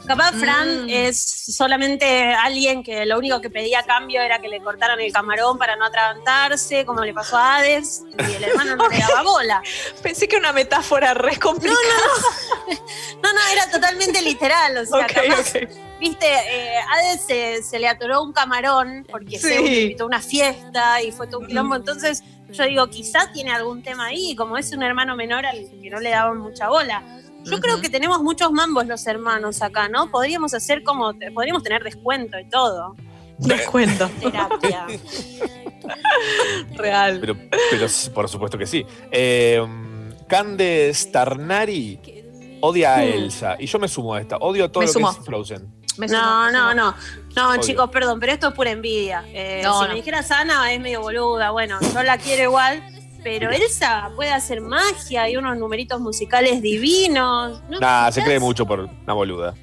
Capaz 0.07 0.33
Fran 0.33 0.85
Mm. 0.85 0.89
es 0.89 1.17
solamente 1.55 2.33
alguien 2.33 2.83
que 2.83 3.05
lo 3.05 3.17
único 3.17 3.39
que 3.39 3.49
pedía 3.49 3.79
a 3.79 3.83
cambio 3.83 4.21
era 4.21 4.39
que 4.39 4.49
le 4.49 4.59
cortaran 4.61 4.99
el 4.99 5.11
camarón 5.13 5.57
para 5.57 5.75
no 5.77 5.85
atragantarse, 5.85 6.85
como 6.85 7.03
le 7.05 7.13
pasó 7.13 7.37
a 7.37 7.55
Hades, 7.57 8.03
y 8.19 8.33
el 8.33 8.43
hermano 8.43 8.75
no 8.75 8.89
le 8.89 8.97
daba 8.99 9.23
bola. 9.23 9.61
Pensé 10.03 10.27
que 10.27 10.35
una 10.35 10.51
metáfora 10.51 11.13
re 11.13 11.37
complicada. 11.37 11.79
No, 13.23 13.31
no, 13.31 13.39
era 13.53 13.71
totalmente 13.71 14.21
literal, 14.21 14.77
o 14.77 14.85
sea, 14.85 15.07
capaz, 15.07 15.53
viste, 15.97 16.25
eh, 16.27 16.75
Hades 16.91 17.21
se, 17.25 17.63
se 17.63 17.79
le 17.79 17.87
atoró 17.87 18.21
un 18.21 18.33
camarón 18.33 19.07
porque 19.09 19.39
Sí. 19.39 19.47
Le 19.47 19.81
invitó 19.83 20.03
a 20.03 20.07
una 20.07 20.21
fiesta 20.21 21.01
y 21.01 21.13
fue 21.13 21.27
todo 21.27 21.39
un 21.39 21.47
quilombo, 21.47 21.75
entonces 21.75 22.21
yo 22.51 22.65
digo, 22.65 22.87
quizás 22.89 23.31
tiene 23.31 23.53
algún 23.53 23.81
tema 23.81 24.07
ahí, 24.07 24.35
como 24.35 24.57
es 24.57 24.73
un 24.73 24.83
hermano 24.83 25.15
menor 25.15 25.45
al 25.45 25.57
que 25.81 25.89
no 25.89 25.99
le 26.01 26.09
daban 26.09 26.37
mucha 26.39 26.67
bola. 26.67 27.01
Yo 27.45 27.59
creo 27.59 27.81
que 27.81 27.89
tenemos 27.89 28.21
muchos 28.21 28.51
mambos 28.51 28.87
los 28.87 29.05
hermanos 29.07 29.61
acá, 29.61 29.89
¿no? 29.89 30.09
Podríamos 30.11 30.53
hacer 30.53 30.83
como, 30.83 31.13
podríamos 31.33 31.63
tener 31.63 31.83
descuento 31.83 32.39
y 32.39 32.47
todo. 32.49 32.95
Descuento. 33.37 34.09
Terapia. 34.21 34.85
Real. 36.75 37.19
Pero, 37.19 37.35
pero 37.69 37.87
por 38.13 38.29
supuesto 38.29 38.57
que 38.57 38.65
sí. 38.67 38.85
Eh, 39.11 39.61
Cande 40.27 40.91
Starnari 40.93 41.99
odia 42.61 42.95
a 42.95 42.99
Hmm. 42.99 43.03
Elsa. 43.13 43.55
Y 43.59 43.65
yo 43.65 43.79
me 43.79 43.87
sumo 43.87 44.13
a 44.13 44.21
esta. 44.21 44.37
Odio 44.37 44.69
todo 44.71 44.81
Me 44.81 44.87
lo 44.87 44.93
sumo. 44.93 45.13
que 45.13 45.19
es 45.19 45.25
Frozen. 45.25 45.73
No, 46.09 46.49
no, 46.51 46.73
no. 46.73 46.95
No, 47.35 47.57
chicos, 47.57 47.89
perdón, 47.91 48.19
pero 48.19 48.33
esto 48.33 48.47
es 48.47 48.53
pura 48.55 48.71
envidia. 48.71 49.23
Eh, 49.27 49.61
No, 49.63 49.79
si 49.79 49.83
no. 49.83 49.89
me 49.89 49.95
dijeras 49.95 50.31
Ana, 50.31 50.71
es 50.73 50.79
medio 50.79 51.01
boluda. 51.01 51.51
Bueno, 51.51 51.77
yo 51.93 52.01
la 52.03 52.17
quiero 52.17 52.43
igual. 52.43 52.81
Pero 53.23 53.49
Elsa 53.51 54.09
puede 54.15 54.31
hacer 54.31 54.59
magia 54.61 55.29
y 55.29 55.37
unos 55.37 55.57
numeritos 55.57 55.99
musicales 56.01 56.61
divinos. 56.61 57.61
¿no? 57.69 57.79
Nah, 57.79 58.11
se 58.11 58.21
cree 58.23 58.39
mucho 58.39 58.65
por 58.65 58.81
una 58.81 59.13
boluda. 59.13 59.53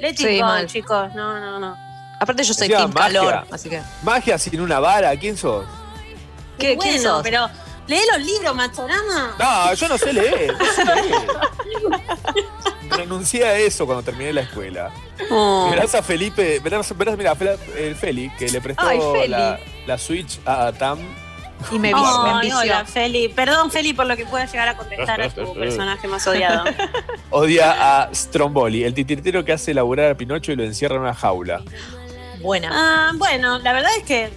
It 0.00 0.16
Sí, 0.16 0.40
chicos. 0.66 1.14
No, 1.14 1.38
no, 1.38 1.60
no. 1.60 1.76
Aparte 2.18 2.42
yo 2.42 2.54
soy 2.54 2.66
Encima, 2.66 2.78
team 2.80 2.92
calor, 2.92 3.34
magia. 3.34 3.46
así 3.54 3.68
que. 3.68 3.82
Magia 4.02 4.38
sin 4.38 4.60
una 4.60 4.78
vara, 4.80 5.14
¿quién 5.16 5.36
sos? 5.36 5.64
¿Qué- 6.58 6.76
bueno, 6.76 6.82
quién 6.90 7.02
sos? 7.02 7.22
pero 7.22 7.48
lee 7.86 8.00
los 8.12 8.24
libros, 8.26 8.54
Machorama. 8.54 9.34
No, 9.38 9.74
yo 9.74 9.88
no 9.88 9.98
sé 9.98 10.12
leer. 10.12 10.54
no 10.58 10.64
sé 10.64 10.84
leer. 10.84 11.26
Renuncié 12.90 13.44
a 13.46 13.56
eso 13.58 13.86
cuando 13.86 14.02
terminé 14.02 14.32
la 14.32 14.40
escuela. 14.42 14.90
Oh. 15.30 15.68
Verás 15.70 15.94
a 15.94 16.02
Felipe, 16.02 16.58
verás, 16.60 16.96
verás 16.96 17.16
mira, 17.16 17.34
Fel- 17.36 17.58
el 17.76 17.94
Feli, 17.94 18.30
que 18.38 18.48
le 18.48 18.60
prestó 18.60 18.86
Ay, 18.86 18.98
Feli. 19.12 19.28
la, 19.28 19.58
la 19.86 19.98
Switch 19.98 20.40
a 20.44 20.72
Tam. 20.72 20.98
Y 21.70 21.78
me, 21.78 21.90
envició. 21.90 22.58
hola, 22.58 22.84
Feli. 22.84 23.28
Perdón, 23.28 23.70
Feli, 23.70 23.92
por 23.92 24.06
lo 24.06 24.16
que 24.16 24.26
pueda 24.26 24.46
llegar 24.46 24.68
a 24.68 24.76
contestar 24.76 25.20
a 25.20 25.28
tu 25.28 25.54
personaje 25.54 26.08
más 26.08 26.26
odiado. 26.26 26.64
Odia 27.30 28.02
a 28.02 28.14
Stromboli, 28.14 28.84
el 28.84 28.94
titiritero 28.94 29.44
que 29.44 29.52
hace 29.52 29.74
laburar 29.74 30.10
a 30.10 30.14
Pinocho 30.16 30.52
y 30.52 30.56
lo 30.56 30.64
encierra 30.64 30.96
en 30.96 31.02
una 31.02 31.14
jaula. 31.14 31.62
Buena. 32.40 32.70
Ah, 32.72 33.12
bueno, 33.16 33.58
la 33.58 33.72
verdad 33.72 33.90
es 33.98 34.04
que 34.04 34.30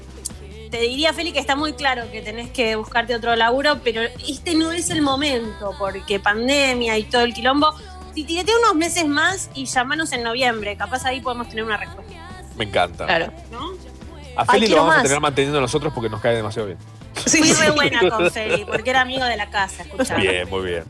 te 0.69 0.79
diría, 0.79 1.13
Feli, 1.13 1.31
que 1.31 1.39
está 1.39 1.55
muy 1.55 1.73
claro 1.73 2.09
que 2.11 2.21
tenés 2.21 2.49
que 2.49 2.75
buscarte 2.75 3.15
otro 3.15 3.35
laburo, 3.35 3.79
pero 3.83 4.01
este 4.27 4.55
no 4.55 4.71
es 4.71 4.89
el 4.89 5.03
momento, 5.03 5.75
porque 5.77 6.19
pandemia 6.19 6.97
y 6.97 7.03
todo 7.03 7.21
el 7.21 7.33
quilombo. 7.33 7.73
Titirete 8.13 8.51
unos 8.57 8.75
meses 8.75 9.07
más 9.07 9.49
y 9.53 9.65
llamanos 9.65 10.11
en 10.13 10.23
noviembre. 10.23 10.75
Capaz 10.75 11.05
ahí 11.05 11.21
podemos 11.21 11.47
tener 11.47 11.63
una 11.63 11.77
respuesta. 11.77 12.13
Me 12.57 12.65
encanta. 12.65 13.05
Claro. 13.05 13.31
A 14.35 14.41
Ay, 14.41 14.61
Feli 14.61 14.67
lo 14.67 14.77
vamos 14.77 14.95
a 14.95 15.03
tener 15.03 15.19
manteniendo 15.19 15.61
nosotros 15.61 15.93
porque 15.93 16.09
nos 16.09 16.21
cae 16.21 16.35
demasiado 16.35 16.67
bien. 16.67 16.79
Fui 17.13 17.53
re 17.53 17.69
buena 17.71 18.09
con 18.09 18.31
Feli, 18.31 18.65
porque 18.65 18.89
era 18.89 19.01
amigo 19.01 19.23
de 19.25 19.37
la 19.37 19.49
casa, 19.49 19.83
escuchá. 19.83 20.15
Bien, 20.15 20.49
muy 20.49 20.61
bien. 20.65 20.83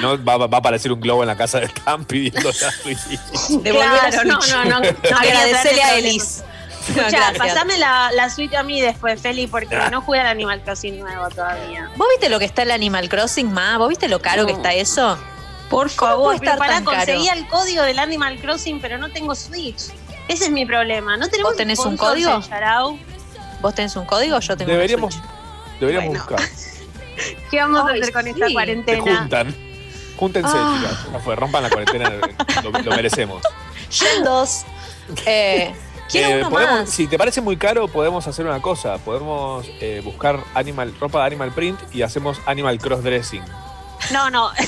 No, 0.00 0.22
va, 0.24 0.36
va 0.36 0.56
a 0.56 0.60
aparecer 0.60 0.92
un 0.92 1.00
globo 1.00 1.22
en 1.22 1.28
la 1.28 1.36
casa 1.36 1.60
de 1.60 1.68
Tam 1.68 2.04
pidiendo 2.04 2.48
la 2.60 2.70
Switch. 2.82 2.98
Devolver 3.62 3.86
la 3.88 4.10
Claro, 4.10 4.24
no, 4.24 4.40
Switch. 4.42 4.54
no, 4.54 4.64
no. 4.64 4.80
no 4.80 4.92
traerte 5.02 5.82
a. 5.82 5.96
Elis. 5.98 6.42
Escuchá, 6.88 7.10
Gracias. 7.10 7.38
pasame 7.38 7.76
la, 7.76 8.10
la 8.12 8.30
suite 8.30 8.56
a 8.56 8.62
mí 8.62 8.80
después, 8.80 9.20
Feli, 9.20 9.46
porque 9.46 9.76
no 9.90 10.00
jugué 10.00 10.20
al 10.20 10.26
Animal 10.28 10.62
Crossing 10.62 10.98
nuevo 10.98 11.28
todavía. 11.28 11.90
¿Vos 11.96 12.08
viste 12.12 12.30
lo 12.30 12.38
que 12.38 12.46
está 12.46 12.62
el 12.62 12.70
Animal 12.70 13.08
Crossing, 13.10 13.52
ma? 13.52 13.76
¿Vos 13.76 13.90
viste 13.90 14.08
lo 14.08 14.20
caro 14.20 14.46
que 14.46 14.52
está 14.52 14.72
eso? 14.72 15.18
Por 15.68 15.94
¿Cómo 15.94 16.10
favor, 16.12 16.34
estar 16.36 16.56
para 16.56 16.74
tan 16.76 16.84
caro? 16.86 16.96
conseguir 16.96 17.30
el 17.34 17.46
código 17.46 17.82
del 17.82 17.98
Animal 17.98 18.38
Crossing, 18.40 18.80
pero 18.80 18.96
no 18.96 19.10
tengo 19.10 19.34
Switch. 19.34 19.90
Ese 20.28 20.44
es 20.46 20.50
mi 20.50 20.64
problema. 20.64 21.18
¿No 21.18 21.28
tenemos 21.28 21.50
¿Vos 21.52 21.56
tenés 21.58 21.78
un 21.80 21.96
código? 21.98 22.40
¿Vos 23.60 23.74
tenés 23.74 23.94
un 23.96 24.06
código? 24.06 24.38
Yo 24.40 24.56
tengo 24.56 24.70
una 24.70 24.76
Deberíamos, 24.80 25.14
Switch. 25.14 25.26
Deberíamos 25.80 26.08
Bueno. 26.10 26.24
buscar. 26.24 26.40
¿Qué 27.50 27.60
vamos 27.60 27.80
a 27.80 27.92
hacer 27.92 28.12
con 28.12 28.26
esta 28.28 28.44
sí. 28.44 28.48
Se 28.48 28.52
cuarentena? 28.52 29.02
juntan. 29.20 29.54
Júntense, 30.16 30.50
Ah. 30.54 30.76
chicas. 31.06 31.22
Fue, 31.24 31.36
rompan 31.36 31.62
la 31.62 31.70
cuarentena. 31.70 32.10
Lo, 32.64 32.70
lo 32.70 32.90
merecemos. 32.90 33.42
Yendos. 33.90 34.64
Eh, 35.26 35.72
quiero 36.10 36.28
Eh, 36.28 36.38
uno 36.40 36.50
podemos- 36.50 36.80
más. 36.80 36.90
si 36.90 37.06
te 37.06 37.16
parece 37.18 37.40
muy 37.40 37.56
caro, 37.56 37.86
podemos 37.88 38.26
hacer 38.26 38.44
una 38.46 38.60
cosa. 38.60 38.98
Podemos 38.98 39.66
eh, 39.80 40.00
buscar 40.04 40.40
animal, 40.54 40.92
ropa 41.00 41.20
de 41.20 41.26
Animal 41.26 41.52
Print 41.52 41.78
y 41.94 42.02
hacemos 42.02 42.40
Animal 42.46 42.78
Crossdressing. 42.78 43.42
No, 44.10 44.30
no. 44.30 44.50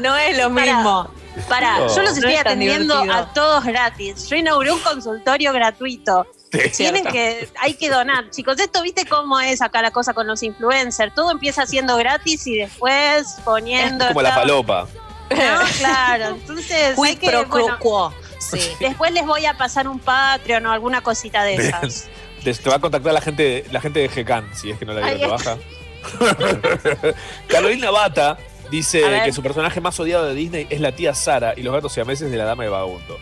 No 0.00 0.16
es 0.16 0.36
lo 0.36 0.50
mismo. 0.50 1.08
Pará, 1.48 1.78
No. 1.78 1.88
yo 1.94 2.02
los 2.02 2.12
No 2.12 2.16
estoy 2.18 2.34
es 2.34 2.40
atendiendo 2.40 2.94
a 3.12 3.32
todos 3.32 3.64
gratis. 3.64 4.28
Yo 4.28 4.36
inauguré 4.36 4.72
un 4.72 4.80
consultorio 4.80 5.52
gratuito. 5.52 6.26
Tienen 6.50 6.72
Cierto. 7.02 7.10
que, 7.10 7.48
hay 7.60 7.74
que 7.74 7.90
donar, 7.90 8.30
chicos. 8.30 8.58
Esto, 8.60 8.82
viste 8.82 9.06
cómo 9.06 9.40
es 9.40 9.60
acá 9.60 9.82
la 9.82 9.90
cosa 9.90 10.14
con 10.14 10.26
los 10.26 10.42
influencers. 10.42 11.12
Todo 11.14 11.32
empieza 11.32 11.66
siendo 11.66 11.96
gratis 11.96 12.46
y 12.46 12.56
después 12.56 13.36
poniendo. 13.44 14.06
Como 14.08 14.22
la 14.22 14.32
falopa. 14.32 14.86
No, 15.30 15.36
claro. 15.78 16.26
Entonces, 16.28 16.96
hay 16.98 17.16
que, 17.16 17.28
pro 17.28 17.44
bueno, 17.46 17.78
quo. 17.80 18.14
Sí. 18.38 18.60
después 18.78 19.10
les 19.12 19.24
voy 19.26 19.46
a 19.46 19.56
pasar 19.56 19.88
un 19.88 19.98
Patreon 19.98 20.66
o 20.66 20.72
alguna 20.72 21.00
cosita 21.00 21.42
de 21.42 21.56
Bien. 21.56 21.68
esas. 21.74 22.08
Te, 22.44 22.52
te 22.54 22.68
va 22.70 22.76
a 22.76 22.78
contactar 22.78 23.12
la 23.14 23.20
gente, 23.22 23.64
la 23.72 23.80
gente 23.80 24.00
de 24.00 24.08
GECAN, 24.08 24.48
si 24.54 24.70
es 24.70 24.78
que 24.78 24.84
no 24.84 24.92
la 24.92 25.04
Ahí 25.06 25.16
dieron 25.16 25.36
de 25.38 25.44
baja. 25.44 25.58
Carolina 27.48 27.90
Bata 27.90 28.36
dice 28.70 29.02
que 29.24 29.32
su 29.32 29.42
personaje 29.42 29.80
más 29.80 29.98
odiado 30.00 30.26
de 30.26 30.34
Disney 30.34 30.66
es 30.70 30.80
la 30.80 30.92
tía 30.92 31.14
Sara 31.14 31.54
y 31.56 31.62
los 31.62 31.72
gatos 31.74 31.92
siameses 31.92 32.30
de 32.30 32.36
la 32.36 32.44
dama 32.44 32.64
de 32.64 32.68
vagabundo. 32.70 33.18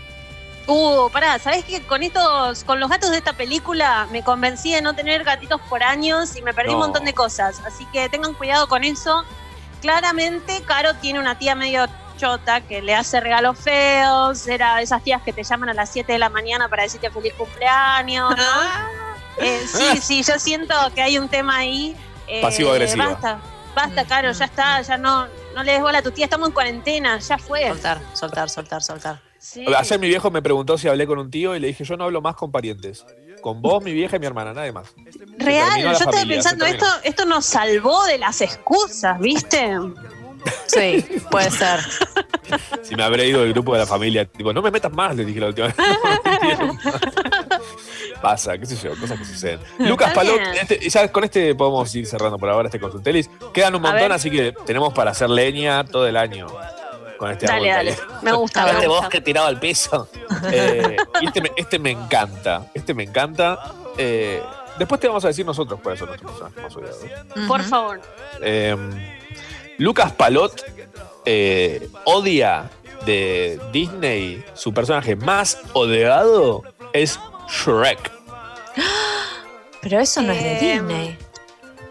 Uh, 0.67 1.11
pará, 1.11 1.39
¿sabés 1.41 1.65
qué? 1.65 1.83
Con 1.83 2.03
estos, 2.05 2.63
con 2.65 2.79
los 2.79 2.89
gatos 2.89 3.11
de 3.11 3.19
esta 3.19 3.33
película 3.33 4.07
me 4.13 4.23
convencí 4.23 4.73
de 4.73 4.81
no 4.81 4.95
tener 4.95 5.25
gatitos 5.25 5.61
por 5.69 5.83
años 5.83 6.37
y 6.37 6.43
me 6.43 6.55
perdí 6.55 6.69
No. 6.71 6.77
un 6.77 6.81
montón 6.85 7.05
de 7.05 7.13
cosas. 7.13 7.61
Así 7.67 7.85
que 7.93 8.09
tengan 8.09 8.35
cuidado 8.35 8.69
con 8.69 8.85
eso. 8.85 9.25
Claramente, 9.81 10.63
Caro 10.65 10.95
tiene 10.95 11.19
una 11.19 11.37
tía 11.37 11.57
medio 11.57 11.87
chota 12.17 12.61
que 12.61 12.81
le 12.81 12.95
hace 12.95 13.19
regalos 13.21 13.59
feos. 13.59 14.47
Era 14.47 14.77
de 14.77 14.85
esas 14.85 15.03
tías 15.03 15.21
que 15.23 15.33
te 15.33 15.43
llaman 15.43 15.71
a 15.71 15.75
las 15.75 15.91
7 15.91 16.13
de 16.13 16.19
la 16.21 16.29
mañana 16.29 16.69
para 16.69 16.85
decirte 16.85 17.11
feliz 17.11 17.35
cumpleaños, 17.35 18.31
¿no? 18.31 18.43
Ah. 18.47 18.89
Eh, 19.39 19.67
sí, 19.67 19.99
sí, 20.01 20.23
yo 20.23 20.39
siento 20.39 20.75
que 20.95 21.03
hay 21.03 21.19
un 21.19 21.29
tema 21.29 21.57
ahí. 21.57 21.97
Eh, 22.33 22.41
Pasivo-agresiva. 22.41 23.09
Basta, 23.09 23.39
basta, 23.75 24.05
Caro, 24.07 24.33
ya 24.33 24.45
está, 24.47 24.81
ya 24.81 24.97
no, 24.97 25.27
no 25.55 25.63
le 25.63 25.73
des 25.73 25.83
bola 25.83 25.99
a 25.99 26.03
tu 26.03 26.11
tía, 26.13 26.25
estamos 26.25 26.49
en 26.49 26.55
cuarentena, 26.55 27.19
ya 27.19 27.37
fue. 27.37 27.69
Soltar, 27.69 28.01
soltar, 28.15 28.49
soltar, 28.49 28.83
soltar. 28.83 29.21
Sí. 29.39 29.67
Ayer 29.77 29.99
mi 29.99 30.09
viejo 30.09 30.31
me 30.31 30.41
preguntó 30.41 30.79
si 30.79 30.89
hablé 30.89 31.07
con 31.07 31.19
un 31.19 31.31
tío 31.31 31.55
y 31.55 31.61
le 31.61 31.67
dije, 31.67 31.85
yo 31.85 31.97
no 31.99 32.05
hablo 32.05 32.23
más 32.23 32.35
con 32.37 32.51
parientes. 32.51 33.05
Con 33.43 33.61
vos, 33.61 33.85
mi 33.85 33.93
vieja 33.93 34.17
y 34.17 34.19
mi 34.21 34.27
hermana, 34.27 34.55
nadie 34.55 34.73
más. 34.73 34.95
Real, 35.37 35.83
yo 35.83 35.91
estaba 35.91 36.13
familia, 36.13 36.37
pensando, 36.37 36.65
esto, 36.65 36.87
esto 37.03 37.25
nos 37.27 37.45
salvó 37.45 38.05
de 38.07 38.17
las 38.17 38.41
excusas, 38.41 39.19
¿viste? 39.19 39.77
Sí, 40.67 41.05
puede 41.31 41.51
ser. 41.51 41.81
Si 42.83 42.95
me 42.97 43.03
habré 43.03 43.29
ido 43.29 43.43
del 43.43 43.53
grupo 43.53 43.75
de 43.75 43.81
la 43.81 43.87
familia, 43.87 44.25
tipo, 44.25 44.53
no 44.53 44.63
me 44.63 44.71
metas 44.71 44.93
más, 44.93 45.15
le 45.15 45.25
dije 45.25 45.41
la 45.41 45.49
última 45.49 45.67
vez. 45.69 45.77
Pasa, 48.23 48.57
qué 48.57 48.65
sé 48.67 48.77
yo, 48.77 48.97
cosas 48.99 49.19
que 49.19 49.25
suceden. 49.25 49.61
Lucas 49.79 50.15
Palot, 50.15 50.39
este- 50.61 50.89
ya 50.89 51.11
con 51.11 51.25
este 51.25 51.55
podemos 51.55 51.95
ir 51.95 52.07
cerrando 52.07 52.39
por 52.39 52.49
ahora 52.49 52.69
este 52.69 52.79
consultelis. 52.81 53.29
Quedan 53.53 53.75
un 53.75 53.83
montón, 53.83 54.13
así 54.13 54.31
que 54.31 54.55
tenemos 54.65 54.93
para 54.95 55.11
hacer 55.11 55.29
leña 55.29 55.85
todo 55.85 56.07
el 56.07 56.17
año 56.17 56.47
con 57.19 57.31
este 57.31 57.47
Dale, 57.47 57.71
árbol 57.71 57.87
dale. 57.95 57.99
Me 58.23 58.33
gusta, 58.33 58.71
Este 58.71 58.89
bosque 58.89 59.21
tirado 59.21 59.47
al 59.49 59.59
piso. 59.61 60.09
Eh, 60.51 60.97
este 61.21 61.41
me, 61.41 61.51
este 61.57 61.79
me 61.79 61.91
encanta. 61.93 62.67
Este 62.75 62.95
me 62.95 63.05
encanta. 63.05 63.75
Eh, 63.97 64.43
después 64.77 65.01
te 65.01 65.07
vamos 65.07 65.25
a 65.25 65.29
decir 65.29 65.47
nosotros 65.47 65.79
cuáles 65.81 66.01
son 66.01 66.09
nuestros 66.09 66.33
personajes 66.33 66.63
más 66.65 66.77
odiados. 66.77 67.47
Por 67.47 67.63
favor. 67.63 68.01
Eh, 68.43 68.77
Lucas 69.79 70.11
Palot 70.13 70.61
eh, 71.25 71.89
odia 72.05 72.71
de 73.07 73.61
Disney. 73.73 74.45
Su 74.55 74.75
personaje 74.75 75.15
más 75.15 75.59
odiado 75.75 76.63
es 76.93 77.21
Shrek. 77.53 78.11
Pero 79.83 80.01
eso 80.01 80.23
no 80.23 80.33
es 80.33 80.43
de 80.43 80.53
Eh, 80.53 80.73
Disney. 80.75 81.19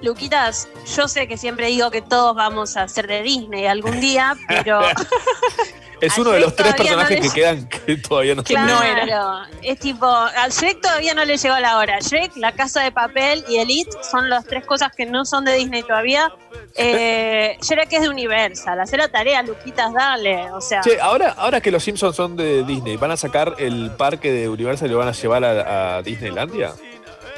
Luquitas, 0.02 0.68
yo 0.96 1.08
sé 1.08 1.28
que 1.28 1.38
siempre 1.38 1.68
digo 1.68 1.92
que 1.92 2.02
todos 2.02 2.36
vamos 2.36 2.76
a 2.76 2.88
ser 2.88 3.06
de 3.08 3.22
Disney 3.22 3.68
algún 3.68 4.00
día, 4.00 4.36
pero 4.48 4.82
Es 6.02 6.18
uno 6.18 6.32
de 6.32 6.40
los 6.40 6.56
tres 6.56 6.72
no 6.72 6.78
personajes 6.78 7.20
que 7.22 7.30
quedan 7.42 7.70
que 7.70 7.98
todavía 7.98 8.36
no 8.36 8.44
claro, 8.44 8.80
terminaron. 8.80 9.48
es 9.62 9.80
tipo, 9.80 10.08
a 10.08 10.48
Shrek 10.50 10.82
todavía 10.82 11.14
no 11.14 11.24
le 11.24 11.38
llegó 11.38 11.58
la 11.60 11.78
hora. 11.78 12.00
Shrek, 12.00 12.36
La 12.38 12.52
Casa 12.54 12.82
de 12.82 12.92
Papel 12.92 13.46
y 13.48 13.58
Elite 13.58 13.92
son 14.10 14.30
las 14.30 14.46
tres 14.46 14.66
cosas 14.66 14.92
que 14.96 15.06
no 15.06 15.26
son 15.26 15.46
de 15.46 15.54
Disney 15.54 15.84
todavía. 15.84 16.32
Eh, 16.76 17.58
Shrek 17.62 17.94
es 17.94 18.02
de 18.02 18.10
Universal, 18.10 18.80
hacer 18.80 19.00
la 19.00 19.10
tarea, 19.10 19.44
Luquitas, 19.44 19.94
dale. 19.94 20.52
O 20.52 20.62
sea, 20.62 20.82
Che, 20.82 21.00
ahora, 21.00 21.36
ahora 21.38 21.62
que 21.62 21.72
los 21.72 21.84
Simpsons 21.84 22.16
son 22.16 22.36
de 22.36 22.64
Disney, 22.64 22.98
¿van 22.98 23.12
a 23.12 23.18
sacar 23.18 23.56
el 23.60 23.92
parque 23.92 24.32
de 24.32 24.50
Universal 24.50 24.90
y 24.90 24.92
lo 24.92 24.98
van 24.98 25.10
a 25.10 25.12
llevar 25.12 25.44
a, 25.44 25.98
a 25.98 26.02
Disneylandia? 26.02 26.74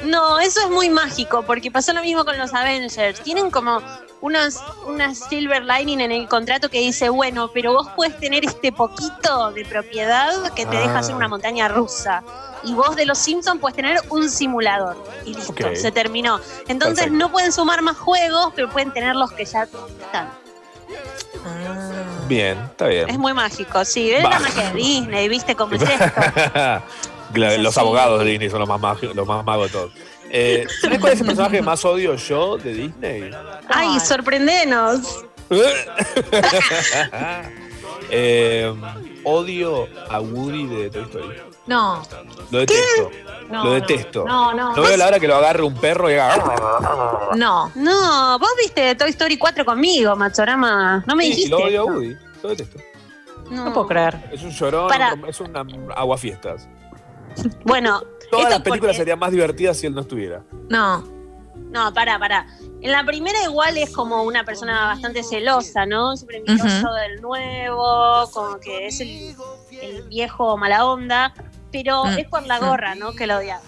No, 0.02 0.38
eso 0.40 0.60
es 0.60 0.70
muy 0.70 0.90
mágico, 0.90 1.42
porque 1.42 1.70
pasó 1.70 1.92
lo 1.92 2.02
mismo 2.02 2.24
con 2.24 2.36
los 2.36 2.52
Avengers. 2.52 3.20
Tienen 3.20 3.50
como 3.50 3.80
unos, 4.20 4.60
una 4.86 5.14
silver 5.14 5.64
lining 5.64 6.00
en 6.00 6.12
el 6.12 6.28
contrato 6.28 6.68
que 6.68 6.78
dice, 6.80 7.08
bueno, 7.08 7.50
pero 7.52 7.72
vos 7.72 7.88
puedes 7.94 8.18
tener 8.18 8.44
este 8.44 8.72
poquito 8.72 9.50
de 9.52 9.64
propiedad 9.64 10.52
que 10.54 10.66
te 10.66 10.76
deja 10.76 10.96
Ah. 10.96 10.98
hacer 10.98 11.14
una 11.14 11.28
montaña 11.28 11.68
rusa. 11.68 12.22
Y 12.64 12.72
vos 12.74 12.96
de 12.96 13.04
los 13.06 13.18
Simpsons 13.18 13.60
puedes 13.60 13.76
tener 13.76 13.98
un 14.10 14.28
simulador. 14.30 14.96
Y 15.26 15.34
listo, 15.34 15.54
se 15.74 15.92
terminó. 15.92 16.40
Entonces 16.68 17.04
Perfecto. 17.04 17.18
no 17.18 17.30
pueden 17.30 17.52
sumar 17.52 17.82
más 17.82 17.96
juegos, 17.98 18.52
pero 18.56 18.70
pueden 18.70 18.92
tener 18.92 19.14
los 19.16 19.32
que 19.32 19.44
ya 19.44 19.64
están. 19.64 20.30
Bien, 22.26 22.58
está 22.58 22.86
bien. 22.86 23.10
Es 23.10 23.18
muy 23.18 23.34
mágico, 23.34 23.84
sí. 23.84 24.10
Es 24.10 24.22
la 24.22 24.38
magia 24.38 24.70
de 24.70 24.74
Disney, 24.74 25.28
¿viste 25.28 25.54
cómo 25.54 25.74
es 25.76 25.82
esto? 25.82 26.06
Los 27.34 27.76
abogados 27.78 28.20
de 28.20 28.26
Disney 28.30 28.50
son 28.50 28.60
los 28.60 28.68
más, 28.68 28.80
magi- 28.80 29.12
los 29.14 29.26
más 29.26 29.44
magos 29.44 29.70
de 29.72 29.78
todos. 29.78 29.92
Eh, 30.30 30.66
¿Sabés 30.80 30.98
cuál 30.98 31.12
es 31.12 31.20
el 31.20 31.26
personaje 31.26 31.56
que 31.58 31.62
más 31.62 31.84
odio 31.84 32.14
yo 32.16 32.56
de 32.58 32.74
Disney? 32.74 33.30
Ay, 33.68 34.00
sorprendenos. 34.00 35.24
Eh, 38.10 38.72
odio 39.24 39.88
a 40.10 40.20
Woody 40.20 40.66
de 40.66 40.90
Toy 40.90 41.02
Story. 41.04 41.36
No. 41.66 42.02
Lo 42.50 42.58
detesto. 42.60 43.10
No, 43.50 43.64
lo 43.64 43.72
detesto. 43.72 44.24
No, 44.26 44.52
no. 44.52 44.76
No 44.76 44.82
veo 44.82 44.96
la 44.96 45.06
hora 45.08 45.18
que 45.18 45.26
lo 45.26 45.36
agarre 45.36 45.62
un 45.62 45.74
perro 45.74 46.10
y 46.10 46.14
haga. 46.14 47.30
No. 47.34 47.72
No, 47.74 48.38
vos 48.38 48.50
viste 48.58 48.94
Toy 48.94 49.10
Story 49.10 49.36
4 49.38 49.64
conmigo, 49.64 50.14
Machorama. 50.16 51.02
No 51.06 51.16
me 51.16 51.24
Sí, 51.24 51.30
dijiste. 51.30 51.50
lo 51.50 51.58
odio 51.64 51.80
a. 51.82 51.84
Woody. 51.86 52.14
Lo 52.42 52.48
detesto. 52.50 52.78
No. 53.50 53.72
puedo 53.72 53.86
creer. 53.88 54.28
Es 54.32 54.42
un 54.42 54.50
llorón, 54.50 54.88
Para. 54.88 55.16
es 55.26 55.40
un 55.40 55.52
aguafiestas. 55.96 56.68
Bueno, 57.64 58.02
las 58.32 58.52
es 58.52 58.60
películas 58.60 58.78
porque- 58.80 58.94
serían 58.94 59.18
más 59.18 59.30
divertidas 59.32 59.76
si 59.78 59.86
él 59.86 59.94
no 59.94 60.00
estuviera. 60.02 60.42
No. 60.68 61.04
No, 61.70 61.92
pará, 61.92 62.18
pará. 62.18 62.46
En 62.80 62.92
la 62.92 63.04
primera 63.04 63.42
igual 63.44 63.76
es 63.78 63.90
como 63.90 64.22
una 64.22 64.44
persona 64.44 64.86
bastante 64.86 65.22
celosa, 65.22 65.86
¿no? 65.86 66.16
Súper 66.16 66.36
envidioso 66.36 66.86
Ujú. 66.86 66.94
del 66.94 67.20
nuevo, 67.20 68.30
como 68.32 68.58
que 68.60 68.86
es 68.86 69.00
el, 69.00 69.34
el 69.82 70.02
viejo 70.04 70.56
mala 70.56 70.84
onda, 70.86 71.32
pero 71.72 72.04
Mm, 72.04 72.18
es 72.18 72.28
por 72.28 72.46
la 72.46 72.58
gorra, 72.60 72.94
¿no? 72.94 73.12
Que 73.12 73.26
lo 73.26 73.38
odias. 73.38 73.60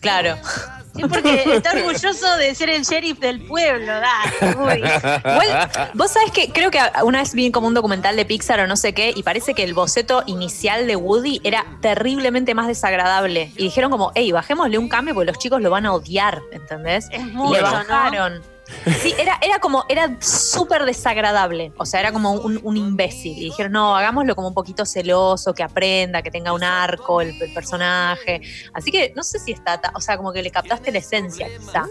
Claro. 0.00 0.36
Es 0.98 1.06
porque 1.06 1.42
está 1.54 1.72
orgulloso 1.72 2.36
de 2.36 2.54
ser 2.54 2.68
el 2.68 2.82
sheriff 2.82 3.18
del 3.18 3.40
pueblo, 3.40 3.86
dale, 3.86 4.56
uy. 4.58 4.76
Igual, 4.76 5.70
vos 5.94 6.10
sabés 6.10 6.30
que 6.32 6.50
creo 6.52 6.70
que 6.70 6.78
una 7.02 7.20
vez 7.20 7.32
vi 7.32 7.50
como 7.50 7.66
un 7.66 7.74
documental 7.74 8.14
de 8.14 8.26
Pixar 8.26 8.60
o 8.60 8.66
no 8.66 8.76
sé 8.76 8.92
qué, 8.92 9.10
y 9.14 9.22
parece 9.22 9.54
que 9.54 9.64
el 9.64 9.72
boceto 9.72 10.22
inicial 10.26 10.86
de 10.86 10.96
Woody 10.96 11.40
era 11.44 11.64
terriblemente 11.80 12.54
más 12.54 12.66
desagradable. 12.66 13.52
Y 13.56 13.64
dijeron 13.64 13.90
como, 13.90 14.12
hey, 14.14 14.32
bajémosle 14.32 14.76
un 14.76 14.90
cambio 14.90 15.14
porque 15.14 15.32
los 15.32 15.38
chicos 15.38 15.62
lo 15.62 15.70
van 15.70 15.86
a 15.86 15.94
odiar, 15.94 16.42
¿entendés? 16.52 17.08
Es 17.10 17.20
Y 17.20 17.24
mucho, 17.24 17.54
le 17.54 17.62
¿no? 17.62 18.51
Sí, 19.00 19.14
era, 19.18 19.38
era 19.42 19.58
como, 19.58 19.84
era 19.88 20.16
súper 20.20 20.84
desagradable. 20.84 21.72
O 21.78 21.86
sea, 21.86 22.00
era 22.00 22.12
como 22.12 22.32
un, 22.32 22.60
un 22.62 22.76
imbécil. 22.76 23.36
Y 23.38 23.44
dijeron, 23.44 23.72
no, 23.72 23.96
hagámoslo 23.96 24.34
como 24.34 24.48
un 24.48 24.54
poquito 24.54 24.84
celoso, 24.86 25.54
que 25.54 25.62
aprenda, 25.62 26.22
que 26.22 26.30
tenga 26.30 26.52
un 26.52 26.64
arco 26.64 27.20
el, 27.20 27.40
el 27.40 27.52
personaje. 27.54 28.40
Así 28.74 28.90
que 28.90 29.12
no 29.16 29.22
sé 29.22 29.38
si 29.38 29.52
está, 29.52 29.80
o 29.94 30.00
sea, 30.00 30.16
como 30.16 30.32
que 30.32 30.42
le 30.42 30.50
captaste 30.50 30.90
la 30.92 30.98
esencia, 30.98 31.48
quizá. 31.58 31.84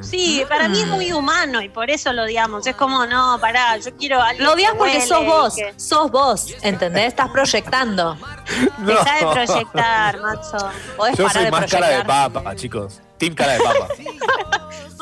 Sí, 0.00 0.44
para 0.48 0.68
mí 0.68 0.80
es 0.80 0.86
muy 0.86 1.12
humano 1.12 1.62
y 1.62 1.68
por 1.68 1.90
eso 1.90 2.12
lo 2.12 2.22
odiamos. 2.24 2.66
Es 2.66 2.76
como, 2.76 3.06
no, 3.06 3.38
pará, 3.40 3.76
yo 3.78 3.94
quiero 3.96 4.20
a 4.20 4.28
alguien 4.28 4.44
Lo 4.46 4.52
odias 4.52 4.72
que 4.72 4.78
porque 4.78 4.92
huele 4.94 5.06
sos 5.06 5.24
vos, 5.24 5.54
que- 5.54 5.74
sos 5.78 6.10
vos, 6.10 6.54
¿entendés? 6.62 7.08
Estás 7.08 7.30
proyectando. 7.30 8.16
Te 8.86 8.94
sabe 8.96 9.32
proyectar, 9.32 10.20
macho. 10.20 10.70
Podés 10.96 11.16
Yo 11.16 11.24
parar 11.24 11.32
soy 11.32 11.44
de 11.44 11.50
más 11.50 11.70
cara 11.70 11.88
de 11.88 12.04
proyectar. 12.04 12.32
papa, 12.32 12.56
chicos. 12.56 13.00
Team 13.18 13.34
cara 13.34 13.52
de 13.54 13.60
papa. 13.60 13.88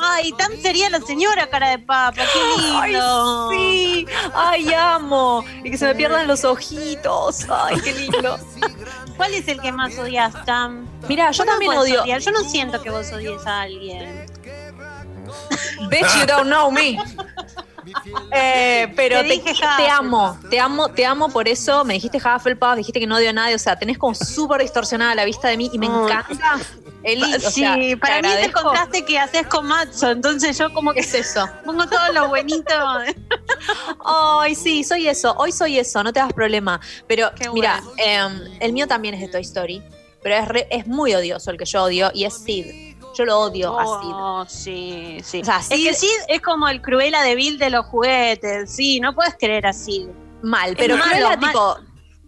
Ay, 0.05 0.31
tan 0.33 0.61
sería 0.61 0.89
la 0.89 0.99
señora 0.99 1.47
cara 1.47 1.69
de 1.69 1.79
papa, 1.79 2.23
qué 2.33 2.61
lindo. 2.61 3.49
Ay, 3.49 3.57
sí. 3.57 4.07
Ay, 4.33 4.73
amo. 4.73 5.45
Y 5.63 5.71
que 5.71 5.77
se 5.77 5.85
me 5.85 5.95
pierdan 5.95 6.27
los 6.27 6.43
ojitos. 6.43 7.45
Ay, 7.49 7.79
qué 7.81 7.93
lindo. 7.93 8.37
¿Cuál 9.17 9.33
es 9.33 9.47
el 9.47 9.61
que 9.61 9.71
más 9.71 9.97
odias, 9.97 10.33
Tam? 10.45 10.87
Mira, 11.07 11.31
yo 11.31 11.45
también 11.45 11.71
odio. 11.73 12.03
odiar, 12.03 12.19
Yo 12.19 12.31
no 12.31 12.41
siento 12.41 12.81
que 12.81 12.89
vos 12.89 13.11
odies 13.11 13.45
a 13.45 13.61
alguien. 13.61 14.25
Bitch, 15.89 16.19
you 16.19 16.25
don't 16.25 16.47
know 16.47 16.69
me. 16.71 16.97
Eh, 18.31 18.91
pero 18.95 19.17
Te 19.21 19.23
dije 19.27 19.53
te 19.77 19.89
amo, 19.89 20.37
te 20.49 20.59
amo, 20.59 20.89
te 20.89 21.05
amo 21.05 21.29
por 21.29 21.47
eso. 21.47 21.83
Me 21.85 21.95
dijiste 21.95 22.17
Hufflepuff, 22.17 22.75
dijiste 22.75 22.99
que 22.99 23.07
no 23.07 23.15
odio 23.17 23.29
a 23.29 23.33
nadie. 23.33 23.55
O 23.55 23.59
sea, 23.59 23.77
tenés 23.77 23.97
como 23.97 24.15
súper 24.15 24.61
distorsionada 24.61 25.13
la 25.15 25.25
vista 25.25 25.47
de 25.47 25.57
mí 25.57 25.69
y 25.73 25.77
me 25.77 25.85
encanta. 25.87 26.59
Eli, 27.03 27.33
o 27.35 27.39
sí, 27.39 27.61
sea, 27.61 27.75
para 27.99 28.21
mí 28.21 28.29
es 28.29 28.45
el 28.45 28.53
contraste 28.53 29.03
que 29.03 29.19
haces 29.19 29.45
con 29.47 29.65
Matzo, 29.65 30.09
entonces 30.11 30.57
yo 30.57 30.71
como 30.73 30.93
que 30.93 31.01
¿Qué 31.01 31.07
es 31.07 31.13
eso? 31.15 31.45
pongo 31.65 31.85
todo 31.85 32.13
lo 32.13 32.29
bonito. 32.29 32.73
Ay, 34.05 34.55
sí, 34.55 34.83
soy 34.83 35.07
eso. 35.07 35.33
Hoy 35.37 35.51
soy 35.51 35.79
eso, 35.79 36.03
no 36.03 36.13
te 36.13 36.19
das 36.19 36.31
problema. 36.33 36.79
Pero 37.07 37.29
mira, 37.53 37.81
em, 37.97 38.39
el 38.59 38.73
mío 38.73 38.87
también 38.87 39.15
es 39.15 39.21
de 39.21 39.27
Toy 39.27 39.41
Story. 39.41 39.83
Pero 40.21 40.35
es, 40.35 40.47
re- 40.47 40.67
es 40.71 40.87
muy 40.87 41.13
odioso 41.13 41.51
el 41.51 41.57
que 41.57 41.65
yo 41.65 41.83
odio 41.83 42.09
y 42.13 42.23
es 42.23 42.35
Sid. 42.35 42.92
Yo 43.15 43.25
lo 43.25 43.39
odio 43.39 43.79
a 43.79 43.83
Sid. 43.85 44.11
Oh, 44.13 44.45
sí, 44.47 45.17
sí. 45.23 45.41
O 45.41 45.45
sea, 45.45 45.57
es 45.59 45.67
que 45.69 45.75
Sid- 45.75 45.95
Sid 45.95 46.09
es 46.29 46.41
como 46.41 46.67
el 46.67 46.81
Cruella 46.81 47.21
de 47.21 47.35
Bill 47.35 47.57
de 47.59 47.69
los 47.69 47.85
juguetes. 47.85 48.71
Sí, 48.73 48.99
no 48.99 49.13
puedes 49.13 49.35
creer 49.39 49.67
así. 49.67 50.07
Mal, 50.41 50.75
pero 50.77 50.97
malo, 50.97 51.09
Cruella, 51.11 51.37
mal. 51.37 51.39
tipo. 51.51 51.77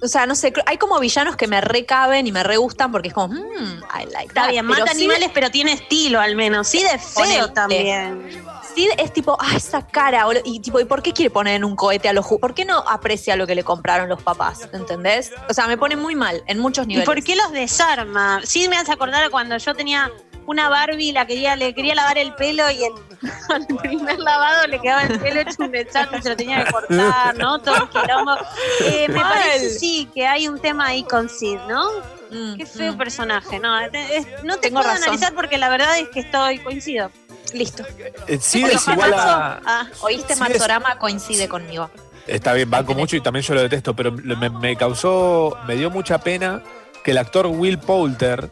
O 0.02 0.08
sea, 0.10 0.26
no 0.26 0.36
sé, 0.36 0.54
hay 0.66 0.78
como 0.78 1.00
villanos 1.00 1.38
que 1.38 1.48
me 1.48 1.62
recaben 1.62 2.28
y 2.28 2.32
me 2.32 2.44
re 2.44 2.58
gustan 2.58 2.92
porque 2.92 3.08
es 3.08 3.14
como, 3.14 3.34
mmm, 3.34 3.78
I 3.98 4.06
like 4.12 4.28
Está 4.28 4.42
that. 4.44 4.50
bien, 4.52 4.68
Pero 4.68 4.80
mata 4.80 4.92
Sid- 4.92 4.96
animales, 4.98 5.32
pero 5.34 5.50
tiene 5.50 5.72
estilo 5.72 6.20
al 6.20 6.36
menos. 6.36 6.68
Sid 6.68 6.86
es 6.94 7.02
feo 7.02 7.52
también. 7.54 8.44
Sid 8.76 8.90
es 8.98 9.14
tipo, 9.14 9.38
ah, 9.40 9.56
esa 9.56 9.88
cara. 9.88 10.26
boludo", 10.26 10.42
Y 10.44 10.60
tipo, 10.60 10.82
¿y 10.82 10.86
por 10.86 11.02
qué 11.02 11.14
quiere 11.14 11.30
poner 11.32 11.56
en 11.56 11.64
un 11.64 11.78
cohete 11.78 12.10
a 12.10 12.14
los 12.14 12.26
¿Por 12.28 12.54
qué 12.54 12.66
no 12.66 12.78
aprecia 12.80 13.38
lo 13.38 13.48
que 13.48 13.56
le 13.56 13.64
compraron 13.64 14.10
los 14.10 14.22
papás? 14.22 14.68
¿Entendés? 14.74 15.32
O 15.50 15.54
sea, 15.54 15.66
me 15.66 15.78
pone 15.78 15.96
muy 15.96 16.14
mal 16.14 16.44
en 16.46 16.60
muchos 16.60 16.84
¿Y 16.86 16.88
niveles. 16.90 17.06
por 17.06 17.24
qué 17.24 17.38
los 17.38 17.52
desarma? 17.54 18.42
Sí 18.44 18.68
me 18.68 18.76
hace 18.78 18.92
acordar 18.92 19.24
a 19.24 19.30
cuando 19.30 19.58
yo 19.58 19.74
tenía 19.76 20.12
una 20.48 20.70
Barbie, 20.70 21.12
la 21.12 21.26
quería, 21.26 21.56
le 21.56 21.74
quería 21.74 21.96
lavar 21.96 22.18
el 22.18 22.34
pelo 22.36 22.70
y 22.72 22.84
el, 22.84 22.94
al 23.50 23.66
primer 23.78 24.20
lavado 24.20 24.68
le 24.68 24.80
quedaba 24.80 25.04
el 25.04 25.20
pelo 25.20 25.42
hecho 25.42 25.56
un 25.60 25.72
desastre, 25.72 26.22
se 26.22 26.30
lo 26.30 26.36
tenía 26.36 26.64
que 26.66 26.72
cortar, 26.72 27.36
¿no? 27.38 27.60
Todo 27.60 27.84
un 27.84 27.90
quilombo. 27.90 28.36
Eh, 28.82 29.08
me 29.10 29.16
Mal. 29.16 29.34
parece 29.34 29.70
sí 29.72 30.10
que 30.14 30.28
hay 30.28 30.48
un 30.48 30.60
tema 30.60 30.88
ahí 30.88 31.04
con 31.04 31.30
Sid, 31.30 31.58
¿no? 31.68 31.90
Mm, 32.32 32.56
Qué 32.58 32.66
feo 32.66 32.94
mm. 32.94 32.98
personaje, 32.98 33.60
¿no? 33.60 33.80
Es- 33.80 34.28
no 34.44 34.56
te 34.56 34.62
Tengo 34.70 34.80
puedo 34.82 34.90
razón. 34.92 35.04
analizar 35.04 35.34
porque 35.34 35.58
la 35.58 35.70
verdad 35.70 35.98
es 36.00 36.10
que 36.10 36.22
estoy 36.22 36.60
coincido. 36.60 37.12
Listo. 37.54 37.84
Eh, 38.28 38.40
Sid 38.42 38.66
es 38.68 38.88
igual 38.88 39.14
a. 39.14 39.62
Ah, 39.66 39.88
Oíste, 40.02 40.34
Sí, 40.34 40.40
Matsorama 40.40 40.98
coincide 40.98 41.48
conmigo. 41.48 41.90
Está 42.28 42.54
bien, 42.54 42.70
banco 42.70 42.96
mucho 42.96 43.16
y 43.16 43.22
también 43.22 43.44
yo 43.46 43.54
lo 43.54 43.62
detesto, 43.62 43.96
pero 43.96 44.12
me, 44.12 44.50
me 44.50 44.76
causó, 44.76 45.56
me 45.68 45.76
dio 45.76 45.92
mucha 45.92 46.18
pena 46.18 46.64
que 47.04 47.12
el 47.12 47.20
actor 47.20 47.46
Will 47.46 47.78
Poulter 47.78 48.50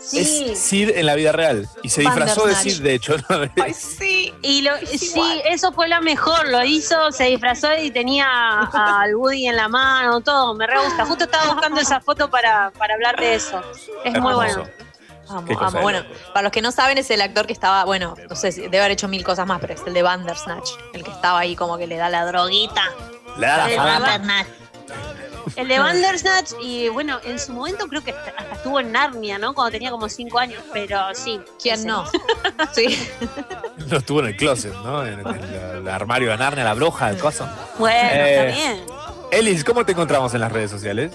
sí. 0.00 0.18
es 0.50 0.58
Sid 0.58 0.90
en 0.94 1.06
la 1.06 1.14
vida 1.14 1.32
real 1.32 1.68
y 1.82 1.88
se 1.88 2.00
disfrazó 2.02 2.46
de. 2.46 2.54
Sid, 2.54 2.82
de 2.82 2.94
hecho. 2.94 3.16
¿no? 3.16 3.24
sí. 3.74 4.32
Y 4.42 4.62
lo, 4.62 4.76
sí, 4.86 5.42
eso 5.46 5.72
fue 5.72 5.88
lo 5.88 6.00
mejor, 6.02 6.48
lo 6.48 6.64
hizo, 6.64 7.10
se 7.12 7.24
disfrazó 7.24 7.68
y 7.74 7.90
tenía 7.90 8.60
al 8.72 9.14
Woody 9.16 9.46
en 9.48 9.56
la 9.56 9.68
mano, 9.68 10.20
todo, 10.20 10.54
me 10.54 10.66
re 10.66 10.78
gusta. 10.82 11.04
Justo 11.06 11.24
estaba 11.24 11.52
buscando 11.52 11.80
esa 11.80 12.00
foto 12.00 12.30
para, 12.30 12.70
para 12.72 12.94
hablar 12.94 13.16
de 13.18 13.34
eso. 13.34 13.62
Es 14.04 14.12
muy 14.20 14.32
Hermoso. 14.32 14.36
bueno. 14.36 14.68
Amo, 15.26 15.58
amo. 15.58 15.80
Bueno, 15.80 16.04
para 16.34 16.42
los 16.42 16.52
que 16.52 16.60
no 16.60 16.70
saben, 16.70 16.98
es 16.98 17.10
el 17.10 17.22
actor 17.22 17.46
que 17.46 17.54
estaba, 17.54 17.84
bueno, 17.84 18.14
no 18.28 18.36
sé, 18.36 18.52
si- 18.52 18.60
debe 18.60 18.80
haber 18.80 18.90
hecho 18.92 19.08
mil 19.08 19.24
cosas 19.24 19.46
más, 19.46 19.58
pero 19.58 19.72
es 19.72 19.80
el 19.86 19.94
de 19.94 20.02
Bandersnatch, 20.02 20.70
el 20.92 21.02
que 21.02 21.10
estaba 21.10 21.38
ahí 21.38 21.56
como 21.56 21.78
que 21.78 21.86
le 21.86 21.96
da 21.96 22.10
la 22.10 22.26
droguita. 22.26 22.82
Le 23.38 23.46
da 23.46 23.66
la 23.66 24.18
El 25.56 25.68
de 25.68 25.78
Bandersnatch, 25.78 26.52
y 26.62 26.88
bueno, 26.88 27.18
en 27.24 27.38
su 27.38 27.52
momento 27.52 27.86
creo 27.88 28.02
que 28.02 28.12
hasta 28.12 28.54
estuvo 28.54 28.80
en 28.80 28.92
Narnia, 28.92 29.38
¿no? 29.38 29.54
Cuando 29.54 29.72
tenía 29.72 29.90
como 29.90 30.08
5 30.08 30.38
años, 30.38 30.62
pero 30.72 31.14
sí. 31.14 31.40
¿Quién 31.62 31.74
ese. 31.76 31.86
no? 31.86 32.04
Sí. 32.72 32.98
No 33.88 33.96
estuvo 33.98 34.20
en 34.20 34.26
el 34.26 34.36
closet, 34.36 34.72
¿no? 34.84 35.04
En, 35.04 35.20
en 35.20 35.26
el, 35.26 35.54
el 35.78 35.88
armario 35.88 36.30
de 36.30 36.36
Narnia, 36.38 36.64
la 36.64 36.74
bruja, 36.74 37.10
el 37.10 37.18
coso. 37.18 37.46
Bueno, 37.78 37.98
Eh, 38.12 38.48
está 38.48 38.56
bien. 38.56 38.86
Elis, 39.32 39.64
¿cómo 39.64 39.84
te 39.84 39.92
encontramos 39.92 40.32
en 40.34 40.40
las 40.40 40.52
redes 40.52 40.70
sociales? 40.70 41.12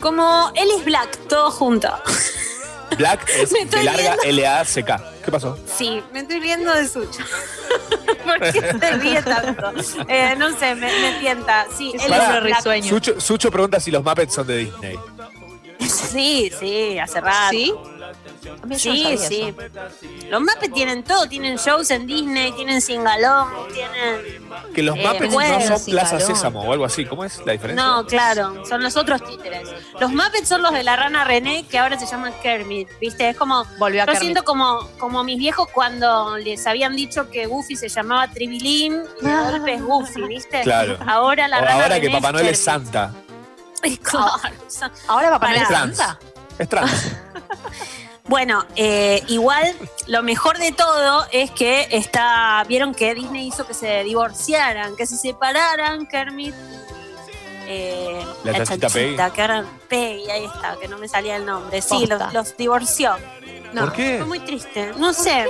Como 0.00 0.52
Ellis 0.54 0.84
Black, 0.84 1.16
todo 1.28 1.50
junto. 1.50 1.88
Black 2.96 3.28
es 3.40 3.50
de 3.50 3.82
larga. 3.82 4.16
L-A-C-K. 4.24 5.02
¿Qué 5.24 5.30
pasó? 5.30 5.58
Sí, 5.66 6.02
me 6.12 6.20
estoy 6.20 6.40
riendo 6.40 6.72
de 6.72 6.88
Sucho. 6.88 7.22
¿Por 8.24 8.40
qué 8.40 8.52
se 8.80 8.90
ríe 8.92 9.22
tanto? 9.22 9.72
Eh, 10.08 10.34
no 10.38 10.56
sé, 10.58 10.74
me, 10.74 10.86
me 10.86 11.18
tienta. 11.20 11.66
Sí, 11.76 11.92
Ellis 11.94 12.06
Pará, 12.06 12.40
Black. 12.40 12.82
Sucho, 12.82 13.20
Sucho 13.20 13.50
pregunta 13.50 13.80
si 13.80 13.90
los 13.90 14.02
Muppets 14.02 14.34
son 14.34 14.46
de 14.46 14.58
Disney. 14.58 14.98
Sí, 15.80 16.50
sí, 16.58 16.98
hace 16.98 17.20
rato. 17.20 17.50
¿Sí? 17.50 17.74
Sí, 18.76 19.16
sí. 19.18 19.54
Los 20.30 20.40
Muppets 20.40 20.72
tienen 20.72 21.02
todo, 21.04 21.26
tienen 21.28 21.56
shows 21.56 21.90
en 21.90 22.06
Disney, 22.06 22.52
tienen 22.52 22.80
singalón, 22.80 23.48
tienen... 23.72 24.42
Que 24.74 24.82
los 24.82 24.96
Eh, 24.96 25.02
Muppets 25.06 25.28
no 25.28 25.34
bueno, 25.34 25.60
son 25.78 25.84
Plaza 25.92 26.16
claro. 26.18 26.26
Sésamo 26.34 26.62
o 26.62 26.72
algo 26.72 26.84
así. 26.84 27.04
¿Cómo 27.04 27.24
es 27.24 27.38
la 27.44 27.52
diferencia? 27.52 27.84
No, 27.84 28.06
claro, 28.06 28.64
son 28.66 28.82
los 28.82 28.96
otros 28.96 29.22
títeres. 29.24 29.68
Los 30.00 30.10
Muppets 30.12 30.48
son 30.48 30.62
los 30.62 30.72
de 30.72 30.82
la 30.82 30.96
rana 30.96 31.24
René, 31.24 31.66
que 31.66 31.78
ahora 31.78 31.98
se 31.98 32.06
llaman 32.06 32.32
Kermit, 32.42 32.88
¿viste? 33.00 33.28
Es 33.28 33.36
como... 33.36 33.64
Volvió 33.78 34.02
a 34.02 34.06
Yo 34.06 34.12
Kermit. 34.12 34.20
siento 34.22 34.44
como, 34.44 34.88
como 34.98 35.24
mis 35.24 35.38
viejos 35.38 35.68
cuando 35.72 36.36
les 36.38 36.66
habían 36.66 36.96
dicho 36.96 37.30
que 37.30 37.46
Goofy 37.46 37.76
se 37.76 37.88
llamaba 37.88 38.28
Tribilín 38.28 39.02
y 39.20 39.26
de 39.26 39.34
golpe 39.36 39.74
es 39.74 39.82
Goofy, 39.82 40.22
¿viste? 40.28 40.60
Claro. 40.62 40.98
Ahora 41.06 41.48
la 41.48 41.58
O 41.58 41.64
rana 41.64 41.82
ahora 41.84 42.00
que 42.00 42.10
Papá 42.10 42.32
Noel 42.32 42.48
es. 42.48 42.58
Santa. 42.60 43.12
Claro. 44.02 44.30
Ahora 45.08 45.30
Papá 45.30 45.48
Noel 45.48 45.56
Es 45.58 45.62
es 45.62 45.68
trans. 45.68 45.96
Santa. 45.96 46.18
Es 46.58 46.68
trans. 46.68 47.12
Bueno, 48.26 48.64
eh, 48.74 49.22
igual 49.28 49.74
lo 50.06 50.22
mejor 50.22 50.58
de 50.58 50.72
todo 50.72 51.26
es 51.30 51.50
que 51.50 51.88
está, 51.90 52.64
vieron 52.66 52.94
que 52.94 53.14
Disney 53.14 53.48
hizo 53.48 53.66
que 53.66 53.74
se 53.74 54.02
divorciaran, 54.02 54.96
que 54.96 55.06
se 55.06 55.16
separaran 55.18 56.06
Kermit 56.06 56.54
eh, 57.66 58.24
La 58.44 58.54
chanchita 58.54 58.88
Peggy. 58.88 59.16
que 59.16 59.42
ahora 59.42 59.64
Peggy, 59.88 60.30
ahí 60.30 60.44
está, 60.46 60.76
que 60.80 60.88
no 60.88 60.96
me 60.98 61.06
salía 61.06 61.36
el 61.36 61.44
nombre. 61.44 61.82
Sí, 61.82 62.06
los, 62.06 62.32
los 62.32 62.56
divorció. 62.56 63.14
¿Por 63.74 63.92
qué? 63.92 64.18
Fue 64.18 64.26
muy 64.26 64.40
triste. 64.40 64.92
No 64.96 65.12
sé. 65.12 65.46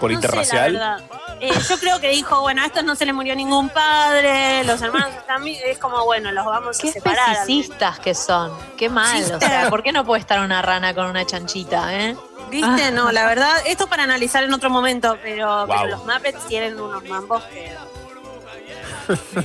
¿Por 0.00 0.10
no 0.12 0.20
sé, 0.20 0.26
la 0.28 0.32
interracial? 0.42 0.72
verdad. 0.72 1.00
Eh, 1.40 1.52
yo 1.68 1.78
creo 1.78 2.00
que 2.00 2.08
dijo, 2.08 2.40
bueno, 2.40 2.62
a 2.62 2.66
estos 2.66 2.82
no 2.84 2.94
se 2.94 3.04
les 3.04 3.14
murió 3.14 3.34
ningún 3.36 3.68
padre, 3.68 4.64
los 4.64 4.80
hermanos 4.80 5.10
están 5.14 5.44
bien, 5.44 5.60
es 5.66 5.78
como, 5.78 6.04
bueno, 6.04 6.32
los 6.32 6.44
vamos 6.46 6.78
Qué 6.78 6.88
a 6.88 6.92
separar. 6.92 7.32
especicistas 7.32 7.98
que 7.98 8.14
son. 8.14 8.52
Qué 8.76 8.88
mal. 8.88 9.22
O 9.34 9.38
sea, 9.38 9.68
¿por 9.68 9.82
qué 9.82 9.92
no 9.92 10.04
puede 10.04 10.20
estar 10.20 10.40
una 10.40 10.62
rana 10.62 10.94
con 10.94 11.06
una 11.06 11.24
chanchita, 11.26 11.94
eh? 11.94 12.16
¿Viste? 12.50 12.84
Ah. 12.84 12.90
No, 12.90 13.12
la 13.12 13.26
verdad, 13.26 13.52
esto 13.66 13.84
es 13.84 13.90
para 13.90 14.04
analizar 14.04 14.44
en 14.44 14.52
otro 14.54 14.70
momento, 14.70 15.18
pero, 15.22 15.66
pero 15.68 15.86
los 15.88 16.04
Muppets 16.06 16.46
tienen 16.46 16.80
unos 16.80 17.04
mambos 17.04 17.42
que... 17.44 17.74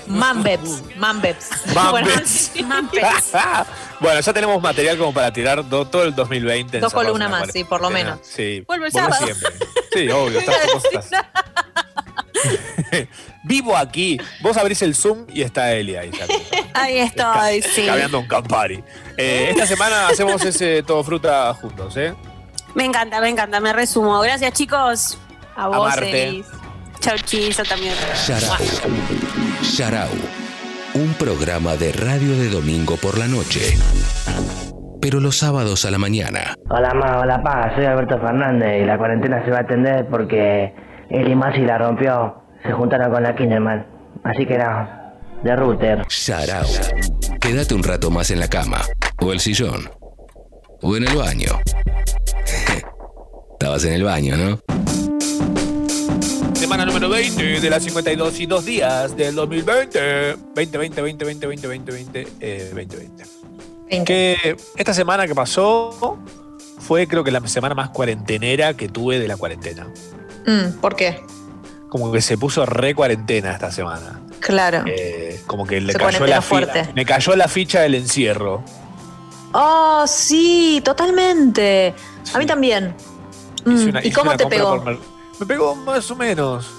Mambeps. 0.08 0.84
Mambeps. 0.98 1.50
Muppets. 1.74 2.52
bueno, 4.00 4.20
ya 4.20 4.34
tenemos 4.34 4.62
material 4.62 4.98
como 4.98 5.14
para 5.14 5.32
tirar 5.32 5.68
do- 5.68 5.88
todo 5.88 6.04
el 6.04 6.16
2020. 6.16 6.80
Dos 6.80 6.94
columnas 6.94 7.30
más, 7.30 7.50
sí, 7.52 7.64
por 7.64 7.82
lo 7.82 7.90
menos. 7.90 8.20
Sí. 8.24 8.64
Vuelve 8.68 8.88
el 8.88 8.92
sábado. 8.92 9.26
siempre. 9.26 9.50
Sí, 9.94 10.10
obvio. 10.10 10.40
Cosas. 10.74 11.10
Vivo 13.44 13.76
aquí. 13.76 14.20
Vos 14.42 14.58
abrís 14.58 14.82
el 14.82 14.96
Zoom 14.96 15.26
y 15.30 15.42
está 15.42 15.72
Eli 15.74 15.96
ahí. 15.96 16.12
Ahí 16.74 16.98
estoy, 17.00 17.62
sí. 17.62 17.86
Caminando 17.86 18.20
un 18.20 18.28
Campari. 18.28 18.84
Eh, 19.18 19.48
esta 19.52 19.66
semana 19.68 20.08
hacemos 20.08 20.44
ese 20.44 20.84
todo 20.84 21.04
fruta 21.04 21.54
juntos, 21.54 21.96
¿eh? 21.98 22.14
Me 22.76 22.86
encanta, 22.86 23.20
me 23.20 23.30
encanta, 23.30 23.60
me 23.60 23.74
resumo. 23.74 24.20
Gracias, 24.22 24.54
chicos. 24.54 25.18
A 25.56 25.68
vos. 25.68 25.94
Chau, 27.02 27.18
chis, 27.26 27.58
también. 27.58 27.96
Sharau. 29.62 30.10
Un 30.96 31.14
programa 31.14 31.76
de 31.76 31.92
radio 31.92 32.36
de 32.36 32.50
domingo 32.50 32.98
por 32.98 33.18
la 33.18 33.28
noche. 33.28 33.78
Pero 35.00 35.20
los 35.20 35.38
sábados 35.38 35.86
a 35.86 35.92
la 35.92 35.98
mañana. 35.98 36.56
Hola 36.70 36.94
ma, 36.94 37.20
hola 37.20 37.42
pa, 37.44 37.72
soy 37.76 37.86
Alberto 37.86 38.20
Fernández 38.20 38.82
y 38.82 38.86
la 38.86 38.98
cuarentena 38.98 39.44
se 39.46 39.52
va 39.52 39.60
a 39.60 39.62
atender 39.62 40.08
porque 40.10 40.74
el 41.10 41.30
y 41.30 41.36
Masi 41.36 41.62
la 41.62 41.78
rompió, 41.78 42.44
se 42.64 42.72
juntaron 42.72 43.12
con 43.12 43.24
la 43.24 43.36
Kinderman. 43.36 43.86
Así 44.24 44.46
que 44.46 44.56
era 44.56 45.16
de 45.44 45.56
router. 45.56 46.06
Sharau. 46.10 46.68
Quédate 47.40 47.76
un 47.76 47.84
rato 47.84 48.10
más 48.10 48.32
en 48.32 48.40
la 48.40 48.48
cama. 48.48 48.82
O 49.22 49.32
el 49.32 49.40
sillón. 49.40 49.90
O 50.82 50.98
en 50.98 51.08
el 51.08 51.16
baño. 51.16 51.60
Estabas 53.54 53.86
en 53.86 53.94
el 53.94 54.04
baño, 54.04 54.36
¿no? 54.38 54.60
Semana 56.62 56.86
número 56.86 57.10
20 57.10 57.60
de 57.60 57.70
las 57.72 57.82
52 57.84 58.40
y 58.40 58.46
2 58.46 58.66
días 58.66 59.18
del 59.18 59.34
2020. 59.34 60.36
2020, 60.56 61.02
20, 61.02 61.26
20, 61.26 61.48
20, 61.48 61.68
20, 61.68 61.92
20, 61.92 62.28
eh, 62.40 62.72
2020. 62.72 63.24
Que 64.06 64.56
esta 64.78 64.94
semana 64.94 65.26
que 65.26 65.34
pasó 65.34 66.20
fue 66.78 67.08
creo 67.08 67.24
que 67.24 67.32
la 67.32 67.46
semana 67.48 67.74
más 67.74 67.90
cuarentenera 67.90 68.76
que 68.76 68.88
tuve 68.90 69.18
de 69.18 69.28
la 69.28 69.38
cuarentena. 69.38 69.88
Mm, 70.46 70.74
¿Por 70.80 70.96
qué? 70.96 71.22
Como 71.90 72.12
que 72.12 72.22
se 72.22 72.38
puso 72.38 72.64
re 72.68 72.94
cuarentena 72.94 73.54
esta 73.54 73.72
semana. 73.72 74.22
Claro. 74.40 74.84
Eh, 74.86 75.42
como 75.48 75.66
que 75.66 75.82
le 75.82 75.94
cayó 75.94 76.28
la 76.28 76.44
fuerte. 76.44 76.90
Me 76.94 77.06
cayó 77.06 77.36
la 77.36 77.48
ficha 77.48 77.82
del 77.82 77.96
encierro. 77.96 78.64
Oh, 79.54 80.06
sí, 80.08 80.80
totalmente. 80.86 81.96
A 82.36 82.38
mí 82.38 82.46
también. 82.46 82.94
Mm, 83.66 83.74
Hice 83.76 83.86
una- 83.90 84.04
¿Y 84.04 84.10
hice 84.10 84.16
cómo 84.20 84.38
te 84.38 84.46
pegó? 84.46 84.84
por 84.84 85.00
Me 85.42 85.48
pegó 85.48 85.76
más 85.76 86.10
o 86.12 86.16
menos. 86.16 86.70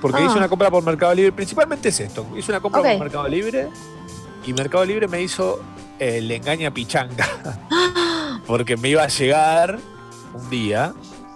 Porque 0.00 0.22
Ah. 0.22 0.26
hice 0.26 0.38
una 0.38 0.48
compra 0.48 0.70
por 0.70 0.82
Mercado 0.84 1.14
Libre. 1.14 1.32
Principalmente 1.32 1.88
es 1.88 2.00
esto. 2.00 2.26
Hice 2.36 2.52
una 2.52 2.60
compra 2.60 2.80
por 2.82 2.98
Mercado 2.98 3.28
Libre. 3.28 3.68
Y 4.46 4.52
Mercado 4.52 4.84
Libre 4.84 5.08
me 5.08 5.20
hizo 5.22 5.60
el 5.98 6.30
engaña 6.30 6.72
pichanga. 6.72 7.26
Porque 8.46 8.76
me 8.76 8.90
iba 8.90 9.02
a 9.02 9.08
llegar 9.08 9.78
un 10.34 10.50
día. 10.50 10.94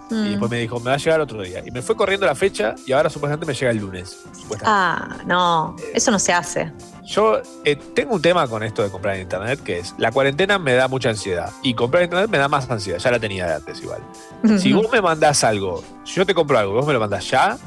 Y 0.09 0.13
Mm. 0.13 0.29
después 0.29 0.51
me 0.51 0.59
dijo, 0.59 0.79
me 0.79 0.85
va 0.89 0.93
a 0.93 0.97
llegar 0.97 1.19
otro 1.21 1.41
día. 1.43 1.61
Y 1.65 1.71
me 1.71 1.81
fue 1.81 1.95
corriendo 1.95 2.25
la 2.25 2.33
fecha. 2.35 2.75
Y 2.85 2.91
ahora 2.93 3.09
supuestamente 3.09 3.45
me 3.45 3.53
llega 3.53 3.71
el 3.71 3.77
lunes. 3.77 4.09
supuestamente. 4.33 4.65
Ah, 4.65 5.17
no, 5.25 5.75
eso 5.93 6.11
no 6.11 6.17
se 6.19 6.33
hace. 6.33 6.71
Yo 7.09 7.41
eh, 7.65 7.75
tengo 7.95 8.13
un 8.13 8.21
tema 8.21 8.47
con 8.47 8.61
esto 8.61 8.83
de 8.83 8.89
comprar 8.91 9.15
en 9.15 9.21
internet, 9.23 9.61
que 9.63 9.79
es, 9.79 9.95
la 9.97 10.11
cuarentena 10.11 10.59
me 10.59 10.73
da 10.73 10.87
mucha 10.87 11.09
ansiedad 11.09 11.51
y 11.63 11.73
comprar 11.73 12.03
en 12.03 12.07
internet 12.09 12.29
me 12.29 12.37
da 12.37 12.47
más 12.47 12.69
ansiedad, 12.69 12.99
ya 12.99 13.09
la 13.09 13.19
tenía 13.19 13.47
de 13.47 13.53
antes 13.55 13.81
igual. 13.81 14.01
Si 14.59 14.71
vos 14.73 14.87
me 14.91 15.01
mandás 15.01 15.43
algo, 15.43 15.83
si 16.05 16.13
yo 16.15 16.25
te 16.25 16.35
compro 16.35 16.59
algo 16.59 16.73
y 16.73 16.75
vos 16.75 16.85
me 16.85 16.93
lo 16.93 16.99
mandás 16.99 17.27
ya, 17.29 17.57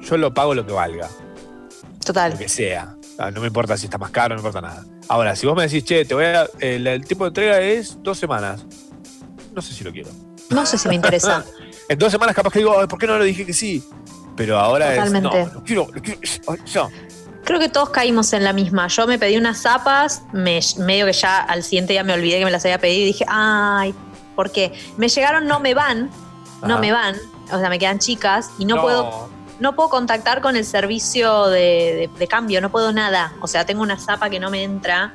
yo 0.00 0.16
lo 0.16 0.32
pago 0.32 0.54
lo 0.54 0.64
que 0.64 0.72
valga, 0.72 1.08
Total. 2.04 2.32
lo 2.32 2.38
que 2.38 2.48
sea. 2.48 2.94
Ah, 3.18 3.30
No 3.32 3.40
me 3.40 3.48
importa 3.48 3.76
si 3.76 3.86
está 3.86 3.98
más 3.98 4.10
caro, 4.12 4.36
no 4.36 4.42
me 4.42 4.48
importa 4.48 4.66
nada. 4.66 4.84
Ahora, 5.08 5.34
si 5.34 5.44
vos 5.46 5.56
me 5.56 5.64
decís, 5.64 5.84
che, 5.84 6.04
te 6.04 6.14
voy 6.14 6.24
a, 6.26 6.46
el, 6.60 6.86
el 6.86 7.04
tiempo 7.04 7.24
de 7.24 7.28
entrega 7.28 7.60
es 7.60 7.98
dos 8.00 8.16
semanas, 8.18 8.64
no 9.52 9.60
sé 9.60 9.74
si 9.74 9.82
lo 9.82 9.90
quiero. 9.92 10.10
No 10.50 10.64
sé 10.66 10.78
si 10.78 10.88
me 10.88 10.94
interesa. 10.94 11.44
En 11.88 11.98
dos 11.98 12.12
semanas 12.12 12.34
capaz 12.34 12.52
que 12.52 12.60
digo, 12.60 12.78
"Ay, 12.80 12.86
¿por 12.86 12.98
qué 12.98 13.06
no 13.08 13.18
le 13.18 13.24
dije 13.24 13.44
que 13.44 13.52
sí? 13.52 13.82
Pero 14.36 14.56
ahora 14.58 14.94
Totalmente. 14.94 15.40
es, 15.42 15.48
no, 15.48 15.54
lo 15.54 15.62
quiero, 15.64 15.88
lo 15.92 16.00
quiero, 16.00 16.20
ya. 16.64 16.88
Creo 17.44 17.58
que 17.58 17.68
todos 17.68 17.90
caímos 17.90 18.32
en 18.32 18.44
la 18.44 18.52
misma. 18.52 18.86
Yo 18.88 19.06
me 19.06 19.18
pedí 19.18 19.36
unas 19.36 19.60
zapas, 19.62 20.22
me, 20.32 20.60
medio 20.78 21.06
que 21.06 21.12
ya 21.12 21.40
al 21.40 21.62
siguiente 21.62 21.92
día 21.92 22.04
me 22.04 22.12
olvidé 22.12 22.38
que 22.38 22.44
me 22.44 22.50
las 22.50 22.64
había 22.64 22.78
pedido 22.78 23.02
y 23.02 23.06
dije, 23.06 23.24
ay, 23.28 23.94
¿por 24.36 24.50
qué? 24.52 24.72
Me 24.96 25.08
llegaron, 25.08 25.46
no 25.46 25.58
me 25.60 25.74
van, 25.74 26.10
no 26.62 26.78
me 26.78 26.92
van, 26.92 27.16
o 27.52 27.58
sea, 27.58 27.68
me 27.68 27.78
quedan 27.78 27.98
chicas 27.98 28.50
y 28.58 28.64
no, 28.64 28.76
No. 28.76 28.82
puedo 28.82 29.28
no 29.60 29.76
puedo 29.76 29.90
contactar 29.90 30.40
con 30.40 30.56
el 30.56 30.64
servicio 30.64 31.46
de, 31.46 31.60
de- 31.60 32.10
de 32.18 32.26
cambio, 32.26 32.60
no 32.60 32.70
puedo 32.70 32.90
nada. 32.92 33.32
O 33.40 33.46
sea, 33.46 33.64
tengo 33.64 33.82
una 33.82 33.96
zapa 33.96 34.28
que 34.28 34.40
no 34.40 34.50
me 34.50 34.64
entra. 34.64 35.12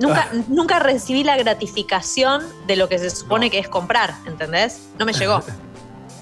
Nunca, 0.00 0.28
nunca 0.48 0.78
recibí 0.80 1.22
la 1.22 1.36
gratificación 1.36 2.42
de 2.66 2.74
lo 2.76 2.88
que 2.88 2.98
se 2.98 3.10
supone 3.10 3.48
que 3.48 3.60
es 3.60 3.68
comprar, 3.68 4.14
¿entendés? 4.26 4.88
No 4.98 5.04
me 5.06 5.12
llegó. 5.12 5.42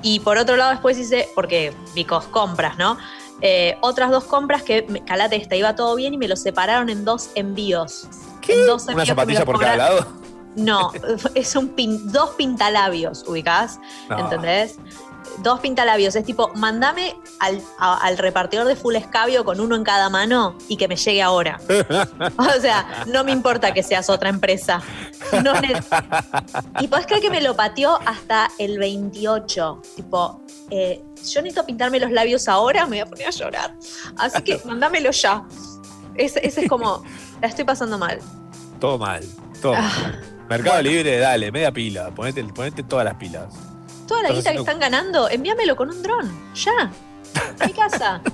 Y 0.07 0.21
por 0.21 0.37
otro 0.37 0.57
lado, 0.57 0.73
después 0.73 0.99
hice, 0.99 1.31
porque 1.35 1.73
Vicos 1.95 2.25
compras, 2.27 2.77
¿no? 2.77 2.99
Eh, 3.41 3.77
otras 3.81 4.11
dos 4.11 4.25
compras 4.25 4.63
que, 4.63 4.83
me- 4.89 5.05
calate 5.05 5.37
esta, 5.37 5.57
iba 5.57 5.75
todo 5.75 5.95
bien 5.97 6.15
y 6.15 6.19
me 6.19 6.29
lo 6.29 6.37
separaron 6.37 6.89
en 6.89 7.05
dos 7.05 7.31
envíos. 7.35 8.07
En 8.49 8.67
dos 8.67 8.85
¿Una 8.85 8.93
envíos 8.93 8.97
me 8.97 9.07
zapatilla 9.07 9.45
por 9.45 9.59
cada 9.61 9.77
lado? 9.77 10.07
No, 10.57 10.93
es 11.35 11.57
un 11.57 11.75
pin- 11.75 12.01
dos 12.13 12.31
pintalabios, 12.31 13.25
ubicás, 13.27 13.81
No. 14.09 14.19
¿entendés? 14.21 14.77
Dos 15.39 15.61
pintalabios. 15.61 16.15
Es 16.17 16.25
tipo, 16.25 16.51
mandame 16.55 17.15
al, 17.41 17.61
a- 17.79 17.97
al 17.99 18.19
repartidor 18.19 18.67
de 18.67 18.77
full 18.77 18.95
escabio 18.97 19.45
con 19.45 19.61
uno 19.61 19.77
en 19.77 19.85
cada 19.85 20.09
mano 20.11 20.57
y 20.69 20.77
que 20.77 20.89
me 20.89 20.97
llegue 20.97 21.23
ahora. 21.23 21.61
O 22.39 22.61
sea, 22.61 23.05
no 23.07 23.25
me 23.25 23.33
importa 23.33 23.73
que 23.75 23.83
seas 23.83 24.09
otra 24.11 24.29
empresa. 24.29 24.81
No 25.43 25.53
y 26.81 26.89
podés 26.89 27.07
creer 27.07 27.23
que 27.23 27.31
me 27.31 27.41
lo 27.41 27.55
pateó 27.57 27.99
hasta 28.07 28.49
el 28.59 28.79
28. 28.79 29.83
Tipo, 29.97 30.41
eh, 30.71 31.03
yo 31.25 31.43
necesito 31.43 31.65
pintarme 31.67 32.01
los 32.01 32.11
labios 32.11 32.49
ahora, 32.49 32.83
me 32.87 32.91
voy 32.97 32.99
a 33.01 33.07
poner 33.07 33.27
a 33.29 33.31
llorar. 33.31 33.75
Así 34.19 34.43
que 34.43 34.61
mandámelo 34.65 35.11
ya. 35.11 35.45
Ese, 36.15 36.47
ese 36.47 36.63
es 36.63 36.69
como, 36.69 37.03
la 37.41 37.49
estoy 37.49 37.65
pasando 37.65 37.99
mal. 37.99 38.19
Todo 38.81 38.99
mal, 38.99 39.25
todo 39.61 39.75
Ah, 39.77 39.81
mal. 40.03 40.23
Mercado 40.49 40.83
Libre, 40.83 41.19
dale, 41.19 41.51
media 41.51 41.73
pila. 41.73 42.11
Ponete, 42.11 42.45
ponete 42.45 42.83
todas 42.83 43.05
las 43.05 43.15
pilas. 43.15 43.47
Toda 44.07 44.23
la 44.23 44.31
guita 44.33 44.53
que 44.53 44.59
están 44.59 44.79
ganando, 44.79 45.29
envíamelo 45.29 45.77
con 45.77 45.91
un 45.91 46.03
dron. 46.03 46.31
Ya. 46.55 46.91
A 47.61 47.67
mi 47.67 47.73
casa. 47.73 48.21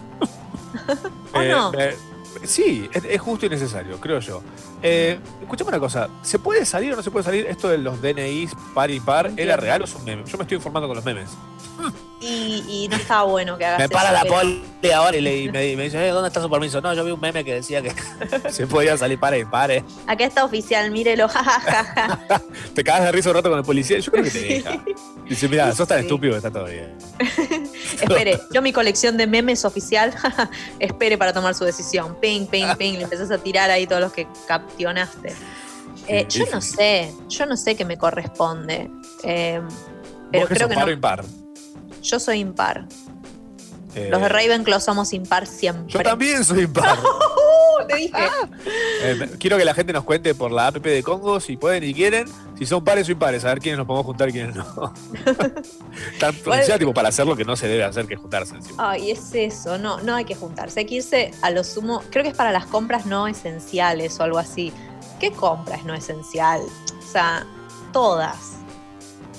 ¿O 1.34 1.40
Eh, 1.40 1.48
no? 1.48 1.72
eh, 1.78 1.96
sí, 2.44 2.88
es, 2.92 3.04
es 3.04 3.20
justo 3.20 3.46
y 3.46 3.48
necesario, 3.48 3.98
creo 4.00 4.20
yo. 4.20 4.42
Eh, 4.82 5.18
escuchame 5.42 5.68
una 5.68 5.80
cosa, 5.80 6.08
¿se 6.22 6.38
puede 6.38 6.64
salir 6.64 6.92
o 6.92 6.96
no 6.96 7.02
se 7.02 7.10
puede 7.10 7.24
salir 7.24 7.46
esto 7.46 7.68
de 7.68 7.78
los 7.78 8.00
DNIs 8.00 8.52
par 8.74 8.90
y 8.90 8.98
par? 9.00 9.30
¿Era 9.36 9.56
real 9.56 9.82
o 9.82 9.84
es 9.84 9.94
un 9.94 10.04
meme? 10.04 10.24
Yo 10.26 10.38
me 10.38 10.42
estoy 10.44 10.56
informando 10.56 10.88
con 10.88 10.96
los 10.96 11.04
memes. 11.04 11.30
Y, 12.22 12.64
y 12.68 12.88
no 12.88 12.96
estaba 12.96 13.22
bueno 13.22 13.56
que 13.56 13.64
hagas 13.64 13.78
Me 13.80 13.88
para 13.88 14.10
eso, 14.10 14.12
la 14.12 14.22
pero- 14.22 14.34
poli 14.34 14.62
ahora 14.94 15.16
y, 15.16 15.20
le- 15.22 15.38
y 15.38 15.48
me, 15.76 15.84
dice, 15.84 16.06
eh, 16.06 16.10
¿dónde 16.10 16.28
está 16.28 16.42
su 16.42 16.50
permiso? 16.50 16.80
No, 16.82 16.92
yo 16.92 17.02
vi 17.04 17.10
un 17.12 17.20
meme 17.20 17.42
que 17.44 17.54
decía 17.54 17.80
que 17.80 17.92
se 18.50 18.66
podía 18.66 18.96
salir 18.98 19.18
para 19.18 19.38
y 19.38 19.44
pare. 19.46 19.84
Acá 20.06 20.24
está 20.26 20.44
oficial, 20.44 20.90
mírelo. 20.90 21.28
jajaja. 21.28 22.42
Te 22.74 22.84
cagas 22.84 23.04
de 23.04 23.12
risa 23.12 23.30
un 23.30 23.36
rato 23.36 23.48
con 23.48 23.58
el 23.58 23.64
policía. 23.64 23.98
Yo 24.00 24.12
creo 24.12 24.24
que 24.24 24.30
te 24.30 24.40
deja. 24.40 24.84
Dice, 25.28 25.48
mira, 25.48 25.72
sos 25.74 25.88
tan 25.88 26.00
estúpido 26.00 26.32
que 26.32 26.36
está 26.38 26.50
todo 26.50 26.66
bien. 26.66 26.94
Espere, 28.02 28.38
yo 28.52 28.60
mi 28.62 28.72
colección 28.72 29.16
de 29.16 29.26
memes 29.26 29.64
oficial, 29.64 30.12
espere 30.78 31.16
para 31.16 31.32
tomar 31.32 31.54
su 31.54 31.64
decisión. 31.64 32.16
Ping, 32.20 32.46
ping, 32.46 32.74
ping, 32.78 32.94
le 32.94 33.04
empezás 33.04 33.30
a 33.30 33.38
tirar 33.38 33.70
ahí 33.70 33.86
todos 33.86 34.00
los 34.02 34.12
que 34.12 34.26
capcionaste. 34.46 35.34
Eh, 36.06 36.26
yo 36.28 36.44
no 36.52 36.60
sé, 36.60 37.12
yo 37.28 37.46
no 37.46 37.56
sé 37.56 37.76
qué 37.76 37.84
me 37.84 37.96
corresponde. 37.96 38.90
Eh, 39.22 39.60
pero 40.30 40.40
¿Vos 40.42 40.48
qué 40.48 40.54
creo 40.54 40.68
que 40.68 40.74
par 40.74 40.86
no. 40.86 40.92
impar? 40.92 41.24
Yo 42.02 42.18
soy 42.20 42.38
impar. 42.40 42.86
Eh, 43.94 44.08
Los 44.08 44.20
de 44.20 44.28
Ravenclaw 44.28 44.80
somos 44.80 45.12
impar 45.12 45.46
siempre. 45.48 45.92
Yo 45.92 46.00
también 46.02 46.44
soy 46.44 46.60
impar. 46.62 46.96
¡Uh! 47.02 47.86
te 47.88 47.96
dije. 47.96 48.14
Eh, 49.02 49.14
me- 49.18 49.26
quiero 49.30 49.56
que 49.58 49.64
la 49.64 49.74
gente 49.74 49.92
nos 49.92 50.04
cuente 50.04 50.32
por 50.34 50.52
la 50.52 50.68
app 50.68 50.76
de 50.76 51.02
Congo 51.02 51.40
si 51.40 51.56
pueden 51.56 51.82
y 51.82 51.92
quieren, 51.92 52.28
si 52.56 52.66
son 52.66 52.84
pares 52.84 53.08
o 53.08 53.12
impares, 53.12 53.44
a 53.44 53.48
ver 53.48 53.58
quiénes 53.58 53.78
nos 53.78 53.86
podemos 53.88 54.06
juntar 54.06 54.28
y 54.28 54.32
quiénes 54.32 54.54
no. 54.54 54.64
Tan 56.20 56.34
pronunciada, 56.36 56.78
tipo 56.78 56.94
para 56.94 57.08
hacer 57.08 57.26
lo 57.26 57.34
que 57.36 57.44
no 57.44 57.56
se 57.56 57.66
debe 57.66 57.82
hacer, 57.82 58.06
que 58.06 58.14
es 58.14 58.20
juntarse 58.20 58.54
encima. 58.54 58.90
Ay, 58.90 59.10
es 59.10 59.34
eso, 59.34 59.76
no, 59.78 60.00
no 60.02 60.14
hay 60.14 60.24
que 60.24 60.34
juntarse, 60.36 60.80
hay 60.80 60.86
que 60.86 60.96
irse 60.96 61.32
a 61.42 61.50
lo 61.50 61.64
sumo, 61.64 62.02
creo 62.10 62.22
que 62.22 62.30
es 62.30 62.36
para 62.36 62.52
las 62.52 62.66
compras 62.66 63.06
no 63.06 63.26
esenciales 63.26 64.20
o 64.20 64.22
algo 64.22 64.38
así. 64.38 64.72
¿Qué 65.18 65.32
compra 65.32 65.76
es 65.76 65.84
no 65.84 65.94
esencial? 65.94 66.60
O 66.98 67.10
sea, 67.12 67.44
todas. 67.92 68.36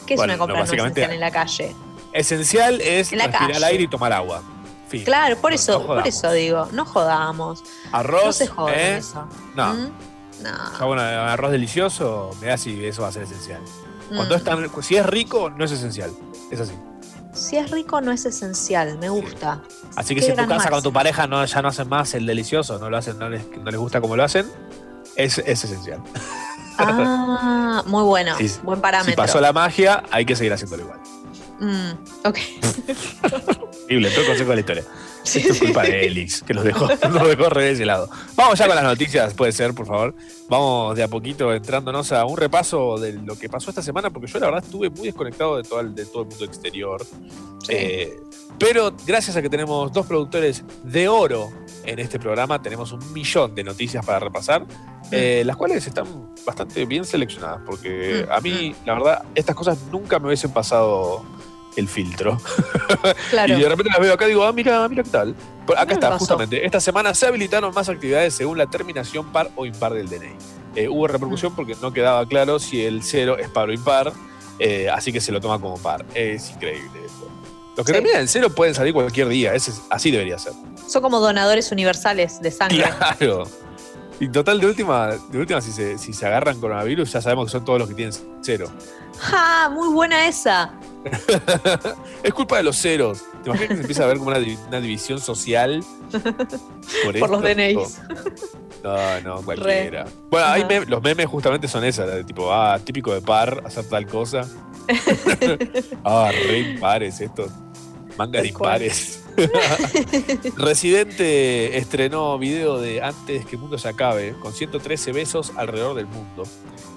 ¿Qué 0.08 0.16
es 0.16 0.18
Bueno, 0.18 0.34
una 0.34 0.40
compra 0.40 0.58
no, 0.60 0.64
esencial 0.66 1.12
en 1.12 1.20
la 1.20 1.32
calle? 1.32 1.74
Esencial 2.14 2.82
es 2.82 3.12
la 3.12 3.28
respirar 3.28 3.52
calle. 3.54 3.66
aire 3.66 3.84
y 3.84 3.88
tomar 3.88 4.12
agua. 4.14 4.42
Fin. 4.90 5.04
Claro, 5.06 5.38
por 5.38 5.52
No- 5.52 5.56
eso, 5.56 5.80
no 5.80 5.86
por 5.88 6.08
eso 6.08 6.32
digo, 6.34 6.68
no 6.74 6.86
jodamos. 6.86 7.64
Arroz, 7.92 8.26
no 8.26 8.34
se 8.34 8.48
jodan 8.48 8.76
¿eh? 8.78 8.98
eso. 8.98 9.26
No. 9.56 9.74
¿Mm? 9.74 9.90
No. 10.44 10.80
Ya, 10.80 10.86
bueno, 10.86 11.02
arroz 11.02 11.52
delicioso, 11.52 12.32
me 12.42 12.48
da 12.48 12.58
si 12.58 12.84
eso 12.86 13.04
va 13.04 13.08
a 13.10 13.12
ser 13.12 13.24
esencial. 13.24 13.62
Cuando 14.10 14.36
Mm. 14.36 14.38
es 14.38 14.44
tan, 14.44 14.84
si 14.84 14.96
es 14.98 15.06
rico, 15.06 15.50
no 15.50 15.64
es 15.64 15.72
esencial. 15.72 16.12
Es 16.52 16.60
así. 16.60 16.74
Si 17.34 17.56
es 17.56 17.72
rico 17.72 18.02
no 18.02 18.12
es 18.12 18.26
esencial, 18.26 18.98
me 18.98 19.08
gusta. 19.08 19.62
Así 19.96 20.14
que 20.14 20.20
Qué 20.20 20.26
si 20.26 20.32
en 20.34 20.38
tu 20.38 20.48
casa 20.50 20.70
con 20.70 20.84
tu 20.84 20.92
pareja 20.92 21.28
no, 21.28 21.46
ya 21.46 21.62
no 21.62 21.70
hacen 21.70 21.88
más 21.88 22.14
el 22.14 22.26
delicioso, 22.26 22.78
no 22.78 22.90
lo 22.90 22.98
hacen, 22.98 23.18
no 23.18 23.30
les, 23.30 23.48
no 23.58 23.72
les 23.72 23.80
gusta 23.80 24.02
como 24.02 24.18
lo 24.18 24.24
hacen, 24.26 24.52
es, 25.16 25.38
es 25.38 25.64
esencial. 25.64 26.02
Ah, 26.78 27.84
muy 27.86 28.04
bueno, 28.04 28.36
Sí, 28.38 28.52
buen 28.64 28.82
parámetro. 28.82 29.12
Si 29.12 29.16
pasó 29.16 29.40
la 29.40 29.54
magia, 29.54 30.04
hay 30.12 30.26
que 30.26 30.36
seguir 30.36 30.52
haciéndolo 30.54 30.84
igual. 30.84 31.00
Mm, 31.62 31.92
ok. 32.26 32.38
Increíble, 33.84 34.10
todo 34.16 34.26
consejo 34.26 34.50
de 34.50 34.56
la 34.56 34.60
historia. 34.62 34.84
Esto 35.24 35.54
es 35.54 35.60
culpa 35.60 35.84
de 35.84 36.08
Elix, 36.08 36.42
que 36.42 36.54
los 36.54 36.64
dejó, 36.64 36.88
los 37.12 37.28
dejó 37.28 37.50
re 37.50 37.76
de 37.76 37.86
lado. 37.86 38.10
Vamos 38.36 38.58
ya 38.58 38.66
con 38.66 38.76
las 38.76 38.84
noticias, 38.84 39.34
puede 39.36 39.52
ser, 39.52 39.74
por 39.74 39.86
favor. 39.86 40.16
Vamos 40.50 40.96
de 40.96 41.04
a 41.04 41.08
poquito 41.08 41.54
entrándonos 41.54 42.12
a 42.12 42.26
un 42.26 42.38
repaso 42.38 42.98
de 42.98 43.14
lo 43.14 43.38
que 43.38 43.48
pasó 43.48 43.70
esta 43.70 43.84
semana, 43.84 44.10
porque 44.10 44.28
yo 44.28 44.40
la 44.40 44.48
verdad 44.48 44.64
estuve 44.64 44.90
muy 44.90 45.08
desconectado 45.08 45.58
de 45.58 45.64
todo 45.64 45.82
el, 45.82 45.94
de 45.94 46.06
todo 46.06 46.24
el 46.24 46.30
mundo 46.30 46.46
exterior. 46.46 47.06
Eh, 47.70 48.20
pero 48.58 48.94
gracias 49.06 49.36
a 49.38 49.42
que 49.42 49.50
tenemos 49.50 49.92
dos 49.92 50.08
productores 50.08 50.64
de 50.84 51.08
oro 51.08 51.52
en 51.86 52.00
este 52.00 52.20
programa, 52.20 52.62
tenemos 52.62 52.92
un 52.92 53.14
millón 53.14 53.54
de 53.54 53.64
noticias 53.64 54.04
para 54.04 54.20
repasar, 54.20 54.66
eh, 55.12 55.44
las 55.46 55.58
cuales 55.58 55.86
están 55.86 56.34
bastante 56.46 56.86
bien 56.86 57.06
seleccionadas, 57.06 57.62
porque 57.66 58.26
a 58.30 58.40
mí, 58.42 58.76
la 58.86 58.94
verdad, 58.94 59.24
estas 59.36 59.56
cosas 59.56 59.78
nunca 59.92 60.18
me 60.20 60.28
hubiesen 60.28 60.52
pasado 60.52 61.24
el 61.76 61.88
filtro. 61.88 62.38
Claro. 63.30 63.58
Y 63.58 63.62
de 63.62 63.70
repente 63.70 63.90
las 63.92 64.00
veo 64.02 64.14
acá 64.14 64.26
y 64.26 64.30
digo, 64.30 64.44
ah, 64.44 64.52
mira, 64.52 64.88
mira 64.90 65.04
qué 65.04 65.10
tal. 65.10 65.36
Acá 65.78 65.94
está, 65.94 66.10
pasó. 66.10 66.20
justamente. 66.20 66.66
Esta 66.66 66.80
semana 66.82 67.14
se 67.14 67.26
habilitaron 67.28 67.74
más 67.74 67.88
actividades 67.90 68.34
según 68.34 68.58
la 68.58 68.68
terminación 68.68 69.32
par 69.32 69.50
o 69.56 69.66
impar 69.66 69.94
del 69.94 70.10
DNI. 70.10 70.36
Eh, 70.76 70.88
hubo 70.90 71.06
Mm. 71.06 71.12
repercusión 71.12 71.56
porque 71.56 71.76
no 71.82 71.92
quedaba 71.94 72.26
claro 72.26 72.60
si 72.60 72.84
el 72.84 73.04
cero 73.04 73.38
es 73.38 73.50
par 73.50 73.70
o 73.70 73.74
impar, 73.74 74.12
eh, 74.60 74.90
así 74.90 75.12
que 75.14 75.22
se 75.22 75.32
lo 75.32 75.40
toma 75.40 75.60
como 75.60 75.78
par. 75.78 76.06
Es 76.14 76.50
increíble 76.52 77.00
esto. 77.06 77.30
Los 77.78 77.86
que 77.86 77.92
Sí. 77.94 77.98
terminan 78.00 78.22
en 78.22 78.28
cero 78.28 78.50
pueden 78.50 78.76
salir 78.76 78.94
cualquier 78.94 79.28
día, 79.30 79.54
ese 79.54 79.72
es- 79.72 79.82
así 79.90 80.12
debería 80.12 80.38
ser. 80.38 80.54
Son 80.88 81.02
como 81.02 81.20
donadores 81.22 81.72
universales 81.72 82.42
de 82.42 82.52
sangre. 82.52 82.84
Claro. 83.18 83.48
Y 84.22 84.30
total, 84.30 84.60
de 84.62 84.68
última, 84.68 85.08
de 85.32 85.38
última 85.40 85.60
si, 85.62 85.72
se, 85.72 85.98
si 85.98 86.14
se 86.14 86.26
agarran 86.28 86.60
coronavirus, 86.60 87.12
ya 87.12 87.22
sabemos 87.22 87.46
que 87.48 87.52
son 87.52 87.66
todos 87.66 87.80
los 87.80 87.90
que 87.90 87.96
tienen 87.96 88.14
cero. 88.42 88.68
¡Ja! 89.20 89.70
Muy 89.70 89.90
buena 89.90 90.28
esa. 90.28 90.72
Es 92.24 92.32
culpa 92.34 92.58
de 92.58 92.64
los 92.64 92.78
ceros. 92.80 93.24
¿Te 93.44 93.50
imaginas 93.50 93.70
que 93.70 93.76
se 93.76 93.82
empieza 93.82 94.04
a 94.04 94.08
ver 94.08 94.18
como 94.20 94.30
una, 94.30 94.40
divi- 94.40 94.60
una 94.68 94.80
división 94.80 95.20
social 95.20 95.84
por, 97.04 97.20
Por 97.20 97.30
los? 97.32 97.42
DNIs. 97.42 98.02
No, 98.84 99.22
no, 99.22 99.42
cualquiera. 99.42 100.06
Bueno, 100.30 100.48
hay 100.48 100.64
mem- 100.64 100.86
los 100.88 101.02
memes 101.02 101.26
justamente 101.26 101.68
son 101.68 101.84
esas, 101.84 102.08
de 102.08 102.24
tipo, 102.24 102.54
ah, 102.54 102.78
típico 102.84 103.14
de 103.14 103.22
par, 103.22 103.64
hacer 103.66 103.86
tal 103.86 104.06
cosa. 104.06 104.42
ah, 106.04 106.30
re 106.48 106.60
impares 106.60 107.20
estos. 107.22 107.50
Manga 108.18 108.42
de 108.42 108.50
impares. 108.50 109.24
Residente 110.58 111.78
estrenó 111.78 112.38
video 112.38 112.80
de 112.80 113.02
Antes 113.02 113.46
que 113.46 113.56
el 113.56 113.62
mundo 113.62 113.78
se 113.78 113.88
acabe, 113.90 114.36
con 114.40 114.54
113 114.54 115.12
besos 115.12 115.52
alrededor 115.56 115.96
del 115.96 116.08
mundo. 116.08 116.44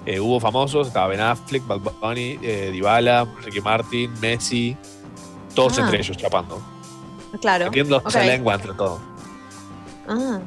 Eh, 0.05 0.19
hubo 0.19 0.39
famosos, 0.39 0.87
estaba 0.87 1.07
Ben 1.07 1.21
Affleck, 1.21 1.65
Bad 1.65 1.79
Bunny, 2.01 2.39
eh, 2.41 2.69
Dybala, 2.71 3.25
Ricky 3.43 3.61
Martin, 3.61 4.11
Messi, 4.21 4.75
todos 5.53 5.77
Ah. 5.79 5.83
entre 5.83 5.99
ellos 5.99 6.17
chapando. 6.17 6.61
Claro. 7.41 7.65
Metiendo 7.65 7.97
Ok. 7.97 8.07
esa 8.09 8.23
lengua 8.23 8.55
entre 8.55 8.73
todo. 8.73 8.99
Ah. 10.07 10.39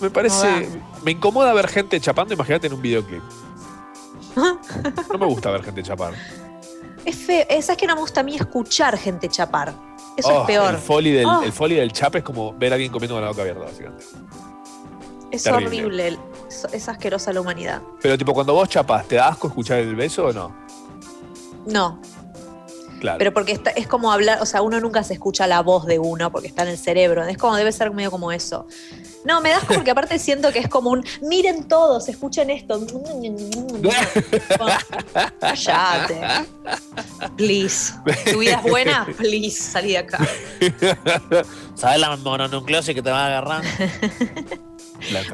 Me 0.00 0.10
parece. 0.10 0.68
Me 1.04 1.12
incomoda 1.12 1.52
ver 1.54 1.68
gente 1.68 2.00
chapando, 2.00 2.34
imagínate 2.34 2.66
en 2.66 2.72
un 2.74 2.82
videoclip. 2.82 3.22
No 5.12 5.18
me 5.18 5.26
gusta 5.26 5.50
ver 5.52 5.62
gente 5.62 5.82
chapar. 5.82 6.12
Es 7.04 7.14
feo. 7.16 7.44
Esa 7.48 7.72
es 7.72 7.78
que 7.78 7.86
no 7.86 7.94
me 7.94 8.00
gusta 8.00 8.20
a 8.20 8.24
mí 8.24 8.34
escuchar 8.34 8.96
gente 8.98 9.28
chapar. 9.28 9.72
Eso 10.16 10.28
Oh, 10.36 10.40
es 10.42 10.46
peor. 10.46 10.74
El 10.74 10.80
foley, 10.80 11.12
del, 11.12 11.26
Oh. 11.26 11.42
el 11.42 11.52
foley 11.52 11.76
del 11.76 11.90
es 11.90 12.22
como 12.22 12.52
ver 12.54 12.72
a 12.72 12.74
alguien 12.76 12.92
comiendo 12.92 13.14
con 13.16 13.22
la 13.22 13.28
boca 13.30 13.42
abierta, 13.42 13.64
básicamente. 13.64 14.04
es 15.30 15.42
terrible. 15.42 15.66
horrible. 16.06 16.18
Es, 16.72 16.88
asquerosa 16.88 17.32
la 17.32 17.40
humanidad. 17.40 17.82
Pero, 18.00 18.16
tipo, 18.16 18.32
cuando 18.32 18.54
vos 18.54 18.68
chapás, 18.68 19.08
¿te 19.08 19.16
da 19.16 19.28
asco 19.28 19.48
escuchar 19.48 19.78
el 19.80 19.96
beso 19.96 20.26
o 20.26 20.32
no? 20.32 20.54
No. 21.66 22.00
Claro. 23.00 23.18
Pero 23.18 23.32
porque 23.34 23.52
está- 23.52 23.70
es 23.70 23.88
como 23.88 24.12
hablar, 24.12 24.40
o 24.40 24.46
sea, 24.46 24.62
uno 24.62 24.78
nunca 24.80 25.02
se 25.02 25.14
escucha 25.14 25.46
la 25.48 25.60
voz 25.62 25.84
de 25.86 25.98
uno 25.98 26.30
porque 26.30 26.46
está 26.46 26.62
en 26.62 26.68
el 26.68 26.78
cerebro. 26.78 27.24
Es 27.26 27.36
como, 27.36 27.56
debe 27.56 27.72
ser 27.72 27.90
medio 27.90 28.10
como 28.12 28.30
eso. 28.30 28.66
No, 29.24 29.40
me 29.40 29.50
das 29.50 29.64
porque 29.64 29.90
aparte 29.90 30.18
siento 30.18 30.52
que 30.52 30.58
es 30.58 30.68
como 30.68 30.90
un, 30.90 31.04
miren 31.22 31.66
todos, 31.66 32.08
escuchen 32.08 32.50
esto. 32.50 32.80
Cállate. 35.40 36.20
Please. 37.36 37.94
¿Tu 38.30 38.38
vida 38.38 38.60
es 38.64 38.70
buena? 38.70 39.06
Please, 39.16 39.62
salí 39.62 39.92
de 39.92 39.98
acá. 39.98 40.18
¿Sabes 41.74 42.00
la 42.00 42.16
mononucleosis 42.16 42.94
que 42.94 43.02
te 43.02 43.10
va 43.10 43.24
a 43.24 43.26
agarrar? 43.26 43.62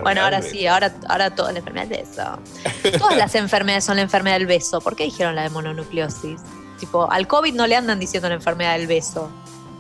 Bueno, 0.03 0.23
ahora 0.23 0.43
sí, 0.43 0.67
ahora, 0.67 0.93
ahora 1.09 1.35
toda 1.35 1.53
la 1.53 1.59
enfermedad 1.59 1.87
del 1.87 2.01
beso. 2.01 2.99
Todas 2.99 3.17
las 3.17 3.35
enfermedades 3.35 3.85
son 3.85 3.97
la 3.97 4.03
enfermedad 4.03 4.37
del 4.37 4.47
beso. 4.47 4.81
¿Por 4.81 4.97
qué 4.97 5.05
dijeron 5.05 5.37
la 5.37 5.43
de 5.43 5.51
mononucleosis? 5.51 6.41
Tipo, 6.79 7.11
al 7.11 7.29
COVID 7.29 7.55
no 7.55 7.67
le 7.67 7.77
andan 7.77 8.01
diciendo 8.01 8.29
la 8.29 8.35
enfermedad 8.35 8.77
del 8.77 8.87
beso. 8.87 9.31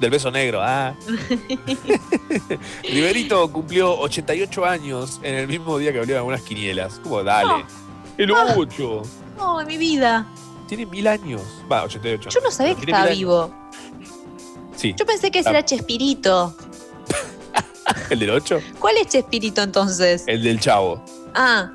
Del 0.01 0.11
beso 0.11 0.31
negro, 0.31 0.61
ah. 0.63 0.95
Riverito 2.83 3.51
cumplió 3.53 3.99
88 4.01 4.65
años 4.65 5.21
en 5.23 5.35
el 5.35 5.47
mismo 5.47 5.77
día 5.79 5.93
que 5.93 5.99
abrieron 5.99 6.21
algunas 6.21 6.41
quinielas. 6.43 6.99
Como, 7.01 7.23
dale. 7.23 7.65
El 8.17 8.31
8. 8.33 9.03
Oh, 9.39 9.63
mi 9.65 9.77
vida. 9.77 10.27
Tiene 10.69 10.87
mil 10.87 11.07
años. 11.07 11.43
Va, 11.71 11.83
88. 11.85 12.31
Yo 12.31 12.41
no 12.41 12.51
sabía 12.51 12.75
que 12.75 12.81
estaba 12.87 13.07
vivo. 13.09 13.55
Sí. 14.75 14.95
Yo 14.99 15.05
pensé 15.05 15.31
que 15.31 15.41
ese 15.41 15.49
Ah. 15.51 15.53
era 15.53 15.65
Chespirito. 15.65 16.55
¿El 18.11 18.21
del 18.21 18.31
8? 18.31 18.61
¿Cuál 18.79 18.97
es 18.97 19.09
Chespirito 19.09 19.63
entonces? 19.63 20.25
El 20.27 20.43
del 20.43 20.61
chavo. 20.61 21.05
Ah, 21.35 21.71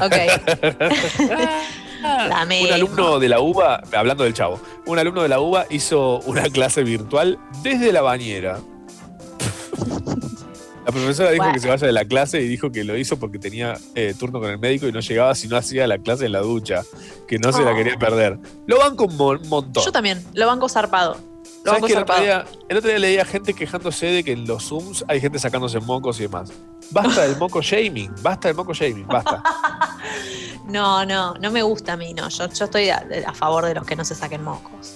ok. 0.00 0.14
La 2.02 2.42
Un 2.42 2.48
misma. 2.48 2.74
alumno 2.74 3.18
de 3.18 3.28
la 3.28 3.40
UBA, 3.40 3.82
hablando 3.96 4.24
del 4.24 4.34
chavo, 4.34 4.60
un 4.86 4.98
alumno 4.98 5.22
de 5.22 5.28
la 5.28 5.40
UBA 5.40 5.66
hizo 5.70 6.20
una 6.20 6.42
clase 6.50 6.82
virtual 6.82 7.38
desde 7.62 7.92
la 7.92 8.02
bañera. 8.02 8.58
La 10.84 10.92
profesora 10.92 11.30
dijo 11.30 11.42
Bueno. 11.42 11.54
que 11.54 11.60
se 11.60 11.68
vaya 11.68 11.86
de 11.86 11.92
la 11.92 12.04
clase 12.04 12.40
y 12.40 12.46
dijo 12.46 12.70
que 12.70 12.84
lo 12.84 12.96
hizo 12.96 13.18
porque 13.18 13.38
tenía 13.40 13.76
eh, 13.96 14.14
turno 14.16 14.38
con 14.40 14.50
el 14.50 14.58
médico 14.58 14.86
y 14.86 14.92
no 14.92 15.00
llegaba 15.00 15.34
si 15.34 15.48
no 15.48 15.56
hacía 15.56 15.86
la 15.88 15.98
clase 15.98 16.26
en 16.26 16.32
la 16.32 16.40
ducha, 16.40 16.82
que 17.26 17.38
no 17.40 17.52
se 17.52 17.62
la 17.64 17.72
Oh. 17.72 17.74
quería 17.76 17.98
perder. 17.98 18.38
Lo 18.66 18.78
van 18.78 18.94
con 18.94 19.10
un 19.10 19.48
montón. 19.48 19.84
Yo 19.84 19.90
también, 19.90 20.22
lo 20.34 20.46
banco 20.46 20.68
zarpado. 20.68 21.16
¿Sabes 21.72 21.84
que 21.84 21.92
el, 21.92 21.98
otro 22.02 22.20
día, 22.20 22.44
el 22.68 22.76
otro 22.76 22.88
día 22.90 22.98
leía 22.98 23.24
gente 23.24 23.54
quejándose 23.54 24.06
de 24.06 24.24
que 24.24 24.32
en 24.32 24.46
los 24.46 24.64
Zooms 24.68 25.04
hay 25.08 25.20
gente 25.20 25.38
sacándose 25.38 25.80
mocos 25.80 26.18
y 26.20 26.24
demás. 26.24 26.50
Basta 26.90 27.22
del 27.22 27.36
moco 27.36 27.60
shaming, 27.62 28.14
basta 28.22 28.48
del 28.48 28.56
moco 28.56 28.72
shaming, 28.74 29.06
basta. 29.06 29.42
No, 30.66 31.04
no, 31.06 31.34
no 31.34 31.50
me 31.52 31.62
gusta 31.62 31.92
a 31.92 31.96
mí, 31.96 32.12
no. 32.12 32.28
Yo, 32.28 32.48
yo 32.48 32.64
estoy 32.64 32.88
a, 32.90 33.06
a 33.26 33.32
favor 33.34 33.64
de 33.66 33.74
los 33.74 33.86
que 33.86 33.94
no 33.94 34.04
se 34.04 34.14
saquen 34.16 34.42
mocos. 34.42 34.94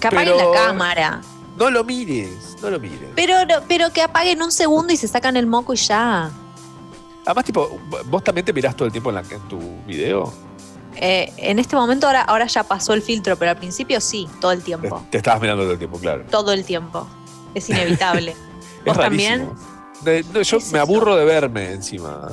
Que 0.00 0.06
apaguen 0.08 0.34
Pero- 0.36 0.52
la 0.54 0.58
cámara. 0.66 1.20
No 1.58 1.70
lo 1.70 1.84
mires, 1.84 2.56
no 2.62 2.70
lo 2.70 2.80
mires. 2.80 3.10
Pero, 3.14 3.34
pero 3.68 3.90
que 3.92 4.02
apaguen 4.02 4.42
un 4.42 4.50
segundo 4.50 4.92
y 4.92 4.96
se 4.96 5.06
sacan 5.06 5.36
el 5.36 5.46
moco 5.46 5.72
y 5.74 5.76
ya. 5.76 6.30
Además, 7.26 7.44
tipo, 7.44 7.78
vos 8.06 8.24
también 8.24 8.44
te 8.44 8.52
mirás 8.52 8.74
todo 8.74 8.86
el 8.86 8.92
tiempo 8.92 9.10
en, 9.10 9.16
la- 9.16 9.20
en 9.20 9.40
tu 9.48 9.60
video. 9.86 10.32
Eh, 10.96 11.32
en 11.36 11.58
este 11.58 11.76
momento 11.76 12.06
ahora, 12.06 12.22
ahora 12.22 12.46
ya 12.46 12.62
pasó 12.64 12.94
el 12.94 13.02
filtro, 13.02 13.36
pero 13.36 13.50
al 13.52 13.56
principio 13.58 14.00
sí, 14.00 14.28
todo 14.40 14.52
el 14.52 14.62
tiempo. 14.62 15.04
te 15.10 15.18
estabas 15.18 15.40
mirando 15.40 15.64
todo 15.64 15.72
el 15.72 15.78
tiempo, 15.78 15.98
claro. 15.98 16.24
Todo 16.30 16.52
el 16.52 16.64
tiempo. 16.64 17.06
Es 17.54 17.68
inevitable. 17.70 18.34
Es 18.84 18.92
¿Vos 18.92 18.98
también? 18.98 19.48
De- 20.02 20.22
yo 20.44 20.58
me 20.70 20.78
aburro 20.78 21.16
de 21.16 21.24
verme 21.24 21.72
encima. 21.72 22.28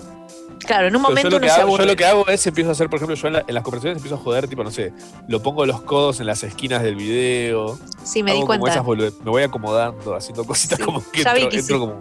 Claro, 0.59 0.88
en 0.88 0.95
un 0.95 1.01
momento 1.01 1.29
yo, 1.29 1.29
lo 1.29 1.38
uno 1.38 1.45
que 1.47 1.49
se 1.53 1.61
hago, 1.61 1.77
yo 1.77 1.85
lo 1.85 1.95
que 1.95 2.05
hago 2.05 2.27
es 2.27 2.45
empiezo 2.45 2.69
a 2.69 2.73
hacer, 2.73 2.89
por 2.89 2.97
ejemplo, 2.97 3.15
yo 3.15 3.27
en, 3.27 3.33
la- 3.33 3.43
en 3.47 3.53
las 3.55 3.63
conversaciones 3.63 3.97
empiezo 3.97 4.15
a 4.15 4.19
joder, 4.19 4.49
tipo, 4.49 4.61
no 4.63 4.69
sé, 4.69 4.91
lo 5.29 5.41
pongo 5.41 5.65
los 5.65 5.81
codos 5.81 6.19
en 6.19 6.25
las 6.27 6.43
esquinas 6.43 6.83
del 6.83 6.95
video. 6.95 7.79
Sí, 8.03 8.21
me 8.21 8.31
di 8.33 8.39
hago 8.39 8.47
cuenta. 8.47 8.69
esas 8.71 8.85
me 8.85 9.31
voy 9.31 9.43
acomodando, 9.43 10.13
haciendo 10.13 10.43
cositas 10.43 10.77
como 10.79 11.01
que 11.09 11.23
ya 11.23 11.33
vi 11.33 11.43
entro, 11.43 11.51
que 11.51 11.57
entro 11.59 11.75
sí. 11.75 11.79
como. 11.79 11.99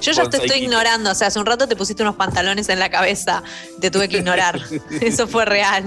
Yo 0.00 0.12
ya 0.12 0.28
te 0.30 0.38
estoy 0.38 0.60
ignorando. 0.64 1.10
O 1.10 1.14
sea, 1.14 1.26
hace 1.28 1.38
un 1.38 1.46
rato 1.46 1.66
te 1.68 1.76
pusiste 1.76 2.02
unos 2.02 2.16
pantalones 2.16 2.68
en 2.68 2.78
la 2.78 2.90
cabeza. 2.90 3.42
Te 3.80 3.90
tuve 3.90 4.08
que 4.08 4.18
ignorar. 4.18 4.60
Eso 5.00 5.26
fue 5.28 5.44
real. 5.44 5.84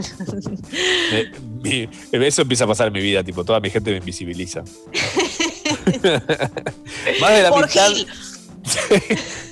mi- 1.64 1.90
eso 2.12 2.42
empieza 2.44 2.64
a 2.66 2.68
pasar 2.68 2.88
en 2.88 2.94
mi 2.94 3.02
vida, 3.02 3.24
tipo, 3.24 3.44
toda 3.44 3.60
mi 3.60 3.70
gente 3.70 3.92
me 3.92 3.98
invisibiliza. 3.98 4.64
Más 7.22 7.32
de 7.32 7.44
la 7.44 7.50
Por 7.50 7.68
mitad. 7.68 7.90
Gil. 7.90 8.08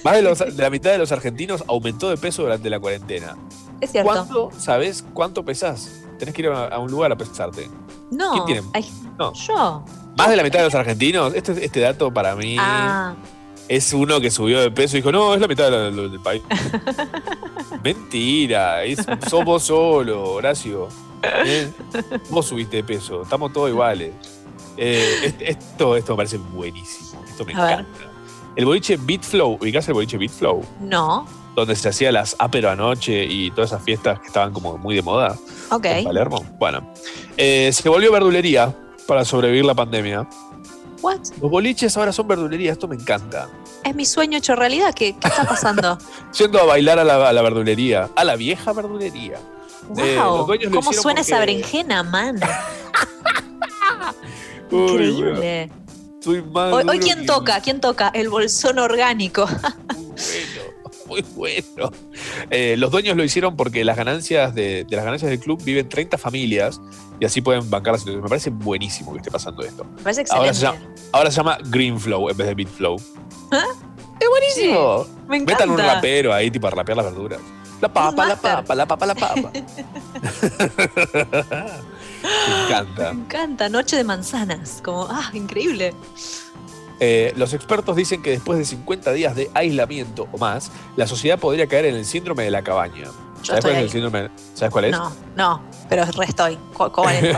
Más 0.03 0.15
de, 0.15 0.21
los- 0.21 0.39
de 0.39 0.51
la 0.63 0.69
mitad 0.69 0.91
de 0.91 0.97
los 0.97 1.11
argentinos 1.11 1.63
aumentó 1.67 2.09
de 2.09 2.17
peso 2.17 2.43
durante 2.43 2.69
la 2.69 2.79
cuarentena. 2.79 3.35
Es 3.79 3.91
cierto. 3.91 4.11
¿Cuánto, 4.11 4.49
sabes 4.57 5.03
cuánto 5.13 5.43
pesás? 5.43 5.89
Tenés 6.19 6.33
que 6.35 6.41
ir 6.43 6.49
a, 6.49 6.67
a 6.67 6.79
un 6.79 6.91
lugar 6.91 7.11
a 7.11 7.17
pesarte. 7.17 7.69
No. 8.11 8.31
¿Quién 8.33 8.45
tiene? 8.45 8.61
ay, 8.73 8.89
No. 9.17 9.33
yo. 9.33 9.83
Más 10.17 10.29
de 10.29 10.35
la 10.35 10.43
mitad 10.43 10.59
de 10.59 10.65
los 10.65 10.75
argentinos, 10.75 11.33
este, 11.33 11.63
este 11.65 11.79
dato 11.79 12.13
para 12.13 12.35
mí 12.35 12.57
Ah, 12.59 13.15
es 13.76 13.93
uno 13.93 14.19
que 14.19 14.30
subió 14.30 14.60
de 14.60 14.69
peso 14.69 14.98
y 14.98 14.99
dijo, 14.99 15.11
no, 15.11 15.34
es 15.34 15.39
la 15.39 15.48
mitad 15.48 15.72
del 15.72 16.19
país. 16.22 16.41
Mentira, 17.84 18.84
es, 18.84 18.99
sos 19.30 19.45
vos 19.45 19.64
solo, 19.64 20.34
Horacio. 20.34 20.88
¿Eh? 21.23 21.72
Vos 22.30 22.48
subiste 22.48 22.77
de 22.77 22.84
peso, 22.84 23.22
estamos 23.23 23.53
todos 23.53 23.69
iguales. 23.69 24.11
Eh, 24.77 25.15
est- 25.23 25.41
esto, 25.41 25.95
esto 25.95 26.14
me 26.14 26.18
parece 26.18 26.38
buenísimo, 26.38 27.23
esto 27.27 27.45
me 27.45 27.53
A 27.53 27.64
ver. 27.65 27.72
encanta. 27.80 27.99
El 28.56 28.65
boliche 28.65 28.98
Beat 28.98 29.23
Flow, 29.23 29.57
¿ubicás 29.61 29.88
el 29.88 29.93
boliche 29.93 30.18
Beat 30.18 30.31
Flow? 30.31 30.64
no. 30.81 31.26
Donde 31.53 31.76
se 31.76 31.89
hacía 31.89 32.14
las 32.14 32.34
apero 32.39 32.69
anoche 32.69 33.26
y 33.26 33.52
todas 33.52 33.72
esas 33.72 33.84
fiestas 33.84 34.22
que 34.22 34.27
estaban 34.27 34.53
como 34.53 34.77
muy 34.77 34.95
de 34.95 35.02
moda. 35.02 35.38
Ok. 35.69 35.84
en 35.84 36.06
Palermo. 36.06 36.45
Bueno, 36.57 36.88
eh, 37.35 37.69
se 37.73 37.89
volvió 37.89 38.10
verdulería 38.10 38.73
para 39.06 39.26
sobrevivir 39.26 39.65
la 39.65 39.73
pandemia. 39.76 40.30
What? 41.01 41.19
Los 41.41 41.49
boliches 41.51 41.95
ahora 41.97 42.11
son 42.13 42.27
verdulería, 42.27 42.71
esto 42.71 42.87
me 42.87 42.95
encanta. 42.95 43.49
Es 43.83 43.95
mi 43.95 44.05
sueño 44.05 44.37
hecho 44.37 44.55
realidad. 44.55 44.93
¿Qué, 44.93 45.15
qué 45.19 45.27
está 45.27 45.43
pasando? 45.45 45.97
Yendo 46.37 46.59
a 46.59 46.65
bailar 46.65 46.99
a 46.99 47.03
la, 47.03 47.29
a 47.29 47.33
la 47.33 47.41
verdulería, 47.41 48.09
a 48.15 48.23
la 48.23 48.35
vieja 48.35 48.71
verdulería. 48.73 49.39
Eh, 49.97 50.15
los 50.15 50.47
wow. 50.47 50.55
lo 50.55 50.71
¿Cómo 50.71 50.93
suena 50.93 51.21
esa 51.21 51.39
berenjena, 51.39 52.03
man? 52.03 52.39
Uy, 54.71 54.79
Increíble. 54.79 55.67
bueno, 55.69 55.73
soy 56.21 56.41
más 56.43 56.73
Hoy, 56.87 56.99
¿quién 56.99 57.19
que- 57.21 57.25
toca? 57.25 57.59
¿Quién 57.61 57.81
toca? 57.81 58.09
El 58.13 58.29
bolsón 58.29 58.79
orgánico. 58.79 59.47
Muy 61.11 61.25
bueno. 61.35 61.91
Eh, 62.49 62.75
los 62.77 62.89
dueños 62.89 63.17
lo 63.17 63.23
hicieron 63.23 63.57
porque 63.57 63.83
las 63.83 63.97
ganancias 63.97 64.55
de, 64.55 64.85
de 64.85 64.95
las 64.95 65.03
ganancias 65.03 65.29
del 65.29 65.41
club 65.41 65.61
viven 65.61 65.89
30 65.89 66.17
familias 66.17 66.79
y 67.19 67.25
así 67.25 67.41
pueden 67.41 67.69
bancar 67.69 67.93
la 67.93 67.97
situación. 67.99 68.23
Me 68.23 68.29
parece 68.29 68.49
buenísimo 68.49 69.11
que 69.11 69.17
esté 69.17 69.29
pasando 69.29 69.61
esto. 69.61 69.83
Me 69.83 70.03
parece 70.03 70.23
Ahora 70.31 70.51
excelente. 70.51 70.55
se, 70.55 70.61
llama, 70.88 70.95
ahora 71.11 71.31
se 71.31 71.38
llama 71.38 71.57
Green 71.65 71.99
Flow 71.99 72.29
en 72.29 72.38
vez 72.38 72.47
de 72.47 72.55
Beat 72.55 72.69
Flow. 72.69 72.95
¡Es 74.19 74.29
buenísimo! 74.29 75.05
me 75.27 75.38
encanta. 75.38 75.65
Metan 75.65 75.69
un 75.71 75.77
rapero 75.79 76.33
ahí, 76.33 76.49
tipo, 76.49 76.67
a 76.67 76.71
rapear 76.71 76.95
las 76.97 77.05
verduras. 77.07 77.39
La 77.81 77.91
papa, 77.91 78.25
la 78.27 78.35
papa, 78.35 78.75
la 78.75 78.85
papa, 78.85 79.05
la 79.07 79.15
papa. 79.25 79.51
Me 82.47 82.63
encanta. 82.65 83.13
Me 83.13 83.21
encanta. 83.21 83.69
Noche 83.69 83.97
de 83.97 84.03
manzanas. 84.03 84.81
Como, 84.83 85.07
ah, 85.09 85.29
increíble. 85.33 85.93
Eh, 87.03 87.33
los 87.35 87.53
expertos 87.53 87.95
dicen 87.95 88.21
que 88.21 88.29
después 88.29 88.59
de 88.59 88.63
50 88.65 89.11
días 89.13 89.35
de 89.35 89.49
aislamiento 89.55 90.27
o 90.31 90.37
más, 90.37 90.71
la 90.95 91.07
sociedad 91.07 91.39
podría 91.39 91.65
caer 91.67 91.85
en 91.85 91.95
el 91.95 92.05
síndrome 92.05 92.43
de 92.43 92.51
la 92.51 92.61
cabaña. 92.61 93.07
¿Sabes 93.41 93.63
cuál 93.65 93.75
es 93.77 93.81
el 93.81 93.89
síndrome? 93.89 94.29
¿Sabes 94.53 94.71
cuál 94.71 94.85
es? 94.85 94.91
No, 94.91 95.11
no, 95.35 95.61
pero 95.89 96.05
re 96.05 96.25
estoy. 96.25 96.57
¿Cu- 96.77 96.91
¿Cuál 96.91 97.15
es? 97.25 97.35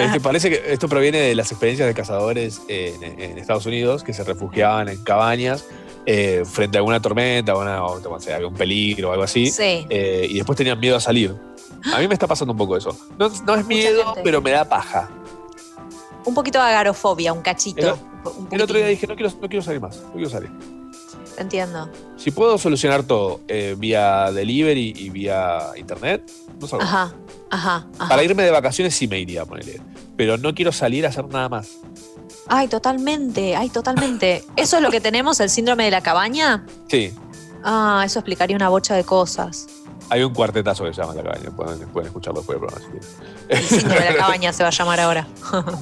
Este, 0.00 0.18
parece 0.20 0.50
que 0.50 0.72
esto 0.72 0.88
proviene 0.88 1.18
de 1.18 1.36
las 1.36 1.52
experiencias 1.52 1.86
de 1.86 1.94
cazadores 1.94 2.62
en, 2.66 3.00
en 3.04 3.38
Estados 3.38 3.64
Unidos 3.66 4.02
que 4.02 4.12
se 4.12 4.24
refugiaban 4.24 4.88
en 4.88 5.04
cabañas 5.04 5.64
eh, 6.04 6.42
frente 6.44 6.76
a 6.76 6.80
alguna 6.80 7.00
tormenta 7.00 7.54
o, 7.54 7.60
una- 7.62 7.84
o, 7.84 8.18
sé, 8.20 8.34
algún 8.34 8.54
peligro 8.54 9.10
o 9.10 9.12
algo 9.12 9.22
así. 9.22 9.46
Sí. 9.52 9.86
eh, 9.88 10.26
y 10.28 10.34
después 10.34 10.56
tenían 10.58 10.80
miedo 10.80 10.96
a 10.96 11.00
salir. 11.00 11.32
A 11.94 12.00
mí 12.00 12.08
me 12.08 12.14
está 12.14 12.26
pasando 12.26 12.50
un 12.50 12.58
poco 12.58 12.76
eso. 12.76 12.96
No, 13.16 13.28
no 13.46 13.54
es 13.54 13.64
miedo, 13.66 14.14
pero 14.24 14.42
me 14.42 14.50
da 14.50 14.64
paja. 14.68 15.08
Un 16.24 16.34
poquito 16.34 16.58
de 16.58 16.64
agarofobia, 16.64 17.32
un 17.32 17.40
cachito. 17.42 17.96
El 18.50 18.62
otro 18.62 18.76
día 18.76 18.86
dije, 18.86 19.06
no 19.06 19.14
quiero, 19.16 19.30
no 19.40 19.48
quiero 19.48 19.62
salir 19.62 19.80
más, 19.80 19.96
no 20.02 20.12
quiero 20.12 20.30
salir. 20.30 20.50
Entiendo. 21.36 21.90
Si 22.16 22.30
puedo 22.30 22.58
solucionar 22.58 23.02
todo 23.02 23.40
eh, 23.48 23.74
vía 23.76 24.30
delivery 24.32 24.92
y 24.96 25.10
vía 25.10 25.70
internet, 25.76 26.22
no 26.60 26.66
salgo. 26.68 26.84
Ajá, 26.84 27.12
ajá, 27.50 27.86
ajá. 27.98 28.08
Para 28.08 28.22
irme 28.22 28.44
de 28.44 28.50
vacaciones 28.50 28.94
sí 28.94 29.08
me 29.08 29.18
iría, 29.18 29.44
ponele. 29.44 29.80
Pero 30.16 30.38
no 30.38 30.54
quiero 30.54 30.70
salir 30.70 31.04
a 31.06 31.08
hacer 31.08 31.26
nada 31.26 31.48
más. 31.48 31.70
Ay, 32.46 32.68
totalmente, 32.68 33.56
ay, 33.56 33.68
totalmente. 33.70 34.44
¿Eso 34.56 34.76
es 34.76 34.82
lo 34.82 34.90
que 34.90 35.00
tenemos, 35.00 35.40
el 35.40 35.50
síndrome 35.50 35.84
de 35.86 35.90
la 35.90 36.02
cabaña? 36.02 36.66
Sí, 36.88 37.12
Ah, 37.66 38.02
eso 38.04 38.18
explicaría 38.18 38.54
una 38.54 38.68
bocha 38.68 38.94
de 38.94 39.04
cosas. 39.04 39.66
hay 40.10 40.22
un 40.22 40.34
cuartetazo 40.34 40.84
que 40.84 40.92
se 40.92 41.00
llama 41.00 41.14
La 41.14 41.22
Cabaña. 41.22 41.50
Pueden, 41.50 41.88
pueden 41.88 42.08
escucharlo 42.08 42.40
después 42.40 42.60
del 42.60 42.68
programa 42.68 42.86
si 42.86 42.90
quieren. 42.92 43.08
El 43.48 43.64
síndrome 43.64 44.04
de 44.04 44.10
la 44.12 44.16
cabaña 44.18 44.52
se 44.52 44.62
va 44.62 44.68
a 44.68 44.72
llamar 44.72 45.00
ahora. 45.00 45.26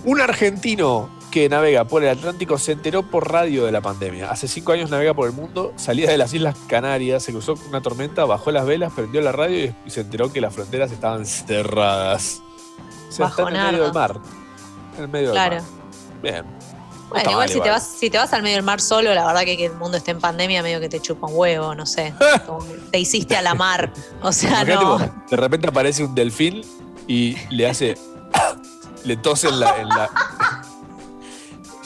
Un 0.05 0.21
argentino 0.21 1.11
que 1.33 1.49
navega 1.49 1.87
por 1.87 2.05
el 2.05 2.11
Atlántico 2.11 2.59
se 2.59 2.73
enteró 2.73 3.03
por 3.03 3.33
radio 3.33 3.65
de 3.65 3.73
la 3.73 3.81
pandemia. 3.81 4.31
Hace 4.31 4.47
cinco 4.47 4.73
años 4.73 4.91
navega 4.91 5.15
por 5.15 5.27
el 5.27 5.33
mundo, 5.33 5.73
salía 5.77 6.11
de 6.11 6.19
las 6.19 6.33
Islas 6.35 6.57
Canarias, 6.69 7.23
se 7.25 7.33
cruzó 7.33 7.57
con 7.57 7.69
una 7.69 7.81
tormenta, 7.81 8.27
bajó 8.27 8.53
las 8.53 8.67
velas, 8.67 8.93
prendió 8.93 9.23
la 9.23 9.33
radio 9.33 9.75
y, 9.87 9.91
se 9.91 10.03
enteró 10.03 10.31
que 10.31 10.43
las 10.43 10.55
fronteras 10.55 10.93
estaban 10.93 11.25
cerradas. 11.25 12.43
O 13.09 13.13
sea, 13.13 13.29
está 13.29 13.43
en 13.49 13.57
el 13.57 13.63
medio 13.73 13.83
del 13.85 13.93
mar. 13.95 14.21
En 14.97 15.03
el 15.05 15.09
medio 15.09 15.33
Claro. 15.33 15.55
del 15.57 15.65
mar. 15.65 16.23
Bien. 16.23 16.45
No 16.45 17.09
Bueno, 17.09 17.31
igual 17.31 17.49
mal, 17.49 17.49
si 17.49 17.61
te, 17.61 17.71
vas, 17.71 17.87
si 17.87 18.11
te 18.11 18.19
vas 18.19 18.33
al 18.35 18.43
medio 18.43 18.57
del 18.57 18.65
mar 18.65 18.81
solo, 18.81 19.15
la 19.15 19.27
verdad 19.27 19.43
que 19.43 19.57
que 19.57 19.67
el 19.67 19.75
mundo 19.75 19.97
esté 19.97 20.11
en 20.11 20.21
pandemia, 20.21 20.63
medio 20.63 20.81
que 20.81 20.91
te 20.91 21.01
chupa 21.01 21.29
un 21.29 21.33
huevo, 21.35 21.75
no 21.75 21.87
sé. 21.87 22.13
Como 22.47 22.59
que 22.59 22.75
te 22.91 22.99
hiciste 22.99 23.37
a 23.37 23.43
la 23.43 23.55
mar. 23.55 23.91
O 24.21 24.33
sea, 24.33 24.63
Imagínate, 24.63 24.85
no. 24.85 24.99
vos, 24.99 25.03
de 25.31 25.37
repente 25.37 25.69
aparece 25.69 26.05
un 26.05 26.15
delfín 26.15 26.61
y 27.09 27.37
le 27.49 27.69
hace. 27.71 27.97
le 29.05 29.17
tose 29.17 29.49
en 29.49 29.61
la. 29.61 29.81
En 29.81 29.89
la 29.89 30.11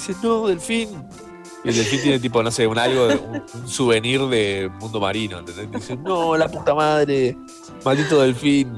dice, 0.06 0.20
no, 0.22 0.46
delfín. 0.46 0.88
Y 1.64 1.68
el 1.70 1.74
delfín 1.74 2.02
tiene 2.02 2.18
tipo, 2.18 2.42
no 2.42 2.50
sé, 2.50 2.66
un 2.66 2.78
algo, 2.78 3.06
un, 3.06 3.42
un 3.54 3.68
souvenir 3.68 4.20
de 4.26 4.70
mundo 4.80 5.00
marino. 5.00 5.38
¿entendés? 5.40 5.70
Dice, 5.72 5.96
no, 5.96 6.36
la 6.36 6.48
puta 6.48 6.74
madre, 6.74 7.36
maldito 7.84 8.20
delfín. 8.20 8.76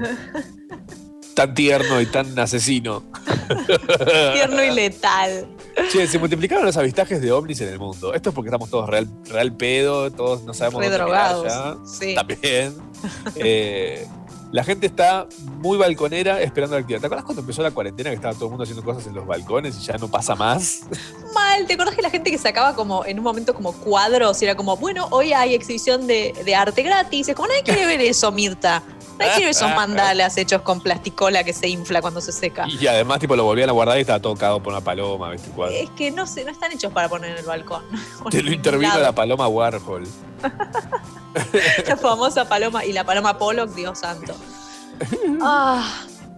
Tan 1.34 1.55
tierno 1.55 2.00
y 2.00 2.06
tan 2.06 2.36
asesino. 2.38 3.05
Tierno 4.34 4.64
y 4.64 4.70
letal. 4.70 5.46
Che, 5.92 6.06
se 6.09 6.18
multiplicaron 6.18 6.64
los 6.66 6.76
avistajes 6.76 7.20
de 7.22 7.30
ovnis 7.30 7.60
en 7.60 7.68
el 7.68 7.78
mundo. 7.78 8.12
Esto 8.12 8.30
es 8.30 8.34
porque 8.34 8.48
estamos 8.48 8.68
todos 8.68 8.88
real, 8.90 9.09
real 9.26 9.56
pedo, 9.56 10.10
todos 10.10 10.42
no 10.42 10.52
sabemos 10.52 10.80
Re 10.82 10.90
dónde 10.90 11.05
mirar 11.05 11.34
drogados, 11.36 11.46
ya. 11.46 11.76
sí. 11.86 12.14
También. 12.14 12.74
Eh, 13.36 14.05
La 14.51 14.65
gente 14.65 14.87
está 14.87 15.27
muy 15.59 15.77
balconera 15.77 16.41
esperando 16.41 16.75
la 16.75 16.81
actividad. 16.81 17.01
¿Te 17.01 17.07
acuerdas 17.07 17.27
cuando 17.27 17.43
empezó 17.43 17.62
la 17.62 17.70
cuarentena 17.70 18.09
que 18.09 18.16
estaba 18.16 18.33
todo 18.33 18.47
el 18.47 18.51
mundo 18.51 18.62
haciendo 18.62 18.83
cosas 18.83 19.07
en 19.07 19.15
los 19.15 19.27
balcones 19.27 19.77
y 19.77 19.81
ya 19.83 19.99
no 19.99 20.09
pasa 20.09 20.35
más? 20.35 20.81
Mal, 21.35 21.66
¿te 21.66 21.75
acordás 21.75 21.95
que 21.95 22.01
la 22.01 22.09
gente 22.09 22.31
que 22.31 22.39
sacaba 22.39 22.75
como 22.75 23.05
en 23.05 23.19
un 23.19 23.25
momento 23.25 23.55
como 23.55 23.73
cuadros 23.73 24.41
y 24.41 24.47
era 24.47 24.57
como, 24.57 24.77
bueno, 24.79 25.07
hoy 25.11 25.35
hay 25.35 25.55
exhibición 25.55 26.07
de, 26.07 26.35
de 26.45 26.55
arte 26.55 26.83
gratis? 26.83 27.29
Es 27.29 27.35
como, 27.35 27.49
nadie 27.49 27.62
quiere 27.62 27.85
ver 27.85 28.01
eso, 28.01 28.33
Mirta. 28.33 28.83
Quiere 29.19 29.40
ver 29.40 29.49
esos 29.51 29.74
mandalas 29.74 30.36
hechos 30.36 30.62
con 30.62 30.81
plasticola 30.81 31.45
que 31.45 31.53
se 31.53 31.69
infla 31.69 32.01
cuando 32.01 32.20
se 32.20 32.32
seca. 32.32 32.66
Y 32.69 32.86
además, 32.86 33.19
tipo, 33.19 33.36
lo 33.36 33.45
volvían 33.45 33.69
a 33.69 33.73
guardar 33.73 33.99
y 33.99 34.03
estaba 34.03 34.20
todo 34.20 34.35
cagado 34.35 34.62
por 34.62 34.73
una 34.73 34.82
paloma, 34.82 35.31
¿viste? 35.31 35.51
Cuadro. 35.51 35.74
Es 35.74 35.90
que 35.90 36.11
no 36.11 36.27
sé, 36.27 36.45
no 36.45 36.51
están 36.51 36.73
hechos 36.73 36.93
para 36.93 37.09
poner 37.09 37.32
en 37.32 37.39
el 37.39 37.45
balcón. 37.45 37.82
Te 38.31 38.43
lo 38.43 38.53
intervino 38.53 38.99
la 38.99 39.12
paloma 39.12 39.49
Warhol. 39.49 40.07
La 41.86 41.97
famosa 41.97 42.49
paloma 42.49 42.85
y 42.85 42.93
la 42.93 43.05
paloma 43.05 43.39
Pollock, 43.39 43.70
Dios 43.74 43.99
santo. 44.01 44.35
Ah, 45.40 45.86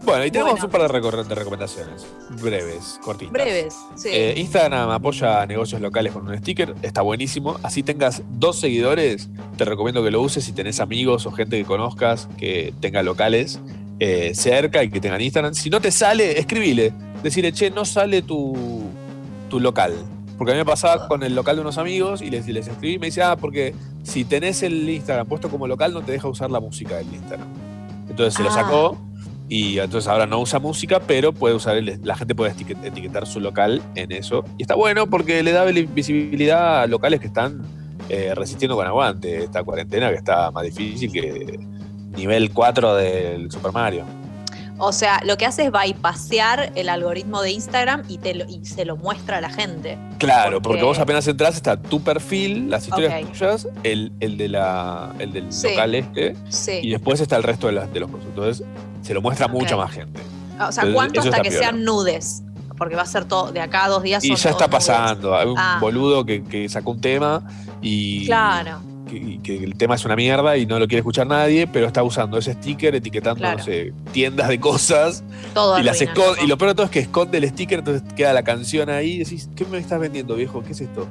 Bueno, 0.03 0.25
y 0.25 0.31
tenemos 0.31 0.53
Bueno. 0.53 0.65
un 0.67 0.71
par 0.71 0.81
de, 0.93 1.25
de 1.29 1.35
recomendaciones. 1.35 2.07
Breves, 2.43 2.99
cortitas. 3.05 3.33
breves, 3.33 3.75
sí. 3.97 4.09
Eh, 4.11 4.35
Instagram 4.39 4.91
apoya 4.91 5.43
a 5.43 5.47
negocios 5.47 5.81
locales 5.81 6.13
con 6.13 6.27
un 6.27 6.37
sticker, 6.39 6.75
está 6.83 7.03
buenísimo. 7.03 7.59
Así 7.63 7.83
tengas 7.83 8.23
dos 8.31 8.59
seguidores, 8.59 9.29
te 9.59 9.65
recomiendo 9.67 10.03
que 10.03 10.11
lo 10.11 10.23
uses 10.23 10.43
si 10.45 10.53
tenés 10.53 10.81
amigos 10.81 11.27
o 11.27 11.33
gente 11.33 11.59
que 11.59 11.65
conozcas 11.65 12.29
que 12.39 12.73
tenga 12.81 13.03
locales 13.03 13.61
eh, 13.99 14.33
cerca 14.35 14.83
y 14.83 14.91
que 14.91 15.01
tengan 15.01 15.21
Instagram. 15.21 15.53
Si 15.55 15.69
no 15.69 15.81
te 15.81 15.91
sale, 15.91 16.39
escribile. 16.39 16.93
Decirle, 17.23 17.53
che, 17.53 17.71
no 17.71 17.85
sale 17.85 18.23
tu, 18.23 18.57
tu 19.51 19.61
local. 19.61 19.93
Porque 20.39 20.53
a 20.53 20.55
mí 20.55 20.61
me 20.61 20.65
pasaba 20.65 21.07
con 21.07 21.23
el 21.23 21.35
local 21.35 21.57
de 21.57 21.61
unos 21.61 21.77
amigos 21.77 22.23
y 22.23 22.31
les, 22.31 22.49
les 22.49 22.67
escribí 22.67 22.95
y 22.95 22.99
me 22.99 23.07
dice, 23.09 23.23
ah, 23.23 23.37
porque 23.37 23.75
si 24.03 24.25
tenés 24.25 24.63
el 24.63 24.89
Instagram 24.89 25.27
puesto 25.27 25.51
como 25.51 25.67
local 25.67 25.93
no 25.93 26.01
te 26.01 26.13
deja 26.13 26.27
usar 26.29 26.51
la 26.51 26.61
música 26.61 26.97
del 26.97 27.13
Instagram. 27.13 27.47
Entonces 28.09 28.33
se 28.33 28.43
lo 28.43 28.49
Ah. 28.49 28.55
sacó 28.55 28.97
y 29.51 29.79
entonces 29.81 30.09
ahora 30.09 30.25
no 30.27 30.39
usa 30.41 30.59
música, 30.61 31.01
pero 31.01 31.33
puede 31.33 31.55
usar 31.57 31.77
el- 31.77 32.01
la 32.05 32.17
gente 32.17 32.35
puede 32.35 32.53
etiquet- 32.53 32.83
etiquetar 32.85 33.27
su 33.27 33.41
local 33.41 33.83
en 33.97 34.13
eso. 34.13 34.45
Y 34.57 34.63
está 34.63 34.77
bueno 34.77 35.09
porque 35.09 35.43
le 35.43 35.51
da 35.53 35.65
visibilidad 35.67 36.83
a 36.83 36.87
locales 36.87 37.21
que 37.21 37.27
están 37.27 37.61
eh, 38.09 38.33
resistiendo 38.35 38.75
con 38.77 38.87
aguante 38.87 39.45
esta 39.45 39.63
cuarentena 39.63 40.09
que 40.11 40.17
está 40.17 40.51
más 40.51 40.65
difícil 40.65 41.13
que 41.13 41.61
nivel 42.17 42.53
4 42.53 42.95
del 42.97 43.51
Super 43.53 43.71
Mario. 43.73 44.05
O 44.83 44.93
sea, 44.93 45.21
lo 45.27 45.37
que 45.37 45.45
hace 45.45 45.67
es 45.67 45.71
bypasear 45.73 46.73
el 46.75 46.89
algoritmo 46.89 47.43
de 47.43 47.51
Instagram 47.53 48.03
y, 48.09 48.17
te 48.17 48.35
lo- 48.35 48.47
y 48.49 48.65
se 48.65 48.87
lo 48.87 48.97
muestra 48.97 49.37
a 49.37 49.41
la 49.43 49.51
gente. 49.51 49.99
Claro, 50.19 50.63
porque, 50.63 50.79
Porque- 50.79 50.83
vos 50.85 50.99
apenas 50.99 51.29
entras, 51.29 51.55
está 51.55 51.77
tu 51.77 52.03
perfil, 52.03 52.71
las 52.71 52.85
historias 52.89 53.21
tuyas, 53.31 53.69
el, 53.83 54.11
el 54.21 54.39
de 54.39 54.49
la, 54.49 55.13
el 55.19 55.33
del 55.33 55.53
Sí. 55.53 55.69
local 55.69 55.95
este, 55.95 56.35
Sí. 56.49 56.81
y 56.83 56.91
después 56.91 57.21
está 57.21 57.37
el 57.37 57.43
resto 57.43 57.67
de, 57.67 57.75
las- 57.75 57.93
de 57.93 58.01
los. 58.01 58.11
Entonces 58.11 58.67
se 59.03 59.13
lo 59.13 59.21
muestra 59.21 59.49
mucha 59.49 59.77
más 59.77 59.93
gente. 59.93 60.21
O 60.67 60.73
sea, 60.73 60.91
¿cuánto 60.93 61.21
hasta 61.21 61.41
que 61.43 61.51
piola. 61.51 61.59
sean 61.67 61.85
nudes? 61.85 62.43
Porque 62.79 62.97
va 62.97 63.03
a 63.03 63.07
ser 63.07 63.27
todo, 63.27 63.53
de 63.53 63.61
acá 63.61 63.85
a 63.85 63.89
dos 63.89 64.03
días 64.03 64.25
Y 64.25 64.29
son 64.29 64.37
ya 64.39 64.51
está 64.51 64.67
nudes. 64.67 64.87
pasando. 64.87 65.37
Hay 65.37 65.47
un 65.47 65.59
Ah. 65.59 65.77
boludo 65.81 66.25
que, 66.25 66.43
que 66.43 66.67
sacó 66.71 66.93
un 66.93 67.01
tema 67.03 67.43
y 67.83 68.25
Claro. 68.25 68.81
Que, 69.11 69.41
que 69.43 69.65
el 69.65 69.75
tema 69.77 69.97
es 69.97 70.05
una 70.05 70.15
mierda 70.17 70.57
y 70.57 70.67
no 70.67 70.79
lo 70.79 70.87
quiere 70.87 71.01
escuchar 71.01 71.27
nadie, 71.27 71.67
pero 71.67 71.87
está 71.87 72.03
usando 72.03 72.39
ese 72.39 72.53
sticker 72.55 72.95
etiquetando, 72.95 73.41
Claro. 73.41 73.59
no 73.59 73.65
sé, 73.65 73.93
tiendas 74.13 74.49
de 74.49 74.61
cosas. 74.61 75.23
Todo 75.53 75.79
y, 75.79 75.83
las 75.83 75.97
arruinan, 75.97 76.15
esconde- 76.17 76.31
loco. 76.37 76.45
y 76.45 76.49
lo 76.49 76.59
peor 76.59 76.71
de 76.71 76.75
todo 76.77 76.85
es 76.87 76.91
que 76.93 76.99
esconde 77.01 77.39
el 77.39 77.49
sticker, 77.49 77.79
entonces 77.81 78.03
queda 78.15 78.33
la 78.33 78.43
canción 78.43 78.89
ahí 78.91 79.13
y 79.15 79.19
decís, 79.19 79.49
¿qué 79.57 79.65
me 79.65 79.79
estás 79.79 79.99
vendiendo, 80.01 80.35
viejo? 80.37 80.63
¿Qué 80.63 80.73
es 80.73 80.81
esto? 80.81 81.07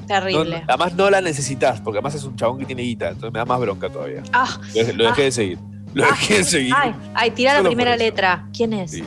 No, 0.00 0.06
Terrible. 0.06 0.58
no- 0.60 0.64
además 0.68 0.94
no 0.94 1.10
la 1.10 1.20
necesitas, 1.20 1.80
porque 1.80 1.98
además 1.98 2.14
es 2.14 2.24
un 2.24 2.36
chabón 2.36 2.58
que 2.58 2.64
tiene 2.66 2.82
guita, 2.82 3.08
entonces 3.08 3.32
me 3.32 3.38
da 3.38 3.44
más 3.44 3.60
bronca 3.60 3.88
todavía. 3.90 4.22
Ah, 4.32 4.58
Lo 4.68 4.74
dejé, 4.74 4.92
lo 4.94 5.04
dejé 5.06 5.22
de 5.22 5.32
seguir. 5.32 5.58
Lo 5.94 6.06
dejé 6.06 6.38
de 6.38 6.44
seguir. 6.44 6.74
ay, 6.76 6.94
ay, 7.14 7.30
tira 7.32 7.54
la 7.60 7.62
primera 7.68 7.96
letra. 7.96 8.46
¿Quién 8.56 8.72
es? 8.72 8.92
Sí. 8.92 9.04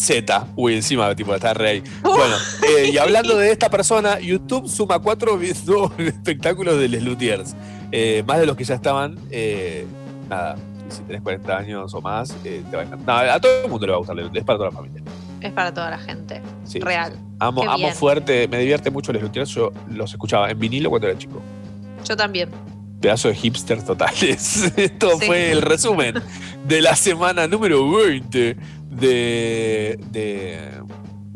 Z. 0.00 0.46
Uy, 0.56 0.74
encima, 0.76 1.14
tipo, 1.14 1.34
está 1.34 1.52
re 1.54 1.68
ahí. 1.68 1.82
Bueno, 2.02 2.34
eh, 2.68 2.90
y 2.92 2.98
hablando 2.98 3.36
de 3.36 3.50
esta 3.52 3.68
persona, 3.68 4.18
YouTube 4.20 4.68
suma 4.68 4.98
cuatro 4.98 5.36
nuevos 5.66 5.92
espectáculos 5.98 6.78
de 6.78 6.88
Les 6.88 7.02
Luthiers. 7.02 7.54
Eh, 7.92 8.22
más 8.26 8.38
de 8.40 8.46
los 8.46 8.56
que 8.56 8.64
ya 8.64 8.74
estaban. 8.76 9.18
eh, 9.30 9.84
nada, 10.28 10.56
si 10.88 11.02
tenés 11.02 11.22
40 11.22 11.56
años 11.56 11.94
o 11.94 12.00
más, 12.00 12.34
eh, 12.44 12.62
te 12.70 12.76
va 12.76 12.82
a 12.82 12.86
encantar. 12.86 13.26
No, 13.26 13.32
a 13.32 13.40
todo 13.40 13.64
el 13.64 13.70
mundo 13.70 13.86
le 13.86 13.92
va 13.92 13.96
a 13.96 13.98
gustar, 13.98 14.18
es 14.18 14.44
para 14.44 14.58
toda 14.58 14.70
la 14.70 14.76
familia. 14.76 15.02
Es 15.40 15.52
para 15.52 15.72
toda 15.72 15.90
la 15.90 15.98
gente. 15.98 16.40
Sí, 16.64 16.80
Real. 16.80 17.12
sí, 17.12 17.18
sí. 17.18 17.24
Amo, 17.38 17.62
amo 17.70 17.90
fuerte, 17.92 18.46
me 18.48 18.58
divierte 18.58 18.90
mucho 18.90 19.12
Les 19.12 19.22
Luthiers. 19.22 19.50
Yo 19.50 19.72
los 19.90 20.10
escuchaba 20.12 20.50
en 20.50 20.58
vinilo 20.58 20.90
cuando 20.90 21.08
era 21.08 21.16
chico. 21.18 21.40
Yo 22.06 22.16
también. 22.16 22.48
Pedazo 23.00 23.28
de 23.28 23.34
hipsters 23.34 23.84
totales. 23.84 24.72
Esto 24.76 25.18
Sí. 25.18 25.26
fue 25.26 25.50
el 25.52 25.62
resumen 25.62 26.14
de 26.66 26.82
la 26.82 26.94
semana 26.96 27.46
número 27.46 27.90
20 27.90 28.56
de, 28.90 29.98
de 30.10 30.58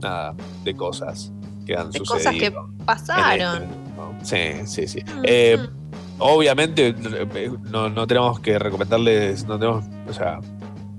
nada, 0.01 0.35
de 0.65 0.75
cosas 0.75 1.33
que 1.67 1.75
han 1.77 1.91
De 1.91 1.99
sucedido. 1.99 2.15
cosas 2.19 2.35
que 2.35 2.85
pasaron. 2.85 3.63
este, 3.63 3.77
¿no? 3.97 4.15
Sí, 4.23 4.67
sí, 4.67 4.87
sí. 4.89 5.05
Eh, 5.23 5.59
obviamente 6.19 6.95
no, 7.71 7.89
no 7.89 8.07
tenemos 8.07 8.41
que 8.41 8.59
recomendarles, 8.59 9.47
no 9.47 9.59
tenemos, 9.59 9.85
o 10.09 10.13
sea, 10.13 10.41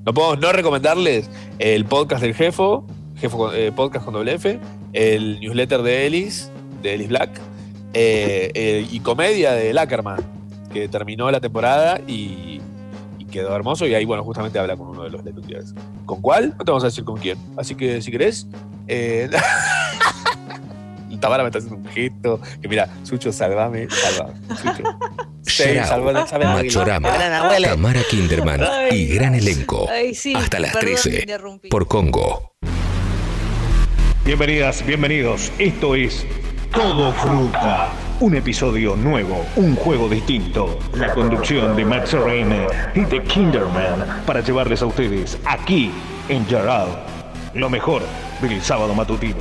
no 0.06 0.14
podemos 0.14 0.40
no 0.40 0.52
recomendarles 0.52 1.30
el 1.60 1.86
podcast 1.86 2.22
del 2.22 2.34
Jefo, 2.34 2.86
Jefo 3.18 3.54
eh, 3.54 3.72
podcast 3.72 4.06
con 4.06 4.14
doble 4.14 4.34
F, 4.36 4.60
el 4.94 5.40
newsletter 5.40 5.82
de 5.84 6.08
Ellis, 6.08 6.52
de 6.82 6.94
Ellis 6.96 7.10
Black, 7.10 7.30
eh, 7.94 8.86
y 8.92 9.00
comedia 9.00 9.54
de 9.54 9.74
Lackerman, 9.74 10.20
que 10.74 10.88
terminó 10.90 11.32
la 11.32 11.40
temporada 11.40 12.00
y 12.08 12.55
quedó 13.36 13.56
hermoso. 13.56 13.86
Y 13.86 13.94
ahí, 13.94 14.06
bueno, 14.06 14.24
justamente 14.24 14.58
habla 14.58 14.76
con 14.78 14.88
uno 14.88 15.04
de 15.04 15.10
los 15.10 15.24
letutiers. 15.24 15.74
¿Con 16.06 16.22
cuál? 16.22 16.56
No 16.58 16.66
te 16.66 16.72
vamos 16.72 16.84
a 16.84 16.88
decir 16.88 17.04
con 17.04 17.18
quién. 17.18 17.38
Así 17.58 17.76
que 17.76 18.02
si 18.02 18.12
querés. 18.12 18.48
Eh, 18.88 19.30
Tamara 21.20 21.44
me 21.44 21.50
está 21.50 21.58
haciendo 21.60 21.78
un 21.78 21.88
gesto. 21.94 22.40
Que 22.62 22.68
mira, 22.68 22.88
Sucho, 23.04 23.32
salvame, 23.32 23.88
salvame. 23.90 24.34
Sucho. 24.56 24.84
Sí, 25.48 25.64
salvame. 25.86 26.22
Machorama. 26.44 27.10
Tamara 27.62 28.02
Kinderman 28.10 28.62
y 28.92 29.06
gran 29.08 29.36
elenco. 29.36 29.88
Ay, 29.90 30.14
sí, 30.14 30.34
Hasta 30.36 30.60
las 30.60 30.74
perdón, 30.74 30.96
13 31.02 31.20
interrumpí. 31.22 31.70
por 31.70 31.88
Congo. 31.88 32.52
Bienvenidas, 34.26 34.86
bienvenidos. 34.86 35.52
Esto 35.60 35.96
es 35.96 36.26
Todo 36.74 37.14
Fruta. 37.14 37.90
Un 38.22 38.34
episodio 38.36 38.96
nuevo, 38.96 39.46
un 39.58 39.76
juego 39.76 40.08
distinto. 40.08 40.80
La 40.94 41.14
conducción 41.14 41.76
de 41.76 41.84
Max 41.84 42.14
Reine 42.14 42.66
y 42.96 43.02
de 43.02 43.22
Kinderman 43.24 44.24
para 44.26 44.40
llevarles 44.40 44.82
a 44.82 44.86
ustedes 44.86 45.38
aquí 45.46 45.92
en 46.30 46.46
Yarao 46.48 46.88
lo 47.54 47.70
mejor 47.70 48.04
del 48.42 48.62
sábado 48.62 48.94
matutino. 48.94 49.38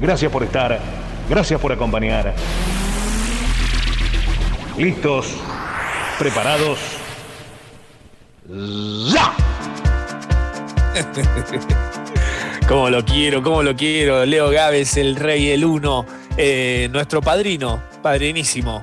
Gracias 0.00 0.30
por 0.30 0.42
estar, 0.42 0.78
gracias 1.28 1.60
por 1.60 1.72
acompañar. 1.72 2.34
¿Listos? 4.76 5.34
¿Preparados? 6.18 6.78
¡Ya! 8.48 9.32
Cómo 12.68 12.90
lo 12.90 13.04
quiero, 13.04 13.42
cómo 13.42 13.62
lo 13.62 13.76
quiero. 13.76 14.24
Leo 14.26 14.50
Gávez, 14.50 14.96
el 14.96 15.14
rey, 15.14 15.50
el 15.50 15.64
uno. 15.64 16.04
eh, 16.36 16.88
nuestro 16.92 17.20
padrino, 17.22 17.80
padrinísimo. 18.10 18.82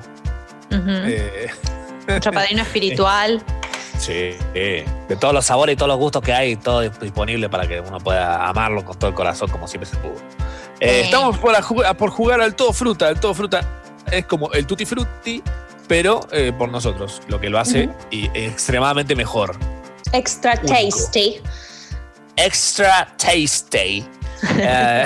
Ujú. 0.70 0.90
Eh, 0.90 1.48
Nuestro 2.06 2.32
padrino 2.38 2.62
espiritual. 2.62 3.42
sí, 3.98 4.36
eh, 4.54 4.84
De 5.08 5.16
todos 5.16 5.32
los 5.32 5.46
sabores 5.46 5.72
y 5.72 5.76
todos 5.76 5.88
los 5.88 5.98
gustos 5.98 6.22
que 6.22 6.32
hay, 6.34 6.56
todo 6.56 6.80
disponible 6.82 7.48
para 7.48 7.66
que 7.66 7.80
uno 7.80 7.98
pueda 8.00 8.46
amarlo 8.46 8.84
con 8.84 8.98
todo 8.98 9.08
el 9.08 9.14
corazón, 9.16 9.48
como 9.50 9.66
siempre 9.66 9.88
se 9.88 9.96
pudo. 9.96 10.16
Eh, 10.80 11.02
estamos 11.04 11.38
por, 11.38 11.54
a 11.56 11.62
jugar- 11.62 11.96
por 11.96 12.10
jugar 12.10 12.40
al 12.42 12.54
todo 12.54 12.72
fruta. 12.74 13.08
El 13.08 13.18
todo 13.18 13.32
fruta 13.32 13.60
es 14.10 14.26
como 14.26 14.52
el 14.52 14.66
tutti 14.66 14.84
frutti, 14.84 15.42
pero 15.88 16.20
eh, 16.32 16.52
por 16.56 16.68
nosotros, 16.68 17.22
lo 17.28 17.40
que 17.40 17.48
lo 17.48 17.58
hace 17.58 17.88
y 18.10 18.26
extremadamente 18.34 19.16
mejor. 19.16 19.56
Extra 20.12 20.52
Único. 20.62 20.74
tasty. 20.74 21.40
Extra 22.36 23.08
tasty. 23.16 24.04
Eh, 24.58 25.04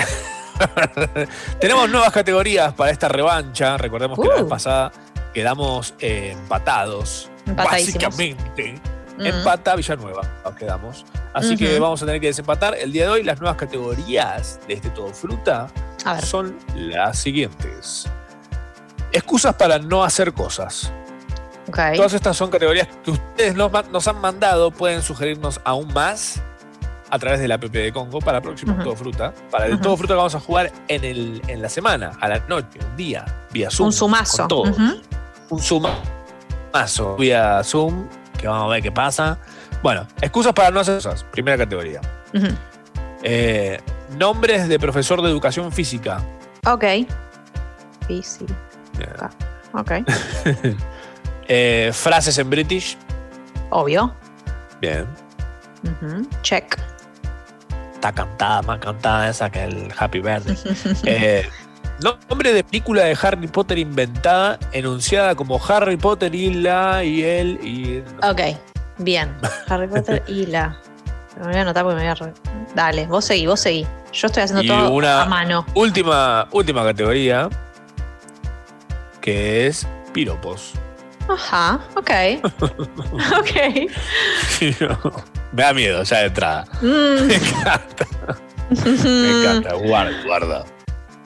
tenemos 1.59 1.89
nuevas 1.89 2.11
categorías 2.11 2.73
para 2.73 2.91
esta 2.91 3.07
revancha. 3.07 3.77
Recordemos 3.77 4.19
que 4.19 4.27
la 4.27 4.35
Uh. 4.35 4.37
vez 4.39 4.45
pasada 4.49 4.91
quedamos 5.33 5.93
eh, 5.99 6.31
empatados. 6.31 7.29
Básicamente. 7.45 8.79
Mm. 9.17 9.25
Empata 9.25 9.75
Villanueva, 9.75 10.21
quedamos. 10.57 11.05
Así 11.33 11.57
que 11.57 11.77
vamos 11.79 12.01
a 12.01 12.05
tener 12.05 12.21
que 12.21 12.27
desempatar. 12.27 12.75
El 12.75 12.91
día 12.93 13.03
de 13.03 13.09
hoy, 13.09 13.23
las 13.23 13.39
nuevas 13.41 13.57
categorías 13.57 14.59
de 14.67 14.75
este 14.75 14.89
todo 14.91 15.13
fruta 15.13 15.67
son 16.23 16.57
las 16.75 17.19
siguientes: 17.19 18.07
excusas 19.11 19.55
para 19.55 19.77
no 19.77 20.03
hacer 20.03 20.31
cosas. 20.33 20.91
Todas 21.95 22.13
estas 22.13 22.35
son 22.37 22.49
categorías 22.49 22.87
que 23.03 23.11
ustedes 23.11 23.55
nos 23.55 24.07
han 24.07 24.21
mandado. 24.21 24.71
Pueden 24.71 25.01
sugerirnos 25.01 25.59
aún 25.65 25.91
más 25.93 26.41
a 27.09 27.19
través 27.19 27.39
del 27.39 27.51
app 27.51 27.63
de 27.63 27.91
Congo 27.91 28.19
para 28.19 28.41
próximo. 28.41 28.75
Todo 28.83 28.95
Fruta. 28.95 29.33
Para 29.51 29.65
el. 29.65 29.79
Todo 29.79 29.97
Fruta 29.97 30.13
que 30.13 30.17
vamos 30.17 30.35
a 30.35 30.39
jugar 30.39 30.71
en, 30.87 31.03
el, 31.03 31.41
en 31.47 31.61
la 31.61 31.69
semana, 31.69 32.11
a 32.19 32.27
la 32.27 32.39
noche, 32.47 32.79
un 32.87 32.95
día, 32.95 33.25
vía 33.51 33.69
Zoom. 33.69 33.87
Un 33.87 33.93
sumazo. 33.93 34.37
con 34.37 34.47
todos. 34.47 34.77
Un 35.49 35.59
sumazo 35.61 37.15
vía 37.17 37.61
Zoom, 37.63 38.07
que 38.37 38.47
vamos 38.47 38.65
a 38.65 38.67
ver 38.73 38.83
qué 38.83 38.91
pasa. 38.91 39.39
Bueno, 39.81 40.05
excusas 40.21 40.53
para 40.53 40.71
no 40.71 40.79
hacer 40.79 40.95
cosas. 40.95 41.23
Primera 41.23 41.57
categoría. 41.57 42.01
Eh, 43.23 43.79
nombres 44.17 44.67
de 44.67 44.79
profesor 44.79 45.21
de 45.21 45.29
educación 45.29 45.71
física. 45.71 46.21
Ok. 46.65 46.85
Física. 48.07 48.55
Ok. 49.73 49.91
Eh, 51.51 51.89
frases 51.91 52.37
en 52.37 52.47
British. 52.47 52.95
Obvio. 53.71 54.13
Bien. 54.79 55.07
Check. 56.43 56.79
Está 57.99 58.13
cantada, 58.13 58.61
más 58.61 58.79
cantada 58.79 59.27
esa 59.29 59.49
que 59.49 59.61
el 59.65 59.91
Happy 59.97 60.21
Birthday. 60.21 60.55
Eh, 61.03 61.45
nombre 61.99 62.53
de 62.53 62.63
película 62.63 63.03
de 63.03 63.17
Harry 63.21 63.45
Potter 63.49 63.77
inventada, 63.77 64.57
enunciada 64.71 65.35
como 65.35 65.59
Harry 65.67 65.97
Potter 65.97 66.33
y 66.33 66.53
la 66.53 67.03
y 67.03 67.23
él 67.23 67.59
y. 67.61 67.99
Ok. 68.25 68.57
Bien. 68.99 69.35
Harry 69.67 69.89
Potter 69.89 70.23
y 70.27 70.45
la. 70.45 70.79
Me 71.37 71.47
voy 71.47 71.55
a 71.55 71.61
anotar 71.63 71.83
porque 71.83 72.01
me 72.01 72.09
voy 72.13 72.29
a. 72.29 72.33
Dale, 72.73 73.05
vos 73.07 73.25
seguí, 73.25 73.45
vos 73.47 73.59
seguí. 73.59 73.85
Yo 74.13 74.27
estoy 74.27 74.43
haciendo 74.43 74.63
Y 74.63 74.67
todo 74.67 74.91
una 74.91 75.23
a 75.23 75.25
mano. 75.25 75.65
última, 75.73 76.47
última 76.51 76.85
categoría. 76.85 77.49
Que 79.19 79.67
es 79.67 79.85
piropos. 80.13 80.71
Ajá. 81.27 81.81
Ok. 81.97 82.11
ok. 83.39 83.91
Me 85.51 85.63
da 85.63 85.73
miedo 85.73 86.03
ya 86.03 86.17
de 86.19 86.25
entrada. 86.27 86.65
Mm. 86.81 86.85
Me 87.27 87.35
encanta. 87.35 88.05
Me 88.69 89.41
encanta. 89.41 89.73
Guarda, 89.75 90.23
guarda. 90.25 90.65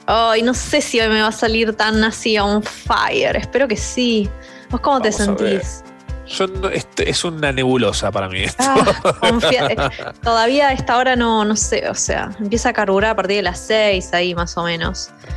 Ay, 0.06 0.42
no 0.42 0.52
sé 0.54 0.80
si 0.82 1.00
hoy 1.00 1.08
me 1.08 1.20
va 1.22 1.28
a 1.28 1.32
salir 1.32 1.74
tan 1.74 2.02
así 2.04 2.38
on 2.38 2.62
fire. 2.62 3.36
Espero 3.36 3.66
que 3.66 3.76
sí. 3.76 4.28
¿Vos 4.70 4.80
cómo 4.80 5.00
te 5.00 5.10
Vamos 5.10 5.38
sentís? 5.38 5.84
Yo 6.26 6.46
no- 6.46 6.68
este 6.70 7.08
es 7.10 7.22
una 7.24 7.52
nebulosa 7.52 8.10
para 8.10 8.28
mí 8.28 8.42
esto. 8.44 8.64
Ah, 8.66 9.38
eh, 9.52 9.76
Todavía 10.22 10.68
a 10.68 10.72
esta 10.72 10.96
hora 10.96 11.16
no, 11.16 11.44
no 11.44 11.54
sé, 11.56 11.88
o 11.88 11.94
sea, 11.94 12.30
empieza 12.40 12.70
a 12.70 12.72
carburar 12.72 13.10
a 13.12 13.16
partir 13.16 13.36
de 13.36 13.42
las 13.42 13.58
6 13.60 14.12
ahí 14.14 14.34
más 14.34 14.56
o 14.56 14.64
menos. 14.64 15.10
A 15.32 15.36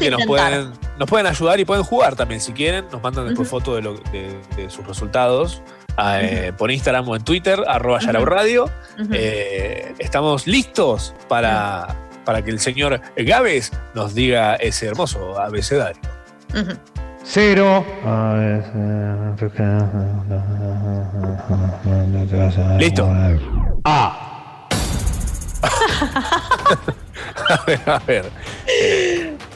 que 0.00 0.10
nos 0.10 0.24
pueden, 0.26 0.72
nos 0.98 1.08
pueden 1.08 1.26
ayudar 1.26 1.58
y 1.60 1.64
pueden 1.64 1.82
jugar 1.84 2.14
también 2.16 2.40
si 2.40 2.52
quieren. 2.52 2.86
Nos 2.92 3.02
mandan 3.02 3.26
después 3.26 3.48
Ujú. 3.48 3.58
fotos 3.60 3.82
de, 4.12 4.18
de- 4.18 4.62
de 4.62 4.70
sus 4.70 4.86
resultados 4.86 5.60
a, 5.98 6.20
eh, 6.22 6.52
por 6.56 6.70
Instagram 6.70 7.08
o 7.08 7.16
en 7.16 7.24
Twitter, 7.24 7.62
arroba 7.66 7.98
Yarao 8.00 8.24
Radio. 8.24 8.64
Ujú. 8.98 9.08
Eh, 9.12 9.94
estamos 9.98 10.46
listos 10.46 11.14
para, 11.28 11.88
para 12.24 12.42
que 12.42 12.50
el 12.50 12.60
señor 12.60 13.00
Gávez 13.16 13.72
nos 13.94 14.14
diga 14.14 14.54
ese 14.56 14.86
hermoso 14.86 15.38
abecedario. 15.38 16.00
Ujú. 16.54 16.72
Cero. 17.24 17.84
Listo. 22.78 23.06
A. 23.84 24.24
A 27.50 27.64
ver, 27.66 27.80
a 27.86 27.98
ver. 28.00 28.30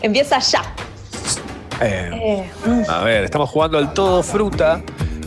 Empieza 0.00 0.38
ya. 0.38 0.62
Eh, 1.80 2.10
Eh, 2.12 2.50
mm, 2.66 2.82
A 2.90 3.00
ver, 3.04 3.24
estamos 3.24 3.50
jugando 3.50 3.76
al 3.78 3.92
todo 3.92 4.22
fruta. 4.22 4.80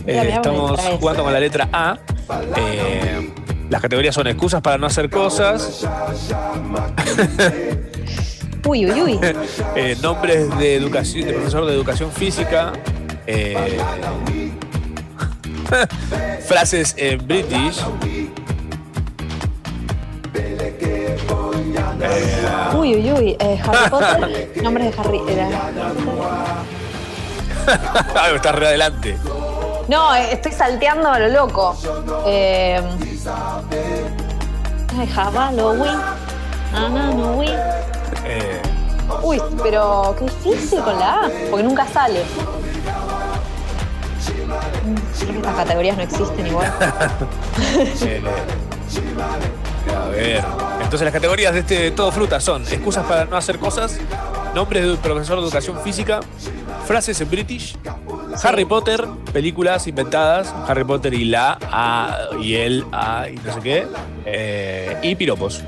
Eh, 0.06 0.30
estamos 0.34 0.80
jugando 1.00 1.24
con 1.24 1.32
la 1.32 1.40
letra 1.40 1.68
A. 1.72 1.98
Eh, 2.56 3.32
las 3.70 3.80
categorías 3.82 4.14
son 4.14 4.26
excusas 4.28 4.60
para 4.62 4.78
no 4.78 4.86
hacer 4.86 5.10
cosas, 5.10 5.86
Uy, 8.66 8.84
uy, 8.90 9.02
uy. 9.02 9.20
eh, 9.76 9.96
nombres 10.02 10.56
de 10.58 10.74
educación, 10.74 11.26
de 11.28 11.34
profesor 11.34 11.66
de 11.66 11.72
educación 11.74 12.10
física, 12.12 12.72
frases 16.46 16.94
en 16.98 17.24
British. 17.26 17.80
Uy, 22.76 22.94
uy, 22.96 23.12
uy. 23.12 23.36
Eh, 23.40 23.58
Harry 23.64 23.90
Potter. 23.90 24.50
Nombres 24.62 24.94
de 24.96 25.02
Harry. 25.02 25.20
era- 25.28 25.48
está 28.34 28.52
re 28.52 28.66
adelante. 28.68 29.16
No, 29.88 30.14
estoy 30.14 30.52
salteando 30.52 31.10
a 31.10 31.18
lo 31.18 31.28
loco. 31.28 31.76
Eh, 32.26 32.80
Halloween. 35.14 35.98
Uy. 37.36 37.48
Eh, 38.24 38.62
Uy, 39.22 39.40
pero 39.62 40.14
qué 40.18 40.24
difícil 40.24 40.80
con 40.82 40.98
la 40.98 41.14
A, 41.14 41.30
porque 41.50 41.62
nunca 41.62 41.86
sale. 41.86 42.22
Creo 45.18 45.32
que 45.32 45.38
estas 45.38 45.54
categorías 45.54 45.96
no 45.96 46.02
existen 46.02 46.46
igual. 46.46 46.66
a 49.94 50.08
ver. 50.08 50.44
Entonces 50.82 51.02
las 51.02 51.12
categorías 51.12 51.52
de 51.54 51.60
este 51.60 51.90
todo 51.90 52.12
fruta 52.12 52.40
son 52.40 52.62
excusas 52.62 53.04
para 53.06 53.24
no 53.24 53.36
hacer 53.36 53.58
cosas, 53.58 53.98
nombres 54.54 54.86
de 54.86 54.96
profesor 54.96 55.36
de 55.36 55.42
educación 55.42 55.80
física, 55.82 56.20
frases 56.86 57.20
en 57.20 57.30
British, 57.30 57.76
Harry 58.42 58.64
Potter, 58.64 59.04
películas 59.32 59.86
inventadas, 59.86 60.54
Harry 60.68 60.84
Potter 60.84 61.14
y 61.14 61.24
la, 61.24 61.58
a 61.62 62.18
y 62.40 62.54
el, 62.54 62.84
a 62.92 63.28
y 63.28 63.36
no 63.36 63.54
sé 63.54 63.60
qué, 63.60 63.86
eh, 64.24 64.98
y 65.02 65.14
piropos. 65.14 65.62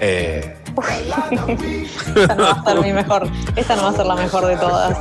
Eh, 0.00 0.56
Esta 0.82 2.34
no 2.34 2.42
va 2.42 2.50
a 2.50 2.64
ser 2.64 2.80
mi 2.80 2.92
mejor. 2.92 3.28
Esta 3.56 3.76
no 3.76 3.82
va 3.84 3.88
a 3.90 3.92
ser 3.92 4.06
la 4.06 4.14
mejor 4.16 4.46
de 4.46 4.56
todas. 4.56 4.98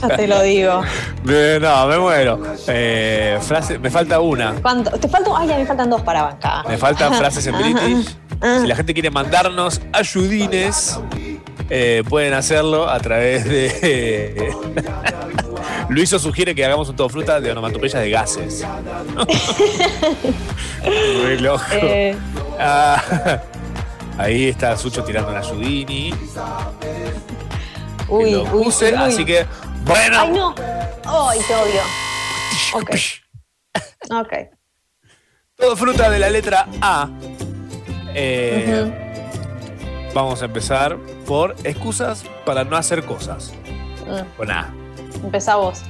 Ya 0.00 0.16
te 0.16 0.26
lo 0.26 0.42
digo. 0.42 0.82
no, 1.60 1.86
me 1.86 1.98
muero. 1.98 2.40
Eh, 2.68 3.38
frase, 3.42 3.78
me 3.78 3.90
falta 3.90 4.20
una. 4.20 4.54
¿Cuánto? 4.62 4.90
Te 4.92 5.08
faltan. 5.08 5.32
Ay, 5.36 5.48
ya 5.48 5.56
me 5.56 5.66
faltan 5.66 5.90
dos 5.90 6.02
para 6.02 6.22
bancar. 6.22 6.68
Me 6.68 6.78
faltan 6.78 7.14
frases 7.14 7.46
en. 7.46 7.56
British. 7.56 8.16
Si 8.60 8.66
la 8.66 8.76
gente 8.76 8.92
quiere 8.92 9.10
mandarnos 9.10 9.80
ayudines, 9.92 11.00
eh, 11.70 12.02
pueden 12.08 12.34
hacerlo 12.34 12.88
a 12.88 12.98
través 13.00 13.44
de. 13.44 14.54
Luiso 15.88 16.18
sugiere 16.18 16.54
que 16.54 16.64
hagamos 16.64 16.88
un 16.88 16.96
todo 16.96 17.08
fruta 17.08 17.40
de 17.40 17.52
onomatopeyas 17.52 18.02
de 18.02 18.10
gases. 18.10 18.66
Re 21.22 21.40
loco. 21.40 21.62
Eh, 21.72 22.16
Ah, 22.58 23.02
ahí 24.18 24.48
está 24.48 24.76
Sucho 24.76 25.02
tirando 25.04 25.30
la 25.32 25.40
ayudini. 25.40 26.12
uy, 28.08 28.30
lo 28.32 28.42
uy, 28.42 28.48
puse, 28.64 28.88
uy. 28.92 28.94
así 28.98 29.24
que. 29.24 29.46
Bueno. 29.84 30.20
Ay, 30.20 30.30
no. 30.32 30.54
Ay, 31.04 31.40
te 31.46 31.54
odio. 31.54 31.80
Ok. 32.74 32.90
Ok. 34.10 34.32
Todo 35.56 35.76
fruta 35.76 36.10
de 36.10 36.18
la 36.18 36.30
letra 36.30 36.66
A. 36.80 37.08
Eh, 38.14 39.02
Vamos 40.14 40.40
a 40.40 40.46
empezar 40.46 40.96
por 41.26 41.54
excusas 41.64 42.24
para 42.46 42.64
no 42.64 42.76
hacer 42.76 43.04
cosas. 43.04 43.52
Mm, 44.06 44.36
Con 44.36 44.50
A. 44.50 44.72
Empezá 45.22 45.56
vos. 45.56 45.82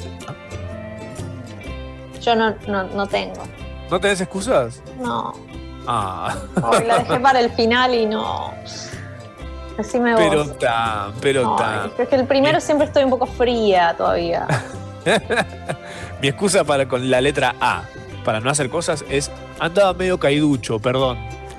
Yo 2.21 2.35
no, 2.35 2.55
no, 2.67 2.85
no 2.85 3.07
tengo. 3.07 3.43
¿No 3.91 4.01
tenés 4.01 4.21
excusas? 4.21 4.83
No. 4.99 5.33
Ah. 5.87 6.35
La 6.87 6.99
dejé 6.99 7.21
para 7.21 7.41
el 7.41 7.51
final 7.51 7.95
y 7.95 8.07
no. 8.07 8.53
Decime 9.77 10.13
vos. 10.15 10.23
Pero 10.29 10.47
tan, 10.55 11.13
pero 11.21 11.57
Ay, 11.59 11.91
tan. 11.91 11.93
es 12.03 12.09
que 12.09 12.15
el 12.17 12.27
primero 12.27 12.61
siempre 12.61 12.87
estoy 12.87 13.05
un 13.05 13.11
poco 13.11 13.27
fría 13.27 13.95
todavía. 13.97 14.47
Mi 16.23 16.29
excusa 16.29 16.65
para 16.65 16.89
con 16.89 17.11
la 17.11 17.21
letra 17.21 17.55
A 17.61 17.83
para 18.25 18.41
no 18.41 18.51
hacer 18.51 18.71
cosas 18.71 19.05
es 19.09 19.31
andaba 19.61 19.93
medio 19.93 20.19
caiducho, 20.19 20.79
perdón. 20.79 21.19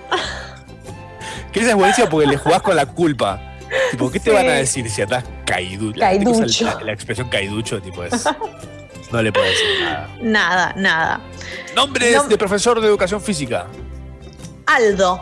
que 1.52 1.60
esa 1.62 1.70
es 1.70 1.76
buenísima 1.76 2.10
porque 2.10 2.28
le 2.28 2.38
jugás 2.38 2.62
con 2.62 2.76
la 2.76 2.86
culpa. 2.86 3.40
Tipo, 3.91 4.10
¿qué 4.12 4.20
te 4.20 4.32
van 4.32 4.48
a 4.48 4.54
decir 4.54 4.90
si 4.90 5.02
andás 5.02 5.24
usa 5.24 5.36
Caiducho. 5.45 6.66
la- 6.66 6.82
la 6.84 6.91
expresión 6.94 7.30
caiducho, 7.30 7.82
tipo, 7.82 8.04
es. 8.04 8.26
No 9.12 9.22
le 9.22 9.32
puedo 9.32 9.45
decir 9.45 9.66
nada. 9.82 10.10
Nada, 10.22 10.74
nada. 10.76 11.22
Nombres 11.74 12.14
Nom- 12.18 12.28
de 12.28 12.38
profesor 12.38 12.82
de 12.82 12.88
educación 12.88 13.22
física. 13.22 13.66
Aldo. 14.68 15.19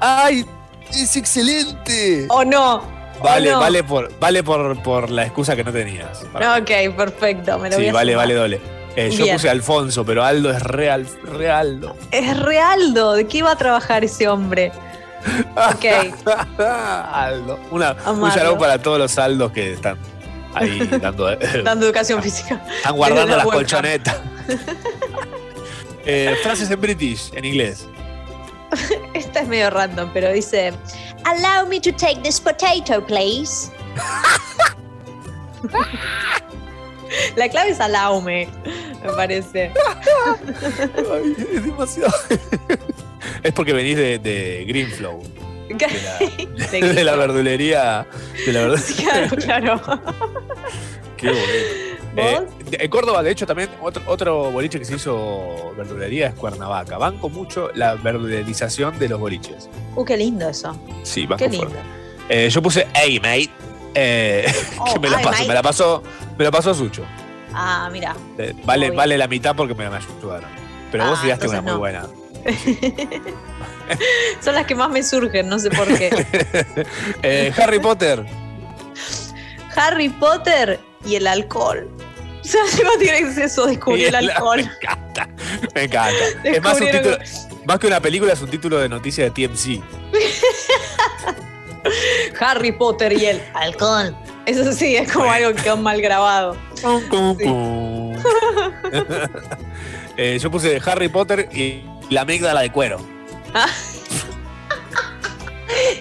¡Ay! 0.00 0.46
¡Es 0.92 1.16
excelente! 1.16 2.26
¿O 2.30 2.44
no? 2.44 2.82
Vale, 3.22 3.52
vale, 3.54 3.82
por, 3.82 4.16
vale 4.20 4.42
por, 4.44 4.80
por 4.82 5.10
la 5.10 5.24
excusa 5.24 5.56
que 5.56 5.64
no 5.64 5.72
tenías. 5.72 6.22
Ok, 6.34 6.96
perfecto. 6.96 7.58
Me 7.58 7.68
lo 7.68 7.76
voy 7.76 7.84
Sí, 7.84 7.90
a 7.90 7.92
vale, 7.92 8.12
sumar. 8.12 8.26
vale, 8.26 8.34
doble. 8.34 8.60
Eh, 8.96 9.10
yo 9.10 9.26
puse 9.32 9.50
Alfonso, 9.50 10.04
pero 10.04 10.24
Aldo 10.24 10.50
es 10.50 10.62
real, 10.62 11.06
realdo. 11.24 11.96
Es 12.10 12.36
Realdo. 12.38 13.12
¿De 13.14 13.26
qué 13.26 13.38
iba 13.38 13.50
a 13.52 13.56
trabajar 13.56 14.02
ese 14.04 14.28
hombre? 14.28 14.72
Ok. 15.56 15.84
Aldo. 17.12 17.58
Una, 17.70 17.96
un 18.06 18.30
saludo 18.32 18.58
para 18.58 18.78
todos 18.80 18.98
los 18.98 19.18
Aldos 19.18 19.52
que 19.52 19.72
están 19.74 19.98
ahí 20.54 20.78
dando. 21.00 21.36
Dando 21.64 21.86
educación 21.86 22.22
física. 22.22 22.60
están 22.76 22.96
guardando 22.96 23.36
las 23.36 23.46
colchonetas. 23.46 24.16
Eh, 26.10 26.34
frases 26.42 26.70
en 26.70 26.80
British, 26.80 27.30
en 27.34 27.44
inglés. 27.44 27.86
Esta 29.14 29.40
es 29.40 29.48
medio 29.48 29.68
random, 29.68 30.08
pero 30.14 30.32
dice: 30.32 30.72
Allow 31.24 31.68
me 31.68 31.78
to 31.80 31.92
take 31.92 32.22
this 32.22 32.40
potato, 32.40 33.06
please. 33.06 33.70
La 37.36 37.48
clave 37.50 37.70
es 37.70 37.80
alaume, 37.80 38.48
me 39.04 39.12
parece. 39.12 39.70
Ay, 41.12 41.36
es 41.52 41.64
demasiado. 41.64 42.14
es 43.42 43.52
porque 43.52 43.74
venís 43.74 43.98
de, 43.98 44.18
de 44.18 44.64
Greenflow. 44.66 45.22
De 45.68 46.80
la, 46.80 46.88
de 46.94 47.04
la 47.04 47.16
verdulería. 47.16 48.06
De 48.46 48.52
la 48.52 48.60
verdulería. 48.60 49.28
Claro, 49.28 49.36
claro. 49.36 49.80
Qué 51.18 51.28
bonito. 51.28 51.87
Eh, 52.16 52.40
en 52.72 52.90
Córdoba, 52.90 53.22
de 53.22 53.30
hecho, 53.30 53.46
también 53.46 53.68
otro, 53.80 54.02
otro 54.06 54.50
boliche 54.50 54.78
que 54.78 54.84
se 54.84 54.96
hizo 54.96 55.72
verdulería 55.76 56.28
es 56.28 56.34
Cuernavaca. 56.34 56.98
Banco 56.98 57.28
mucho 57.28 57.70
la 57.74 57.94
verdulerización 57.94 58.98
de 58.98 59.08
los 59.08 59.20
boliches. 59.20 59.68
Uh, 59.94 60.04
qué 60.04 60.16
lindo 60.16 60.48
eso. 60.48 60.76
Sí, 61.04 61.26
banco 61.26 61.44
Qué 61.44 61.48
lindo. 61.50 61.70
Eh, 62.28 62.48
yo 62.50 62.60
puse 62.62 62.86
Hey 62.94 63.18
mate. 63.20 63.50
eh, 63.94 64.52
Oh, 64.78 64.94
que 64.94 65.00
me 65.00 65.10
la 65.10 65.20
paso, 65.22 65.46
me 65.46 65.54
la 65.54 65.62
pasó, 65.62 66.02
me 66.36 66.44
la 66.44 66.50
pasó 66.50 66.74
Sucho. 66.74 67.04
Ah, 67.54 67.88
mira. 67.92 68.14
Eh, 68.36 68.54
vale, 68.64 68.90
vale 68.90 69.16
la 69.16 69.28
mitad 69.28 69.54
porque 69.56 69.74
me, 69.74 69.88
me 69.88 69.96
ayudaron. 69.96 70.48
Pero 70.90 71.06
vos 71.06 71.18
Ah, 71.18 71.22
tiraste 71.22 71.48
una 71.48 71.62
muy 71.62 71.74
buena. 71.74 72.06
Son 74.40 74.54
las 74.54 74.66
que 74.66 74.74
más 74.74 74.90
me 74.90 75.02
surgen, 75.02 75.48
no 75.48 75.58
sé 75.58 75.70
por 75.70 75.86
qué. 75.96 76.10
Eh, 77.22 77.52
Harry 77.56 77.78
Potter. 77.78 78.24
Harry 79.76 80.08
Potter 80.08 80.80
y 81.04 81.14
el 81.16 81.26
alcohol. 81.26 81.88
O 82.40 82.44
sea, 82.44 82.66
Seba 82.66 82.90
tiene 82.98 83.18
exceso, 83.18 83.66
descubrió 83.66 84.08
el 84.08 84.14
alcohol. 84.30 84.58
Me 84.58 84.72
encanta. 84.72 85.28
Me 85.74 85.82
encanta. 85.84 86.24
Es 86.44 86.62
más, 86.62 86.80
un 86.80 86.90
título, 86.90 87.18
más 87.66 87.78
que 87.78 87.86
una 87.86 88.00
película, 88.00 88.32
es 88.32 88.42
un 88.42 88.50
título 88.50 88.78
de 88.78 88.88
noticia 88.88 89.24
de 89.24 89.30
TMC. 89.30 89.82
Harry 92.40 92.72
Potter 92.72 93.12
y 93.12 93.26
el 93.26 93.42
alcohol. 93.54 94.16
Eso 94.46 94.72
sí, 94.72 94.96
es 94.96 95.12
como 95.12 95.30
algo 95.30 95.54
que 95.54 95.62
quedó 95.62 95.76
mal 95.76 96.00
grabado. 96.00 96.56
Eh, 100.16 100.38
yo 100.40 100.50
puse 100.50 100.80
Harry 100.84 101.08
Potter 101.08 101.48
y 101.52 101.84
la 102.10 102.22
amígdala 102.22 102.62
de 102.62 102.72
cuero. 102.72 102.98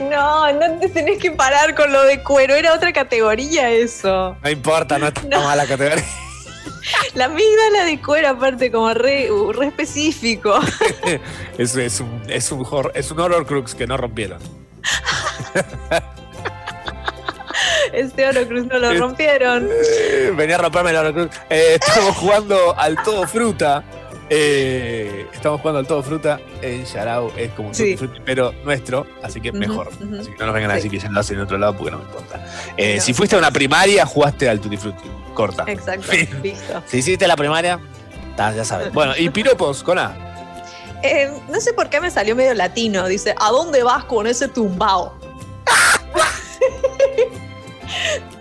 No, 0.10 0.52
no 0.54 0.80
te 0.80 0.90
tenés 0.90 1.18
que 1.20 1.32
parar 1.32 1.74
con 1.76 1.92
lo 1.92 2.04
de 2.04 2.22
cuero, 2.24 2.56
era 2.56 2.74
otra 2.74 2.92
categoría 2.94 3.70
eso. 3.70 4.36
No 4.44 4.50
importa, 4.50 4.98
no 5.00 5.08
está 5.08 5.22
No. 5.24 5.42
mala 5.44 5.66
categoría. 5.66 6.04
La 7.16 7.26
amígdala 7.26 7.84
de 7.86 8.02
cuero, 8.02 8.30
aparte, 8.30 8.72
como 8.72 8.94
re, 8.94 9.32
uh, 9.32 9.52
re 9.54 9.68
específico. 9.68 10.60
Es, 11.58 11.76
es 11.76 12.00
un, 12.00 12.22
es, 12.28 12.52
un 12.52 12.64
hor- 12.66 12.92
es 12.94 13.10
un 13.12 13.20
horror 13.20 13.46
crux 13.46 13.74
que 13.76 13.88
no 13.88 13.98
rompieron. 13.98 14.40
Este 17.94 18.28
oro 18.28 18.46
cruz 18.48 18.66
no 18.68 18.78
lo 18.78 18.94
rompieron. 18.94 19.68
Eh, 19.72 20.32
venía 20.36 20.56
a 20.56 20.60
romperme 20.60 20.92
el 20.92 20.98
horror 20.98 21.14
crux. 21.14 21.38
Eh, 21.50 21.78
estamos 21.82 22.16
jugando 22.18 22.78
al 22.78 23.02
todo 23.04 23.26
fruta. 23.28 23.84
Eh, 24.30 25.26
estamos 25.34 25.62
jugando 25.62 25.80
al 25.80 25.88
todo 25.88 26.04
fruta 26.04 26.40
en 26.62 26.84
Yarao. 26.86 27.32
Es 27.38 27.52
como 27.54 27.70
un 27.70 27.76
Sí. 27.76 27.96
frutti, 27.96 28.20
pero 28.26 28.54
nuestro, 28.66 29.08
así 29.24 29.40
que 29.40 29.52
mejor. 29.52 29.88
Así 29.90 30.32
que 30.32 30.38
no 30.40 30.48
nos 30.48 30.54
vengan 30.56 30.72
a 30.72 30.76
decir 30.76 30.92
que 30.92 31.00
ya 31.00 31.10
lo 31.10 31.20
hacen 31.20 31.38
en 31.38 31.44
otro 31.44 31.58
lado 31.58 31.76
porque 31.78 31.92
no 31.92 31.98
me 32.00 32.04
importa. 32.04 32.46
Eh, 32.76 32.96
No. 32.98 33.02
Si 33.02 33.14
fuiste 33.14 33.36
a 33.36 33.40
una 33.40 33.52
primaria, 33.52 34.06
jugaste 34.06 34.50
al 34.50 34.60
tutti 34.60 34.78
frutti. 34.78 35.10
Corta. 35.34 35.64
Exacto, 35.68 36.12
listo. 36.44 36.84
Si 36.88 36.98
hiciste 36.98 37.28
la 37.28 37.36
primaria, 37.38 37.80
ta, 38.36 38.52
ya 38.54 38.66
sabes. 38.66 38.92
Bueno, 38.92 39.14
y 39.18 39.30
piropos 39.30 39.84
con 39.84 39.98
A. 40.00 40.16
Eh, 41.04 41.32
no 41.50 41.62
sé 41.62 41.74
por 41.74 41.90
qué 41.90 42.02
me 42.02 42.10
salió 42.10 42.36
medio 42.36 42.54
latino. 42.56 43.08
Dice, 43.08 43.36
¿a 43.40 43.50
dónde 43.52 43.84
vas 43.84 44.04
con 44.06 44.26
ese 44.28 44.48
tumbao? 44.48 45.14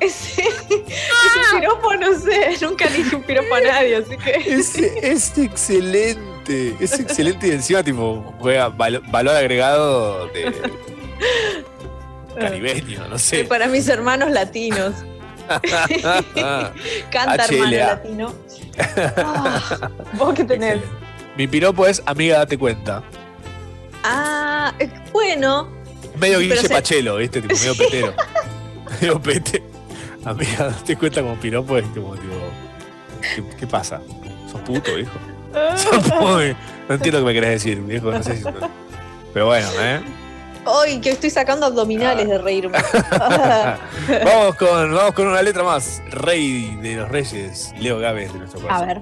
ese, 0.01 0.43
ese 0.43 1.59
piropo, 1.59 1.95
no 1.97 2.19
sé, 2.19 2.57
nunca 2.61 2.87
le 2.87 2.97
dije 2.99 3.17
un 3.17 3.23
piropo 3.23 3.55
a 3.55 3.61
nadie, 3.61 3.97
así 3.97 4.17
que. 4.17 4.31
Es, 4.55 4.77
es 4.77 5.39
excelente. 5.39 6.77
Es 6.81 6.99
excelente 6.99 7.49
y 7.49 7.51
encima, 7.53 7.83
tipo, 7.83 8.35
juega 8.39 8.69
val- 8.69 9.03
valor 9.09 9.35
agregado 9.37 10.27
de 10.29 10.55
caribeño, 12.39 13.09
no 13.09 13.19
sé. 13.19 13.45
Para 13.49 13.67
mis 13.67 13.89
hermanos 13.89 14.31
latinos. 14.31 14.95
Canta 17.11 17.45
hermano 17.45 17.71
HLA. 17.71 17.87
latino. 17.87 18.35
Ah, 19.17 19.91
¿Vos 20.15 20.35
qué 20.35 20.45
tenés? 20.45 20.81
Mi 21.37 21.47
piropo 21.47 21.87
es 21.87 22.03
amiga, 22.07 22.39
date 22.39 22.59
cuenta. 22.59 23.03
Ah, 24.03 24.73
eh, 24.79 24.91
bueno. 25.13 25.69
Medio 26.19 26.39
Guille 26.41 26.57
se- 26.57 26.69
Pachelo, 26.69 27.17
¿viste? 27.17 27.43
Tipo, 27.43 27.55
medio 27.55 27.77
petero. 27.77 28.15
Medio 29.01 29.21
pete. 29.21 29.63
Amiga, 30.25 30.65
date 30.67 30.97
cuenta 30.97 31.23
como 31.23 31.37
piropo 31.37 31.79
es 31.79 31.85
como, 31.89 32.15
tipo, 32.17 32.35
¿qué, 33.21 33.45
qué 33.59 33.67
pasa? 33.67 34.01
¿Sos 34.51 34.61
puto, 34.63 34.99
hijo? 34.99 35.13
Sos 35.77 36.07
muy- 36.21 36.57
No 36.89 36.95
entiendo 36.95 37.21
qué 37.21 37.25
me 37.27 37.33
querés 37.35 37.51
decir, 37.51 37.81
viejo. 37.81 38.11
No 38.11 38.23
sé 38.23 38.37
si. 38.37 38.45
Pero 39.33 39.47
bueno, 39.47 39.69
¿eh? 39.81 40.01
Ay, 40.67 41.01
que 41.01 41.11
estoy 41.11 41.31
sacando 41.31 41.67
abdominales 41.67 42.29
de 42.29 42.39
reírme. 42.39 42.77
Ah. 43.13 43.77
Vamos 44.25 44.57
con, 44.57 44.93
vamos 44.95 45.13
con 45.15 45.29
una 45.29 45.41
letra 45.43 45.63
más. 45.63 46.03
Rey 46.11 46.77
de 46.83 46.97
los 46.97 47.09
Reyes, 47.09 47.73
Leo 47.79 47.99
Gávez 48.01 48.33
de 48.33 48.39
nuestro 48.41 48.61
A 48.61 48.63
corazón. 48.63 48.87
ver. 48.89 49.01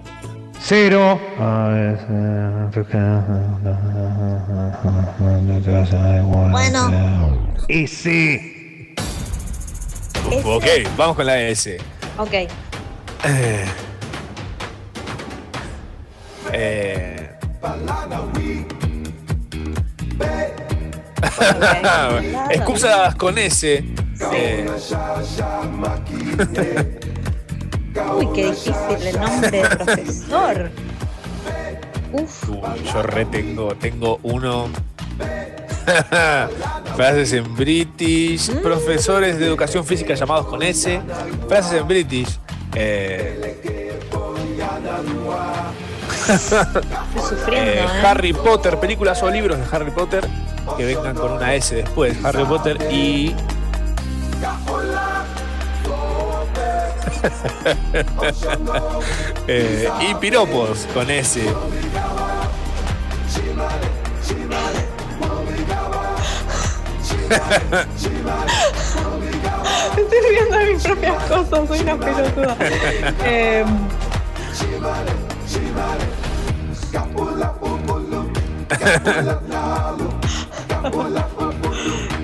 Cero. 0.61 1.21
Bueno. 6.51 6.91
Ese. 7.69 8.54
Ese. 10.31 10.49
Ok, 10.49 10.65
vamos 10.97 11.17
con 11.17 11.27
la 11.27 11.41
S. 11.41 11.79
Ok. 12.19 12.33
Eh, 12.33 13.65
eh, 16.53 17.31
excusas 22.51 23.15
con 23.17 23.39
S. 23.39 23.85
Eh, 24.33 24.67
Uy, 28.17 28.29
qué 28.35 28.47
difícil 28.47 29.07
el 29.07 29.21
nombre 29.21 29.51
del 29.51 29.69
profesor. 29.69 30.71
Uf. 32.13 32.49
uy, 32.49 32.85
yo 32.93 33.03
retengo, 33.03 33.75
tengo 33.77 34.21
uno. 34.23 34.69
Frases 36.97 37.33
en 37.33 37.57
British, 37.57 38.51
profesores 38.63 39.39
de 39.39 39.47
educación 39.47 39.85
física 39.85 40.15
llamados 40.15 40.47
con 40.47 40.63
S. 40.63 41.01
Frases 41.49 41.81
en 41.81 41.89
British. 41.89 42.39
Eh, 42.75 43.61
eh, 47.53 47.81
¿eh? 47.81 47.87
Harry 48.03 48.33
Potter, 48.33 48.79
películas 48.79 49.23
o 49.23 49.31
libros 49.31 49.59
de 49.59 49.65
Harry 49.71 49.91
Potter 49.91 50.27
que 50.77 50.85
vengan 50.85 51.15
con 51.15 51.33
una 51.33 51.55
S 51.55 51.75
después. 51.75 52.17
Harry 52.25 52.45
Potter 52.45 52.79
y. 52.91 53.35
Eh, 59.47 59.89
y 60.01 60.15
piropos 60.15 60.87
con 60.95 61.11
S. 61.11 61.43
Estoy 69.97 70.19
riendo 70.31 70.59
de 70.59 70.67
mis 70.73 70.83
propias 70.83 71.23
cosas, 71.25 71.69
soy 71.69 71.81
una 71.81 71.97
pelotuda. 71.97 72.57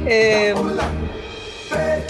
Eh, 0.06 0.54
eh, 1.72 2.06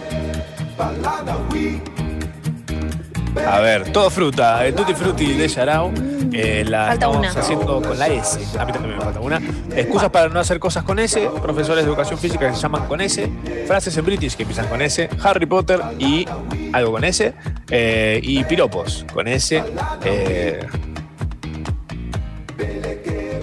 A 3.47 3.61
ver, 3.61 3.93
todo 3.93 4.11
fruta, 4.11 4.67
eh, 4.67 4.73
Tutti 4.73 4.93
Frutti 4.95 5.33
de 5.35 5.49
Yarao. 5.49 5.93
eh, 6.33 6.65
la 6.67 6.87
Falta 6.89 6.95
estamos 6.95 7.17
una. 7.19 7.29
haciendo 7.31 7.83
con 7.83 7.99
la 7.99 8.07
S. 8.09 8.39
A 8.59 8.65
mí 8.65 8.73
también 8.73 8.97
me 8.97 9.03
falta 9.05 9.21
una. 9.21 9.41
Excusas 9.75 10.11
para 10.11 10.29
no 10.29 10.41
hacer 10.41 10.59
cosas 10.59 10.83
con 10.85 10.99
S. 10.99 11.29
Profesores 11.43 11.85
de 11.85 11.91
educación 11.91 12.19
física 12.19 12.49
que 12.49 12.55
se 12.57 12.61
llaman 12.63 12.87
con 12.87 13.01
S. 13.01 13.31
Frases 13.67 13.97
en 13.97 14.05
British 14.05 14.37
que 14.37 14.43
empiezan 14.43 14.67
con 14.67 14.83
S. 14.83 15.09
Harry 15.23 15.47
Potter 15.47 15.81
y 15.99 16.27
algo 16.73 16.93
con 16.93 17.05
S. 17.05 17.33
eh, 17.71 18.21
y 18.23 18.43
piropos 18.45 19.05
con 19.13 19.27
S. 19.29 19.63
eh, 20.05 20.67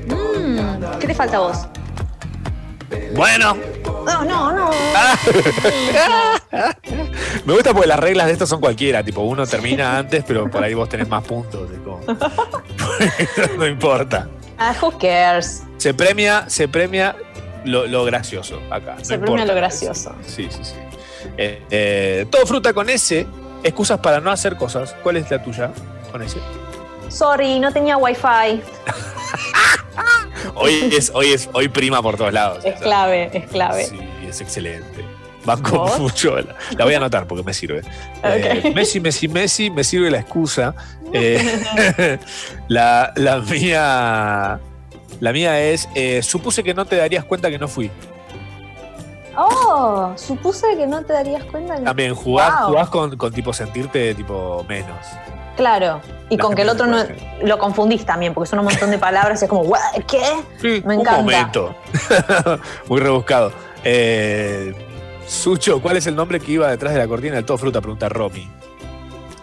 mm, 0.07 0.99
¿Qué 0.99 1.07
te 1.07 1.13
falta 1.13 1.37
a 1.37 1.39
vos? 1.39 1.67
bueno, 3.15 3.57
No, 4.05 4.23
no, 4.25 4.51
no. 4.53 4.69
me 7.45 7.53
gusta 7.53 7.73
porque 7.73 7.87
las 7.87 7.99
reglas 7.99 8.27
de 8.27 8.33
esto 8.33 8.47
son 8.47 8.59
cualquiera. 8.61 9.03
Tipo, 9.03 9.21
uno 9.21 9.45
termina 9.45 9.97
antes, 9.97 10.23
pero 10.27 10.49
por 10.49 10.63
ahí 10.63 10.73
vos 10.73 10.87
tenés 10.89 11.07
más 11.07 11.23
puntos. 11.23 11.69
como- 11.83 11.99
no 13.57 13.67
importa. 13.67 14.27
Ah, 14.57 14.73
who 14.81 14.97
cares? 14.97 15.63
Se 15.77 15.93
premia, 15.93 16.45
se 16.49 16.67
premia 16.67 17.15
lo, 17.65 17.85
lo 17.87 18.03
gracioso 18.05 18.61
acá. 18.71 18.95
no 18.97 19.05
Se 19.05 19.17
premia 19.17 19.25
importa. 19.43 19.45
lo 19.45 19.55
gracioso. 19.55 20.15
Sí, 20.25 20.47
sí, 20.49 20.59
sí. 20.63 20.73
Eh, 21.37 21.61
eh, 21.69 22.25
todo 22.29 22.45
fruta 22.45 22.73
con 22.73 22.89
S 22.89 23.25
excusas 23.63 23.99
para 23.99 24.19
no 24.21 24.31
hacer 24.31 24.55
cosas. 24.55 24.95
¿Cuál 25.03 25.17
es 25.17 25.29
la 25.29 25.43
tuya 25.43 25.71
con 26.11 26.21
ese? 26.23 26.39
Sorry, 27.09 27.59
no 27.59 27.71
tenía 27.71 27.97
wifi. 27.97 28.61
Hoy 30.55 30.89
es, 30.95 31.11
hoy 31.13 31.33
es, 31.33 31.49
hoy 31.53 31.67
prima 31.67 32.01
por 32.01 32.15
todos 32.17 32.31
lados. 32.33 32.63
Es 32.65 32.79
clave, 32.79 33.29
es 33.33 33.45
clave. 33.47 33.85
Sí, 33.85 33.99
es 34.27 34.41
excelente. 34.41 35.05
Banco 35.47 35.79
¿Vos? 35.79 35.99
mucho. 35.99 36.35
La, 36.37 36.55
la 36.77 36.85
voy 36.85 36.93
a 36.93 36.97
anotar 36.97 37.25
porque 37.25 37.43
me 37.43 37.53
sirve. 37.53 37.81
Eh, 38.23 38.71
Messi, 38.75 38.99
Messi, 38.99 39.27
Messi, 39.27 39.71
me 39.71 39.83
sirve 39.83 40.11
la 40.11 40.19
excusa. 40.19 40.75
Eh, 41.11 42.19
la, 42.67 43.11
la 43.15 43.37
mía. 43.39 44.59
La 45.19 45.31
mía 45.33 45.59
es. 45.59 45.89
eh, 45.95 46.21
supuse 46.21 46.63
que 46.63 46.75
no 46.75 46.85
te 46.85 46.97
darías 46.97 47.23
cuenta 47.25 47.49
que 47.49 47.57
no 47.57 47.67
fui. 47.67 47.89
Oh, 49.35 50.13
supuse 50.15 50.75
que 50.75 50.87
no 50.87 51.03
te 51.03 51.13
darías 51.13 51.43
cuenta. 51.45 51.75
que- 51.77 51.83
También 51.83 52.15
jugás, 52.15 52.59
Wow. 52.61 52.67
jugás 52.69 52.89
con, 52.89 53.17
con 53.17 53.31
tipo 53.31 53.53
sentirte 53.53 54.15
tipo 54.15 54.65
menos. 54.67 54.97
Claro. 55.55 56.01
Y 56.29 56.37
La 56.37 56.43
con 56.43 56.55
que 56.55 56.63
el 56.63 56.69
otro 56.69 56.85
no 56.87 56.97
lo 57.43 57.57
confundís 57.57 58.05
también, 58.05 58.33
porque 58.33 58.49
son 58.49 58.59
un 58.59 58.65
montón 58.65 58.91
de 58.91 58.97
palabras 58.99 59.41
y 59.41 59.45
es 59.45 59.49
como, 59.49 59.61
"What? 59.61 59.79
¿qué? 60.07 60.21
Me 60.83 60.95
Un 60.95 61.01
encanta. 61.01 61.17
momento. 61.21 61.75
Muy 62.89 62.99
rebuscado. 62.99 63.51
Eh, 63.83 64.73
Sucho, 65.27 65.81
¿cuál 65.81 65.97
es 65.97 66.07
el 66.07 66.15
nombre 66.15 66.39
que 66.39 66.53
iba 66.53 66.69
detrás 66.69 66.93
de 66.93 66.99
la 66.99 67.07
cortina 67.07 67.35
del 67.35 67.45
todo 67.45 67.57
fruta? 67.57 67.81
Pregunta 67.81 68.07
Romy. 68.09 68.49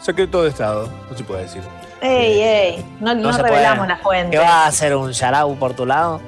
Secreto 0.01 0.43
de 0.43 0.51
Estado, 0.51 0.89
no 1.11 1.16
se 1.16 1.24
puede 1.24 1.43
decir. 1.43 1.62
Ey, 2.01 2.40
ey, 2.40 2.85
no, 3.01 3.15
no 3.15 3.32
se 3.32 3.43
revelamos 3.43 3.78
puede. 3.86 3.89
la 3.89 3.97
fuente. 3.98 4.31
¿Qué 4.32 4.39
vas 4.39 4.51
a 4.51 4.66
hacer 4.66 4.94
un 4.97 5.12
yarau 5.12 5.56
por 5.59 5.74
tu 5.74 5.86
lado? 5.86 6.20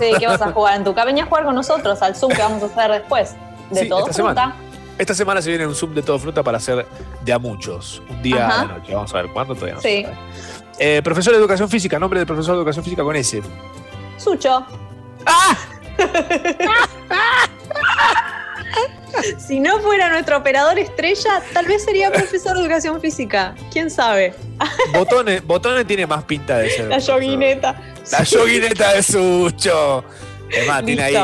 Sí, 0.00 0.12
¿qué 0.18 0.26
vas 0.26 0.40
a 0.40 0.52
jugar 0.52 0.76
en 0.76 0.84
tu 0.84 0.94
casa? 0.94 1.06
Venía 1.06 1.24
a 1.24 1.26
jugar 1.26 1.44
con 1.44 1.54
nosotros 1.54 2.00
al 2.02 2.14
Zoom 2.16 2.32
que 2.32 2.38
vamos 2.42 2.62
a 2.62 2.66
hacer 2.66 2.90
después. 2.92 3.34
De 3.70 3.80
Sí, 3.80 3.88
todo 3.88 4.00
esta 4.00 4.12
fruta. 4.12 4.28
semana. 4.34 4.56
Esta 4.96 5.14
semana 5.14 5.42
se 5.42 5.50
viene 5.50 5.66
un 5.66 5.74
Zoom 5.74 5.94
de 5.94 6.02
todo 6.02 6.18
fruta 6.18 6.42
para 6.42 6.56
hacer 6.58 6.86
de 7.22 7.32
a 7.32 7.38
muchos. 7.38 8.02
Un 8.08 8.22
día 8.22 8.46
Ajá. 8.46 8.64
la 8.66 8.74
noche. 8.78 8.94
Vamos 8.94 9.14
a 9.14 9.22
ver 9.22 9.30
cuándo 9.32 9.54
todavía 9.54 9.74
no 9.74 9.80
Sí. 9.80 10.06
Eh, 10.78 11.00
profesor 11.02 11.32
de 11.34 11.40
educación 11.40 11.68
física, 11.68 11.98
nombre 11.98 12.20
de 12.20 12.26
profesor 12.26 12.54
de 12.54 12.58
educación 12.60 12.84
física 12.84 13.02
con 13.02 13.14
S. 13.16 13.42
Sucho. 14.16 14.64
¡Ah! 15.26 15.56
si 19.38 19.60
no 19.60 19.80
fuera 19.80 20.08
nuestro 20.10 20.38
operador 20.38 20.78
estrella, 20.78 21.42
tal 21.52 21.66
vez 21.66 21.84
sería 21.84 22.10
profesor 22.10 22.56
de 22.56 22.62
educación 22.62 23.00
física. 23.00 23.54
¿Quién 23.72 23.90
sabe? 23.90 24.34
Botones, 24.92 25.44
Botones 25.44 25.86
tiene 25.86 26.06
más 26.06 26.24
pinta 26.24 26.58
de 26.58 26.70
ser. 26.70 26.86
La 26.86 26.98
yoguineta. 26.98 27.80
La 28.12 28.22
yoguineta 28.24 28.94
de 28.94 29.02
Sucho. 29.02 30.04
Es 30.50 30.66
más, 30.66 30.84
tiene 30.84 31.02
ahí. 31.02 31.16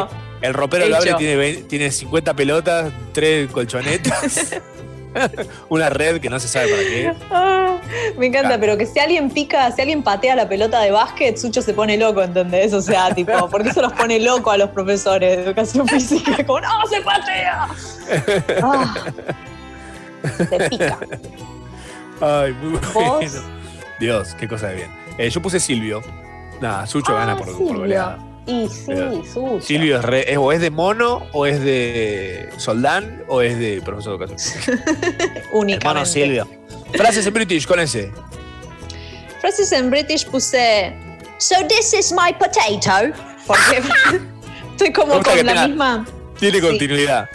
El 0.44 0.52
ropero 0.52 0.86
lo 0.86 0.96
abre 0.96 1.14
tiene, 1.14 1.36
20 1.36 1.62
tiene 1.62 1.90
50 1.90 2.36
pelotas, 2.36 2.92
3 3.14 3.50
colchonetas, 3.50 4.54
una 5.68 5.90
red 5.90 6.20
que 6.20 6.28
no 6.30 6.38
se 6.40 6.48
sabe 6.48 6.68
para 6.68 6.82
qué. 6.82 7.12
Ah, 7.30 7.76
me 8.18 8.26
encanta, 8.26 8.48
Claro. 8.48 8.60
pero 8.60 8.76
que 8.78 8.86
si 8.86 8.98
alguien 8.98 9.30
pica, 9.30 9.70
si 9.72 9.80
alguien 9.80 10.02
patea 10.02 10.34
la 10.36 10.48
pelota 10.48 10.80
de 10.80 10.90
básquet, 10.90 11.36
Sucho 11.36 11.62
se 11.62 11.72
pone 11.74 11.96
loco, 11.96 12.22
¿entendés? 12.22 12.72
O 12.72 12.80
sea, 12.82 13.10
tipo, 13.14 13.32
porque 13.50 13.68
eso 13.70 13.82
los 13.82 13.92
pone 13.92 14.20
loco 14.20 14.50
a 14.50 14.56
los 14.56 14.70
profesores 14.70 15.36
de 15.36 15.42
educación 15.44 15.86
física. 15.88 16.36
Como, 16.46 16.60
¡no, 16.60 16.86
se 16.88 17.00
patea! 17.00 17.68
Ah, 18.62 18.94
se 20.48 20.68
pica. 20.70 20.98
Ay, 22.20 22.52
muy 22.54 22.78
bueno. 22.94 23.40
Dios, 24.00 24.34
qué 24.38 24.48
cosa 24.48 24.68
de 24.68 24.76
bien. 24.76 24.90
Eh, 25.18 25.30
yo 25.30 25.40
puse 25.42 25.60
Silvio. 25.60 26.02
Nada, 26.60 26.86
Sucho 26.86 27.14
gana 27.14 27.36
por, 27.36 27.46
por 27.46 27.56
Silvio. 27.56 27.78
goleada. 27.80 28.18
Y 28.46 28.68
sí. 28.68 28.92
Silvio 29.60 29.98
es, 29.98 30.04
re- 30.04 30.30
es- 30.32 30.36
o 30.38 30.52
es 30.52 30.60
de 30.60 30.70
mono, 30.70 31.26
o 31.32 31.46
es 31.46 31.60
de 31.60 32.50
Soldán, 32.58 33.22
o 33.28 33.40
es 33.40 33.58
de 33.58 33.80
profesor 33.82 34.18
de 34.18 34.24
educación. 34.26 34.80
Únicamente. 35.52 35.86
Hermano 35.88 36.06
Silvio. 36.06 36.48
Frases 36.92 37.26
en 37.26 37.34
British 37.34 37.66
con 37.66 37.80
ese. 37.80 38.12
Frases 39.40 39.72
en 39.72 39.90
British 39.90 40.26
puse, 40.26 40.92
So 41.38 41.54
this 41.68 41.92
is 41.94 42.12
my 42.12 42.32
potato. 42.32 43.14
Porque 43.46 43.82
estoy 44.72 44.92
como 44.92 45.22
con 45.22 45.44
la 45.46 45.66
misma. 45.66 46.06
Tiene 46.38 46.58
Sí. 46.60 46.66
continuidad. 46.66 47.28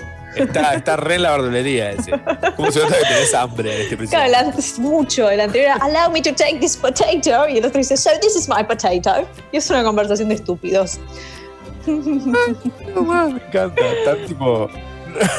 Está, 0.44 0.74
está 0.74 0.96
re 0.96 1.16
en 1.16 1.24
la 1.24 1.32
verdulería 1.32 1.92
ese. 1.92 2.12
¿Cómo 2.56 2.72
se 2.72 2.80
nota 2.80 2.96
que 2.98 3.06
tenés 3.06 3.34
hambre 3.34 3.76
en 3.76 3.82
este 3.82 3.98
preciso? 3.98 4.18
Claro, 4.18 4.52
es 4.58 4.80
mucho. 4.80 5.30
El 5.30 5.42
anterior 5.42 5.72
era, 5.76 5.86
allow 5.86 6.12
me 6.12 6.22
to 6.22 6.34
take 6.34 6.60
this 6.60 6.76
potato. 6.78 7.48
Y 7.48 7.58
el 7.58 7.66
otro 7.66 7.78
dice, 7.78 7.98
so 7.98 8.10
this 8.22 8.36
is 8.36 8.48
my 8.48 8.64
potato. 8.64 9.28
Y 9.52 9.58
es 9.58 9.70
una 9.70 9.84
conversación 9.84 10.30
de 10.30 10.36
estúpidos. 10.36 11.00
No 11.88 13.02
más, 13.04 13.34
me 13.34 13.42
encanta. 13.42 13.82
Están 13.88 14.26
tipo. 14.28 14.70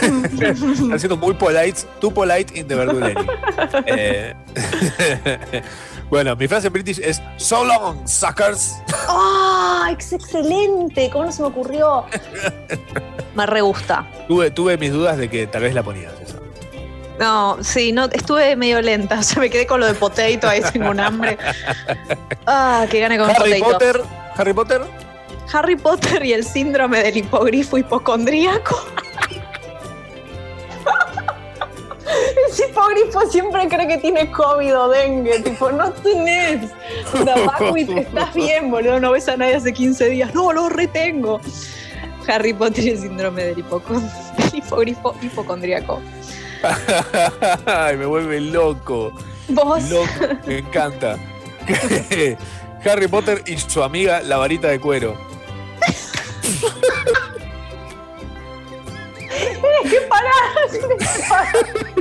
Están 0.03 0.99
siendo 0.99 1.17
muy 1.17 1.35
polite, 1.35 1.83
too 2.01 2.13
polite 2.13 2.59
in 2.59 2.67
the 2.67 2.75
verdulería. 2.75 3.25
Eh, 3.87 4.35
bueno, 6.11 6.37
mi 6.37 6.49
frase 6.49 6.67
en 6.67 6.73
British 6.73 6.99
es 6.99 7.23
So 7.37 7.65
long, 7.65 8.07
suckers. 8.07 8.77
¡Ah! 9.09 9.91
es 9.99 10.13
excelente! 10.13 11.11
¿Cómo 11.11 11.25
no 11.27 11.33
se 11.33 11.43
me 11.43 11.49
ocurrió? 11.49 12.05
Me 13.35 13.47
re 13.47 13.61
gusta. 13.61 14.07
Tuve, 14.27 14.51
tuve 14.51 14.77
mis 14.77 14.93
dudas 14.93 15.17
de 15.17 15.29
que 15.31 15.47
tal 15.47 15.63
vez 15.63 15.75
la 15.75 15.83
ponías 15.83 16.13
esa. 16.21 16.39
No, 17.19 17.59
sí, 17.63 17.93
no, 17.93 18.07
estuve 18.07 18.57
medio 18.57 18.81
lenta. 18.83 19.19
O 19.21 19.23
sea, 19.23 19.41
me 19.41 19.51
quedé 19.51 19.67
con 19.67 19.79
lo 19.81 19.87
de 19.87 19.95
potato, 19.95 20.49
ahí 20.49 20.63
tengo 20.73 20.91
un 20.91 20.99
hambre. 21.01 21.39
Ah, 22.47 22.87
que 22.91 22.99
gane 22.99 23.19
con 23.19 23.31
Harry 23.31 23.61
potato. 23.61 23.73
Potter. 23.73 24.03
Harry 24.37 24.53
Potter. 24.53 24.83
Harry 25.53 25.77
Potter 25.77 26.25
y 26.25 26.33
el 26.33 26.45
síndrome 26.45 27.03
del 27.03 27.17
hipogrifo 27.19 27.77
hipocondríaco. 27.79 28.85
Ese 32.51 32.67
hipogrifo 32.67 33.31
siempre 33.31 33.69
cree 33.69 33.87
que 33.87 33.99
tiene 33.99 34.31
COVID 34.33 34.77
o 34.77 34.89
dengue. 34.89 35.39
Tipo, 35.41 35.71
no 35.71 35.93
tenés. 35.93 36.71
Dabacuit, 37.25 37.89
estás 37.91 38.35
bien, 38.35 38.71
boludo. 38.71 38.99
No 38.99 39.13
ves 39.13 39.29
a 39.29 39.37
nadie 39.37 39.55
hace 39.55 39.73
15 39.73 40.09
días. 40.11 40.35
No, 40.35 40.53
lo 40.53 40.69
retengo. 40.69 41.41
Harry 42.27 42.53
Potter 42.53 42.85
y 42.85 42.91
el 42.91 42.99
síndrome 42.99 43.45
del, 43.45 43.57
del 43.57 43.65
hipogrifo 44.53 45.15
hipocondríaco. 45.23 46.01
Ay, 47.67 47.97
me 47.97 48.07
vuelve 48.07 48.41
loco. 48.41 49.13
Vos. 49.49 49.89
Loco, 49.89 50.35
me 50.47 50.59
encanta. 50.59 51.17
Harry 52.85 53.09
Potter 53.09 53.43
y 53.47 53.57
su 53.59 53.83
amiga 53.83 54.23
la 54.23 54.39
varita 54.39 54.69
de 54.69 54.81
cuero. 54.81 55.17
¿Qué 59.91 60.01
parás? 60.09 60.73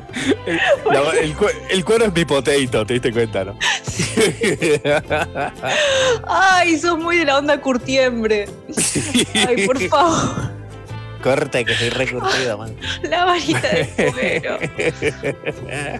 El, 0.45 0.59
la- 0.91 1.11
el 1.19 1.35
cue- 1.37 1.53
el 1.69 1.85
cuero 1.85 2.05
es 2.05 2.13
mi 2.13 2.25
potato, 2.25 2.85
te 2.85 2.93
diste 2.93 3.11
cuenta, 3.11 3.45
¿no? 3.45 3.57
Ay, 6.27 6.77
sos 6.79 6.97
muy 6.97 7.17
de 7.17 7.25
la 7.25 7.37
onda 7.37 7.59
curtiembre. 7.61 8.47
Ay, 9.47 9.65
por 9.65 9.79
favor. 9.87 10.51
Corte, 11.23 11.65
que 11.65 11.73
estoy 11.73 11.89
recurtido, 11.89 12.57
man. 12.57 12.75
La 13.03 13.25
varita 13.25 13.67
de 13.69 13.87
cuero. 14.13 14.57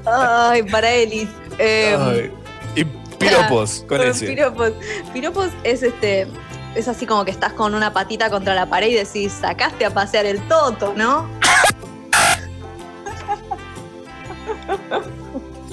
Ay, 0.06 0.64
para 0.64 0.92
Elis. 0.92 1.28
Eh, 1.58 1.96
Ay, 2.00 2.32
y 2.76 2.84
piropos 3.18 3.86
con 3.88 3.98
Con 4.00 4.08
ese. 4.08 4.28
Piropos. 4.28 4.72
Piropos 5.14 5.50
es 5.64 5.84
este. 5.84 6.28
Es 6.76 6.88
así 6.88 7.06
como 7.06 7.26
que 7.26 7.32
estás 7.32 7.54
con 7.54 7.74
una 7.74 7.92
patita 7.94 8.30
contra 8.30 8.54
la 8.54 8.68
pared 8.68 8.90
y 8.90 8.94
decís, 8.96 9.34
sacaste 9.34 9.86
a 9.86 9.90
pasear 9.90 10.26
el 10.26 10.48
toto, 10.48 10.94
¿no? 10.96 11.30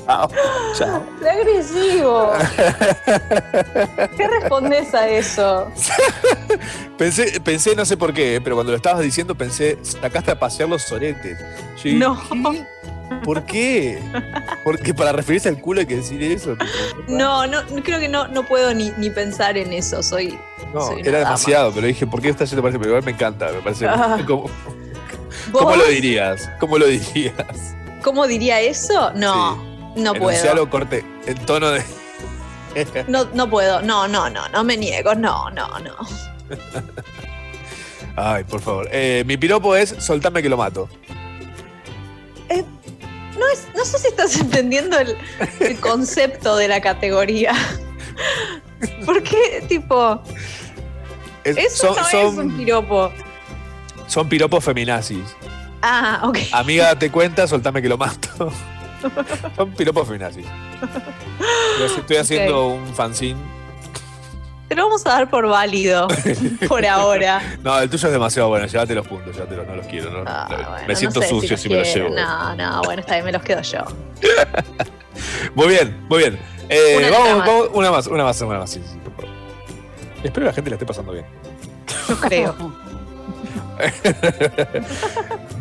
Chao, 0.06 0.28
chao. 0.78 1.04
¡Qué 1.20 1.28
agresivo! 1.28 2.32
¿Qué 4.16 4.28
respondes 4.28 4.94
a 4.94 5.08
eso? 5.08 5.70
Pensé, 6.98 7.40
pensé, 7.40 7.74
no 7.76 7.84
sé 7.84 7.96
por 7.96 8.14
qué, 8.14 8.40
pero 8.42 8.56
cuando 8.56 8.72
lo 8.72 8.76
estabas 8.76 9.02
diciendo 9.02 9.34
pensé, 9.34 9.78
sacaste 9.82 10.30
a 10.30 10.38
pasear 10.38 10.68
los 10.68 10.80
soretes. 10.82 11.38
Yo 11.84 11.92
No, 11.92 12.22
¿Por 13.24 13.44
qué? 13.44 14.00
Porque 14.64 14.94
para 14.94 15.12
referirse 15.12 15.48
al 15.48 15.60
culo 15.60 15.80
hay 15.80 15.86
que 15.86 15.96
decir 15.96 16.22
eso. 16.22 16.56
no, 17.08 17.46
no, 17.46 17.62
creo 17.82 17.98
que 17.98 18.08
no, 18.08 18.28
no 18.28 18.44
puedo 18.44 18.74
ni, 18.74 18.90
ni 18.98 19.10
pensar 19.10 19.56
en 19.56 19.72
eso. 19.72 20.02
Soy. 20.02 20.38
No, 20.74 20.92
era 20.98 21.20
demasiado, 21.20 21.72
pero 21.72 21.86
dije, 21.86 22.06
¿por 22.06 22.20
qué 22.20 22.32
se 22.32 22.54
te 22.54 22.62
parece? 22.62 22.78
Pero 22.78 22.90
igual 22.90 23.04
me 23.04 23.12
encanta, 23.12 23.50
me 23.52 23.60
parece. 23.60 23.86
Ah. 23.86 24.18
¿Cómo, 25.52 25.76
lo 25.76 25.86
dirías? 25.86 26.50
¿Cómo 26.58 26.78
lo 26.78 26.86
dirías? 26.86 27.74
¿Cómo 28.02 28.26
diría 28.26 28.60
eso? 28.60 29.12
No, 29.14 29.56
no 29.96 30.12
puedo. 30.14 30.30
Enuncialo, 30.30 30.68
corte, 30.68 31.04
en 31.26 31.38
tono 31.46 31.70
de. 31.70 31.82
No, 33.08 33.24
no 33.32 33.48
puedo. 33.48 33.80
No, 33.82 34.06
no, 34.06 34.28
no, 34.28 34.48
no 34.48 34.64
me 34.64 34.76
niego. 34.76 35.14
No, 35.14 35.50
no, 35.50 35.66
no. 35.78 35.94
Ay, 38.16 38.44
por 38.44 38.60
favor. 38.60 38.88
Eh, 38.92 39.24
mi 39.26 39.36
piropo 39.36 39.76
es 39.76 39.94
soltame 39.98 40.42
que 40.42 40.48
lo 40.48 40.56
mato. 40.56 40.88
No, 43.38 43.46
es- 43.52 43.66
no 43.76 43.84
sé 43.84 43.98
si 43.98 44.08
estás 44.08 44.36
entendiendo 44.40 44.98
el, 44.98 45.16
el 45.60 45.78
concepto 45.80 46.56
de 46.56 46.68
la 46.68 46.80
categoría. 46.80 47.52
Porque, 49.04 49.64
tipo, 49.68 50.20
Es- 51.44 51.56
eso 51.56 51.94
son, 51.94 51.96
no 51.96 52.04
son, 52.10 52.26
es 52.26 52.34
un 52.38 52.56
piropo. 52.56 53.12
son 54.06 54.28
piropos 54.28 54.64
feminazis. 54.64 55.24
Ah, 55.82 56.20
ok. 56.24 56.38
Amiga, 56.52 56.86
date 56.86 57.10
cuenta, 57.10 57.46
soltame 57.46 57.80
que 57.82 57.88
lo 57.88 57.96
mato. 57.98 58.50
Son 59.56 59.70
piropos 59.72 60.06
feminazis. 60.08 60.46
Estoy 61.98 62.16
haciendo 62.16 62.68
un 62.68 62.94
fanzine. 62.94 63.38
Te 64.68 64.74
lo 64.74 64.84
vamos 64.84 65.06
a 65.06 65.10
dar 65.10 65.30
por 65.30 65.46
válido 65.46 66.08
por 66.68 66.84
ahora. 66.84 67.40
No, 67.62 67.78
el 67.78 67.88
tuyo 67.88 68.08
es 68.08 68.12
demasiado 68.12 68.48
bueno. 68.48 68.66
Llévate 68.66 68.94
los 68.94 69.06
puntos, 69.06 69.34
llévatelos. 69.36 69.66
No 69.66 69.76
los 69.76 69.86
quiero. 69.86 70.10
no. 70.10 70.24
me 70.88 70.96
siento 70.96 71.20
Ah, 71.20 71.22
No 71.22 71.28
sé 71.28 71.28
sucio 71.28 71.56
si 71.56 71.68
me 71.68 71.76
los 71.76 71.94
llevo. 71.94 72.08
No, 72.14 72.54
no, 72.56 72.82
bueno, 72.82 73.00
está 73.00 73.14
bien, 73.14 73.26
me 73.26 73.32
los 73.32 73.42
quedo 73.42 73.62
yo. 73.62 73.80
Muy 75.54 75.68
bien, 75.68 76.04
muy 76.08 76.18
bien. 76.18 76.38
Eh, 76.68 76.96
Una 76.98 77.10
vamos, 77.10 77.38
más. 77.38 77.46
vamos- 77.46 77.70
una 77.74 77.90
más, 77.92 78.06
una 78.08 78.24
más, 78.24 78.40
una 78.40 78.58
más. 78.58 78.70
sí, 78.70 78.82
sí, 78.84 78.98
por 79.04 79.12
favor. 79.14 79.30
Espero 80.24 80.44
que 80.44 80.44
la 80.46 80.52
gente 80.52 80.70
la 80.70 80.76
esté 80.76 80.86
pasando 80.86 81.12
bien. 81.12 81.24
No 82.08 82.16
creo. 82.16 82.54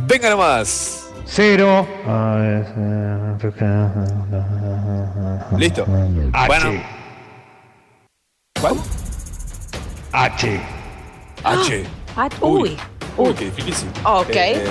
Venga 0.07 0.29
nomás. 0.31 1.01
Cero. 1.27 1.87
Listo. 5.57 5.85
H. 6.33 6.47
Bueno. 6.47 6.81
¿Cuál? 8.65 8.77
H. 10.11 10.59
H. 11.43 11.83
Ah, 12.17 12.27
uy. 12.41 12.75
Uy, 13.15 13.33
qué 13.35 13.45
difícil. 13.45 13.87
Ok. 14.03 14.35
Eh, 14.35 14.63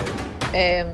Eh, 0.52 0.84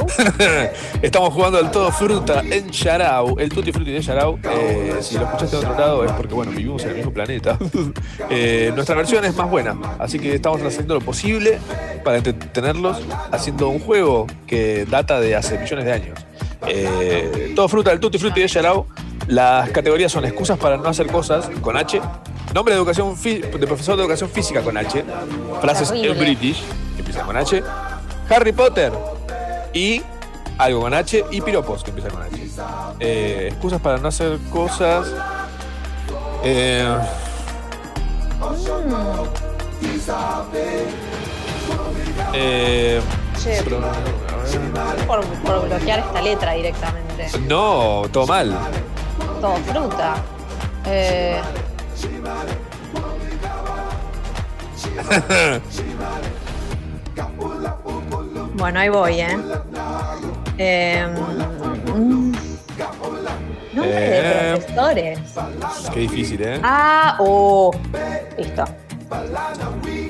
Estamos 1.02 1.32
jugando 1.32 1.58
al 1.58 1.70
todo 1.70 1.92
fruta 1.92 2.40
en 2.40 2.70
Yarao, 2.70 3.38
el 3.38 3.50
tutti 3.50 3.70
frutti 3.70 3.92
de 3.92 4.00
Yarao. 4.00 4.36
Eh, 4.42 4.96
si 5.00 5.14
lo 5.14 5.26
escuchaste 5.26 5.56
de 5.58 5.64
otro 5.64 5.78
lado 5.78 6.04
es 6.04 6.10
porque, 6.10 6.34
bueno, 6.34 6.50
vivimos 6.50 6.82
en 6.82 6.90
el 6.90 6.96
mismo 6.96 7.12
planeta. 7.12 7.56
Eh, 8.32 8.72
nuestra 8.74 8.94
versión 8.96 9.24
es 9.24 9.34
más 9.36 9.50
buena, 9.50 9.76
así 9.98 10.18
que 10.18 10.34
estamos 10.34 10.60
haciendo 10.62 10.94
lo 10.94 11.00
posible 11.00 11.58
para 12.04 12.18
entretenerlos 12.18 13.00
haciendo 13.32 13.68
un 13.68 13.80
juego 13.80 14.26
que 14.46 14.86
data 14.86 15.20
de 15.20 15.34
hace 15.34 15.58
millones 15.58 15.84
de 15.84 15.92
años. 15.92 16.18
Eh, 16.66 17.52
todo 17.54 17.68
fruta, 17.68 17.92
el 17.92 18.00
tutti 18.00 18.18
frutti 18.18 18.40
de 18.40 18.48
Yarao. 18.48 18.86
Las 19.28 19.70
categorías 19.70 20.10
son 20.10 20.24
excusas 20.24 20.58
para 20.58 20.76
no 20.76 20.88
hacer 20.88 21.06
cosas 21.06 21.48
con 21.60 21.76
H, 21.76 22.00
nombre 22.54 22.74
de 22.74 22.80
educación 22.80 23.14
de 23.22 23.66
profesor 23.66 23.96
de 23.96 24.02
educación 24.02 24.28
física 24.30 24.60
con 24.62 24.76
H, 24.76 25.04
frases 25.60 25.92
en. 25.92 26.18
British 26.18 26.62
que 26.94 27.00
empiezan 27.00 27.26
con 27.26 27.36
H, 27.36 27.62
Harry 28.28 28.52
Potter 28.52 28.92
y 29.72 30.02
algo 30.58 30.80
con 30.80 30.94
H 30.94 31.24
y 31.30 31.40
piropos 31.40 31.84
que 31.84 31.90
empiezan 31.90 32.12
con 32.12 32.22
H. 32.22 32.50
Eh, 32.98 33.48
excusas 33.50 33.80
para 33.80 33.98
no 33.98 34.08
hacer 34.08 34.38
cosas. 34.50 35.12
Eh, 36.42 36.96
eh, 42.32 43.00
che, 43.42 43.62
por, 45.06 45.24
por 45.44 45.68
bloquear 45.68 46.00
esta 46.00 46.20
letra 46.22 46.52
directamente. 46.52 47.28
no, 47.48 48.02
todo 48.12 48.26
mal. 48.26 48.56
Todo 49.40 49.56
fruta. 49.56 50.14
Eh, 50.86 51.40
bueno, 58.54 58.80
ahí 58.80 58.88
voy, 58.88 59.20
¿eh? 59.20 59.38
Eh, 60.58 61.06
mm, 61.94 62.32
nombre 63.72 63.92
Eh. 63.94 64.52
de 64.52 64.56
profesores. 64.56 65.18
Qué 65.92 66.00
difícil, 66.00 66.42
¿eh? 66.42 66.60
Ah, 66.62 67.16
oh. 67.20 67.70
Listo. 68.36 68.64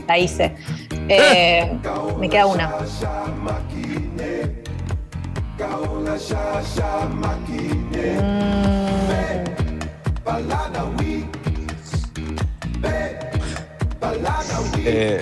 La 0.06 0.18
hice. 0.18 0.56
Eh, 1.12 1.76
me 2.18 2.28
queda 2.28 2.46
una. 2.46 2.70
Eh, 14.84 15.20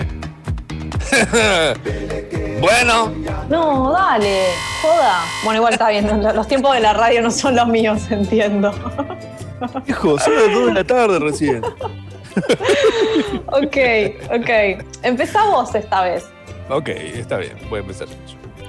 bueno, 2.61 3.11
No, 3.49 3.91
dale, 3.91 4.43
joda. 4.81 5.21
Bueno, 5.43 5.57
igual 5.57 5.73
está 5.73 5.89
bien, 5.89 6.07
lo- 6.23 6.33
los 6.33 6.47
tiempos 6.47 6.73
de 6.75 6.79
la 6.81 6.93
radio 6.93 7.21
no 7.21 7.31
son 7.31 7.55
los 7.55 7.67
míos, 7.67 8.01
entiendo. 8.11 8.71
hijo, 9.87 10.17
son 10.19 10.35
las 10.35 10.53
2 10.53 10.65
de 10.67 10.73
la 10.73 10.83
tarde 10.83 11.19
recién. 11.19 11.61
Ok, 13.47 13.77
ok. 14.31 14.85
Empezá 15.03 15.45
vos 15.45 15.73
esta 15.75 16.03
vez. 16.03 16.25
Ok, 16.69 16.89
está 16.89 17.37
bien, 17.37 17.57
voy 17.69 17.79
a 17.79 17.81
empezar. 17.81 18.07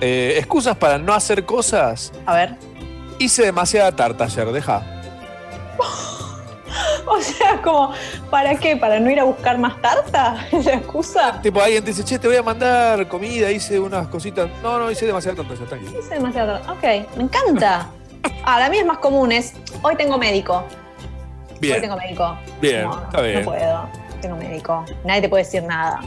Eh, 0.01 0.35
excusas 0.39 0.77
para 0.77 0.99
no 0.99 1.13
hacer 1.13 1.45
cosas. 1.45 2.13
A 2.27 2.35
ver. 2.35 2.57
Hice 3.19 3.43
demasiada 3.43 3.93
tarta 3.93 4.25
ayer, 4.25 4.51
deja. 4.53 4.83
O 7.07 7.21
sea, 7.21 7.61
como, 7.61 7.93
¿para 8.31 8.55
qué? 8.55 8.77
¿Para 8.77 9.01
no 9.01 9.11
ir 9.11 9.19
a 9.19 9.25
buscar 9.25 9.59
más 9.59 9.81
tarta? 9.83 10.47
¿Es 10.53 10.65
la 10.67 10.75
excusa? 10.75 11.41
Tipo, 11.43 11.61
alguien 11.61 11.83
te 11.83 11.91
dice, 11.91 12.05
che, 12.05 12.19
te 12.19 12.29
voy 12.29 12.37
a 12.37 12.43
mandar 12.43 13.09
comida, 13.09 13.51
hice 13.51 13.81
unas 13.81 14.07
cositas. 14.07 14.49
No, 14.63 14.79
no, 14.79 14.91
hice 14.91 15.07
demasiada 15.07 15.37
tarta 15.39 15.55
ayer, 15.55 15.69
tranquilo. 15.69 16.01
Hice 16.01 16.15
demasiado 16.15 16.59
tarta. 16.59 16.73
Ok, 16.73 17.17
me 17.17 17.25
encanta. 17.25 17.89
Ah, 18.45 18.61
la 18.61 18.71
mía 18.71 18.81
es 18.81 18.87
más 18.87 18.99
común, 18.99 19.33
es 19.33 19.55
hoy 19.83 19.97
tengo 19.97 20.19
médico. 20.19 20.65
Hoy 21.63 21.69
Bien, 21.69 21.81
tengo 21.81 21.97
médico. 21.97 22.39
bien, 22.61 22.83
No, 22.85 23.03
está 23.03 23.21
bien. 23.21 23.39
No 23.41 23.45
puedo. 23.45 23.89
Tengo 24.23 24.37
médico. 24.37 24.85
Nadie 25.05 25.23
te 25.23 25.29
puede 25.29 25.45
decir 25.45 25.63
nada. 25.63 26.01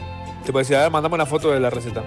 Te 0.46 0.52
puedo 0.52 0.62
decir, 0.64 0.76
a 0.76 0.82
ver, 0.84 0.92
mandame 0.92 1.16
una 1.16 1.26
foto 1.26 1.52
de 1.52 1.60
la 1.60 1.70
receta. 1.70 2.04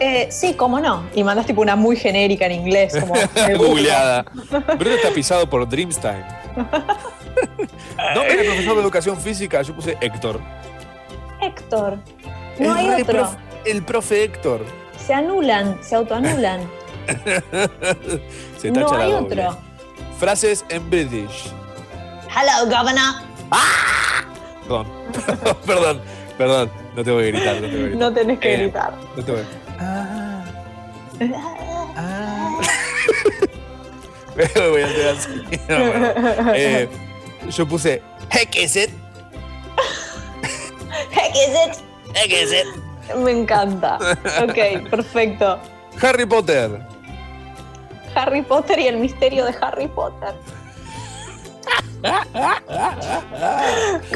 Eh, 0.00 0.26
sí, 0.30 0.54
cómo 0.54 0.80
no. 0.80 1.04
Y 1.14 1.22
mandas 1.22 1.46
tipo 1.46 1.60
una 1.62 1.76
muy 1.76 1.96
genérica 1.96 2.46
en 2.46 2.52
inglés, 2.52 2.96
como. 2.98 3.14
Googleada. 3.56 4.24
Bruno 4.78 4.96
está 4.96 5.10
pisado 5.10 5.48
por 5.48 5.68
Dreamstime. 5.68 6.24
Nombre 8.14 8.36
de 8.36 8.44
profesor 8.44 8.74
de 8.76 8.82
educación 8.82 9.16
física, 9.20 9.62
yo 9.62 9.74
puse 9.74 9.96
Héctor. 10.00 10.40
Héctor. 11.40 11.98
No 12.58 12.76
El 12.76 12.90
hay 12.94 13.02
otro. 13.02 13.30
el 13.64 13.82
profe 13.84 14.24
Héctor. 14.24 14.64
Se 14.98 15.14
anulan, 15.14 15.78
se 15.82 15.94
autoanulan. 15.96 16.60
Se 18.58 18.70
tacha 18.72 18.80
no 18.92 18.98
la 18.98 19.04
hay 19.04 19.12
doble. 19.12 19.46
otro. 19.46 19.58
Frases 20.18 20.64
en 20.68 20.88
British. 20.90 21.52
Hello, 22.34 22.64
governor. 22.66 23.22
Perdón, 24.62 24.86
perdón, 25.66 26.00
perdón. 26.38 26.70
No 26.96 27.04
te 27.04 27.10
voy 27.10 27.24
a 27.24 27.26
gritar, 27.28 27.56
no 27.56 27.68
te 27.68 27.70
voy 27.76 27.76
a 27.76 27.78
gritar. 27.82 27.98
No 27.98 28.12
tenés 28.12 28.38
que 28.38 28.54
Eh, 28.54 28.58
gritar. 28.58 28.94
No 29.16 29.24
te 29.24 29.32
voy 29.32 29.40
a... 29.78 30.44
voy 34.70 34.82
a 34.82 34.86
hacer 34.86 35.08
así. 35.08 35.28
No, 35.68 35.78
bueno. 35.78 36.08
Eh, 36.54 36.88
yo 37.50 37.66
puse 37.66 38.02
Heck 38.30 38.56
is 38.56 38.76
it. 38.76 38.90
Heck 41.10 41.34
is 41.34 41.54
it? 41.66 41.76
Heck 42.14 42.30
is 42.32 42.52
it. 42.52 42.66
Me 43.16 43.30
encanta. 43.32 43.98
Ok, 44.42 44.88
perfecto. 44.90 45.58
Harry 46.02 46.26
Potter. 46.26 46.80
Harry 48.14 48.42
Potter 48.42 48.78
y 48.78 48.86
el 48.88 48.96
misterio 48.96 49.44
de 49.44 49.54
Harry 49.60 49.88
Potter. 49.88 50.34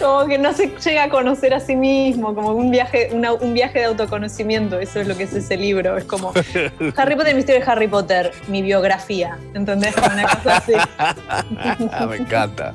Como 0.00 0.26
que 0.26 0.38
no 0.38 0.52
se 0.52 0.68
llega 0.84 1.04
a 1.04 1.08
conocer 1.08 1.54
a 1.54 1.60
sí 1.60 1.74
mismo, 1.76 2.34
como 2.34 2.52
un 2.52 2.70
viaje, 2.70 3.10
una- 3.12 3.32
un 3.32 3.54
viaje 3.54 3.78
de 3.80 3.84
autoconocimiento, 3.86 4.78
eso 4.78 5.00
es 5.00 5.08
lo 5.08 5.16
que 5.16 5.24
es 5.24 5.32
ese 5.32 5.56
libro. 5.56 5.96
Es 5.96 6.04
como 6.04 6.32
Harry 6.96 7.14
Potter, 7.16 7.28
el 7.30 7.36
misterio 7.36 7.64
de 7.64 7.70
Harry 7.70 7.88
Potter, 7.88 8.32
mi 8.48 8.62
biografía, 8.62 9.38
¿entendés? 9.54 9.94
Una 9.96 10.22
cosa 10.28 10.56
así. 10.58 10.72
Me 12.08 12.16
encanta, 12.16 12.74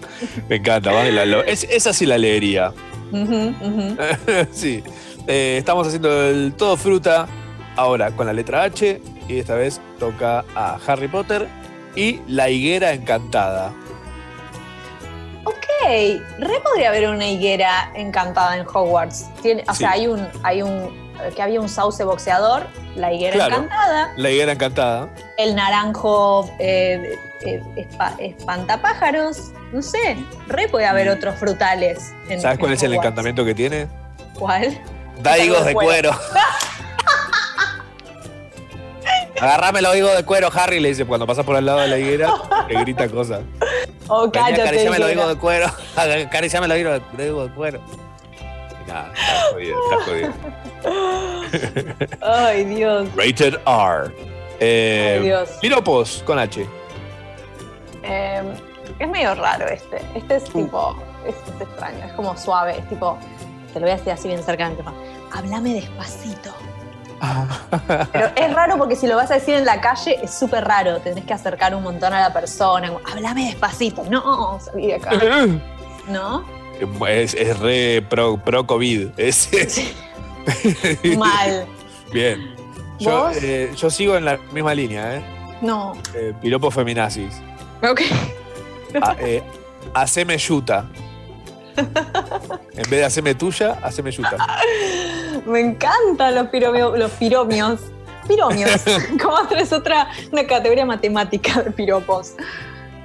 me 0.49 0.55
encanta. 0.57 1.03
es- 1.45 1.63
esa 1.69 1.93
sí 1.93 2.05
la 2.05 2.17
leería. 2.17 2.71
Sí. 4.51 4.83
Eh, 5.27 5.55
estamos 5.59 5.87
haciendo 5.87 6.23
el 6.27 6.53
todo 6.57 6.75
fruta 6.75 7.27
ahora 7.75 8.11
con 8.11 8.25
la 8.27 8.33
letra 8.33 8.63
H 8.63 8.99
y 9.29 9.37
esta 9.39 9.55
vez 9.55 9.79
toca 9.99 10.43
a 10.55 10.77
Harry 10.85 11.07
Potter 11.07 11.47
y 11.95 12.19
la 12.27 12.49
higuera 12.49 12.91
encantada. 12.93 13.71
Re 15.87 16.59
podría 16.63 16.89
haber 16.89 17.09
una 17.09 17.27
higuera 17.27 17.91
encantada 17.95 18.57
en 18.57 18.65
Hogwarts. 18.67 19.29
Tiene, 19.41 19.63
o 19.67 19.73
Sí. 19.73 19.79
sea, 19.79 19.91
hay 19.91 20.07
un, 20.07 20.27
hay 20.43 20.61
un, 20.61 20.89
que 21.35 21.41
había 21.41 21.59
un 21.61 21.69
sauce 21.69 22.03
boxeador, 22.03 22.67
la 22.95 23.11
higuera 23.13 23.33
Claro. 23.35 23.55
encantada, 23.55 24.13
La 24.17 24.29
higuera 24.29 24.51
encantada. 24.53 25.09
el 25.37 25.55
naranjo 25.55 26.49
eh, 26.59 27.17
eh, 27.41 27.61
espa- 27.75 28.15
espantapájaros, 28.19 29.51
no 29.71 29.81
sé, 29.81 30.17
re 30.47 30.67
puede 30.69 30.85
haber 30.85 31.09
otros 31.09 31.35
frutales. 31.35 32.11
En, 32.29 32.39
Mm. 32.39 32.41
¿Sabes 32.41 32.59
cuál 32.59 32.71
en 32.71 32.77
es 32.77 32.83
el 32.83 32.93
encantamiento 32.93 33.43
que 33.45 33.53
tiene? 33.55 33.87
¿Cuál? 34.39 34.77
Da 35.21 35.33
Algo 35.33 35.45
higos 35.45 35.59
de 35.61 35.65
de 35.69 35.73
cuero. 35.73 36.09
cuero. 36.11 36.17
Agarrame 39.39 39.81
los 39.81 39.95
higos 39.95 40.15
de 40.15 40.23
cuero, 40.23 40.49
Harry, 40.53 40.79
le 40.79 40.89
dice 40.89 41.05
cuando 41.05 41.25
pasa 41.25 41.43
por 41.43 41.55
al 41.55 41.65
lado 41.65 41.79
de 41.79 41.87
la 41.87 41.97
higuera, 41.97 42.33
que 42.67 42.79
grita 42.79 43.09
cosas. 43.09 43.41
Oh, 44.07 44.29
cállate. 44.31 44.61
acariciame 44.61 44.97
higuera. 44.97 45.11
higos 45.11 45.27
de 45.29 45.37
cuero. 45.37 45.65
Acariciame 45.95 46.67
los 46.67 46.77
higos 46.77 47.01
de 47.17 47.53
cuero. 47.55 47.81
Nah, 48.87 49.05
está 49.13 49.51
jodido, 49.51 49.77
está 49.91 50.05
jodido. 50.05 50.33
Ay, 52.21 52.65
Dios. 52.65 53.07
Rated 53.15 53.55
R. 53.65 54.13
Eh, 54.59 55.17
Ay, 55.17 55.25
Dios. 55.25 55.49
Piropos 55.61 56.21
con 56.25 56.37
H. 56.37 56.67
Eh, 58.03 58.43
es 58.99 59.09
medio 59.09 59.33
raro 59.35 59.67
este. 59.67 60.01
Este 60.15 60.35
es 60.35 60.43
tipo. 60.45 61.01
Es, 61.25 61.35
es 61.55 61.61
extraño, 61.61 62.05
es 62.05 62.13
como 62.13 62.37
suave. 62.37 62.77
Es 62.77 62.89
tipo. 62.89 63.17
Te 63.73 63.79
lo 63.79 63.85
voy 63.85 63.91
a 63.91 63.95
decir 63.95 64.11
así 64.11 64.27
bien 64.27 64.43
cerca 64.43 64.65
del 64.65 64.77
micrófono. 64.77 65.01
Háblame 65.31 65.73
despacito. 65.73 66.53
Pero 68.11 68.31
es 68.35 68.53
raro 68.53 68.77
porque 68.77 68.95
si 68.95 69.07
lo 69.07 69.15
vas 69.15 69.31
a 69.31 69.35
decir 69.35 69.55
en 69.55 69.65
la 69.65 69.79
calle 69.81 70.19
es 70.21 70.33
súper 70.33 70.63
raro. 70.65 70.99
Tenés 70.99 71.23
que 71.25 71.33
acercar 71.33 71.73
un 71.75 71.83
montón 71.83 72.13
a 72.13 72.19
la 72.21 72.33
persona. 72.33 72.87
como, 72.89 73.01
Háblame 73.09 73.45
despacito. 73.45 74.03
No, 74.09 74.59
salí 74.59 74.87
de 74.87 74.95
acá. 74.95 75.11
¿No? 76.07 76.43
Es, 77.07 77.33
es 77.33 77.57
re 77.59 78.01
pro, 78.09 78.37
pro 78.37 78.65
COVID. 78.67 79.09
Es, 79.17 79.49
Mal. 81.17 81.65
Bien. 82.11 82.55
Yo, 82.99 83.29
eh, 83.41 83.71
yo 83.75 83.89
sigo 83.89 84.15
en 84.17 84.25
la 84.25 84.37
misma 84.51 84.73
línea, 84.73 85.15
¿eh? 85.17 85.23
No. 85.61 85.93
Eh, 86.13 86.33
piropos 86.41 86.73
feminazis. 86.73 87.33
Ok. 87.81 88.01
A- 89.01 89.15
eh, 89.19 89.43
haceme 89.93 90.37
yuta. 90.37 90.85
En 91.75 92.83
vez 92.89 92.89
de 92.89 93.05
haceme 93.05 93.35
tuya, 93.35 93.77
haceme 93.83 94.11
yuta. 94.11 94.37
Me 95.45 95.59
encantan 95.59 96.35
los 96.35 96.47
piromios. 96.47 96.97
Los 96.97 97.11
piromios. 97.11 97.79
Piromios. 98.27 98.81
Como 99.21 99.37
es 99.57 99.73
otra 99.73 100.07
una 100.31 100.45
categoría 100.47 100.85
matemática 100.85 101.61
de 101.61 101.71
piropos. 101.71 102.33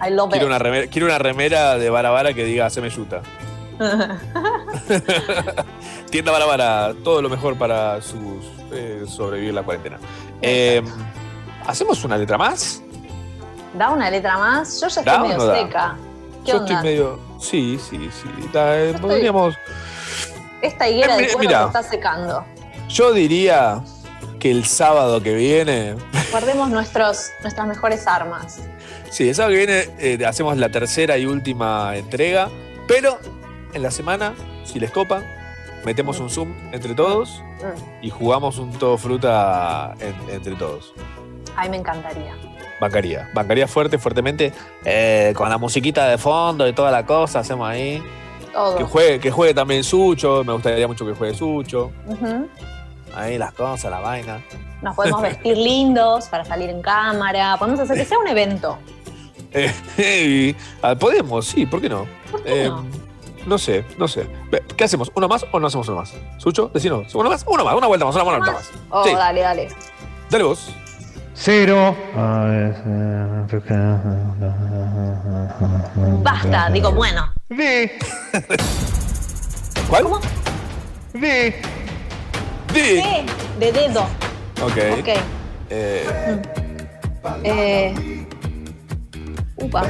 I 0.01 0.11
love 0.11 0.31
Quiero 0.31 0.47
it. 0.47 0.51
una, 0.51 0.59
remera, 0.59 0.87
quiero 0.87 1.07
una 1.09 1.19
remera 1.19 1.77
de 1.77 1.91
Barabara 1.91 2.33
que 2.35 2.45
diga 2.45 2.67
haceme 2.67 2.89
yuta. 2.91 3.21
Tienda 6.11 6.33
Barabara, 6.33 6.95
todo 7.05 7.23
lo 7.23 7.29
mejor 7.29 7.57
para 7.57 8.01
sus, 8.01 8.45
eh, 8.73 9.05
sobrevivir 9.07 9.55
la 9.55 9.63
cuarentena. 9.63 9.99
Eh, 10.43 10.83
¿Hacemos 11.67 12.03
una 12.05 12.17
letra 12.17 12.39
más? 12.39 12.83
da 13.75 13.91
una 13.91 14.11
letra 14.11 14.39
más. 14.39 14.81
Yo 14.81 14.89
ya 14.89 15.03
¿Da 15.03 15.13
estoy 15.13 15.29
medio 15.29 15.39
no 15.39 15.47
da? 15.47 15.59
seca. 15.59 15.97
¿Qué 16.45 16.51
Yo 16.53 16.59
onda? 16.59 16.75
estoy 16.75 16.91
medio. 16.91 17.19
Sí, 17.39 17.79
sí, 17.79 18.11
sí. 18.13 18.29
Eh, 18.55 18.95
podríamos. 19.01 19.55
Esta 20.63 20.89
higuera 20.89 21.17
Eh, 21.19 21.27
de 21.29 21.37
mira, 21.39 21.61
se 21.63 21.67
está 21.67 21.83
secando. 21.83 22.45
Yo 22.89 23.13
diría 23.13 23.83
que 24.41 24.51
el 24.51 24.65
sábado 24.65 25.23
que 25.23 25.35
viene. 25.35 25.95
Guardemos 26.31 26.69
nuestros, 26.71 27.31
nuestras 27.43 27.67
mejores 27.69 28.07
armas. 28.07 28.61
Sí, 29.11 29.29
el 29.29 29.35
sábado 29.35 29.53
que 29.55 29.59
viene 29.67 29.89
eh, 29.99 30.27
hacemos 30.27 30.57
la 30.57 30.69
tercera 30.71 31.17
y 31.19 31.27
última 31.27 31.97
entrega. 31.97 32.49
Pero 32.87 33.19
en 33.73 33.83
la 33.83 33.91
semana, 33.91 34.35
si 34.65 34.81
les 34.81 34.91
copa, 34.91 35.23
metemos 35.85 36.19
un 36.21 36.31
Zoom 36.31 36.55
entre 36.73 36.95
todos 36.95 37.43
y 38.03 38.11
jugamos 38.11 38.59
un 38.59 38.73
todo 38.73 38.97
fruta 38.99 39.95
en- 40.01 40.35
entre 40.35 40.55
todos. 40.57 40.93
Ay, 41.57 41.69
me 41.71 41.77
encantaría. 41.77 42.35
Bancaría. 42.81 43.29
Bancaría 43.35 43.67
fuerte, 43.69 43.99
fuertemente. 43.99 44.53
eh, 44.85 45.33
con 45.37 45.49
la 45.49 45.59
musiquita 45.59 46.09
de 46.09 46.19
fondo 46.19 46.67
y 46.69 46.73
toda 46.73 46.91
la 46.91 47.05
cosa, 47.07 47.41
hacemos 47.41 47.69
ahí. 47.69 48.03
Todo. 48.53 48.77
Que 48.77 48.85
juegue, 48.85 49.21
que 49.21 49.31
juegue 49.31 49.55
también 49.55 49.85
Sucho. 49.85 50.43
Me 50.45 50.53
gustaría 50.53 50.87
mucho 50.89 51.05
que 51.07 51.13
juegue 51.15 51.35
Sucho. 51.35 51.91
Ahí 53.15 53.39
las 53.39 53.53
cosas, 53.53 53.91
la 53.91 54.01
vaina. 54.01 54.43
Nos 54.83 54.95
podemos 54.95 55.21
vestir 55.23 55.57
lindos 55.59 56.27
para 56.29 56.45
salir 56.45 56.71
en 56.71 56.81
cámara. 56.83 57.57
Podemos 57.59 57.81
hacer 57.81 57.97
que 57.97 58.05
sea 58.05 58.19
un 58.19 58.29
evento. 58.29 58.79
Eh, 59.53 60.55
ah, 60.83 60.95
Podemos, 60.95 61.47
sí, 61.47 61.65
¿por 61.67 61.81
qué 61.81 61.89
no? 61.89 62.07
qué 62.45 62.67
Eh, 62.67 62.71
no 63.47 63.57
sé, 63.59 63.85
no 63.97 64.07
sé. 64.07 64.29
¿Qué 64.77 64.85
hacemos? 64.85 65.11
¿Uno 65.15 65.27
más 65.27 65.47
o 65.51 65.59
no 65.59 65.67
hacemos 65.69 65.89
uno 65.89 65.99
más? 65.99 66.13
¿Sucho? 66.37 66.71
Decinos. 66.73 67.15
¿Uno 67.15 67.31
más? 67.31 67.45
Uno 67.49 67.65
más, 67.65 67.75
una 67.75 67.87
vuelta 67.87 68.05
más, 68.05 68.15
una 68.15 68.25
vuelta 68.25 68.53
más. 68.53 68.71
Oh, 68.91 69.05
Sí. 69.05 69.15
dale, 69.15 69.41
dale. 69.41 69.69
Dale 70.31 70.45
vos. 70.45 70.71
Cero. 71.41 71.97
Basta, 76.23 76.69
digo, 76.71 76.91
bueno. 76.93 77.33
¿Cuál? 79.89 80.03
¿Cómo? 80.03 80.21
D. 81.15 81.55
D. 82.75 83.25
De 83.61 83.73
dedo. 83.73 84.03
Ok. 84.63 84.79
Ok. 84.99 85.09
Eh, 85.71 86.07
Eh, 87.45 88.27
upa. 89.57 89.83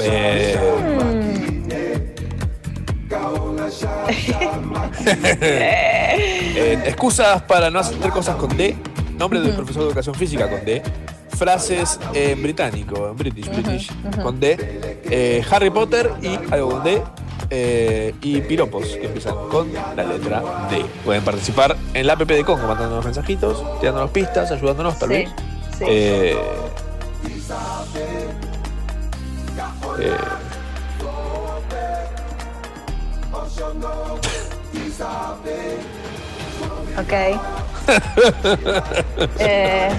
eh, 0.00 0.58
eh, 5.06 6.78
excusas 6.86 7.42
para 7.42 7.70
no 7.70 7.78
hacer 7.80 8.10
cosas 8.10 8.36
con 8.36 8.56
D. 8.56 8.76
Nombre 9.18 9.40
del 9.40 9.54
profesor 9.54 9.82
de 9.82 9.88
educación 9.88 10.14
física 10.14 10.48
con 10.48 10.64
D. 10.64 10.82
Frases 11.36 11.98
en 12.14 12.42
británico, 12.42 13.08
en 13.08 13.16
British, 13.16 13.48
British, 13.48 13.90
con 14.22 14.38
D. 14.38 14.56
Eh, 15.10 15.44
Harry 15.50 15.70
Potter 15.70 16.10
y 16.22 16.38
algo 16.52 16.70
con 16.70 16.84
D. 16.84 17.02
eh, 17.50 18.14
y 18.22 18.40
piropos 18.42 18.84
que 18.86 19.06
empiezan 19.06 19.34
con 19.50 19.70
la 19.96 20.04
letra 20.04 20.42
D. 20.70 20.84
Pueden 21.04 21.22
participar 21.24 21.76
en 21.94 22.06
la 22.06 22.12
app 22.14 22.22
de 22.22 22.44
Congo 22.44 22.66
mandándonos 22.66 23.04
mensajitos, 23.04 23.62
tirándonos 23.80 24.10
pistas, 24.10 24.50
ayudándonos 24.52 24.98
tal 24.98 25.08
Sí, 25.10 25.14
vez. 25.14 25.30
sí. 25.78 25.84
Eh, 25.88 26.36
eh, 30.00 30.16
Ok. 36.98 37.12
eh. 39.40 39.92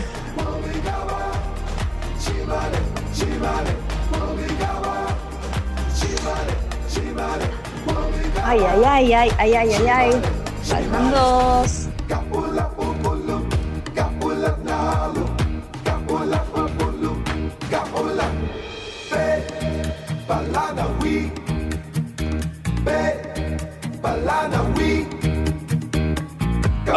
Ay, 8.43 8.59
ay, 8.59 8.83
ay, 8.83 9.13
ay, 9.13 9.29
ay, 9.39 9.55
ay, 9.55 9.73
ay, 9.73 9.89
ay. 9.89 10.09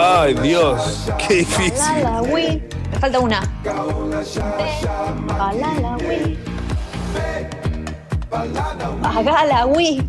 Ay, 0.08 0.34
Dios, 0.34 1.10
qué 1.18 1.34
difícil. 1.36 2.04
Me 2.92 2.98
falta 3.00 3.18
una. 3.18 3.40
Pagala, 5.26 5.96
wi. 5.96 6.38
Eh. 7.24 7.50
Pagala, 8.30 9.66
Wii. 9.66 10.06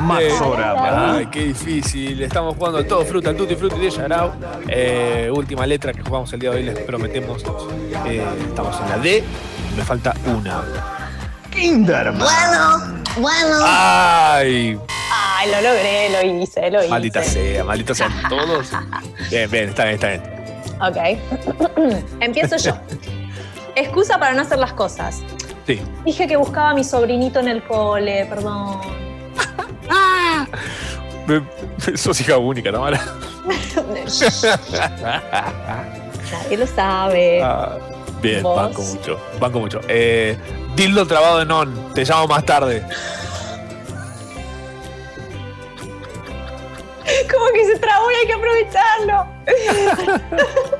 Maxorama. 0.00 1.14
Ay, 1.14 1.26
qué 1.26 1.44
difícil. 1.46 2.20
Estamos 2.22 2.56
jugando 2.56 2.84
todo 2.84 3.04
fruta, 3.04 3.30
el 3.30 3.36
tutti 3.36 3.54
frutti 3.54 3.78
de 3.78 3.90
Yarao. 3.90 4.32
Eh, 4.68 5.30
última 5.32 5.64
letra 5.64 5.92
que 5.92 6.02
jugamos 6.02 6.32
el 6.32 6.40
día 6.40 6.50
de 6.50 6.56
hoy, 6.56 6.62
les 6.64 6.78
prometemos. 6.80 7.44
Eh, 8.04 8.24
estamos 8.48 8.80
en 8.80 8.88
la 8.88 8.98
D. 8.98 9.22
Me 9.76 9.84
falta 9.84 10.12
una. 10.26 10.99
Kinderman. 11.60 12.18
Bueno, 12.18 12.78
bueno. 13.18 13.56
Ay, 13.64 14.78
Ay, 15.12 15.50
lo 15.50 15.60
logré, 15.60 16.08
lo 16.10 16.22
hice, 16.42 16.70
lo 16.70 16.78
hice. 16.80 16.88
maldita 16.88 17.22
sea, 17.22 17.64
maldita 17.64 17.94
sean 17.94 18.12
todos. 18.28 18.70
Bien, 19.30 19.50
bien, 19.50 19.68
está 19.70 19.84
bien, 19.84 19.94
está 19.94 20.08
bien. 20.08 20.22
Ok. 20.80 20.96
Empiezo 22.20 22.56
yo. 22.56 22.72
Excusa 23.74 24.18
para 24.18 24.34
no 24.34 24.42
hacer 24.42 24.58
las 24.58 24.72
cosas. 24.72 25.20
Sí. 25.66 25.80
Dije 26.04 26.26
que 26.26 26.36
buscaba 26.36 26.70
a 26.70 26.74
mi 26.74 26.82
sobrinito 26.84 27.40
en 27.40 27.48
el 27.48 27.62
cole, 27.64 28.26
perdón. 28.26 28.78
Me- 31.26 31.96
Sos 31.96 32.20
hija 32.20 32.36
única, 32.38 32.72
Tamara. 32.72 33.00
Nadie 36.32 36.56
lo 36.56 36.66
sabe. 36.66 37.42
Ah, 37.42 37.76
bien, 38.22 38.42
¿Vos? 38.42 38.56
banco 38.56 38.82
mucho. 38.82 39.20
Banco 39.38 39.60
mucho. 39.60 39.80
Eh, 39.88 40.36
dildo 40.76 41.06
trabado 41.06 41.42
en 41.42 41.50
on. 41.50 41.94
Te 41.94 42.04
llamo 42.04 42.26
más 42.26 42.44
tarde. 42.44 42.84
Como 47.30 47.46
que 47.52 47.66
se 47.66 47.78
trabó 47.78 48.10
y 48.10 48.14
hay 48.14 48.26
que 48.26 48.32
aprovecharlo. 48.32 49.26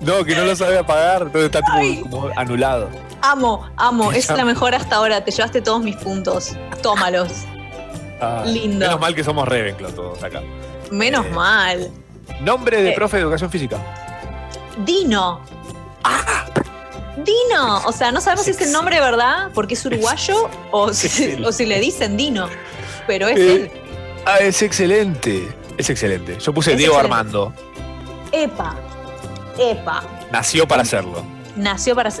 No, 0.00 0.24
que 0.24 0.34
no 0.34 0.44
lo 0.44 0.56
sabe 0.56 0.78
apagar. 0.78 1.22
Entonces 1.22 1.50
está 1.52 1.60
tipo, 1.60 2.08
como 2.08 2.30
anulado. 2.36 2.88
Amo, 3.20 3.68
amo. 3.76 4.12
Es 4.12 4.30
la 4.30 4.42
mejor 4.46 4.74
hasta 4.74 4.96
ahora. 4.96 5.22
Te 5.22 5.30
llevaste 5.30 5.60
todos 5.60 5.82
mis 5.82 5.96
puntos. 5.96 6.56
Tómalos. 6.82 7.44
Ah, 8.18 8.44
Lindo. 8.46 8.78
Menos 8.86 8.98
mal 8.98 9.14
que 9.14 9.22
somos 9.22 9.46
Ravenclaw 9.46 9.92
todos 9.92 10.22
acá. 10.24 10.40
Menos 10.90 11.26
Eh. 11.26 11.30
mal. 11.30 11.90
Nombre 12.40 12.80
de 12.80 12.90
Eh. 12.90 12.94
profe 12.94 13.18
de 13.18 13.24
educación 13.24 13.50
física. 13.50 13.76
Dino. 14.86 15.42
Dino, 17.24 17.78
o 17.84 17.92
sea, 17.92 18.12
no 18.12 18.20
sabemos 18.20 18.44
si 18.44 18.52
es 18.52 18.60
el 18.60 18.72
nombre 18.72 19.00
verdad, 19.00 19.50
porque 19.54 19.74
es 19.74 19.84
uruguayo, 19.84 20.48
o 20.70 20.92
si, 20.92 21.42
o 21.44 21.52
si 21.52 21.66
le 21.66 21.80
dicen 21.80 22.16
Dino, 22.16 22.48
pero 23.06 23.28
es 23.28 23.38
Eh, 23.38 23.52
él. 23.54 23.70
Ah, 24.26 24.38
es 24.38 24.62
excelente. 24.62 25.48
Es 25.76 25.88
excelente. 25.90 26.38
Yo 26.38 26.52
puse 26.52 26.72
Es 26.72 26.78
Diego 26.78 26.94
excelente. 26.94 27.16
Armando. 27.18 27.52
Epa, 28.32 28.76
epa, 29.58 30.02
Nació 30.30 30.66
para 30.68 30.82
hacerlo. 30.82 31.24
nació 31.56 31.94
para... 31.94 32.08
Es, 32.10 32.20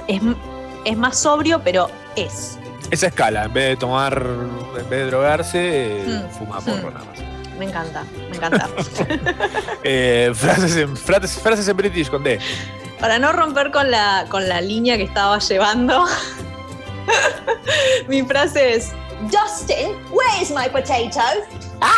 es 0.84 0.96
más 0.96 1.18
sobrio, 1.18 1.60
pero 1.62 1.90
es. 2.16 2.58
Esa 2.90 3.08
escala, 3.08 3.44
en 3.44 3.52
vez 3.52 3.68
de 3.70 3.76
tomar, 3.76 4.22
en 4.78 4.88
vez 4.88 5.00
de 5.00 5.06
drogarse, 5.06 6.02
Mm, 6.06 6.30
fuma 6.38 6.60
mm. 6.60 6.64
porro 6.64 6.90
nada 6.90 7.04
más. 7.04 7.18
Me 7.58 7.64
encanta, 7.66 8.04
me 8.30 8.36
encanta. 8.36 8.68
Eh, 9.84 10.32
frases, 10.34 10.76
en, 10.76 10.96
frases, 10.96 11.32
frases 11.42 11.68
en 11.68 11.76
British 11.76 12.08
con 12.08 12.22
D. 12.22 12.38
Para 13.00 13.18
no 13.18 13.32
romper 13.32 13.70
con 13.70 13.90
la, 13.90 14.26
con 14.28 14.48
la 14.48 14.60
línea 14.60 14.96
que 14.96 15.04
estaba 15.04 15.38
llevando, 15.38 16.04
mi 18.08 18.22
frase 18.22 18.74
es, 18.74 18.90
Justin, 19.32 19.96
where's 20.10 20.50
my 20.50 20.68
potato? 20.68 21.20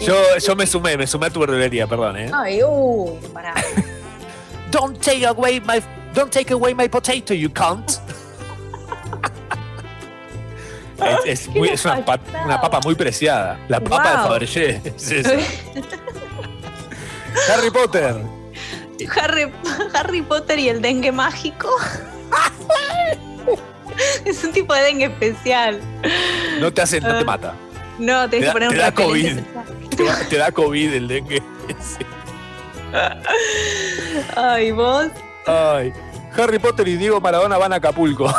Yo, 0.00 0.14
yo 0.38 0.56
me 0.56 0.66
sumé, 0.66 0.96
me 0.96 1.06
sumé 1.06 1.26
a 1.26 1.30
tu 1.30 1.38
verdulería, 1.40 1.86
perdón, 1.86 2.16
¿eh? 2.16 2.30
Ay, 2.34 2.60
uy, 2.64 3.12
pará. 3.32 3.54
Don't 4.72 4.98
take 5.00 5.24
away 5.26 5.60
my 5.60 5.80
don't 6.14 6.30
take 6.32 6.50
away 6.52 6.74
my 6.74 6.88
potato, 6.88 7.34
you 7.34 7.50
can't. 7.50 7.98
Es, 11.26 11.26
es 11.26 11.48
muy- 11.48 11.68
es 11.68 11.84
una, 11.84 12.04
pa- 12.04 12.18
una 12.44 12.60
papa 12.60 12.80
muy 12.84 12.94
preciada. 12.94 13.58
La 13.68 13.80
papa 13.80 14.10
de 14.10 14.16
Wow. 14.16 14.26
Fabergé. 14.28 14.80
es. 14.96 15.26
Harry 17.48 17.70
Potter. 17.70 18.16
Harry, 19.16 19.52
Harry 19.94 20.22
Potter 20.22 20.58
y 20.58 20.68
el 20.68 20.80
dengue 20.80 21.12
mágico. 21.12 21.68
es 24.24 24.44
un 24.44 24.52
tipo 24.52 24.74
de 24.74 24.82
dengue 24.82 25.06
especial. 25.06 25.80
No 26.60 26.72
te 26.72 26.82
hace, 26.82 27.00
no 27.00 27.18
te 27.18 27.24
mata. 27.24 27.54
No, 27.98 28.28
Te 28.28 28.40
que 28.40 28.46
da, 28.46 28.52
poner 28.52 28.68
un 28.68 28.74
te 28.76 28.80
da 28.80 28.92
COVID. 28.92 29.38
Te, 29.90 30.04
te 30.28 30.36
da 30.36 30.52
COVID 30.52 30.94
el 30.94 31.08
dengue. 31.08 31.42
Sí. 31.80 32.04
Ay, 34.36 34.72
vos. 34.72 35.08
Ay. 35.46 35.92
Harry 36.36 36.58
Potter 36.58 36.88
y 36.88 36.96
Diego 36.96 37.20
Maradona 37.20 37.58
van 37.58 37.72
a 37.72 37.76
Acapulco. 37.76 38.32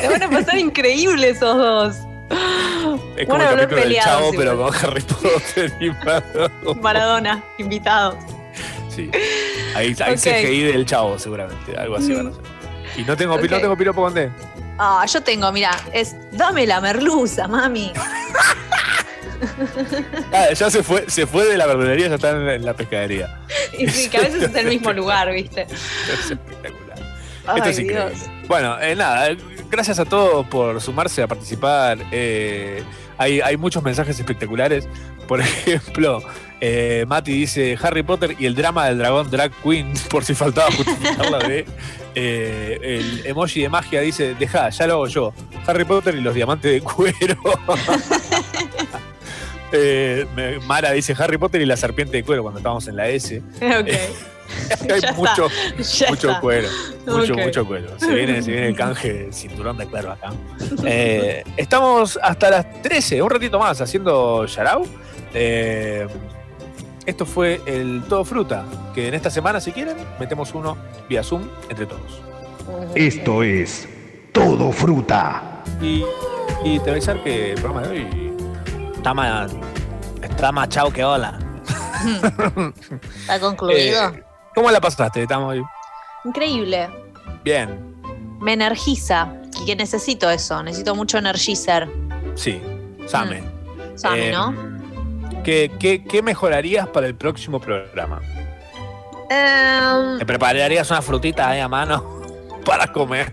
Te 0.00 0.08
van 0.08 0.22
a 0.22 0.30
pasar 0.30 0.58
increíble 0.58 1.30
esos 1.30 1.56
dos. 1.56 2.07
Es 3.18 3.26
como 3.26 3.40
a 3.42 3.44
el 3.44 3.50
capítulo 3.56 3.66
del 3.76 3.82
peleados 3.84 4.12
Chavo, 4.20 4.30
pero 4.36 4.56
con 4.58 4.74
Harry 4.74 5.00
Potter 5.02 5.72
y 5.80 5.90
Maradona. 5.90 6.80
Maradona, 6.80 7.44
invitados. 7.58 8.16
Sí. 8.94 9.10
Ahí, 9.74 9.94
ahí 10.00 10.14
Ok. 10.14 10.18
CGI 10.20 10.62
del 10.72 10.86
Chavo, 10.86 11.18
seguramente. 11.18 11.76
Algo 11.76 11.96
así 11.96 12.12
van 12.14 12.26
a 12.28 12.30
hacer. 12.30 12.42
Y 12.96 13.02
no 13.02 13.16
tengo, 13.16 13.34
Ok. 13.34 13.42
no 13.50 13.58
tengo 13.60 13.76
piropo 13.76 14.02
con 14.02 14.14
D. 14.14 14.30
Ah, 14.78 15.04
yo 15.12 15.20
tengo, 15.22 15.50
mira, 15.52 15.72
es 15.92 16.14
dame 16.32 16.66
la 16.66 16.80
merluza, 16.80 17.48
mami. 17.48 17.92
Ah, 20.32 20.52
ya 20.54 20.70
se 20.70 20.82
fue, 20.82 21.04
se 21.08 21.26
fue 21.26 21.44
de 21.46 21.56
la 21.56 21.66
verdulería, 21.66 22.08
ya 22.08 22.14
está 22.16 22.30
en, 22.30 22.48
en 22.48 22.64
la 22.64 22.74
pescadería. 22.74 23.40
Y 23.78 23.88
sí, 23.88 24.08
que 24.08 24.18
a 24.18 24.20
veces 24.22 24.42
es 24.44 24.54
el 24.54 24.66
mismo 24.66 24.92
lugar, 24.92 25.32
¿viste? 25.32 25.62
Es 25.62 26.30
espectacular. 26.30 26.98
Ay, 27.46 27.56
Esto 27.58 27.68
es 27.70 27.76
Dios. 27.76 27.90
increíble. 28.12 28.44
Bueno, 28.48 28.80
eh, 28.80 28.94
nada, 28.96 29.30
eh, 29.30 29.38
gracias 29.70 29.98
a 29.98 30.04
todos 30.04 30.46
por 30.48 30.80
sumarse 30.80 31.22
a 31.22 31.26
participar. 31.28 31.98
Eh, 32.10 32.82
hay, 33.18 33.40
hay 33.40 33.56
muchos 33.56 33.82
mensajes 33.82 34.18
espectaculares. 34.18 34.88
Por 35.26 35.40
ejemplo, 35.42 36.22
eh, 36.60 37.04
Mati 37.06 37.32
dice 37.32 37.76
Harry 37.82 38.02
Potter 38.02 38.36
y 38.38 38.46
el 38.46 38.54
drama 38.54 38.86
del 38.86 38.98
dragón 38.98 39.30
Drag 39.30 39.52
Queen, 39.62 39.92
por 40.10 40.24
si 40.24 40.34
faltaba 40.34 40.70
justificar 40.72 41.30
la 41.30 41.38
de. 41.38 41.66
Eh, 42.14 42.78
el 42.82 43.26
emoji 43.26 43.62
de 43.62 43.68
magia 43.68 44.00
dice, 44.00 44.34
deja, 44.34 44.70
ya 44.70 44.86
lo 44.86 44.94
hago 44.94 45.06
yo. 45.08 45.32
Harry 45.66 45.84
Potter 45.84 46.14
y 46.14 46.20
los 46.20 46.34
diamantes 46.34 46.72
de 46.72 46.80
cuero. 46.80 47.36
Eh, 49.70 50.58
Mara 50.66 50.92
dice 50.92 51.14
Harry 51.18 51.36
Potter 51.36 51.60
y 51.60 51.66
la 51.66 51.76
serpiente 51.76 52.16
de 52.16 52.24
cuero 52.24 52.40
cuando 52.42 52.58
estábamos 52.58 52.88
en 52.88 52.96
la 52.96 53.08
S. 53.10 53.42
Ok. 53.60 53.90
Hay 54.92 55.00
Ya 55.00 55.12
mucho, 55.12 55.46
está, 55.78 56.10
mucho 56.10 56.28
está. 56.30 56.40
cuero. 56.40 56.68
Mucho, 57.06 57.34
mucho 57.34 57.66
cuero. 57.66 57.98
Se 57.98 58.14
viene, 58.14 58.42
se 58.42 58.50
viene 58.50 58.68
el 58.68 58.76
canje 58.76 59.12
del 59.12 59.34
cinturón 59.34 59.76
de 59.78 59.86
cuero 59.86 60.12
acá. 60.12 60.32
Eh, 60.84 61.42
estamos 61.56 62.18
hasta 62.22 62.50
las 62.50 62.82
13, 62.82 63.22
un 63.22 63.30
ratito 63.30 63.58
más, 63.58 63.80
haciendo 63.80 64.46
Yarao. 64.46 64.84
Eh, 65.34 66.06
esto 67.06 67.24
fue 67.24 67.60
el 67.66 68.02
Todo 68.08 68.24
Fruta, 68.24 68.64
que 68.94 69.08
en 69.08 69.14
esta 69.14 69.30
semana, 69.30 69.60
si 69.60 69.72
quieren, 69.72 69.96
metemos 70.20 70.54
uno 70.54 70.76
vía 71.08 71.22
Zoom 71.22 71.48
entre 71.68 71.86
todos. 71.86 72.20
Esto 72.94 73.42
es 73.42 73.88
Todo 74.32 74.70
Fruta. 74.72 75.62
Y, 75.80 76.04
y 76.64 76.78
te 76.78 76.80
voy 76.80 76.88
a 76.88 76.92
avisar 76.92 77.22
que 77.22 77.52
el 77.52 77.60
programa 77.60 77.86
de 77.86 77.98
hoy 78.00 78.32
Está 78.96 79.14
más, 79.14 79.52
está 80.22 80.52
más 80.52 80.68
chao 80.68 80.90
que 80.92 81.04
hola. 81.04 81.38
¿Está 83.20 83.40
concluido? 83.40 84.08
Eh, 84.08 84.24
¿Cómo 84.58 84.72
la 84.72 84.80
pasaste? 84.80 85.22
Estamos 85.22 85.52
hoy. 85.52 85.62
Increíble. 86.24 86.88
Bien, 87.44 87.94
Me 88.40 88.54
energiza. 88.54 89.32
Y 89.62 89.66
que 89.66 89.76
necesito 89.76 90.28
eso. 90.28 90.60
Necesito 90.64 90.96
mucho 90.96 91.16
energizer. 91.16 91.88
sí. 92.34 92.60
Same. 93.06 93.40
Same, 93.94 94.28
Eh, 94.28 94.32
¿no? 94.32 94.52
¿qué, 95.44 95.70
qué, 95.78 96.02
qué 96.02 96.22
mejorarías 96.22 96.88
para 96.88 97.06
el 97.06 97.14
próximo 97.14 97.60
programa? 97.60 98.20
Em, 99.30 100.18
¿Te 100.18 100.26
prepararías 100.26 100.90
una 100.90 101.02
frutita 101.02 101.48
ahí 101.50 101.60
a 101.60 101.68
mano 101.68 102.20
para 102.64 102.92
comer? 102.92 103.32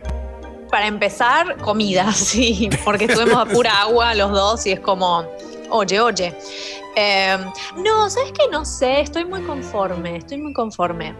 para 0.69 0.85
empezar, 0.87 1.57
comida, 1.57 2.11
sí. 2.13 2.69
Porque 2.85 3.05
estuvimos 3.05 3.37
a 3.37 3.45
pura 3.51 3.81
agua 3.81 4.13
los 4.13 4.31
dos 4.31 4.65
y 4.67 4.73
es 4.73 4.79
como, 4.79 5.25
oye, 5.71 5.99
oye. 5.99 6.35
Em, 6.95 7.41
no, 7.83 8.09
¿sabes 8.09 8.31
qué? 8.31 8.43
No 8.51 8.63
sé. 8.65 9.01
Estoy 9.01 9.25
muy 9.25 9.41
conforme. 9.41 10.17
Estoy 10.17 10.37
muy 10.37 10.53
conforme. 10.53 11.13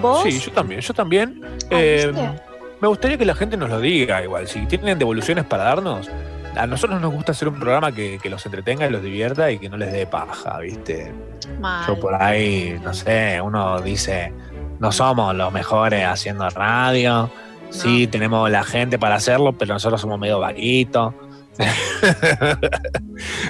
¿Vos? 0.00 0.22
Sí, 0.24 0.38
yo 0.38 0.52
también, 0.52 0.80
yo 0.80 0.94
también. 0.94 1.40
Ah, 1.44 1.48
Eh, 1.70 2.06
¿viste? 2.12 2.42
me 2.80 2.88
gustaría 2.88 3.16
que 3.18 3.24
la 3.24 3.34
gente 3.34 3.56
nos 3.56 3.70
lo 3.70 3.80
diga 3.80 4.22
igual. 4.22 4.48
Si 4.48 4.66
tienen 4.66 4.98
devoluciones 4.98 5.44
para 5.44 5.64
darnos, 5.64 6.10
a 6.56 6.66
nosotros 6.66 7.00
nos 7.00 7.12
gusta 7.12 7.32
hacer 7.32 7.48
un 7.48 7.54
programa 7.54 7.92
que, 7.92 8.18
que 8.22 8.28
los 8.28 8.44
entretenga 8.44 8.86
y 8.86 8.90
los 8.90 9.02
divierta 9.02 9.50
y 9.50 9.58
que 9.58 9.68
no 9.68 9.76
les 9.76 9.92
dé 9.92 10.06
paja, 10.06 10.58
¿viste? 10.58 11.12
Mal. 11.60 11.86
Yo 11.86 11.98
por 11.98 12.14
ahí, 12.20 12.78
no 12.82 12.92
sé, 12.92 13.40
uno 13.40 13.80
dice, 13.80 14.32
no 14.78 14.90
somos 14.92 15.34
los 15.34 15.52
mejores 15.52 16.04
haciendo 16.04 16.48
radio. 16.50 17.30
Sí, 17.70 18.06
tenemos 18.06 18.50
la 18.50 18.64
gente 18.64 18.98
para 18.98 19.14
hacerlo, 19.14 19.52
pero 19.54 19.72
nosotros 19.72 19.98
somos 20.00 20.18
medio 20.18 20.40
vaguitos. 20.40 21.14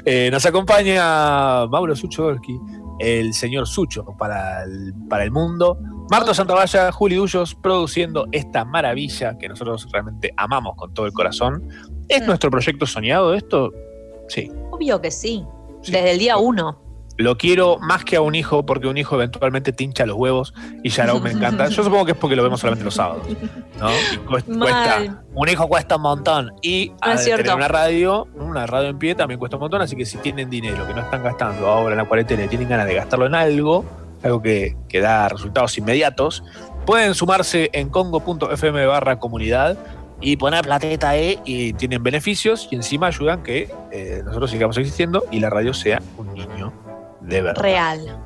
Eh, 0.04 0.30
nos 0.30 0.44
acompaña 0.44 1.66
Mauro 1.66 1.94
Suchodolski, 1.94 2.58
el 2.98 3.32
señor 3.32 3.66
Sucho 3.66 4.04
para 4.18 4.64
el, 4.64 4.92
para 5.08 5.24
el 5.24 5.30
mundo. 5.30 5.78
Marto 6.10 6.34
Santavalla, 6.34 6.92
Juli 6.92 7.16
Dullos, 7.16 7.54
produciendo 7.54 8.26
esta 8.32 8.64
maravilla 8.64 9.38
que 9.38 9.48
nosotros 9.48 9.88
realmente 9.90 10.32
amamos 10.36 10.74
con 10.76 10.92
todo 10.92 11.06
el 11.06 11.12
corazón. 11.12 11.66
¿Es 12.08 12.26
nuestro 12.26 12.50
proyecto 12.50 12.86
soñado 12.86 13.34
esto? 13.34 13.72
Sí. 14.28 14.50
Obvio 14.70 15.00
que 15.00 15.10
sí. 15.10 15.44
Desde 15.82 16.12
el 16.12 16.18
día 16.18 16.36
uno. 16.36 16.80
Lo 17.18 17.36
quiero 17.36 17.78
más 17.78 18.05
que 18.05 18.16
a 18.16 18.20
un 18.22 18.34
hijo, 18.34 18.64
porque 18.64 18.86
un 18.89 18.97
hijo 18.97 19.16
eventualmente 19.16 19.72
te 19.72 19.84
hincha 19.84 20.06
los 20.06 20.16
huevos 20.16 20.55
y 20.82 20.89
Yarao 20.89 21.20
me 21.20 21.30
encanta. 21.30 21.68
Yo 21.68 21.84
supongo 21.84 22.06
que 22.06 22.12
es 22.12 22.18
porque 22.18 22.36
lo 22.36 22.43
vemos 22.43 22.60
solamente 22.60 22.84
los 22.84 22.94
sábados. 22.94 23.22
¿no? 23.78 23.90
Y 23.90 24.16
cuest- 24.26 24.47
Mal. 24.48 24.59
cuesta, 24.59 25.22
un 25.34 25.48
hijo 25.48 25.68
cuesta 25.68 25.97
un 25.97 26.02
montón. 26.02 26.52
Y 26.62 26.93
No 27.06 27.16
tener 27.16 27.55
una 27.55 27.68
radio, 27.68 28.26
una 28.34 28.66
radio 28.66 28.89
en 28.89 28.98
pie 28.98 29.14
también 29.14 29.39
cuesta 29.39 29.56
un 29.56 29.60
montón. 29.62 29.82
Así 29.82 29.94
que 29.94 30.06
si 30.06 30.18
tienen 30.18 30.48
dinero 30.48 30.86
que 30.86 30.94
no 30.94 31.01
están 31.02 31.22
gastando 31.22 31.66
ahora 31.68 31.93
en 31.93 31.98
la 31.98 32.05
cuarentena 32.06 32.44
y 32.44 32.48
tienen 32.48 32.68
ganas 32.68 32.86
de 32.86 32.94
gastarlo 32.94 33.26
en 33.26 33.34
algo, 33.34 33.84
algo 34.22 34.40
que, 34.40 34.76
que 34.89 35.01
da 35.01 35.28
resultados 35.28 35.76
inmediatos, 35.76 36.43
pueden 36.86 37.14
sumarse 37.14 37.68
en 37.74 37.90
congo.fm 37.90 38.86
barra 38.86 39.18
comunidad 39.18 39.76
y 40.20 40.36
poner 40.36 40.64
platita 40.64 41.10
ahí 41.10 41.39
y 41.44 41.72
tienen 41.74 42.02
beneficios 42.02 42.68
y 42.70 42.76
encima 42.76 43.09
ayudan 43.09 43.43
que 43.43 43.68
eh, 43.90 44.22
nosotros 44.24 44.51
sigamos 44.52 44.78
existiendo 44.78 45.24
y 45.32 45.40
la 45.40 45.51
radio 45.51 45.74
sea 45.74 46.01
un 46.16 46.32
niño 46.32 46.72
de 47.22 47.42
verdad. 47.42 47.62
Real. 47.62 48.18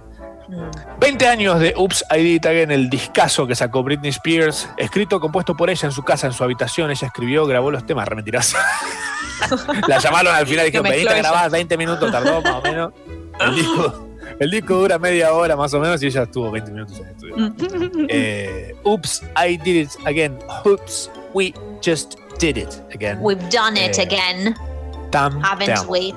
20 1.01 1.27
años 1.27 1.59
de 1.59 1.75
Oops, 1.77 2.05
I 2.15 2.19
Did 2.23 2.35
It 2.37 2.47
Again, 2.47 2.71
el 2.71 2.89
discazo 2.89 3.47
que 3.49 3.57
sacó 3.57 3.83
Britney 3.83 4.11
Spears, 4.11 4.69
escrito, 4.77 5.19
compuesto 5.19 5.57
por 5.57 5.69
ella 5.71 5.87
en 5.87 5.93
su 5.93 6.05
casa, 6.05 6.29
en 6.29 6.33
su 6.33 6.45
habitación. 6.45 6.91
Ella 6.91 7.07
escribió, 7.09 7.47
grabó 7.47 7.71
los 7.73 7.85
temas, 7.85 8.07
re 8.07 8.15
mentirosa. 8.15 8.59
la 9.89 9.99
llamaron 9.99 10.35
al 10.35 10.47
final 10.47 10.65
y 10.67 10.71
dijeron, 10.71 10.89
venite 10.89 11.09
a 11.13 11.17
grabar, 11.17 11.51
20 11.51 11.77
minutos 11.77 12.11
tardó 12.13 12.41
más 12.43 12.55
o 12.55 12.63
menos. 12.63 12.93
El 13.41 13.55
disco, 13.57 14.09
el 14.39 14.51
disco 14.51 14.75
dura 14.77 14.99
media 15.01 15.33
hora 15.33 15.57
más 15.57 15.75
o 15.75 15.81
menos 15.81 16.01
y 16.03 16.07
ella 16.07 16.23
estuvo 16.23 16.51
20 16.53 16.71
minutos 16.71 16.97
en 16.99 17.05
el 17.07 17.11
estudio. 17.11 18.07
Eh, 18.09 18.75
Oops, 18.85 19.23
I 19.49 19.57
Did 19.59 19.75
It 19.83 19.91
Again. 20.07 20.39
Oops, 20.65 21.11
we 21.35 21.53
just 21.85 22.15
did 22.39 22.57
it 22.57 22.73
again. 22.95 23.19
We've 23.21 23.43
done 23.51 23.77
it 23.77 23.99
Eh, 23.99 24.03
again. 24.03 24.55
Tam, 25.11 25.43
Haven't 25.43 25.67
te 25.67 25.73
amo. 25.73 25.91
we? 25.91 26.15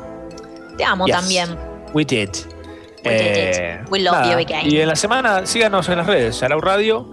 Te 0.77 0.83
amo 0.83 1.07
Yes. 1.07 1.15
también. 1.17 1.57
We 1.93 2.05
did. 2.05 2.29
Eh, 3.03 3.83
We 3.89 3.99
love 3.99 4.13
nada. 4.13 4.31
you 4.31 4.37
again. 4.39 4.69
Y 4.69 4.79
en 4.79 4.87
la 4.87 4.95
semana, 4.95 5.45
síganos 5.45 5.87
en 5.89 5.97
las 5.97 6.07
redes, 6.07 6.39
Yarao 6.39 6.59
Radio, 6.61 7.05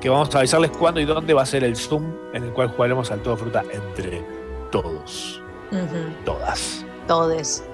que 0.00 0.08
vamos 0.08 0.34
a 0.34 0.38
avisarles 0.38 0.70
cuándo 0.70 1.00
y 1.00 1.04
dónde 1.04 1.34
va 1.34 1.42
a 1.42 1.46
ser 1.46 1.64
el 1.64 1.76
Zoom 1.76 2.12
en 2.34 2.44
el 2.44 2.52
cual 2.52 2.68
jugaremos 2.68 3.10
al 3.10 3.20
todo 3.20 3.36
fruta 3.36 3.62
entre 3.72 4.24
todos. 4.70 5.42
Ujú. 5.72 6.24
Todas. 6.24 6.84
Todes. 7.06 7.64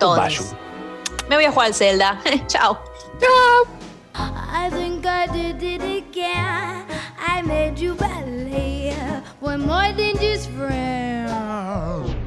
Bayu. 0.00 0.42
Me 1.28 1.36
voy 1.36 1.44
a 1.44 1.50
jugar 1.52 1.66
al 1.68 1.74
Zelda. 1.74 2.20
Chao. 2.46 2.78
I 4.14 4.70
think 4.70 5.04
I 5.06 5.26
did 5.32 5.62
it 5.62 5.82
again. 5.82 6.84
I 7.18 7.42
made 7.42 7.78
you 7.78 7.96
more 9.42 9.92
than 9.92 10.16
just 10.18 10.50
friends. 10.50 12.21